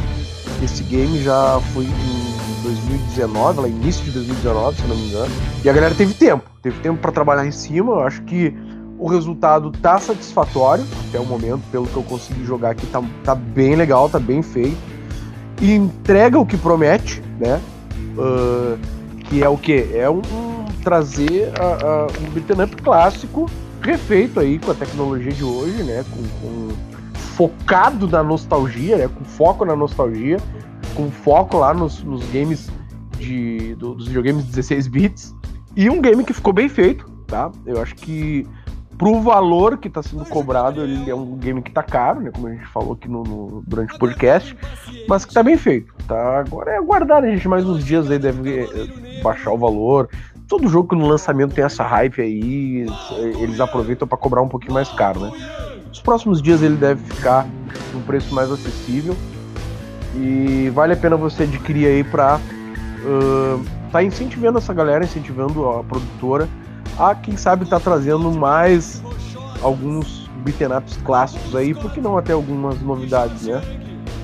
Esse 0.62 0.82
game 0.82 1.23
já 1.23 1.61
foi 1.74 1.85
em 1.85 2.62
2019, 2.62 3.61
lá 3.61 3.69
início 3.69 4.03
de 4.07 4.11
2019, 4.12 4.74
se 4.74 4.86
não 4.86 4.97
me 4.97 5.09
engano. 5.09 5.31
E 5.62 5.69
a 5.69 5.73
galera 5.74 5.94
teve 5.94 6.15
tempo. 6.15 6.51
Teve 6.62 6.81
tempo 6.81 6.98
para 6.98 7.12
trabalhar 7.12 7.47
em 7.47 7.53
cima. 7.53 7.93
Eu 7.93 8.01
acho 8.01 8.23
que 8.23 8.57
o 8.98 9.07
resultado 9.07 9.70
tá 9.70 9.98
satisfatório 9.98 10.86
até 11.11 11.20
o 11.20 11.27
momento, 11.27 11.61
pelo 11.70 11.86
que 11.86 11.97
eu 11.97 12.03
consegui 12.05 12.43
jogar 12.47 12.70
aqui, 12.70 12.86
tá, 12.86 13.05
tá 13.23 13.35
bem 13.35 13.77
legal, 13.77 14.09
tá 14.09 14.19
bem 14.19 14.40
feito. 14.40 14.78
E 15.61 15.74
entrega 15.74 16.39
o 16.39 16.47
que 16.47 16.57
promete, 16.57 17.23
né? 17.39 17.61
Uh, 18.16 18.78
que 19.28 19.43
é 19.43 19.48
o 19.48 19.59
que? 19.59 19.90
É 19.93 20.09
um, 20.09 20.23
trazer 20.86 21.52
a, 21.60 21.64
a, 21.64 22.06
um 22.06 22.30
beat'em 22.30 22.62
up 22.62 22.76
clássico, 22.80 23.50
refeito 23.82 24.38
aí 24.38 24.56
com 24.56 24.70
a 24.70 24.74
tecnologia 24.74 25.32
de 25.32 25.42
hoje, 25.42 25.82
né? 25.82 26.04
Com, 26.08 26.22
com 26.40 26.68
focado 27.34 28.06
na 28.06 28.22
nostalgia, 28.22 28.96
né? 28.96 29.08
Com 29.08 29.24
foco 29.24 29.64
na 29.64 29.74
nostalgia, 29.74 30.36
com 30.94 31.10
foco 31.10 31.58
lá 31.58 31.74
nos, 31.74 32.04
nos 32.04 32.24
games 32.30 32.70
de, 33.18 33.74
do, 33.74 33.96
dos 33.96 34.06
videogames 34.06 34.44
16 34.44 34.86
bits. 34.86 35.34
E 35.74 35.90
um 35.90 36.00
game 36.00 36.22
que 36.22 36.32
ficou 36.32 36.52
bem 36.52 36.68
feito, 36.68 37.10
tá? 37.26 37.50
Eu 37.66 37.82
acho 37.82 37.96
que 37.96 38.46
pro 38.96 39.20
valor 39.20 39.78
que 39.78 39.88
está 39.88 40.04
sendo 40.04 40.24
cobrado, 40.26 40.82
ele 40.82 41.10
é 41.10 41.14
um 41.16 41.36
game 41.36 41.60
que 41.62 41.72
tá 41.72 41.82
caro, 41.82 42.20
né? 42.20 42.30
Como 42.32 42.46
a 42.46 42.52
gente 42.52 42.66
falou 42.68 42.92
aqui 42.92 43.08
no, 43.08 43.24
no, 43.24 43.64
durante 43.66 43.92
o 43.92 43.98
podcast, 43.98 44.56
mas 45.08 45.24
que 45.24 45.34
tá 45.34 45.42
bem 45.42 45.56
feito, 45.56 45.92
tá? 46.06 46.38
Agora 46.38 46.70
é 46.70 46.76
aguardar, 46.76 47.24
a 47.24 47.28
gente 47.28 47.48
mais 47.48 47.68
uns 47.68 47.84
dias 47.84 48.08
aí 48.08 48.20
deve 48.20 48.60
eh, 48.60 49.20
baixar 49.20 49.50
o 49.50 49.58
valor. 49.58 50.08
Todo 50.48 50.68
jogo 50.68 50.90
que 50.90 50.94
no 50.94 51.09
lançamento 51.09 51.55
tem 51.55 51.64
essa 51.64 51.82
hype 51.82 52.20
aí, 52.20 52.86
eles 53.40 53.59
aproveitam 53.59 54.06
para 54.06 54.16
cobrar 54.16 54.43
um 54.43 54.48
pouquinho 54.48 54.74
mais 54.74 54.89
caro, 54.90 55.20
né? 55.20 55.32
Nos 55.89 56.01
próximos 56.01 56.40
dias 56.40 56.62
ele 56.62 56.77
deve 56.77 57.02
ficar 57.02 57.47
num 57.93 58.02
preço 58.02 58.35
mais 58.35 58.51
acessível 58.51 59.16
e 60.14 60.70
vale 60.74 60.93
a 60.93 60.97
pena 60.97 61.16
você 61.16 61.43
adquirir 61.43 61.86
aí 61.86 62.05
para 62.05 62.39
uh, 62.39 63.64
tá 63.90 64.02
incentivando 64.02 64.59
essa 64.59 64.73
galera, 64.73 65.05
incentivando 65.05 65.68
a 65.68 65.82
produtora 65.82 66.48
a 66.98 67.14
quem 67.14 67.36
sabe 67.36 67.66
tá 67.66 67.81
trazendo 67.81 68.31
mais 68.31 69.02
alguns 69.62 70.31
beaten 70.44 70.68
clássicos 71.05 71.55
aí, 71.56 71.74
porque 71.74 72.01
não 72.01 72.16
até 72.16 72.32
algumas 72.32 72.81
novidades, 72.81 73.47
né? 73.47 73.60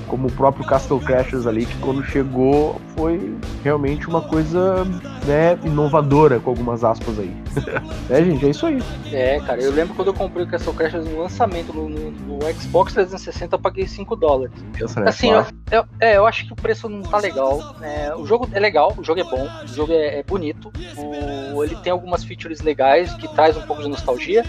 Como 0.07 0.27
o 0.27 0.31
próprio 0.31 0.65
Castle 0.65 0.99
Crashers 0.99 1.45
ali, 1.47 1.65
que 1.65 1.77
quando 1.79 2.03
chegou 2.03 2.79
foi 2.95 3.35
realmente 3.63 4.07
uma 4.07 4.21
coisa 4.21 4.85
né, 5.25 5.57
inovadora, 5.63 6.39
com 6.39 6.49
algumas 6.49 6.83
aspas 6.83 7.19
aí. 7.19 7.33
é, 8.09 8.23
gente, 8.23 8.45
é 8.45 8.49
isso 8.49 8.65
aí. 8.65 8.81
É, 9.11 9.39
cara, 9.39 9.61
eu 9.61 9.71
lembro 9.71 9.95
quando 9.95 10.09
eu 10.09 10.13
comprei 10.13 10.45
o 10.45 10.47
Castle 10.47 10.73
Crashers 10.73 11.05
no 11.05 11.21
lançamento 11.21 11.73
no, 11.73 11.89
no, 11.89 12.11
no 12.11 12.39
Xbox 12.53 12.93
360, 12.93 13.55
eu 13.55 13.59
paguei 13.59 13.87
5 13.87 14.15
dólares. 14.15 14.53
Pensa, 14.77 14.99
né? 14.99 15.09
Assim, 15.09 15.31
eu, 15.31 15.45
eu, 15.71 15.85
é, 15.99 16.17
eu 16.17 16.25
acho 16.25 16.45
que 16.45 16.53
o 16.53 16.55
preço 16.55 16.87
não 16.89 17.01
tá 17.01 17.17
legal. 17.17 17.75
É, 17.81 18.13
o 18.15 18.25
jogo 18.25 18.49
é 18.51 18.59
legal, 18.59 18.93
o 18.97 19.03
jogo 19.03 19.19
é 19.19 19.23
bom, 19.23 19.47
o 19.63 19.67
jogo 19.67 19.93
é, 19.93 20.19
é 20.19 20.23
bonito. 20.23 20.71
O, 20.97 21.63
ele 21.63 21.75
tem 21.77 21.91
algumas 21.91 22.23
features 22.23 22.61
legais 22.61 23.13
que 23.13 23.27
traz 23.33 23.57
um 23.57 23.61
pouco 23.61 23.81
de 23.81 23.89
nostalgia. 23.89 24.43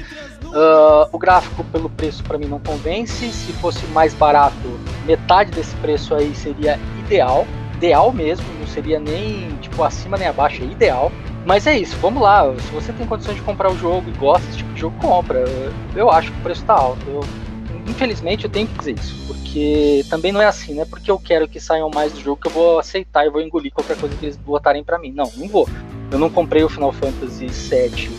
Uh, 0.45 1.09
o 1.11 1.19
gráfico, 1.19 1.65
pelo 1.65 1.91
preço, 1.91 2.23
para 2.23 2.39
mim 2.39 2.47
não 2.47 2.61
convence. 2.61 3.31
Se 3.31 3.53
fosse 3.55 3.85
mais 3.87 4.15
barato, 4.15 4.79
metade 5.05 5.44
desse 5.51 5.75
preço 5.77 6.15
aí 6.15 6.35
seria 6.35 6.79
ideal. 6.99 7.47
Ideal 7.77 8.13
mesmo, 8.13 8.47
não 8.59 8.67
seria 8.67 8.99
nem 8.99 9.49
tipo 9.61 9.83
acima 9.83 10.17
nem 10.17 10.29
abaixo, 10.29 10.63
é 10.63 10.67
ideal. 10.67 11.11
Mas 11.45 11.67
é 11.67 11.79
isso, 11.79 11.97
vamos 11.99 12.23
lá. 12.23 12.55
Se 12.59 12.71
você 12.73 12.93
tem 12.93 13.07
condições 13.07 13.37
de 13.37 13.43
comprar 13.43 13.71
o 13.71 13.77
jogo 13.77 14.09
e 14.09 14.13
gosta 14.19 14.47
desse 14.47 14.59
tipo 14.59 14.73
de 14.73 14.81
jogo, 14.81 14.97
compra. 14.99 15.45
Eu 15.95 16.11
acho 16.11 16.33
que 16.33 16.39
o 16.39 16.43
preço 16.43 16.65
tá 16.65 16.75
alto. 16.75 17.05
Eu, 17.07 17.21
infelizmente 17.87 18.45
eu 18.45 18.51
tenho 18.51 18.67
que 18.67 18.79
dizer 18.79 18.99
isso, 18.99 19.15
porque 19.27 20.05
também 20.09 20.33
não 20.33 20.41
é 20.41 20.47
assim, 20.47 20.75
né? 20.75 20.87
Porque 20.87 21.11
eu 21.11 21.19
quero 21.19 21.47
que 21.47 21.61
saiam 21.61 21.91
mais 21.91 22.13
do 22.13 22.21
jogo 22.21 22.41
que 22.41 22.49
eu 22.49 22.53
vou 22.53 22.79
aceitar 22.79 23.27
e 23.27 23.31
vou 23.31 23.43
engolir 23.43 23.73
qualquer 23.73 23.97
coisa 23.99 24.17
que 24.17 24.25
eles 24.25 24.37
botarem 24.37 24.83
para 24.83 24.99
mim. 24.99 25.13
Não, 25.13 25.31
não 25.37 25.49
vou. 25.49 25.69
Eu 26.11 26.19
não 26.19 26.31
comprei 26.31 26.65
o 26.65 26.69
Final 26.69 26.93
Fantasy 26.93 27.47
VII 27.47 28.11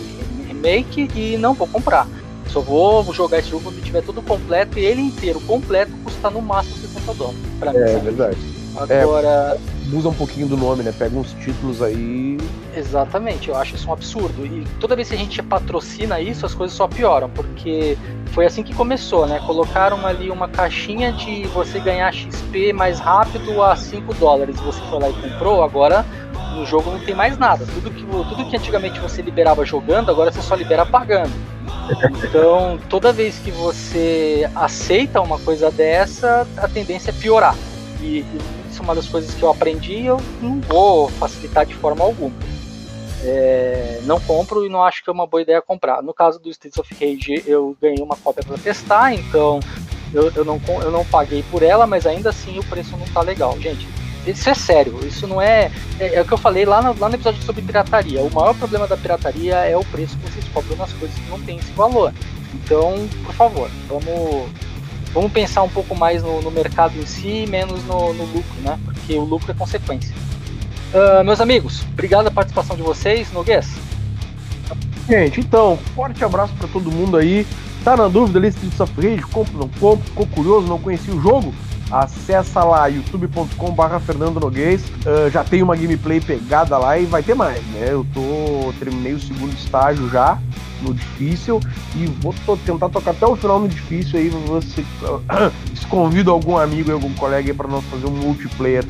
Remake 0.47 1.09
e 1.15 1.37
não 1.37 1.53
vou 1.53 1.67
comprar. 1.67 2.07
Só 2.47 2.61
vou 2.61 3.13
jogar 3.13 3.39
esse 3.39 3.49
jogo 3.49 3.63
quando 3.63 3.83
tiver 3.83 4.01
tudo 4.01 4.21
completo 4.21 4.79
e 4.79 4.85
ele 4.85 5.01
inteiro 5.01 5.39
completo 5.41 5.91
custar 6.03 6.31
no 6.31 6.41
máximo 6.41 6.77
60 6.77 7.13
dólares. 7.13 7.39
Pra 7.59 7.73
mim, 7.73 7.79
É 7.79 7.99
verdade. 7.99 8.37
Agora, 8.77 9.57
Muda 9.87 10.09
um 10.09 10.13
pouquinho 10.13 10.47
do 10.47 10.57
nome, 10.57 10.81
né? 10.81 10.91
Pega 10.91 11.15
uns 11.15 11.33
títulos 11.33 11.81
aí. 11.81 12.37
exatamente, 12.75 13.49
eu 13.49 13.55
acho 13.55 13.75
isso 13.75 13.87
um 13.87 13.93
absurdo. 13.93 14.45
E 14.45 14.65
toda 14.79 14.95
vez 14.95 15.09
que 15.09 15.15
a 15.15 15.17
gente 15.17 15.41
patrocina 15.43 16.19
isso, 16.19 16.45
as 16.45 16.55
coisas 16.55 16.75
só 16.75 16.87
pioram, 16.87 17.29
porque 17.29 17.95
foi 18.31 18.45
assim 18.45 18.63
que 18.63 18.73
começou, 18.73 19.27
né? 19.27 19.39
Colocaram 19.45 20.05
ali 20.05 20.31
uma 20.31 20.47
caixinha 20.47 21.11
de 21.11 21.43
você 21.47 21.79
ganhar 21.79 22.11
XP 22.11 22.73
mais 22.73 22.99
rápido 22.99 23.61
a 23.61 23.75
5 23.75 24.13
dólares. 24.15 24.59
Você 24.59 24.81
foi 24.89 24.99
lá 24.99 25.09
e 25.09 25.13
comprou, 25.13 25.63
agora 25.63 26.03
no 26.55 26.65
jogo 26.65 26.89
não 26.89 26.99
tem 26.99 27.13
mais 27.13 27.37
nada. 27.37 27.65
Tudo 27.65 27.91
que, 27.91 28.03
tudo 28.03 28.49
que 28.49 28.57
antigamente 28.57 28.99
você 28.99 29.21
liberava 29.21 29.63
jogando, 29.63 30.09
agora 30.09 30.31
você 30.31 30.41
só 30.41 30.55
libera 30.55 30.85
pagando. 30.85 31.31
Então, 32.23 32.79
toda 32.89 33.13
vez 33.13 33.37
que 33.39 33.51
você 33.51 34.49
aceita 34.55 35.21
uma 35.21 35.39
coisa 35.39 35.69
dessa, 35.69 36.47
a 36.57 36.67
tendência 36.67 37.11
é 37.11 37.13
piorar. 37.13 37.55
E, 38.01 38.19
e 38.19 38.39
isso 38.69 38.81
é 38.81 38.83
uma 38.83 38.95
das 38.95 39.07
coisas 39.07 39.33
que 39.33 39.41
eu 39.41 39.49
aprendi 39.49 40.05
eu 40.05 40.19
não 40.41 40.59
vou 40.61 41.09
facilitar 41.09 41.65
de 41.65 41.73
forma 41.75 42.03
alguma. 42.03 42.35
É, 43.23 44.01
não 44.03 44.19
compro 44.19 44.65
e 44.65 44.69
não 44.69 44.83
acho 44.83 45.03
que 45.03 45.09
é 45.09 45.13
uma 45.13 45.25
boa 45.25 45.41
ideia 45.41 45.61
comprar. 45.61 46.03
No 46.03 46.13
caso 46.13 46.39
do 46.39 46.49
Streets 46.49 46.77
of 46.77 46.93
Rage, 46.93 47.43
eu 47.47 47.75
ganhei 47.81 48.03
uma 48.03 48.15
cópia 48.15 48.43
para 48.45 48.57
testar, 48.57 49.13
então 49.13 49.59
eu, 50.13 50.31
eu, 50.35 50.45
não, 50.45 50.61
eu 50.81 50.91
não 50.91 51.05
paguei 51.05 51.43
por 51.49 51.63
ela, 51.63 51.87
mas 51.87 52.05
ainda 52.05 52.29
assim 52.29 52.59
o 52.59 52.63
preço 52.65 52.95
não 52.97 53.07
tá 53.07 53.21
legal. 53.21 53.59
Gente, 53.59 53.87
isso 54.27 54.49
é 54.49 54.53
sério, 54.53 54.99
isso 55.05 55.27
não 55.27 55.41
é. 55.41 55.71
É, 55.99 56.15
é 56.15 56.21
o 56.21 56.25
que 56.25 56.33
eu 56.33 56.37
falei 56.37 56.65
lá 56.65 56.81
no, 56.81 56.99
lá 56.99 57.09
no 57.09 57.15
episódio 57.15 57.41
sobre 57.43 57.61
pirataria. 57.61 58.21
O 58.21 58.33
maior 58.33 58.53
problema 58.55 58.87
da 58.87 58.97
pirataria 58.97 59.55
é 59.55 59.75
o 59.77 59.83
preço 59.85 60.17
que 60.17 60.31
vocês 60.31 60.45
cobram 60.53 60.77
nas 60.77 60.91
coisas 60.93 61.17
que 61.17 61.29
não 61.29 61.39
tem 61.39 61.57
esse 61.57 61.71
valor. 61.73 62.13
Então, 62.53 63.07
por 63.25 63.33
favor, 63.35 63.69
vamos, 63.87 64.49
vamos 65.13 65.31
pensar 65.31 65.63
um 65.63 65.69
pouco 65.69 65.95
mais 65.95 66.23
no, 66.23 66.41
no 66.41 66.51
mercado 66.51 66.97
em 66.97 67.05
si 67.05 67.43
e 67.43 67.47
menos 67.47 67.83
no, 67.85 68.13
no 68.13 68.25
lucro, 68.25 68.61
né? 68.61 68.79
Porque 68.85 69.15
o 69.15 69.23
lucro 69.23 69.51
é 69.51 69.53
consequência. 69.53 70.13
Ah, 70.93 71.23
meus 71.23 71.41
amigos, 71.41 71.83
obrigado 71.91 72.23
pela 72.23 72.35
participação 72.35 72.75
de 72.75 72.81
vocês. 72.81 73.31
Noguês, 73.31 73.67
Gente, 75.07 75.39
então, 75.39 75.77
forte 75.93 76.23
abraço 76.23 76.53
pra 76.57 76.67
todo 76.67 76.91
mundo 76.91 77.15
aí. 77.17 77.45
Tá 77.83 77.95
na 77.95 78.07
dúvida 78.07 78.39
ali, 78.39 78.47
Streets 78.47 78.79
of 78.79 78.91
Rage, 78.95 79.21
compra, 79.23 79.53
não 79.55 79.69
compra, 79.69 80.03
ficou 80.05 80.25
curioso, 80.27 80.67
não 80.67 80.79
conhecia 80.79 81.13
o 81.13 81.21
jogo? 81.21 81.53
Acessa 82.01 82.61
lá, 82.63 82.87
youtube.com.br 82.87 83.99
Fernando 84.05 84.39
Noguês. 84.39 84.83
Ah, 85.05 85.29
já 85.29 85.45
tem 85.45 85.63
uma 85.63 85.77
gameplay 85.77 86.19
pegada 86.19 86.77
lá 86.77 86.97
e 86.97 87.05
vai 87.05 87.23
ter 87.23 87.35
mais, 87.35 87.63
né? 87.67 87.87
Eu 87.89 88.05
tô. 88.13 88.73
Terminei 88.77 89.13
o 89.13 89.19
segundo 89.19 89.53
estágio 89.53 90.09
já 90.09 90.37
no 90.81 90.93
difícil 90.93 91.61
e 91.95 92.05
vou 92.05 92.33
tentar 92.65 92.89
tocar 92.89 93.11
até 93.11 93.25
o 93.25 93.35
final 93.35 93.59
no 93.59 93.69
difícil 93.69 94.19
aí. 94.19 94.29
Você 94.29 94.83
se 95.73 95.87
convido 95.87 96.31
algum 96.31 96.57
amigo 96.57 96.91
algum 96.91 97.13
colega 97.13 97.53
pra 97.53 97.67
nós 97.67 97.83
fazer 97.85 98.07
um 98.07 98.11
multiplayer 98.11 98.83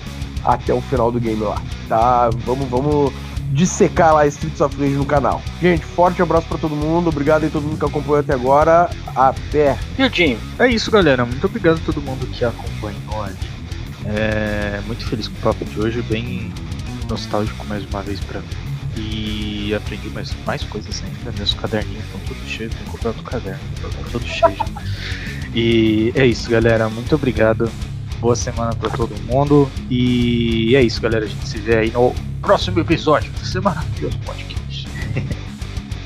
até 0.44 0.73
o 0.73 0.82
final 0.82 1.11
do 1.11 1.19
game 1.19 1.41
lá. 1.41 1.61
Tá? 1.88 2.30
Vamos, 2.44 2.68
vamos 2.69 3.14
dissecar 3.56 4.14
lá 4.14 4.27
Streets 4.27 4.60
of 4.60 4.76
Rage 4.77 4.95
no 4.95 5.06
canal. 5.06 5.41
Gente, 5.61 5.86
forte 5.86 6.22
abraço 6.22 6.45
pra 6.48 6.57
todo 6.57 6.76
mundo. 6.76 7.07
Obrigado 7.07 7.44
aí 7.44 7.49
todo 7.49 7.64
mundo 7.64 7.80
que 7.80 7.86
acompanhou 7.86 8.19
até 8.19 8.34
agora. 8.34 8.90
Até. 9.15 9.77
e 9.98 10.03
o 10.03 10.10
Dinho? 10.10 10.38
É 10.60 10.68
isso, 10.68 10.91
galera. 10.91 11.26
Muito 11.26 11.45
obrigado 11.45 11.77
a 11.77 11.86
todo 11.86 12.02
mundo 12.02 12.27
que 12.27 12.44
acompanhou 12.44 13.23
aí. 13.23 13.34
É, 14.06 14.82
muito 14.86 15.06
feliz 15.06 15.27
com 15.27 15.38
o 15.38 15.41
papo 15.41 15.65
de 15.65 15.80
hoje, 15.80 16.02
bem 16.03 16.53
nostálgico 17.10 17.65
mais 17.65 17.84
uma 17.86 18.03
vez 18.03 18.19
pra 18.19 18.41
mim. 18.41 18.48
E 18.98 19.73
aprendi 19.73 20.10
mais, 20.10 20.34
mais 20.45 20.64
coisas 20.64 21.02
ainda. 21.02 21.32
Meus 21.38 21.53
caderninhos 21.53 22.03
estão 22.03 22.19
todos 22.27 22.44
cheios, 22.48 22.73
tem 22.73 22.84
que 22.84 22.91
comprar 22.91 23.10
outro 23.10 23.23
caderno, 23.23 23.60
tá 23.82 23.88
todo 24.11 24.26
cheio. 24.27 24.56
já. 24.56 24.65
E 25.56 26.11
é 26.14 26.26
isso, 26.26 26.49
galera. 26.49 26.90
Muito 26.90 27.15
obrigado. 27.15 27.72
Boa 28.19 28.36
semana 28.36 28.76
pra 28.76 28.90
todo 28.90 29.15
mundo. 29.23 29.69
E 29.90 30.76
é 30.76 30.82
isso, 30.82 31.02
galera. 31.02 31.26
A 31.26 31.27
gente 31.27 31.48
se 31.48 31.57
vê 31.57 31.77
aí 31.77 31.91
no 31.91 32.14
próximo 32.46 32.80
episódio 32.80 33.32
da 33.32 33.44
Semana 33.44 33.84
Deus 34.00 34.16
Podcast. 34.18 34.88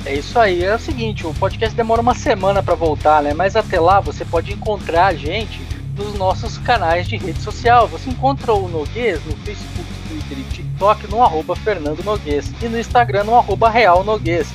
É 0.06 0.16
isso 0.16 0.40
aí. 0.40 0.64
É 0.64 0.74
o 0.74 0.80
seguinte, 0.80 1.28
o 1.28 1.34
podcast 1.34 1.76
demora 1.76 2.02
uma 2.02 2.16
semana 2.16 2.64
pra 2.64 2.74
voltar, 2.74 3.22
né? 3.22 3.34
Mas 3.34 3.57
até 3.57 3.78
lá 3.80 3.99
você 3.99 4.24
pode 4.24 4.52
encontrar 4.53 5.07
a 5.07 5.14
gente 5.14 5.60
dos 5.94 6.18
nossos 6.18 6.57
canais 6.57 7.06
de 7.06 7.18
rede 7.18 7.40
social. 7.41 7.86
Você 7.90 8.10
encontra 8.10 8.53
o 8.53 8.70
Noguês 8.70 9.20
no 9.26 9.36
Facebook, 9.44 9.86
Twitter 10.07 10.38
e 10.40 10.44
TikTok 10.44 11.11
no 11.11 11.22
arroba 11.22 11.53
Fernando 11.57 12.02
Noguês 12.02 12.52
e 12.61 12.68
no 12.70 12.80
Instagram 12.80 13.26
no 13.26 13.36
arroba 13.36 13.70
Real 13.70 14.06
Noguês. 14.06 14.48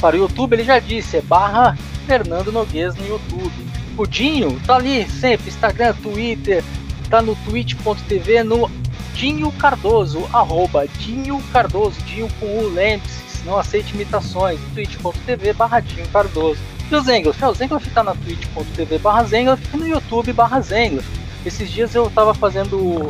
Para 0.00 0.16
o 0.16 0.18
YouTube 0.18 0.54
ele 0.54 0.64
já 0.64 0.80
disse, 0.80 1.18
é 1.18 1.22
barra 1.22 1.78
Fernando 2.04 2.50
Noguês 2.50 2.96
no 2.96 3.06
YouTube. 3.06 3.52
O 3.96 4.04
Dinho 4.04 4.60
tá 4.66 4.74
ali 4.74 5.08
sempre, 5.08 5.48
Instagram, 5.48 5.94
Twitter, 6.02 6.64
tá 7.08 7.22
no 7.22 7.36
twitch.tv 7.36 8.42
no 8.42 8.68
Dinho 9.18 9.50
Cardoso, 9.50 10.28
arroba 10.32 10.86
Dinho 10.86 11.42
Cardoso, 11.52 12.00
Dinho 12.02 12.28
com 12.38 12.46
o 12.46 12.72
lembre-se, 12.72 13.44
não 13.44 13.58
aceite 13.58 13.92
imitações, 13.92 14.60
twitch.tv 14.72 15.52
barra 15.54 15.80
Dinho 15.80 16.06
Cardoso. 16.10 16.60
E 16.88 16.94
o 16.94 17.00
Zengloff? 17.00 17.44
o 17.44 17.52
Zengloff 17.52 17.90
tá 17.90 18.04
na 18.04 18.14
twitch.tv 18.14 18.98
barra 18.98 19.24
Zengloff 19.24 19.60
e 19.74 19.76
no 19.76 19.88
YouTube 19.88 20.32
barra 20.32 20.60
Zengloff. 20.60 21.08
Esses 21.44 21.68
dias 21.68 21.96
eu 21.96 22.08
tava 22.08 22.32
fazendo 22.32 23.08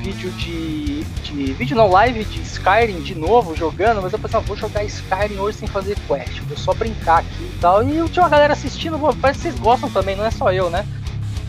vídeo 0.00 0.30
de, 0.30 1.04
de. 1.24 1.52
vídeo 1.52 1.76
não, 1.76 1.90
live 1.90 2.24
de 2.24 2.40
Skyrim 2.40 3.02
de 3.02 3.14
novo, 3.14 3.54
jogando, 3.54 4.00
mas 4.00 4.14
eu 4.14 4.18
pensei, 4.18 4.40
ah, 4.40 4.42
vou 4.42 4.56
jogar 4.56 4.82
Skyrim 4.84 5.36
hoje 5.36 5.58
sem 5.58 5.68
fazer 5.68 5.94
quest, 6.08 6.40
vou 6.40 6.56
só 6.56 6.72
brincar 6.72 7.18
aqui 7.18 7.42
e 7.42 7.58
tal. 7.60 7.86
E 7.86 7.98
eu 7.98 8.08
tinha 8.08 8.22
uma 8.22 8.30
galera 8.30 8.54
assistindo, 8.54 8.98
parece 9.20 9.40
que 9.40 9.48
vocês 9.48 9.58
gostam 9.60 9.90
também, 9.90 10.16
não 10.16 10.24
é 10.24 10.30
só 10.30 10.50
eu, 10.50 10.70
né? 10.70 10.86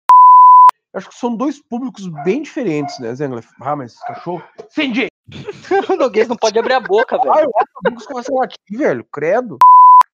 Acho 0.94 1.08
que 1.10 1.16
são 1.16 1.34
dois 1.36 1.62
públicos 1.62 2.08
bem 2.26 2.41
diferentes, 2.41 2.99
né, 2.99 3.14
Zengler? 3.16 3.45
Ah, 3.62 3.76
mas 3.76 3.98
cachorro. 3.99 4.44
Cindy! 4.70 5.08
o 5.90 5.95
Noguês 5.95 6.28
não 6.28 6.36
pode 6.36 6.60
abrir 6.60 6.74
a 6.74 6.80
boca, 6.82 7.16
Ah, 7.16 7.20
velho. 7.36 7.45
eu 7.45 7.52
acho 7.56 7.68
que 7.86 7.94
os 7.95 8.06
começam 8.06 8.38
a 8.38 8.41
latir, 8.41 8.60
velho. 8.78 9.06
Credo. 9.06 9.60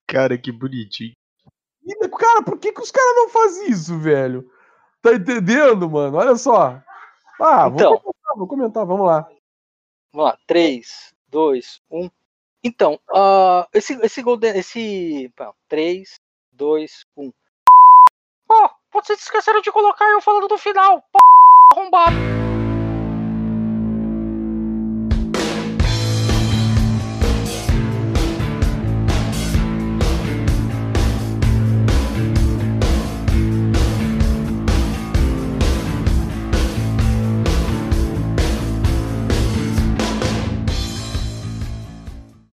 Cara, 0.05 0.37
que 0.37 0.51
bonitinho. 0.51 1.13
Cara, 2.19 2.43
por 2.43 2.59
que, 2.59 2.71
que 2.73 2.81
os 2.81 2.91
caras 2.91 3.15
não 3.15 3.29
fazem 3.29 3.71
isso, 3.71 3.97
velho? 3.99 4.47
Tá 5.01 5.13
entendendo, 5.13 5.89
mano? 5.89 6.17
Olha 6.17 6.35
só. 6.35 6.79
Ah, 7.41 7.67
Então. 7.73 7.91
vou 7.91 7.99
comentar, 8.01 8.35
vou 8.37 8.47
comentar, 8.47 8.85
vamos 8.85 9.07
lá. 9.07 9.27
Vamos 10.13 10.31
lá. 10.31 10.37
3, 10.45 11.13
2, 11.29 11.81
1. 11.89 12.09
Então, 12.67 12.99
ah, 13.15 13.65
esse, 13.73 13.93
esse 14.03 14.21
Golden. 14.21 14.57
Esse. 14.57 15.31
3, 15.69 16.19
2, 16.51 17.05
1. 17.15 17.31
Ó, 18.49 18.69
vocês 18.91 19.19
esqueceram 19.19 19.61
de 19.61 19.71
colocar 19.71 20.05
eu 20.11 20.21
falando 20.21 20.49
do 20.49 20.57
final. 20.57 21.01
P... 21.01 21.17
arrombado. 21.73 22.36